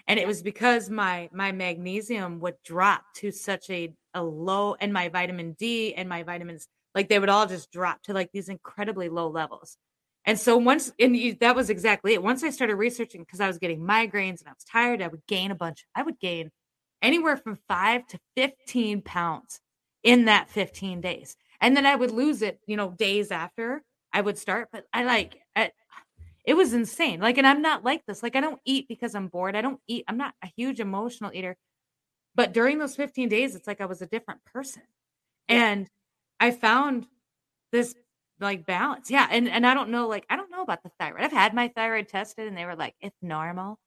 And 0.07 0.20
it 0.20 0.26
was 0.28 0.41
because 0.41 0.89
my 0.89 1.30
my 1.34 1.51
magnesium 1.51 2.39
would 2.39 2.55
drop 2.63 3.13
to 3.15 3.32
such 3.32 3.70
a, 3.70 3.93
a 4.14 4.24
low 4.24 4.76
and 4.80 4.93
my 4.93 5.10
vitamin 5.10 5.55
D 5.60 5.93
and 5.93 6.10
my 6.10 6.24
vitamins 6.24 6.68
like 6.95 7.10
they 7.10 7.20
would 7.20 7.30
all 7.30 7.45
just 7.45 7.72
drop 7.72 8.01
to 8.03 8.14
like 8.14 8.32
these 8.32 8.49
incredibly 8.49 9.10
low 9.10 9.30
levels. 9.30 9.78
And 10.26 10.39
so 10.39 10.57
once 10.57 10.91
and 10.99 11.16
you, 11.16 11.36
that 11.36 11.55
was 11.55 11.70
exactly 11.70 12.14
it. 12.14 12.24
Once 12.24 12.43
I 12.43 12.49
started 12.49 12.76
researching 12.76 13.22
because 13.22 13.39
I 13.39 13.47
was 13.47 13.57
getting 13.57 13.80
migraines 13.80 14.39
and 14.39 14.47
I 14.47 14.51
was 14.51 14.66
tired, 14.70 15.01
I 15.01 15.07
would 15.07 15.26
gain 15.28 15.51
a 15.51 15.55
bunch. 15.55 15.86
I 15.95 16.03
would 16.03 16.20
gain 16.20 16.51
anywhere 17.01 17.38
from 17.38 17.60
5 17.68 18.07
to 18.07 18.20
15 18.36 19.01
pounds 19.01 19.62
in 20.03 20.26
that 20.26 20.49
15 20.49 21.01
days. 21.01 21.36
And 21.62 21.76
then 21.76 21.86
I 21.86 21.95
would 21.95 22.12
lose 22.12 22.41
it, 22.41 22.60
you 22.68 22.78
know, 22.78 22.91
days 22.91 23.32
after 23.32 23.84
I 24.12 24.22
would 24.22 24.38
start, 24.38 24.70
but 24.72 24.86
I 24.93 25.03
like 25.03 25.39
I, 25.55 25.72
it 26.45 26.55
was 26.55 26.74
insane. 26.74 27.20
Like, 27.20 27.38
and 27.38 27.45
I'm 27.45 27.62
not 27.62 27.84
like 27.84 28.05
this. 28.05 28.24
Like, 28.24 28.36
I 28.36 28.41
don't 28.41 28.60
eat 28.66 28.88
because 28.88 29.14
I'm 29.14 29.28
bored. 29.28 29.55
I 29.55 29.62
don't 29.62 29.80
eat. 29.88 30.05
I'm 30.07 30.18
not 30.18 30.34
a 30.43 30.47
huge 30.55 30.80
emotional 30.80 31.32
eater. 31.34 31.55
But 32.40 32.54
during 32.54 32.80
those 32.80 32.96
15 32.96 33.28
days, 33.28 33.54
it's 33.54 33.68
like 33.68 33.82
I 33.82 33.86
was 33.86 34.02
a 34.02 34.06
different 34.06 34.46
person. 34.46 34.84
And 35.50 35.90
I 36.40 36.52
found 36.52 37.06
this 37.74 37.94
like 38.40 38.66
balance. 38.66 39.12
Yeah. 39.12 39.28
And 39.30 39.50
and 39.50 39.68
I 39.68 39.74
don't 39.74 39.90
know, 39.90 40.08
like, 40.08 40.26
I 40.30 40.38
don't 40.38 40.50
know 40.50 40.62
about 40.62 40.82
the 40.82 40.90
thyroid. 40.98 41.22
I've 41.22 41.34
had 41.34 41.54
my 41.54 41.68
thyroid 41.68 42.08
tested 42.08 42.48
and 42.48 42.58
they 42.58 42.64
were 42.64 42.78
like, 42.78 42.96
it's 43.02 43.18
normal. 43.22 43.72
And 43.72 43.78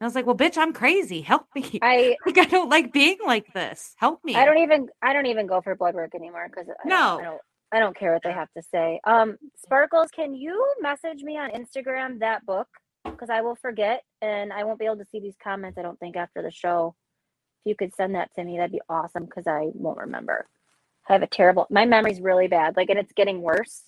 I 0.00 0.04
was 0.06 0.14
like, 0.14 0.24
well, 0.24 0.38
bitch, 0.38 0.56
I'm 0.56 0.72
crazy. 0.72 1.20
Help 1.20 1.48
me. 1.54 1.78
I 1.82 2.16
like, 2.24 2.38
I 2.38 2.46
don't 2.46 2.70
like 2.70 2.94
being 2.94 3.18
like 3.26 3.52
this. 3.52 3.94
Help 3.98 4.24
me. 4.24 4.36
I 4.36 4.46
don't 4.46 4.56
even 4.56 4.88
I 5.02 5.12
don't 5.12 5.26
even 5.26 5.46
go 5.46 5.60
for 5.60 5.76
blood 5.76 5.94
work 5.94 6.14
anymore 6.14 6.48
because 6.48 6.66
I, 6.70 6.88
No. 6.88 7.18
I 7.20 7.24
don't 7.24 7.40
I 7.72 7.78
don't 7.78 7.94
care 7.94 8.14
what 8.14 8.22
they 8.22 8.32
have 8.32 8.48
to 8.56 8.62
say. 8.62 9.00
Um, 9.04 9.36
Sparkles, 9.62 10.08
can 10.12 10.32
you 10.32 10.74
message 10.80 11.22
me 11.22 11.36
on 11.36 11.50
Instagram 11.50 12.20
that 12.20 12.46
book 12.46 12.68
because 13.04 13.28
I 13.28 13.42
will 13.42 13.56
forget 13.56 14.02
and 14.22 14.50
I 14.50 14.64
won't 14.64 14.78
be 14.78 14.86
able 14.86 14.96
to 14.96 15.04
see 15.12 15.20
these 15.20 15.36
comments. 15.44 15.76
I 15.76 15.82
don't 15.82 16.00
think 16.00 16.16
after 16.16 16.40
the 16.40 16.50
show. 16.50 16.94
If 17.64 17.70
you 17.70 17.74
could 17.76 17.94
send 17.94 18.14
that 18.14 18.32
to 18.34 18.44
me, 18.44 18.56
that'd 18.56 18.72
be 18.72 18.80
awesome 18.88 19.24
because 19.24 19.46
I 19.46 19.68
won't 19.74 19.98
remember. 19.98 20.46
I 21.08 21.12
have 21.14 21.22
a 21.22 21.26
terrible. 21.26 21.66
My 21.70 21.84
memory's 21.86 22.20
really 22.20 22.48
bad. 22.48 22.76
Like, 22.76 22.90
and 22.90 22.98
it's 22.98 23.12
getting 23.12 23.40
worse. 23.42 23.82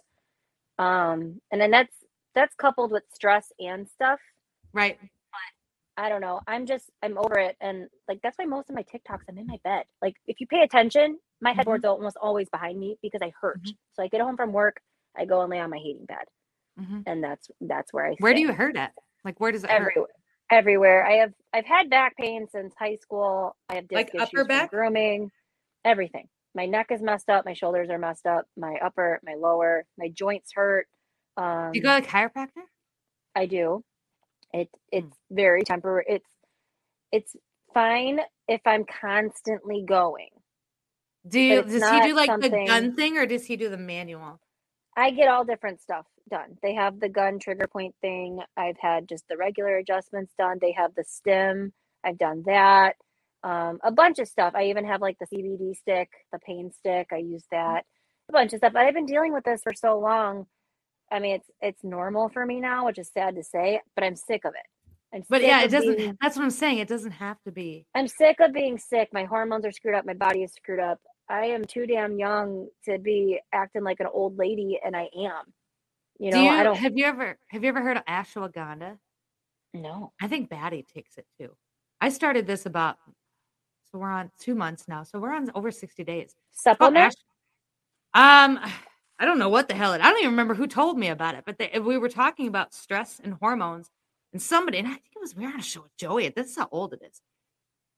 Um, 0.78 1.40
and 1.52 1.60
then 1.60 1.70
that's 1.70 1.94
that's 2.34 2.54
coupled 2.54 2.90
with 2.90 3.02
stress 3.12 3.52
and 3.60 3.88
stuff. 3.88 4.20
Right. 4.72 4.98
I 5.96 6.08
don't 6.08 6.22
know. 6.22 6.40
I'm 6.46 6.64
just 6.64 6.90
I'm 7.02 7.18
over 7.18 7.38
it, 7.38 7.56
and 7.60 7.88
like 8.08 8.20
that's 8.22 8.38
why 8.38 8.46
most 8.46 8.70
of 8.70 8.74
my 8.76 8.84
TikToks 8.84 9.24
I'm 9.28 9.36
in 9.36 9.46
my 9.46 9.58
bed. 9.64 9.84
Like 10.00 10.16
if 10.26 10.40
you 10.40 10.46
pay 10.46 10.62
attention, 10.62 11.18
my 11.42 11.52
Mhm. 11.52 11.56
headboard's 11.56 11.84
almost 11.84 12.16
always 12.16 12.48
behind 12.48 12.78
me 12.80 12.96
because 13.02 13.20
I 13.22 13.32
hurt. 13.38 13.60
Mhm. 13.62 13.76
So 13.92 14.02
I 14.02 14.08
get 14.08 14.22
home 14.22 14.36
from 14.36 14.52
work, 14.52 14.80
I 15.14 15.26
go 15.26 15.42
and 15.42 15.50
lay 15.50 15.58
on 15.60 15.68
my 15.68 15.76
heating 15.76 16.06
pad, 16.06 16.26
Mhm. 16.78 17.02
and 17.06 17.22
that's 17.22 17.50
that's 17.60 17.92
where 17.92 18.06
I. 18.06 18.14
Where 18.20 18.32
do 18.32 18.40
you 18.40 18.52
hurt 18.54 18.76
at? 18.76 18.94
Like, 19.24 19.38
where 19.40 19.52
does 19.52 19.64
it 19.64 19.70
hurt? 19.70 19.94
Everywhere. 20.50 21.06
I 21.06 21.14
have 21.18 21.32
I've 21.52 21.66
had 21.66 21.90
back 21.90 22.16
pain 22.16 22.46
since 22.52 22.74
high 22.78 22.96
school. 22.96 23.56
I 23.68 23.76
have 23.76 23.88
disc 23.88 23.96
Like 23.96 24.14
issues 24.14 24.20
upper 24.22 24.44
back? 24.44 24.70
grooming. 24.70 25.30
Everything. 25.84 26.28
My 26.54 26.66
neck 26.66 26.88
is 26.90 27.02
messed 27.02 27.30
up. 27.30 27.44
My 27.46 27.54
shoulders 27.54 27.90
are 27.90 27.98
messed 27.98 28.26
up. 28.26 28.46
My 28.56 28.76
upper, 28.84 29.20
my 29.24 29.34
lower, 29.34 29.86
my 29.98 30.08
joints 30.08 30.52
hurt. 30.54 30.86
Um, 31.36 31.72
you 31.74 31.82
go 31.82 32.00
to 32.00 32.06
a 32.06 32.08
chiropractor? 32.08 32.64
I 33.34 33.46
do. 33.46 33.84
It 34.52 34.70
Hmm. 34.96 35.08
it's 35.08 35.16
very 35.30 35.64
temporary. 35.64 36.04
It's 36.08 36.30
it's 37.12 37.36
fine 37.74 38.20
if 38.48 38.60
I'm 38.66 38.84
constantly 38.84 39.84
going. 39.86 40.30
Do 41.28 41.40
you 41.40 41.62
does 41.64 41.88
he 41.88 42.00
do 42.00 42.14
like 42.14 42.40
the 42.40 42.50
gun 42.50 42.96
thing 42.96 43.18
or 43.18 43.26
does 43.26 43.46
he 43.46 43.56
do 43.56 43.68
the 43.70 43.78
manual? 43.78 44.40
I 44.96 45.10
get 45.12 45.28
all 45.28 45.44
different 45.44 45.80
stuff 45.82 46.06
done. 46.30 46.56
They 46.62 46.74
have 46.74 47.00
the 47.00 47.08
gun 47.08 47.38
trigger 47.38 47.66
point 47.66 47.94
thing. 48.00 48.40
I've 48.56 48.78
had 48.80 49.08
just 49.08 49.24
the 49.28 49.36
regular 49.36 49.76
adjustments 49.76 50.32
done. 50.38 50.58
They 50.60 50.72
have 50.72 50.94
the 50.94 51.04
stem. 51.04 51.72
I've 52.04 52.18
done 52.18 52.44
that. 52.46 52.94
Um, 53.42 53.78
a 53.82 53.90
bunch 53.90 54.18
of 54.18 54.28
stuff. 54.28 54.54
I 54.54 54.64
even 54.64 54.86
have 54.86 55.00
like 55.00 55.16
the 55.18 55.26
CBD 55.26 55.76
stick, 55.76 56.10
the 56.32 56.38
pain 56.38 56.70
stick. 56.72 57.08
I 57.12 57.16
use 57.18 57.44
that. 57.50 57.84
A 58.28 58.32
bunch 58.32 58.52
of 58.52 58.58
stuff. 58.58 58.72
But 58.72 58.82
I've 58.82 58.94
been 58.94 59.06
dealing 59.06 59.32
with 59.32 59.44
this 59.44 59.62
for 59.62 59.72
so 59.74 59.98
long. 59.98 60.46
I 61.10 61.18
mean, 61.18 61.36
it's 61.36 61.50
it's 61.60 61.82
normal 61.84 62.28
for 62.28 62.44
me 62.46 62.60
now, 62.60 62.86
which 62.86 62.98
is 62.98 63.10
sad 63.12 63.34
to 63.36 63.42
say, 63.42 63.80
but 63.94 64.04
I'm 64.04 64.16
sick 64.16 64.44
of 64.44 64.52
it. 64.54 65.14
I'm 65.16 65.24
But 65.28 65.42
yeah, 65.42 65.62
it 65.62 65.70
doesn't 65.70 65.96
being- 65.96 66.18
that's 66.20 66.36
what 66.36 66.44
I'm 66.44 66.50
saying. 66.50 66.78
It 66.78 66.86
doesn't 66.88 67.10
have 67.12 67.42
to 67.42 67.50
be. 67.50 67.86
I'm 67.94 68.06
sick 68.06 68.38
of 68.40 68.52
being 68.52 68.78
sick. 68.78 69.08
My 69.12 69.24
hormones 69.24 69.64
are 69.66 69.72
screwed 69.72 69.96
up. 69.96 70.04
My 70.06 70.14
body 70.14 70.44
is 70.44 70.52
screwed 70.52 70.78
up. 70.78 71.00
I 71.28 71.46
am 71.46 71.64
too 71.64 71.86
damn 71.86 72.18
young 72.18 72.68
to 72.84 72.98
be 72.98 73.40
acting 73.52 73.82
like 73.82 74.00
an 74.00 74.06
old 74.12 74.36
lady, 74.38 74.78
and 74.84 74.96
I 74.96 75.08
am. 75.16 75.52
You 76.20 76.30
know, 76.30 76.36
do 76.36 76.42
you 76.44 76.50
I 76.50 76.62
don't 76.62 76.76
have 76.76 76.92
you 76.96 77.06
ever 77.06 77.38
have 77.48 77.62
you 77.62 77.70
ever 77.70 77.80
heard 77.80 77.96
of 77.96 78.04
ashwagandha? 78.04 78.98
No. 79.72 80.12
I 80.20 80.28
think 80.28 80.50
Batty 80.50 80.84
takes 80.94 81.16
it 81.16 81.24
too. 81.40 81.56
I 81.98 82.10
started 82.10 82.46
this 82.46 82.66
about 82.66 82.98
so 83.90 83.98
we're 83.98 84.10
on 84.10 84.30
two 84.38 84.54
months 84.54 84.86
now. 84.86 85.02
So 85.02 85.18
we're 85.18 85.34
on 85.34 85.50
over 85.54 85.70
60 85.70 86.04
days. 86.04 86.34
Supplement? 86.52 87.16
um 88.12 88.60
I 89.18 89.24
don't 89.24 89.38
know 89.38 89.48
what 89.48 89.68
the 89.68 89.74
hell 89.74 89.94
it. 89.94 90.02
I 90.02 90.10
don't 90.10 90.18
even 90.18 90.32
remember 90.32 90.54
who 90.54 90.66
told 90.66 90.98
me 90.98 91.08
about 91.08 91.36
it, 91.36 91.44
but 91.46 91.58
they, 91.58 91.78
we 91.78 91.96
were 91.96 92.08
talking 92.10 92.48
about 92.48 92.74
stress 92.74 93.20
and 93.22 93.34
hormones, 93.34 93.90
and 94.32 94.40
somebody, 94.40 94.78
and 94.78 94.88
I 94.88 94.92
think 94.92 95.04
it 95.14 95.20
was 95.20 95.34
we 95.34 95.44
were 95.44 95.52
on 95.52 95.60
a 95.60 95.62
show 95.62 95.82
with 95.82 95.96
Joey. 95.96 96.28
This 96.28 96.50
is 96.50 96.56
how 96.56 96.68
old 96.70 96.94
it 96.94 97.00
is, 97.02 97.20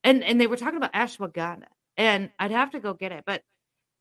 and 0.03 0.25
and 0.25 0.41
they 0.41 0.49
were 0.49 0.57
talking 0.57 0.77
about 0.77 0.93
ashwagandha, 0.93 1.67
and 1.97 2.31
I'd 2.41 2.51
have 2.51 2.73
to 2.73 2.81
go 2.81 2.93
get 2.95 3.13
it, 3.13 3.23
but 3.25 3.43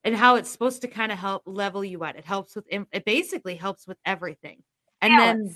and 0.03 0.15
how 0.15 0.35
it's 0.35 0.49
supposed 0.49 0.81
to 0.81 0.87
kind 0.87 1.11
of 1.11 1.17
help 1.17 1.43
level 1.45 1.83
you 1.83 2.03
out. 2.03 2.15
It 2.15 2.25
helps 2.25 2.55
with 2.55 2.65
it 2.69 3.05
basically 3.05 3.55
helps 3.55 3.87
with 3.87 3.97
everything, 4.05 4.63
and 5.01 5.19
then 5.19 5.55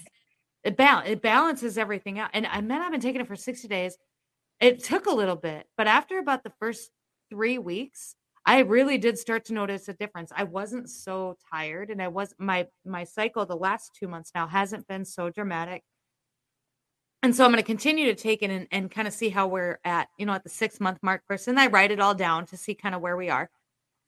it 0.64 0.78
balance 0.78 1.10
it 1.10 1.22
balances 1.22 1.78
everything 1.78 2.20
out. 2.20 2.30
And 2.34 2.46
I 2.48 2.62
mean, 2.62 2.72
I've 2.72 2.92
been 2.92 3.02
taking 3.02 3.22
it 3.22 3.28
for 3.28 3.36
sixty 3.36 3.68
days. 3.68 3.98
It 4.60 4.84
took 4.84 5.06
a 5.06 5.14
little 5.14 5.36
bit, 5.36 5.68
but 5.78 5.88
after 5.88 6.20
about 6.20 6.44
the 6.44 6.54
first 6.60 6.92
three 7.30 7.58
weeks, 7.58 8.16
I 8.46 8.60
really 8.60 8.98
did 8.98 9.18
start 9.18 9.46
to 9.46 9.54
notice 9.54 9.88
a 9.90 9.94
difference. 9.94 10.32
I 10.36 10.44
wasn't 10.44 10.90
so 10.90 11.36
tired, 11.52 11.90
and 11.90 12.02
I 12.02 12.08
was 12.08 12.34
my 12.40 12.68
my 12.86 13.04
cycle 13.04 13.46
the 13.46 13.56
last 13.56 13.96
two 14.00 14.08
months 14.08 14.32
now 14.36 14.48
hasn't 14.48 14.88
been 14.88 15.06
so 15.06 15.30
dramatic. 15.30 15.84
And 17.24 17.36
so 17.36 17.44
I'm 17.44 17.50
going 17.50 17.58
to 17.58 17.66
continue 17.66 18.06
to 18.06 18.14
take 18.14 18.44
it 18.44 18.52
and, 18.52 18.68
and 18.72 18.92
kind 18.92 19.08
of 19.08 19.14
see 19.14 19.30
how 19.30 19.48
we're 19.48 19.80
at, 19.84 20.10
you 20.20 20.28
know, 20.28 20.34
at 20.34 20.44
the 20.44 20.50
six 20.50 20.80
month 20.80 21.00
mark 21.02 21.24
first. 21.28 21.48
And 21.48 21.60
I 21.60 21.66
write 21.66 21.90
it 21.90 22.00
all 22.00 22.14
down 22.14 22.46
to 22.48 22.58
see 22.58 22.76
kind 22.76 22.94
of 22.94 23.02
where 23.02 23.18
we 23.18 23.32
are. 23.32 23.50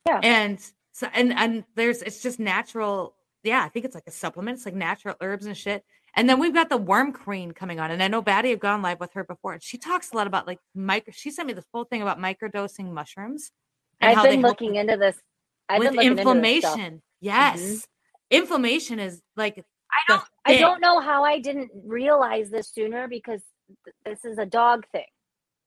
Yeah. 0.07 0.19
And 0.23 0.59
so 0.93 1.07
and 1.13 1.33
and 1.33 1.63
there's 1.75 2.01
it's 2.01 2.21
just 2.21 2.39
natural. 2.39 3.15
Yeah, 3.43 3.63
I 3.63 3.69
think 3.69 3.85
it's 3.85 3.95
like 3.95 4.07
a 4.07 4.11
supplement. 4.11 4.57
It's 4.57 4.65
like 4.65 4.75
natural 4.75 5.15
herbs 5.21 5.45
and 5.45 5.55
shit. 5.55 5.83
And 6.15 6.27
then 6.27 6.39
we've 6.39 6.53
got 6.53 6.69
the 6.69 6.77
worm 6.77 7.13
queen 7.13 7.51
coming 7.51 7.79
on. 7.79 7.91
And 7.91 8.01
I 8.01 8.07
know 8.07 8.21
Batty 8.21 8.49
have 8.49 8.59
gone 8.59 8.81
live 8.81 8.99
with 8.99 9.13
her 9.13 9.23
before. 9.23 9.53
And 9.53 9.61
she 9.63 9.77
talks 9.77 10.11
a 10.11 10.15
lot 10.15 10.25
about 10.27 10.47
like 10.47 10.59
micro 10.73 11.11
she 11.15 11.29
sent 11.29 11.47
me 11.47 11.53
this 11.53 11.65
whole 11.73 11.83
thing 11.83 12.01
about 12.01 12.19
microdosing 12.19 12.91
mushrooms. 12.91 13.51
I've 14.01 14.21
they 14.23 14.31
been 14.31 14.41
looking 14.41 14.75
into 14.75 14.97
this. 14.97 15.17
I've 15.69 15.79
with 15.79 15.89
been 15.89 15.95
looking 15.97 16.11
into 16.11 16.23
this 16.23 16.59
stuff. 16.59 16.73
inflammation. 16.77 17.01
Yes. 17.21 17.87
Inflammation 18.31 18.99
is 18.99 19.21
like 19.35 19.63
I 19.91 19.99
don't. 20.07 20.23
I 20.45 20.57
don't 20.57 20.81
know 20.81 20.99
how 20.99 21.23
I 21.23 21.39
didn't 21.39 21.71
realize 21.85 22.49
this 22.49 22.69
sooner 22.69 23.07
because 23.07 23.41
th- 23.85 23.95
this 24.05 24.25
is 24.25 24.37
a 24.37 24.45
dog 24.45 24.85
thing. 24.91 25.05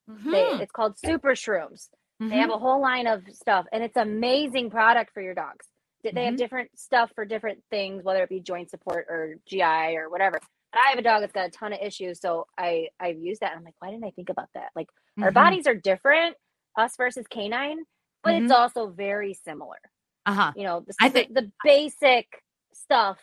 They, 0.08 0.14
Mhm, 0.42 0.60
it's 0.60 0.72
called 0.72 0.98
Super 0.98 1.30
Shrooms. 1.30 1.88
They 2.20 2.26
mhm. 2.26 2.40
have 2.40 2.50
a 2.50 2.58
whole 2.58 2.80
line 2.80 3.06
of 3.06 3.22
stuff, 3.32 3.66
and 3.72 3.82
it's 3.82 3.96
amazing 3.96 4.70
product 4.70 5.12
for 5.14 5.22
your 5.22 5.34
dogs. 5.34 5.66
They 6.04 6.12
they 6.12 6.26
have 6.26 6.36
different 6.36 6.70
stuff 6.78 7.10
for 7.14 7.24
different 7.24 7.62
things, 7.70 8.04
whether 8.04 8.22
it 8.22 8.28
be 8.28 8.40
joint 8.40 8.70
support 8.70 9.06
or 9.08 9.36
GI 9.46 9.96
or 9.96 10.10
whatever. 10.10 10.38
I 10.72 10.90
have 10.90 10.98
a 10.98 11.02
dog 11.02 11.22
that's 11.22 11.32
got 11.32 11.48
a 11.48 11.50
ton 11.50 11.72
of 11.72 11.80
issues, 11.82 12.20
so 12.20 12.46
I 12.58 12.88
I've 13.00 13.18
used 13.18 13.40
that. 13.40 13.52
And 13.52 13.58
I'm 13.58 13.64
like, 13.64 13.74
why 13.80 13.90
didn't 13.90 14.04
I 14.04 14.10
think 14.10 14.28
about 14.28 14.48
that? 14.54 14.70
Like 14.76 14.88
our 15.20 15.30
Mhm. 15.30 15.34
bodies 15.34 15.66
are 15.66 15.74
different, 15.74 16.36
us 16.76 16.94
versus 16.96 17.26
canine, 17.26 17.84
but 18.22 18.34
it's 18.34 18.52
Mhm. 18.52 18.56
also 18.56 18.88
very 18.90 19.34
similar. 19.34 19.78
Uh-huh. 20.26 20.52
You 20.54 20.64
know, 20.64 20.80
the, 20.80 20.94
I 21.00 21.08
think- 21.08 21.34
the 21.34 21.50
basic 21.64 22.44
stuff 22.74 23.18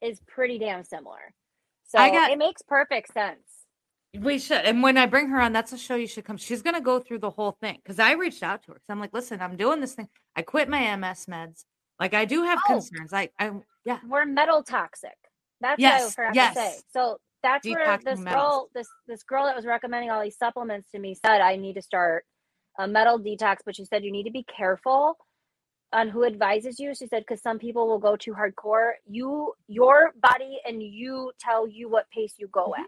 is 0.00 0.20
pretty 0.26 0.58
damn 0.58 0.84
similar. 0.84 1.34
So 1.84 1.98
I 1.98 2.10
got- 2.10 2.30
it 2.32 2.38
makes 2.38 2.62
perfect 2.62 3.12
sense. 3.12 3.57
We 4.14 4.38
should. 4.38 4.64
And 4.64 4.82
when 4.82 4.96
I 4.96 5.06
bring 5.06 5.28
her 5.28 5.40
on, 5.40 5.52
that's 5.52 5.72
a 5.72 5.78
show 5.78 5.94
you 5.94 6.06
should 6.06 6.24
come. 6.24 6.38
She's 6.38 6.62
going 6.62 6.74
to 6.74 6.80
go 6.80 6.98
through 6.98 7.18
the 7.18 7.30
whole 7.30 7.52
thing 7.60 7.76
because 7.82 7.98
I 7.98 8.12
reached 8.12 8.42
out 8.42 8.62
to 8.64 8.72
her. 8.72 8.78
So 8.86 8.92
I'm 8.92 9.00
like, 9.00 9.12
listen, 9.12 9.40
I'm 9.40 9.56
doing 9.56 9.80
this 9.80 9.94
thing. 9.94 10.08
I 10.34 10.42
quit 10.42 10.68
my 10.68 10.96
MS 10.96 11.26
meds. 11.26 11.64
Like, 12.00 12.14
I 12.14 12.24
do 12.24 12.42
have 12.44 12.58
Oh. 12.68 12.72
concerns. 12.74 13.12
I, 13.12 13.28
I, 13.38 13.50
yeah. 13.84 13.98
We're 14.08 14.24
metal 14.24 14.62
toxic. 14.62 15.16
That's 15.60 15.78
Yes, 15.80 16.02
what 16.02 16.08
I 16.08 16.10
forgot 16.30 16.34
yes. 16.34 16.54
to 16.54 16.60
say. 16.60 16.76
So 16.92 17.18
that's 17.42 17.66
where 17.66 17.98
this 18.04 18.18
metals. 18.20 18.42
girl, 18.42 18.70
this 18.74 18.88
this 19.06 19.22
girl 19.24 19.44
that 19.46 19.56
was 19.56 19.66
recommending 19.66 20.10
all 20.10 20.22
these 20.22 20.38
supplements 20.38 20.88
to 20.92 20.98
me 20.98 21.14
said 21.14 21.40
I 21.40 21.56
need 21.56 21.74
to 21.74 21.82
start 21.82 22.24
a 22.78 22.86
metal 22.88 23.18
detox, 23.18 23.58
but 23.66 23.76
she 23.76 23.84
said 23.84 24.04
you 24.04 24.12
need 24.12 24.24
to 24.24 24.30
be 24.30 24.44
careful 24.44 25.16
on 25.92 26.08
who 26.08 26.24
advises 26.24 26.78
you. 26.78 26.94
She 26.94 27.06
said 27.08 27.24
because 27.26 27.42
some 27.42 27.58
people 27.58 27.88
will 27.88 27.98
go 27.98 28.16
too 28.16 28.32
hardcore. 28.34 28.92
You, 29.08 29.52
your 29.66 30.12
body, 30.22 30.60
and 30.66 30.82
you 30.82 31.32
tell 31.40 31.66
you 31.68 31.88
what 31.88 32.06
pace 32.10 32.34
you 32.38 32.48
go 32.48 32.68
Mhm. 32.76 32.80
at. 32.80 32.86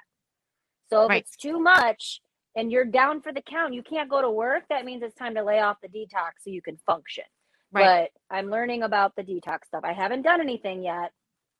So 0.90 1.04
if 1.04 1.08
Right. 1.08 1.22
it's 1.22 1.36
too 1.36 1.58
much 1.58 2.20
and 2.56 2.70
you're 2.70 2.84
down 2.84 3.22
for 3.22 3.32
the 3.32 3.42
count, 3.42 3.72
you 3.74 3.82
can't 3.82 4.10
go 4.10 4.20
to 4.20 4.30
work. 4.30 4.64
That 4.68 4.84
means 4.84 5.02
it's 5.02 5.14
time 5.14 5.34
to 5.36 5.42
lay 5.42 5.60
off 5.60 5.80
the 5.80 5.88
detox 5.88 6.42
so 6.42 6.50
you 6.50 6.60
can 6.60 6.76
function. 6.78 7.24
Right. 7.72 8.10
But 8.12 8.36
I'm 8.36 8.50
learning 8.50 8.82
about 8.82 9.14
the 9.14 9.22
detox 9.22 9.66
stuff. 9.66 9.84
I 9.84 9.92
haven't 9.92 10.22
done 10.22 10.40
anything 10.40 10.82
yet 10.82 11.12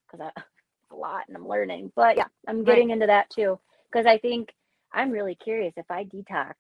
because 0.07 0.31
I 0.37 0.41
a 0.91 0.97
lot 0.97 1.29
and 1.29 1.37
I'm 1.37 1.47
learning. 1.47 1.93
But 1.95 2.17
yeah, 2.17 2.27
I'm 2.49 2.65
getting 2.65 2.91
into 2.91 3.07
that 3.07 3.31
too 3.31 3.61
because 3.91 4.07
I 4.07 4.19
think 4.19 4.53
I'm 4.93 5.13
really 5.13 5.37
curious 5.37 5.73
if 5.77 5.89
I 5.89 6.05
detox 6.05 6.55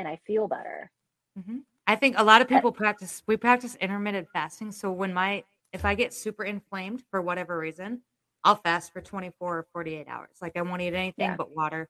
and 0.00 0.08
I 0.08 0.16
feel 0.26 0.48
better. 0.48 0.90
Mhm. 1.38 1.62
I 1.86 1.94
think 1.94 2.18
a 2.18 2.24
lot 2.24 2.42
of 2.42 2.48
people 2.48 2.72
practice, 2.72 3.22
we 3.28 3.36
practice 3.36 3.76
intermittent 3.76 4.28
fasting. 4.32 4.72
So 4.72 4.90
when 4.90 5.14
my, 5.14 5.44
if 5.72 5.84
I 5.84 5.94
get 5.94 6.12
super 6.12 6.42
inflamed 6.42 7.04
for 7.10 7.22
whatever 7.22 7.56
reason, 7.56 8.02
I'll 8.46 8.56
fast 8.56 8.92
for 8.92 9.00
24 9.00 9.58
or 9.58 9.66
48 9.72 10.06
hours. 10.08 10.30
Like 10.40 10.56
I 10.56 10.62
won't 10.62 10.80
eat 10.82 10.94
anything 10.94 11.14
Yeah. 11.30 11.36
but 11.36 11.54
water, 11.54 11.88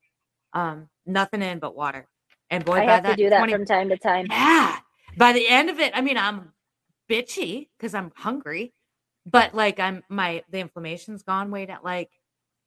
um, 0.55 0.89
nothing 1.05 1.43
in 1.43 1.59
but 1.59 1.77
water. 1.77 2.09
And 2.51 2.65
boy, 2.65 2.75
I 2.81 2.87
by 2.87 2.93
have 2.93 3.05
to 3.07 3.15
do 3.17 3.29
that 3.31 3.39
20 3.39 3.53
from 3.53 3.65
time 3.67 3.89
to 3.91 3.97
time. 3.99 4.27
Yeah. 4.31 4.79
By 5.19 5.33
the 5.33 5.49
end 5.49 5.69
of 5.71 5.79
it, 5.81 5.93
I 5.95 6.01
mean, 6.01 6.17
I'm 6.17 6.53
bitchy 7.11 7.69
because 7.79 7.95
I'm 7.95 8.13
hungry, 8.17 8.73
but 9.27 9.55
like 9.55 9.79
I'm 9.81 10.03
my 10.09 10.43
the 10.51 10.59
inflammation's 10.61 11.23
gone 11.23 11.51
way 11.51 11.67
down. 11.67 11.81
Like, 11.83 12.11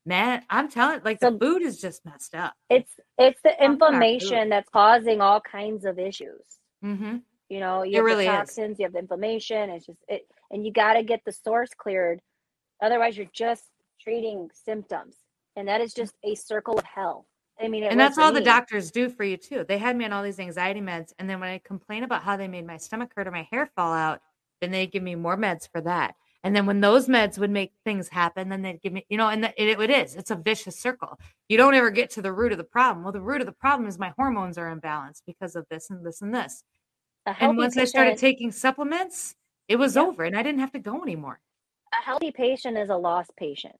man, 0.06 0.44
I'm 0.50 0.70
telling 0.70 1.02
like 1.04 1.20
the 1.20 1.32
So- 1.32 1.40
food 1.40 1.62
is 1.62 1.80
just 1.82 2.06
messed 2.06 2.36
up. 2.36 2.54
It's 2.70 2.92
it's 3.18 3.42
the 3.44 3.64
inflammation 3.64 4.50
that's 4.50 4.70
causing 4.70 5.22
all 5.22 5.42
kinds 5.42 5.86
of 5.86 5.98
issues. 6.00 6.42
Mm-hmm. 6.84 7.18
You 7.50 7.60
know, 7.60 7.82
you 7.84 7.94
It 7.94 7.96
have 7.98 8.06
really 8.06 8.26
the 8.26 8.32
is. 8.32 8.38
toxins, 8.38 8.78
you 8.80 8.86
have 8.86 8.94
the 8.94 9.00
inflammation. 9.00 9.70
It's 9.72 9.86
just 9.88 10.00
it, 10.08 10.28
and 10.52 10.66
you 10.66 10.72
got 10.72 10.94
to 10.94 11.04
get 11.04 11.22
the 11.26 11.32
source 11.32 11.70
cleared. 11.76 12.22
Otherwise, 12.82 13.18
you're 13.18 13.28
just 13.34 13.64
treating 14.10 14.50
symptoms, 14.54 15.16
and 15.56 15.68
that 15.68 15.82
is 15.82 15.94
just 15.94 16.16
a 16.24 16.34
circle 16.36 16.78
of 16.80 16.86
hell. 16.86 17.28
I 17.62 17.68
mean, 17.68 17.84
it 17.84 17.92
And 17.92 18.00
that's 18.00 18.18
all 18.18 18.32
the 18.32 18.42
doctors 18.42 18.90
do 18.90 19.10
for 19.10 19.24
you 19.24 19.38
too. 19.38 19.66
They 19.68 19.78
had 19.78 19.96
me 19.96 20.06
on 20.06 20.14
all 20.14 20.24
these 20.24 20.40
anxiety 20.40 20.82
meds, 20.82 21.14
and 21.20 21.30
then 21.30 21.40
when 21.40 21.50
I 21.50 21.60
complain 21.64 22.04
about 22.04 22.24
how 22.24 22.38
they 22.38 22.48
made 22.48 22.66
my 22.66 22.78
stomach 22.78 23.12
hurt 23.16 23.28
or 23.28 23.32
my 23.32 23.48
hair 23.52 23.70
fall 23.76 23.94
out, 23.94 24.22
then 24.62 24.72
they 24.72 24.88
give 24.88 25.04
me 25.04 25.16
more 25.16 25.38
meds 25.38 25.70
for 25.72 25.82
that. 25.82 26.16
And 26.44 26.56
then 26.56 26.66
when 26.66 26.80
those 26.80 27.08
meds 27.08 27.38
would 27.38 27.52
make 27.52 27.74
things 27.84 28.08
happen, 28.08 28.48
then 28.48 28.62
they'd 28.62 28.82
give 28.82 28.94
me, 28.94 29.06
you 29.10 29.18
know, 29.18 29.28
and 29.28 29.44
the, 29.44 29.62
it, 29.62 29.78
it 29.80 29.90
is. 29.90 30.16
It's 30.16 30.32
a 30.32 30.36
vicious 30.38 30.80
circle. 30.80 31.20
You 31.50 31.58
don't 31.58 31.74
ever 31.76 31.92
get 31.92 32.10
to 32.12 32.22
the 32.22 32.32
root 32.32 32.54
of 32.54 32.58
the 32.58 32.64
problem. 32.64 33.04
Well, 33.04 33.12
the 33.12 33.20
root 33.22 33.42
of 33.42 33.46
the 33.46 33.52
problem 33.52 33.90
is 33.90 34.00
my 34.00 34.14
hormones 34.18 34.58
are 34.58 34.74
imbalanced 34.74 35.24
because 35.28 35.56
of 35.58 35.66
this 35.70 35.90
and 35.90 36.06
this 36.06 36.22
and 36.22 36.34
this. 36.34 36.64
And 37.26 37.58
once 37.58 37.78
I 37.78 37.84
started 37.84 38.18
taking 38.18 38.52
supplements, 38.54 39.36
it 39.68 39.76
was 39.76 39.98
Yeah. 39.98 40.04
over, 40.04 40.24
and 40.24 40.36
I 40.38 40.42
didn't 40.42 40.62
have 40.62 40.72
to 40.72 40.80
go 40.80 41.04
anymore. 41.04 41.42
a 41.92 42.04
healthy 42.04 42.32
patient 42.32 42.78
is 42.78 42.90
a 42.90 42.96
lost 42.96 43.32
patient. 43.36 43.76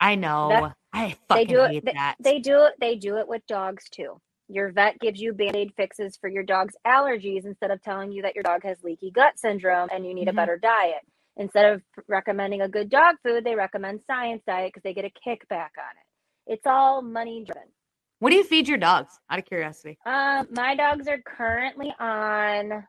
I 0.00 0.14
know. 0.14 0.72
I 0.92 1.08
They 1.08 1.16
fucking 1.28 1.46
do 1.48 1.62
it. 1.64 1.70
hate 1.72 1.84
They, 1.84 1.92
that. 1.92 2.16
they 2.20 2.38
do 2.38 2.64
it. 2.64 2.74
They 2.80 2.96
do 2.96 3.16
it 3.18 3.28
with 3.28 3.46
dogs 3.46 3.84
too. 3.90 4.20
Your 4.48 4.70
vet 4.72 4.98
gives 5.00 5.20
you 5.20 5.34
band-aid 5.34 5.72
fixes 5.76 6.16
for 6.16 6.28
your 6.28 6.42
dog's 6.42 6.74
allergies 6.86 7.44
instead 7.44 7.70
of 7.70 7.82
telling 7.82 8.12
you 8.12 8.22
that 8.22 8.34
your 8.34 8.42
dog 8.44 8.62
has 8.64 8.82
leaky 8.82 9.10
gut 9.10 9.38
syndrome 9.38 9.88
and 9.92 10.06
you 10.06 10.14
need 10.14 10.28
Mhm. 10.28 10.30
a 10.30 10.34
better 10.34 10.56
diet. 10.56 11.02
Instead 11.36 11.72
of 11.74 11.82
recommending 12.08 12.62
a 12.62 12.68
good 12.68 12.88
dog 12.88 13.16
food, 13.22 13.44
they 13.44 13.54
recommend 13.54 14.00
science 14.06 14.42
diet 14.46 14.72
because 14.72 14.82
they 14.82 14.94
get 14.94 15.04
a 15.04 15.10
kickback 15.10 15.70
on 15.78 15.96
it. 15.96 16.52
It's 16.54 16.66
all 16.66 17.02
money 17.02 17.44
driven. 17.44 17.68
what 18.20 18.30
do 18.30 18.36
you 18.36 18.42
feed 18.42 18.66
your 18.66 18.78
dogs? 18.78 19.16
Out 19.30 19.38
of 19.38 19.44
curiosity. 19.44 19.96
Um, 20.04 20.48
my 20.50 20.74
dogs 20.74 21.06
are 21.06 21.22
currently 21.22 21.94
on, 22.00 22.84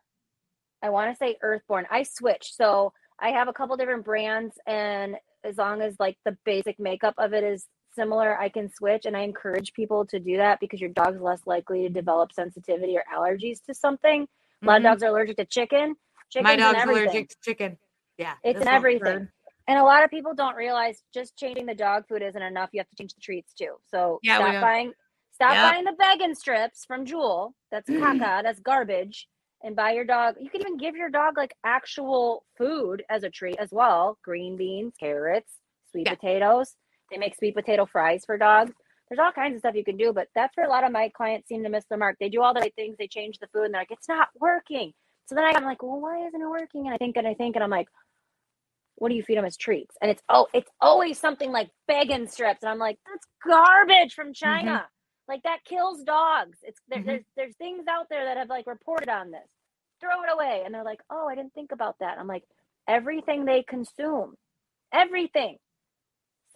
I 0.81 0.89
want 0.89 1.11
to 1.11 1.17
say 1.17 1.37
Earthborn. 1.43 1.85
I 1.91 2.01
switched, 2.01 2.55
so 2.55 2.93
I 3.19 3.29
have 3.31 3.47
a 3.47 3.53
couple 3.53 3.77
different 3.77 4.05
brands, 4.05 4.57
and 4.65 5.17
as 5.43 5.57
long 5.57 5.81
as 5.81 5.95
like 5.99 6.17
the 6.25 6.37
basic 6.45 6.79
makeup 6.79 7.15
of 7.17 7.33
it 7.33 7.43
is 7.43 7.65
similar, 7.93 8.37
I 8.39 8.49
can 8.49 8.69
switch. 8.73 9.05
And 9.05 9.15
I 9.15 9.21
encourage 9.21 9.73
people 9.73 10.05
to 10.07 10.19
do 10.19 10.37
that 10.37 10.59
because 10.59 10.79
your 10.81 10.91
dog's 10.91 11.21
less 11.21 11.41
likely 11.45 11.83
to 11.83 11.89
develop 11.89 12.31
sensitivity 12.33 12.97
or 12.97 13.03
allergies 13.13 13.63
to 13.65 13.73
something. 13.73 14.27
A 14.61 14.65
lot 14.65 14.77
of 14.77 14.81
Mhm. 14.81 14.83
dogs 14.83 15.03
are 15.03 15.07
allergic 15.09 15.37
to 15.37 15.45
chicken. 15.45 15.95
Chicken's 16.29 16.43
My 16.43 16.55
dog's 16.55 16.83
allergic 16.83 17.29
to 17.29 17.35
chicken. 17.41 17.77
Yeah. 18.17 18.35
It's 18.43 18.61
in 18.61 18.67
everything. 18.67 19.29
And 19.67 19.77
a 19.79 19.83
lot 19.83 20.03
of 20.03 20.09
people 20.09 20.33
don't 20.33 20.55
realize 20.55 21.03
just 21.13 21.37
changing 21.37 21.65
the 21.67 21.75
dog 21.75 22.07
food 22.07 22.21
isn't 22.21 22.41
enough. 22.41 22.69
You 22.73 22.79
have 22.79 22.89
to 22.89 22.95
change 22.95 23.13
the 23.13 23.21
treats 23.21 23.53
too. 23.53 23.79
So 23.87 24.19
Yeah, 24.23 24.37
stop 24.37 24.61
buying 24.61 24.93
stop 25.31 25.53
Yep. 25.53 25.71
buying 25.71 25.83
the 25.85 25.93
bacon 25.93 26.35
strips 26.35 26.85
from 26.85 27.05
Jewel. 27.05 27.55
That's 27.71 27.89
caca, 27.89 28.43
that's 28.43 28.59
garbage. 28.59 29.27
And 29.61 29.75
buy 29.75 29.91
your 29.91 30.05
dog. 30.05 30.35
You 30.39 30.49
can 30.49 30.61
even 30.61 30.77
give 30.77 30.95
your 30.95 31.09
dog 31.09 31.37
like 31.37 31.53
actual 31.65 32.45
food 32.57 33.03
as 33.09 33.23
a 33.23 33.29
treat 33.29 33.57
as 33.59 33.69
well. 33.71 34.17
Green 34.23 34.55
beans, 34.55 34.93
carrots, 34.99 35.51
sweet 35.91 36.07
Yeah. 36.07 36.15
potatoes. 36.15 36.75
They 37.11 37.17
make 37.17 37.35
sweet 37.35 37.55
potato 37.55 37.85
fries 37.85 38.23
for 38.25 38.37
dogs. 38.37 38.71
There's 39.09 39.19
all 39.19 39.31
kinds 39.31 39.55
of 39.55 39.59
stuff 39.59 39.75
you 39.75 39.83
can 39.83 39.97
do, 39.97 40.13
but 40.13 40.27
that's 40.35 40.55
where 40.55 40.67
a 40.67 40.69
lot 40.69 40.83
of 40.83 40.91
my 40.91 41.09
clients 41.09 41.49
seem 41.49 41.63
to 41.63 41.69
miss 41.69 41.85
the 41.89 41.97
mark. 41.97 42.17
They 42.19 42.29
do 42.29 42.41
all 42.43 42.53
the 42.53 42.59
right 42.59 42.75
things, 42.75 42.95
they 42.97 43.07
change 43.07 43.39
the 43.39 43.47
food, 43.47 43.63
and 43.63 43.73
they're 43.73 43.81
like, 43.81 43.91
it's 43.91 44.07
not 44.07 44.29
working. 44.39 44.93
So 45.25 45.35
then 45.35 45.43
I'm 45.43 45.63
like, 45.63 45.81
well, 45.81 45.99
why 45.99 46.25
isn't 46.27 46.41
it 46.41 46.49
working? 46.49 46.85
And 46.85 46.93
I 46.93 46.97
think 46.97 47.17
and 47.17 47.27
I 47.27 47.33
think, 47.33 47.55
and 47.55 47.63
I'm 47.63 47.71
like, 47.71 47.87
what 48.95 49.09
do 49.09 49.15
you 49.15 49.23
feed 49.23 49.37
them 49.37 49.45
as 49.45 49.57
treats? 49.57 49.95
And 50.01 50.11
it's 50.11 50.21
oh, 50.29 50.47
it's 50.53 50.69
always 50.79 51.17
something 51.17 51.51
like 51.51 51.69
bacon 51.87 52.27
strips, 52.27 52.61
and 52.61 52.69
I'm 52.69 52.79
like, 52.79 52.97
that's 53.09 53.25
garbage 53.45 54.13
from 54.13 54.27
mm-hmm. 54.27 54.45
China. 54.45 54.87
Like 55.29 55.43
that 55.43 55.63
kills 55.63 56.01
dogs. 56.03 56.57
It's 56.63 56.81
there, 56.89 56.99
Mhm. 56.99 57.05
there's 57.05 57.23
there's 57.37 57.55
things 57.57 57.85
out 57.87 58.09
there 58.09 58.25
that 58.25 58.35
have 58.35 58.49
like 58.49 58.65
reported 58.65 59.09
on 59.09 59.29
this. 59.29 59.47
Throw 60.01 60.23
it 60.23 60.29
away, 60.31 60.63
and 60.65 60.73
they're 60.73 60.83
like, 60.83 61.01
oh, 61.09 61.27
I 61.29 61.35
didn't 61.35 61.53
think 61.53 61.71
about 61.71 61.99
that. 61.99 62.17
I'm 62.17 62.25
like, 62.27 62.43
everything 62.87 63.45
they 63.45 63.61
consume, 63.63 64.35
everything. 64.91 65.57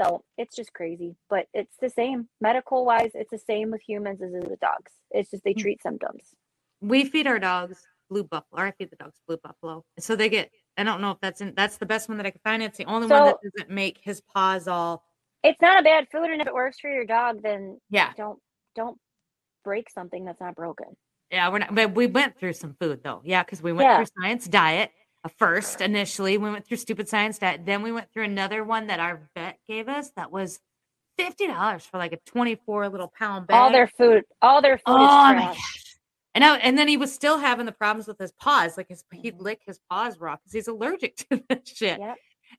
So 0.02 0.24
it's 0.40 0.56
just 0.56 0.74
crazy, 0.74 1.16
but 1.30 1.46
it's 1.54 1.78
the 1.78 1.90
same 1.90 2.28
medical 2.42 2.84
wise. 2.84 3.12
It's 3.14 3.30
the 3.30 3.38
same 3.38 3.70
with 3.70 3.82
humans 3.88 4.24
as 4.24 4.32
with 4.32 4.60
dogs. 4.60 4.92
It's 5.12 5.30
just 5.30 5.44
they 5.44 5.54
Mm. 5.54 5.62
treat 5.62 5.84
symptoms. 5.84 6.34
We 6.82 7.06
feed 7.06 7.28
our 7.28 7.38
dogs 7.38 7.86
blue 8.10 8.24
buffalo, 8.24 8.62
or 8.64 8.66
I 8.68 8.72
feed 8.72 8.90
the 8.90 8.96
dogs 8.96 9.20
blue 9.28 9.38
buffalo. 9.38 9.86
So 10.00 10.16
they 10.16 10.30
get, 10.30 10.52
I 10.78 10.84
don't 10.84 11.00
know 11.00 11.12
if 11.12 11.20
that's 11.20 11.42
in, 11.42 11.54
that's 11.56 11.78
the 11.78 11.86
best 11.86 12.10
one 12.10 12.18
that 12.18 12.26
I 12.26 12.32
can 12.32 12.42
find. 12.44 12.64
It's 12.64 12.78
the 12.78 12.86
only 12.86 13.06
one 13.08 13.24
that 13.26 13.38
doesn't 13.44 13.70
make 13.70 14.00
his 14.02 14.20
paws 14.22 14.68
all, 14.68 15.04
It's 15.44 15.62
not 15.62 15.80
a 15.80 15.84
bad 15.84 16.08
food, 16.12 16.32
and 16.32 16.42
if 16.42 16.48
it 16.48 16.54
works 16.54 16.80
for 16.80 16.90
your 16.92 17.06
dog, 17.06 17.44
then 17.44 17.80
yeah. 17.90 18.14
don't 18.18 18.42
don't 18.76 18.98
break 19.64 19.90
something 19.90 20.26
that's 20.26 20.40
not 20.42 20.56
broken. 20.56 20.88
Yeah. 21.32 21.50
We're 21.50 21.60
not, 21.60 21.74
but 21.74 21.96
we 21.96 22.08
went 22.08 22.38
through 22.40 22.54
some 22.54 22.76
food 22.80 23.02
though. 23.04 23.22
Yeah. 23.24 23.44
Cause 23.44 23.62
we 23.62 23.72
went 23.72 23.88
Yeah. 23.88 23.98
through 23.98 24.08
science 24.22 24.48
diet 24.48 24.92
first 25.38 25.82
initially. 25.82 26.38
We 26.38 26.50
went 26.52 26.66
through 26.68 26.78
stupid 26.78 27.08
science 27.08 27.38
diet. 27.40 27.66
Then 27.66 27.82
we 27.82 27.92
went 27.92 28.12
through 28.12 28.24
another 28.26 28.64
one 28.64 28.88
that 28.88 29.00
our 29.00 29.30
vet 29.36 29.58
gave 29.68 29.88
us 29.88 30.12
that 30.18 30.32
was 30.32 30.60
$50 31.20 31.82
for 31.90 31.98
like 31.98 32.12
a 32.14 32.18
24 32.26 32.90
little 32.90 33.12
pound 33.18 33.48
bag. 33.48 33.56
All 33.56 33.72
their 33.72 33.88
food, 33.88 34.24
all 34.42 34.62
their 34.62 34.78
food 34.78 34.84
Oh 34.88 35.30
is 35.30 35.36
my 35.36 35.42
gosh. 35.54 35.80
And 36.36 36.44
I, 36.44 36.58
and 36.58 36.78
then 36.78 36.88
he 36.88 36.98
was 36.98 37.14
still 37.14 37.38
having 37.38 37.68
the 37.68 37.72
problems 37.72 38.08
with 38.08 38.18
his 38.18 38.32
paws. 38.34 38.76
Like 38.76 38.90
his 38.90 39.04
he'd 39.14 39.38
Mhm. 39.38 39.42
lick 39.42 39.62
his 39.66 39.80
paws 39.90 40.20
raw 40.20 40.36
because 40.36 40.52
he's 40.52 40.68
allergic 40.68 41.16
to 41.30 41.44
this 41.48 41.60
shit. 41.70 42.00
Yep. 42.00 42.18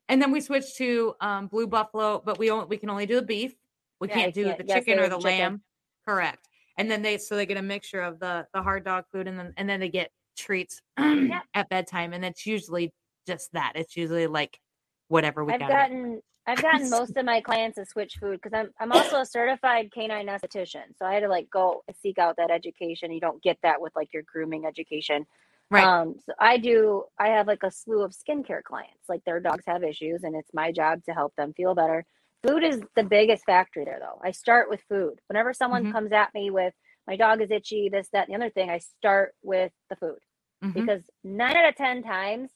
And 0.09 0.21
then 0.21 0.31
we 0.31 0.39
switched 0.41 0.77
to 0.77 1.15
um, 1.21 1.47
blue 1.47 1.67
buffalo, 1.67 2.21
but 2.25 2.39
we 2.39 2.49
only 2.51 2.65
we 2.67 2.77
can 2.77 2.89
only 2.89 3.05
do 3.05 3.15
the 3.15 3.21
beef. 3.21 3.53
We 3.99 4.07
Yeah, 4.07 4.13
can't 4.15 4.33
do 4.33 4.45
can't- 4.45 4.57
the 4.57 4.63
chicken 4.63 4.95
there 4.97 5.05
or 5.05 5.09
the 5.09 5.17
chicken. 5.17 5.39
lamb. 5.39 5.63
Correct. 6.07 6.47
And 6.77 6.89
then 6.91 7.01
they 7.01 7.17
so 7.17 7.35
they 7.35 7.45
get 7.45 7.57
a 7.57 7.61
mixture 7.61 8.01
of 8.01 8.19
the 8.19 8.45
the 8.53 8.61
hard 8.61 8.83
dog 8.85 9.05
food 9.11 9.27
and 9.27 9.39
then 9.39 9.53
and 9.57 9.69
then 9.69 9.79
they 9.79 9.89
get 9.89 10.11
treats 10.37 10.81
at 10.97 11.69
bedtime. 11.69 12.13
And 12.13 12.25
it's 12.25 12.45
usually 12.45 12.91
just 13.27 13.51
that. 13.53 13.73
It's 13.75 13.95
usually 13.95 14.27
like 14.27 14.59
whatever 15.07 15.43
we 15.43 15.53
I've 15.53 15.59
got. 15.59 15.69
gotten 15.69 16.21
I've 16.47 16.61
gotten 16.61 16.89
most 16.91 17.17
of 17.17 17.25
my 17.25 17.41
clients 17.41 17.77
to 17.77 17.85
switch 17.85 18.17
food 18.19 18.39
because 18.41 18.53
I'm 18.53 18.71
I'm 18.79 18.91
also 18.91 19.21
a 19.21 19.25
certified 19.25 19.91
canine 19.93 20.27
esthetician. 20.27 20.97
So 20.97 21.05
I 21.05 21.13
had 21.13 21.21
to 21.21 21.29
like 21.29 21.49
go 21.49 21.83
seek 22.01 22.19
out 22.19 22.37
that 22.37 22.51
education. 22.51 23.11
You 23.11 23.21
don't 23.21 23.41
get 23.41 23.57
that 23.63 23.81
with 23.81 23.95
like 23.95 24.13
your 24.13 24.23
grooming 24.23 24.65
education. 24.65 25.25
right. 25.71 25.83
Um, 25.83 26.15
so 26.25 26.33
I 26.39 26.57
do 26.57 27.05
I 27.17 27.29
have 27.29 27.47
like 27.47 27.63
a 27.63 27.71
slew 27.71 28.03
of 28.03 28.11
skincare 28.11 28.63
clients. 28.63 29.09
Like 29.09 29.23
their 29.25 29.39
dogs 29.39 29.63
have 29.65 29.83
issues 29.83 30.23
and 30.23 30.35
it's 30.35 30.53
my 30.53 30.71
job 30.71 31.03
to 31.05 31.13
help 31.13 31.35
them 31.35 31.53
feel 31.53 31.73
better. 31.73 32.05
Food 32.43 32.63
is 32.63 32.81
the 32.95 33.03
biggest 33.03 33.43
factor 33.45 33.83
there 33.85 33.99
though. 33.99 34.19
I 34.23 34.31
start 34.31 34.69
with 34.69 34.81
food. 34.89 35.19
Whenever 35.27 35.53
someone 35.53 35.85
Mhm. 35.85 35.91
comes 35.91 36.11
at 36.11 36.33
me 36.33 36.51
with 36.51 36.73
my 37.07 37.15
dog 37.15 37.41
is 37.41 37.51
itchy, 37.51 37.89
this, 37.89 38.09
that, 38.09 38.27
and 38.27 38.33
the 38.41 38.45
other 38.45 38.51
thing, 38.51 38.69
I 38.69 38.79
start 38.79 39.35
with 39.43 39.71
the 39.89 39.95
food. 39.95 40.19
Mhm. 40.63 40.73
Because 40.73 41.09
nine 41.23 41.55
out 41.57 41.69
of 41.69 41.75
ten 41.75 42.03
times 42.03 42.51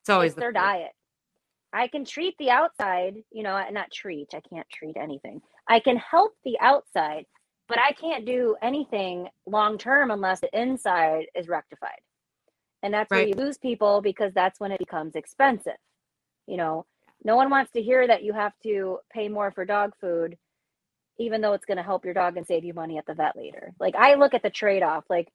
it's 0.00 0.08
always 0.10 0.28
it's 0.30 0.34
the 0.36 0.40
their 0.42 0.50
food. 0.50 0.54
diet. 0.54 0.92
I 1.72 1.88
can 1.88 2.04
treat 2.04 2.36
the 2.38 2.50
outside, 2.50 3.24
you 3.30 3.42
know, 3.42 3.68
not 3.70 3.90
treat. 3.92 4.34
I 4.34 4.40
can't 4.40 4.68
treat 4.70 4.96
anything. 4.96 5.42
I 5.68 5.80
can 5.80 5.96
help 5.98 6.36
the 6.44 6.58
outside. 6.60 7.26
but 7.68 7.80
I 7.80 7.92
can't 7.92 8.24
do 8.24 8.56
anything 8.62 9.28
long 9.44 9.76
term 9.76 10.12
unless 10.12 10.38
the 10.40 10.48
inside 10.56 11.26
is 11.34 11.48
rectified. 11.48 11.98
And 12.82 12.94
that's 12.94 13.10
where 13.10 13.26
you 13.26 13.34
lose 13.34 13.58
people 13.58 14.00
because 14.00 14.32
that's 14.34 14.60
when 14.60 14.70
it 14.70 14.78
becomes 14.78 15.16
expensive. 15.16 15.76
You 16.46 16.58
know, 16.58 16.86
no 17.24 17.36
one 17.36 17.50
wants 17.50 17.72
to 17.72 17.82
hear 17.82 18.06
that 18.06 18.22
you 18.22 18.32
have 18.32 18.52
to 18.62 18.98
pay 19.12 19.28
more 19.28 19.50
for 19.50 19.64
dog 19.64 19.92
food, 20.00 20.36
even 21.18 21.40
though 21.40 21.54
it's 21.54 21.64
going 21.64 21.78
to 21.78 21.82
help 21.82 22.04
your 22.04 22.14
dog 22.14 22.36
and 22.36 22.46
save 22.46 22.64
you 22.64 22.74
money 22.74 22.98
at 22.98 23.06
the 23.06 23.14
vet 23.14 23.36
later. 23.36 23.72
Like, 23.80 23.96
I 23.96 24.14
look 24.14 24.34
at 24.34 24.42
the 24.42 24.50
trade 24.50 24.82
off. 24.82 25.04
Like, 25.08 25.28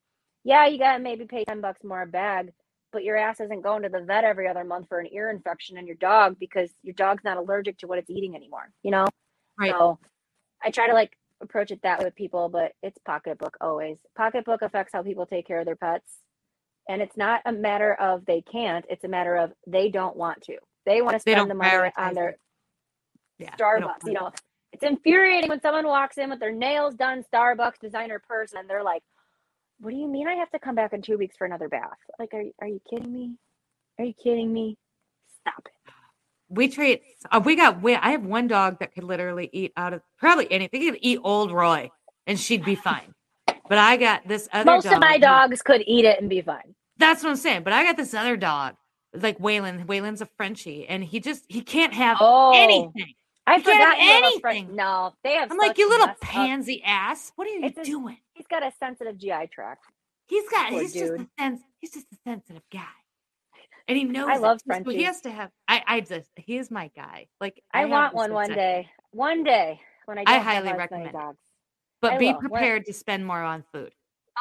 yeah, 0.44 0.66
you 0.66 0.78
got 0.78 0.96
to 0.96 1.02
maybe 1.02 1.24
pay 1.24 1.44
10 1.44 1.60
bucks 1.60 1.84
more 1.84 2.02
a 2.02 2.06
bag, 2.06 2.52
but 2.92 3.04
your 3.04 3.16
ass 3.16 3.40
isn't 3.40 3.62
going 3.62 3.82
to 3.82 3.88
the 3.88 4.00
vet 4.00 4.24
every 4.24 4.48
other 4.48 4.64
month 4.64 4.88
for 4.88 4.98
an 4.98 5.12
ear 5.12 5.30
infection 5.30 5.76
in 5.76 5.86
your 5.86 5.96
dog 5.96 6.36
because 6.38 6.70
your 6.82 6.94
dog's 6.94 7.24
not 7.24 7.36
allergic 7.36 7.78
to 7.78 7.86
what 7.86 7.98
it's 7.98 8.10
eating 8.10 8.34
anymore, 8.34 8.70
you 8.82 8.90
know? 8.90 9.06
Right. 9.58 9.72
So 9.72 9.98
I 10.62 10.70
try 10.70 10.86
to 10.86 10.94
like 10.94 11.16
approach 11.40 11.70
it 11.70 11.82
that 11.82 11.98
way 11.98 12.06
with 12.06 12.14
people, 12.14 12.48
but 12.48 12.72
it's 12.82 12.98
pocketbook 13.04 13.56
always. 13.60 13.98
Pocketbook 14.16 14.62
affects 14.62 14.92
how 14.92 15.02
people 15.02 15.26
take 15.26 15.46
care 15.46 15.60
of 15.60 15.66
their 15.66 15.76
pets. 15.76 16.10
And 16.88 17.00
it's 17.00 17.16
not 17.16 17.42
a 17.44 17.52
matter 17.52 17.94
of 17.94 18.24
they 18.26 18.40
can't, 18.42 18.84
it's 18.88 19.04
a 19.04 19.08
matter 19.08 19.36
of 19.36 19.52
they 19.66 19.88
don't 19.88 20.16
want 20.16 20.42
to. 20.42 20.56
They 20.86 21.02
want 21.02 21.14
to 21.14 21.20
spend 21.20 21.50
the 21.50 21.54
money 21.54 21.90
on 21.96 22.14
their. 22.14 22.36
Yeah. 23.38 23.54
Starbucks. 23.56 24.04
You 24.06 24.12
know, 24.14 24.30
it's 24.72 24.82
infuriating 24.82 25.48
when 25.50 25.60
someone 25.60 25.86
walks 25.86 26.18
in 26.18 26.30
with 26.30 26.38
their 26.40 26.52
nails 26.52 26.94
done, 26.94 27.24
Starbucks 27.32 27.78
designer 27.80 28.20
person, 28.26 28.58
and 28.58 28.70
they're 28.70 28.82
like, 28.84 29.02
"What 29.80 29.90
do 29.90 29.96
you 29.96 30.06
mean 30.08 30.28
I 30.28 30.34
have 30.34 30.50
to 30.50 30.58
come 30.58 30.74
back 30.74 30.92
in 30.92 31.02
two 31.02 31.18
weeks 31.18 31.36
for 31.36 31.44
another 31.46 31.68
bath? 31.68 31.98
Like, 32.18 32.32
are 32.34 32.42
you- 32.42 32.54
are 32.60 32.68
you 32.68 32.80
kidding 32.88 33.12
me? 33.12 33.36
Are 33.98 34.04
you 34.04 34.14
kidding 34.14 34.52
me? 34.52 34.76
Stop 35.40 35.66
it." 35.66 35.72
we 36.48 36.68
treat 36.68 37.02
uh, 37.30 37.40
we 37.42 37.56
got 37.56 37.80
we, 37.80 37.94
i 37.94 38.10
have 38.10 38.26
one 38.26 38.46
dog 38.46 38.78
that 38.80 38.92
could 38.92 39.04
literally 39.04 39.48
eat 39.54 39.72
out 39.74 39.94
of 39.94 40.02
probably 40.18 40.50
anything 40.52 40.82
could 40.82 40.98
eat 41.00 41.18
Ol' 41.24 41.48
Roy 41.48 41.90
and 42.26 42.38
she'd 42.38 42.62
be 42.62 42.74
fine 42.74 43.14
but 43.70 43.78
i 43.78 43.96
got 43.96 44.28
this 44.28 44.50
other 44.52 44.64
dog. 44.66 44.84
Most 44.84 44.92
of 44.92 45.00
my 45.00 45.14
who- 45.14 45.20
dogs 45.20 45.62
could 45.62 45.82
eat 45.86 46.04
it 46.04 46.20
and 46.20 46.28
be 46.28 46.42
fine. 46.42 46.74
that's 46.98 47.22
what 47.22 47.30
i'm 47.30 47.36
saying 47.36 47.62
but 47.62 47.72
i 47.72 47.82
got 47.84 47.96
this 47.96 48.12
other 48.12 48.36
dog 48.36 48.74
like 49.14 49.38
waylon 49.38 49.86
waylon's 49.86 50.20
a 50.20 50.26
frenchie 50.36 50.86
and 50.88 51.04
he 51.04 51.20
just 51.20 51.44
he 51.48 51.60
can't 51.62 51.92
have 51.92 52.16
Oh, 52.20 52.52
anything 52.54 53.14
I 53.46 53.54
have 53.54 53.62
forgot 53.64 53.98
you 54.00 54.08
have 54.08 54.24
a 54.36 54.40
friend- 54.40 54.56
anything. 54.58 54.76
No, 54.76 55.12
they 55.24 55.34
have. 55.34 55.50
i'm 55.50 55.58
like 55.58 55.76
you 55.78 55.88
little 55.88 56.06
messed 56.06 56.22
up- 56.22 56.28
pansy 56.28 56.82
ass 56.84 57.32
what 57.36 57.46
are 57.46 57.50
you 57.50 57.64
It's 57.64 57.78
a- 57.78 57.84
doing 57.84 58.18
He's 58.34 58.46
got 58.46 58.62
a 58.62 58.72
sensitive 58.78 59.18
GI 59.18 59.48
tract. 59.52 59.84
he's 60.28 60.48
got 60.48 60.70
poor 60.70 60.80
he's 60.80 60.92
just 60.94 61.12
a 61.12 61.18
dude. 61.18 61.28
sens- 61.38 61.60
he's 61.80 61.92
just 61.92 62.06
a 62.12 62.16
sensitive 62.24 62.62
guy 62.72 62.86
and 63.88 63.98
he 63.98 64.04
knows 64.04 64.28
I 64.28 64.36
love 64.38 64.60
So 64.66 64.90
he 64.90 65.02
has 65.02 65.20
to 65.22 65.30
have 65.30 65.50
i 65.68 65.82
i 65.86 66.00
just 66.00 66.30
he 66.36 66.56
is 66.56 66.70
my 66.70 66.88
guy 66.96 67.26
like 67.40 67.62
I, 67.74 67.80
have 67.80 67.90
want 67.90 68.14
one 68.14 68.32
one 68.32 68.48
day. 68.50 68.88
One 69.10 69.42
day 69.44 69.80
when 70.06 70.18
I 70.18 70.24
I 70.26 70.38
highly 70.38 70.72
recommend 70.72 71.12
dogs. 71.12 71.38
but 72.00 72.14
I 72.14 72.18
be 72.18 72.32
will. 72.32 72.40
Prepared 72.40 72.86
to 72.86 72.92
spend 72.94 73.26
more 73.26 73.42
on 73.42 73.62
food 73.72 73.92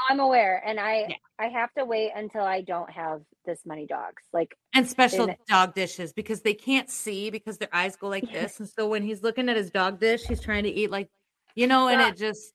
I'm 0.09 0.19
aware, 0.19 0.61
and 0.65 0.79
I 0.79 1.05
Yeah. 1.09 1.15
I 1.39 1.47
have 1.49 1.73
to 1.73 1.85
wait 1.85 2.11
until 2.15 2.43
I 2.43 2.61
don't 2.61 2.89
have 2.91 3.21
this 3.45 3.65
many 3.65 3.85
dogs. 3.87 4.23
Like 4.31 4.55
and 4.73 4.87
special 4.87 5.27
And- 5.29 5.37
dog 5.47 5.73
dishes 5.73 6.13
because 6.13 6.41
they 6.41 6.53
can't 6.53 6.89
see 6.89 7.29
because 7.29 7.57
their 7.57 7.69
eyes 7.73 7.95
go 7.95 8.07
like 8.07 8.31
this 8.31 8.59
and 8.59 8.69
so 8.69 8.87
when 8.87 9.01
he's 9.03 9.23
looking 9.23 9.49
at 9.49 9.55
his 9.57 9.71
dog 9.71 9.99
dish 9.99 10.23
he's 10.23 10.39
trying 10.41 10.63
to 10.63 10.69
eat 10.69 10.91
like 10.91 11.09
you 11.55 11.65
know 11.67 11.87
and 11.87 11.99
Yeah. 11.99 12.09
it 12.09 12.17
just 12.17 12.53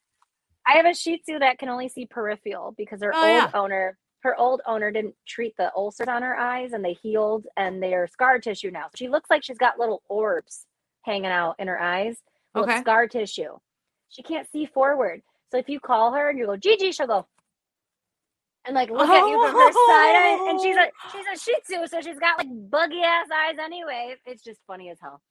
I 0.65 0.73
have 0.77 0.87
a 0.87 0.95
Shih 0.95 1.19
Tzu 1.19 1.39
that 1.41 1.59
can 1.59 1.69
only 1.69 1.89
see 1.89 2.07
peripheral 2.07 2.73
because 2.77 3.01
her 3.03 3.13
Oh, 3.15 3.19
old 3.21 3.29
yeah. 3.29 3.51
owner, 3.55 3.99
her 4.21 4.35
old 4.37 4.63
owner 4.67 4.91
didn't 4.91 5.15
treat 5.27 5.57
the 5.57 5.73
ulcers 5.77 6.09
on 6.09 6.23
her 6.23 6.37
eyes, 6.37 6.73
and 6.73 6.85
they 6.85 6.95
healed, 6.95 7.47
and 7.57 7.81
they're 7.81 8.09
scar 8.09 8.41
tissue 8.41 8.73
now. 8.73 8.87
She 8.97 9.09
looks 9.09 9.31
like 9.31 9.45
she's 9.45 9.59
got 9.59 9.79
little 9.79 10.03
orbs 10.09 10.67
hanging 11.03 11.27
out 11.31 11.55
in 11.61 11.69
her 11.69 11.81
eyes. 11.81 12.21
Okay. 12.57 12.81
scar 12.81 13.07
tissue. 13.07 13.59
She 14.09 14.23
can't 14.25 14.51
see 14.51 14.67
forward. 14.67 15.23
So 15.51 15.59
if 15.59 15.69
you 15.69 15.81
call 15.81 16.13
her 16.13 16.29
and 16.29 16.39
you 16.39 16.47
go, 16.47 16.57
Gigi, 16.57 16.93
she'll 16.93 17.07
go. 17.07 17.27
And 18.67 18.75
like 18.75 18.91
look 18.91 19.09
at 19.09 19.29
you 19.29 19.47
from 19.47 19.55
her 19.55 19.73
side 19.73 20.49
and 20.49 20.61
she's 20.61 20.77
a 20.77 20.87
oh. 20.87 21.11
she's 21.13 21.25
a 21.33 21.39
Shih 21.39 21.61
Tzu, 21.63 21.87
so 21.87 22.01
she's 22.01 22.19
got 22.19 22.39
like 22.39 22.49
buggy 22.69 23.01
ass 23.01 23.29
eyes 23.33 23.59
anyway. 23.63 24.17
It's 24.27 24.43
just 24.43 24.61
funny 24.67 24.91
as 24.91 24.99
hell. 25.01 25.23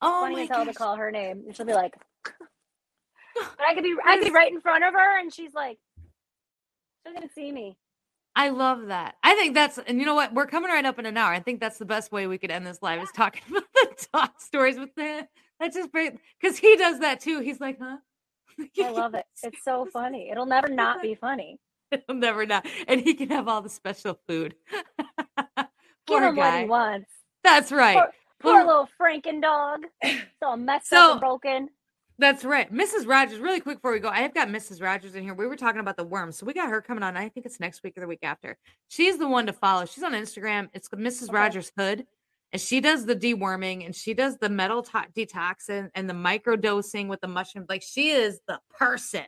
oh 0.00 0.22
funny 0.22 0.42
as 0.42 0.48
hell 0.48 0.64
to 0.64 0.72
call 0.72 0.96
her 0.96 1.10
name, 1.10 1.42
and 1.46 1.54
she'll 1.54 1.66
be 1.66 1.74
like, 1.74 1.94
"But 2.24 3.60
I 3.60 3.74
could 3.74 3.84
be, 3.84 3.94
I 4.06 4.16
could 4.16 4.24
be 4.24 4.30
right 4.30 4.50
in 4.50 4.62
front 4.62 4.84
of 4.84 4.94
her, 4.94 5.20
and 5.20 5.30
she's 5.32 5.52
like, 5.52 5.78
she's 7.04 7.14
gonna 7.14 7.28
see 7.34 7.52
me." 7.52 7.76
i 8.36 8.50
love 8.50 8.86
that 8.86 9.16
i 9.22 9.34
think 9.34 9.54
that's 9.54 9.78
and 9.78 9.98
you 9.98 10.06
know 10.06 10.14
what 10.14 10.32
we're 10.32 10.46
coming 10.46 10.70
right 10.70 10.84
up 10.84 10.98
in 10.98 11.06
an 11.06 11.16
hour 11.16 11.32
i 11.32 11.40
think 11.40 11.60
that's 11.60 11.78
the 11.78 11.84
best 11.84 12.12
way 12.12 12.26
we 12.26 12.38
could 12.38 12.50
end 12.50 12.66
this 12.66 12.78
live 12.82 13.02
is 13.02 13.10
talking 13.14 13.42
about 13.50 13.64
the 13.74 14.06
dog 14.12 14.30
stories 14.38 14.78
with 14.78 14.90
him 14.96 15.24
that's 15.58 15.74
just 15.74 15.90
great 15.90 16.12
because 16.40 16.56
he 16.56 16.76
does 16.76 17.00
that 17.00 17.20
too 17.20 17.40
he's 17.40 17.58
like 17.58 17.78
huh 17.80 17.96
I 18.82 18.90
love 18.90 19.14
it. 19.14 19.24
It's 19.42 19.62
so 19.64 19.86
funny. 19.92 20.30
It'll 20.30 20.46
never 20.46 20.68
not 20.68 21.02
be 21.02 21.14
funny. 21.14 21.58
It'll 21.90 22.14
never 22.16 22.44
not. 22.46 22.66
and 22.86 23.00
he 23.00 23.14
can 23.14 23.30
have 23.30 23.48
all 23.48 23.62
the 23.62 23.70
special 23.70 24.18
food 24.28 24.54
Give 24.76 25.66
Poor 26.06 26.22
him 26.28 26.36
what 26.36 26.42
guy. 26.44 26.60
he 26.62 26.66
wants. 26.66 27.10
that's 27.44 27.70
right 27.72 27.96
Poor, 27.96 28.12
poor 28.40 28.52
Well- 28.54 28.66
little 28.66 28.88
Franken 29.00 29.40
dog. 29.42 29.80
It's 30.02 30.22
all 30.42 30.56
messed 30.56 30.88
So- 30.88 30.96
up 31.06 31.10
and 31.12 31.20
broken. 31.20 31.68
That's 32.20 32.44
right. 32.44 32.72
Mrs. 32.72 33.06
Rogers, 33.06 33.38
really 33.38 33.60
quick 33.60 33.76
before 33.78 33.92
we 33.92 34.00
go, 34.00 34.08
I 34.08 34.22
have 34.22 34.34
got 34.34 34.48
Mrs. 34.48 34.82
Rogers 34.82 35.14
in 35.14 35.22
here. 35.22 35.34
We 35.34 35.46
were 35.46 35.54
talking 35.54 35.80
about 35.80 35.96
the 35.96 36.02
worms. 36.02 36.36
So 36.36 36.46
we 36.46 36.52
got 36.52 36.68
her 36.68 36.80
coming 36.82 37.04
on. 37.04 37.16
I 37.16 37.28
think 37.28 37.46
it's 37.46 37.60
next 37.60 37.84
week 37.84 37.96
or 37.96 38.00
the 38.00 38.08
week 38.08 38.24
after. 38.24 38.58
She's 38.88 39.18
the 39.18 39.28
one 39.28 39.46
to 39.46 39.52
follow. 39.52 39.86
She's 39.86 40.02
on 40.02 40.14
Instagram. 40.14 40.68
It's 40.74 40.88
Mrs. 40.88 41.28
Okay. 41.28 41.32
Rogers 41.32 41.70
Hood. 41.78 42.06
And 42.52 42.60
she 42.60 42.80
does 42.80 43.04
the 43.04 43.14
deworming 43.14 43.84
and 43.84 43.94
she 43.94 44.14
does 44.14 44.38
the 44.38 44.48
metal 44.48 44.82
to- 44.82 45.06
detoxin 45.14 45.90
and 45.94 46.08
the 46.08 46.14
micro 46.14 46.56
dosing 46.56 47.08
with 47.08 47.20
the 47.20 47.28
mushroom. 47.28 47.66
Like 47.68 47.82
she 47.82 48.10
is 48.10 48.40
the 48.48 48.60
person. 48.78 49.24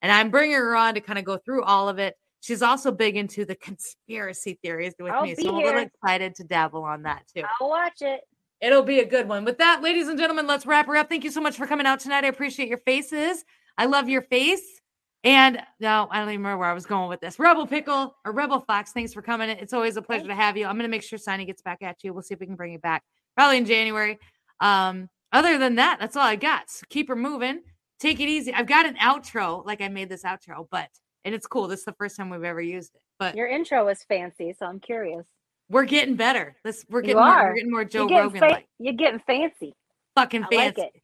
And 0.00 0.10
I'm 0.10 0.30
bringing 0.30 0.56
her 0.56 0.74
on 0.74 0.94
to 0.94 1.00
kind 1.00 1.18
of 1.18 1.24
go 1.24 1.36
through 1.36 1.64
all 1.64 1.88
of 1.88 1.98
it. 1.98 2.16
She's 2.40 2.62
also 2.62 2.90
big 2.90 3.16
into 3.16 3.44
the 3.44 3.54
conspiracy 3.68 4.58
theories 4.62 4.94
with 4.98 5.12
I'll 5.12 5.22
me. 5.22 5.34
So 5.34 5.48
I'm 5.48 5.54
a 5.54 5.58
little 5.58 5.82
excited 5.82 6.34
to 6.36 6.44
dabble 6.44 6.84
on 6.84 7.02
that 7.02 7.22
too. 7.34 7.44
I'll 7.60 7.68
watch 7.68 8.00
it. 8.00 8.22
It'll 8.60 8.82
be 8.82 9.00
a 9.00 9.04
good 9.04 9.28
one. 9.28 9.44
With 9.44 9.58
that, 9.58 9.82
ladies 9.82 10.08
and 10.08 10.18
gentlemen, 10.18 10.46
let's 10.46 10.66
wrap 10.66 10.86
her 10.86 10.96
up. 10.96 11.08
Thank 11.08 11.24
you 11.24 11.32
so 11.32 11.40
much 11.40 11.56
for 11.56 11.66
coming 11.66 11.84
out 11.84 11.98
tonight. 12.00 12.24
I 12.24 12.28
appreciate 12.28 12.68
your 12.68 12.78
faces. 12.78 13.44
I 13.76 13.86
love 13.86 14.08
your 14.08 14.22
face. 14.22 14.80
And 15.24 15.62
no, 15.78 16.08
I 16.10 16.18
don't 16.18 16.28
even 16.28 16.40
remember 16.40 16.58
where 16.58 16.68
I 16.68 16.72
was 16.72 16.84
going 16.86 17.08
with 17.08 17.20
this. 17.20 17.38
Rebel 17.38 17.66
Pickle 17.66 18.16
or 18.24 18.32
Rebel 18.32 18.60
Fox, 18.60 18.92
thanks 18.92 19.14
for 19.14 19.22
coming. 19.22 19.50
It's 19.50 19.72
always 19.72 19.96
a 19.96 20.02
pleasure 20.02 20.26
to 20.26 20.34
have 20.34 20.56
you. 20.56 20.66
I'm 20.66 20.74
going 20.74 20.82
to 20.84 20.90
make 20.90 21.02
sure 21.04 21.18
Sonny 21.18 21.44
gets 21.44 21.62
back 21.62 21.82
at 21.82 22.02
you. 22.02 22.12
We'll 22.12 22.22
see 22.22 22.34
if 22.34 22.40
we 22.40 22.46
can 22.46 22.56
bring 22.56 22.72
you 22.72 22.78
back 22.80 23.04
probably 23.36 23.58
in 23.58 23.64
January. 23.64 24.18
Um, 24.60 25.08
other 25.32 25.58
than 25.58 25.76
that, 25.76 25.98
that's 26.00 26.16
all 26.16 26.24
I 26.24 26.36
got. 26.36 26.70
So 26.70 26.84
keep 26.90 27.08
her 27.08 27.16
moving. 27.16 27.60
Take 28.00 28.18
it 28.18 28.28
easy. 28.28 28.52
I've 28.52 28.66
got 28.66 28.84
an 28.84 28.96
outro, 28.96 29.64
like 29.64 29.80
I 29.80 29.88
made 29.88 30.08
this 30.08 30.24
outro, 30.24 30.66
but 30.70 30.88
and 31.24 31.34
it's 31.36 31.46
cool. 31.46 31.68
This 31.68 31.80
is 31.80 31.84
the 31.84 31.92
first 31.92 32.16
time 32.16 32.28
we've 32.28 32.42
ever 32.42 32.60
used 32.60 32.96
it, 32.96 33.00
but 33.20 33.36
Your 33.36 33.46
intro 33.46 33.86
was 33.86 34.02
fancy, 34.08 34.52
so 34.58 34.66
I'm 34.66 34.80
curious. 34.80 35.24
we're 35.68 35.84
getting 35.84 36.16
better. 36.16 36.56
This 36.64 36.84
we're 36.90 37.00
getting 37.00 37.18
more, 37.18 37.26
are. 37.28 37.48
we're 37.50 37.54
getting 37.54 37.70
more 37.70 37.84
Joe 37.84 38.00
you're 38.00 38.08
getting 38.08 38.24
Rogan 38.24 38.40
fa- 38.40 38.46
like 38.46 38.66
You're 38.80 38.94
getting 38.94 39.20
fancy. 39.20 39.72
fucking 40.16 40.46
fancy. 40.50 40.80
like. 40.82 41.01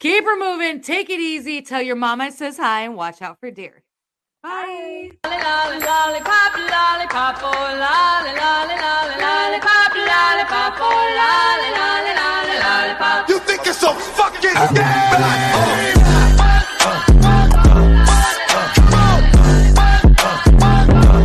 Keep 0.00 0.24
her 0.24 0.38
moving. 0.38 0.80
Take 0.80 1.10
it 1.10 1.18
easy. 1.18 1.60
Tell 1.60 1.82
your 1.82 1.96
mom 1.96 2.20
I 2.20 2.30
says 2.30 2.56
hi 2.56 2.82
and 2.82 2.94
watch 2.94 3.20
out 3.20 3.40
for 3.40 3.50
deer. 3.50 3.82
Bye. 4.44 5.10
You 13.28 13.38
think 13.40 13.66
it's 13.66 13.78
so 13.78 13.92
fucking 13.92 14.54
bad? 14.74 15.97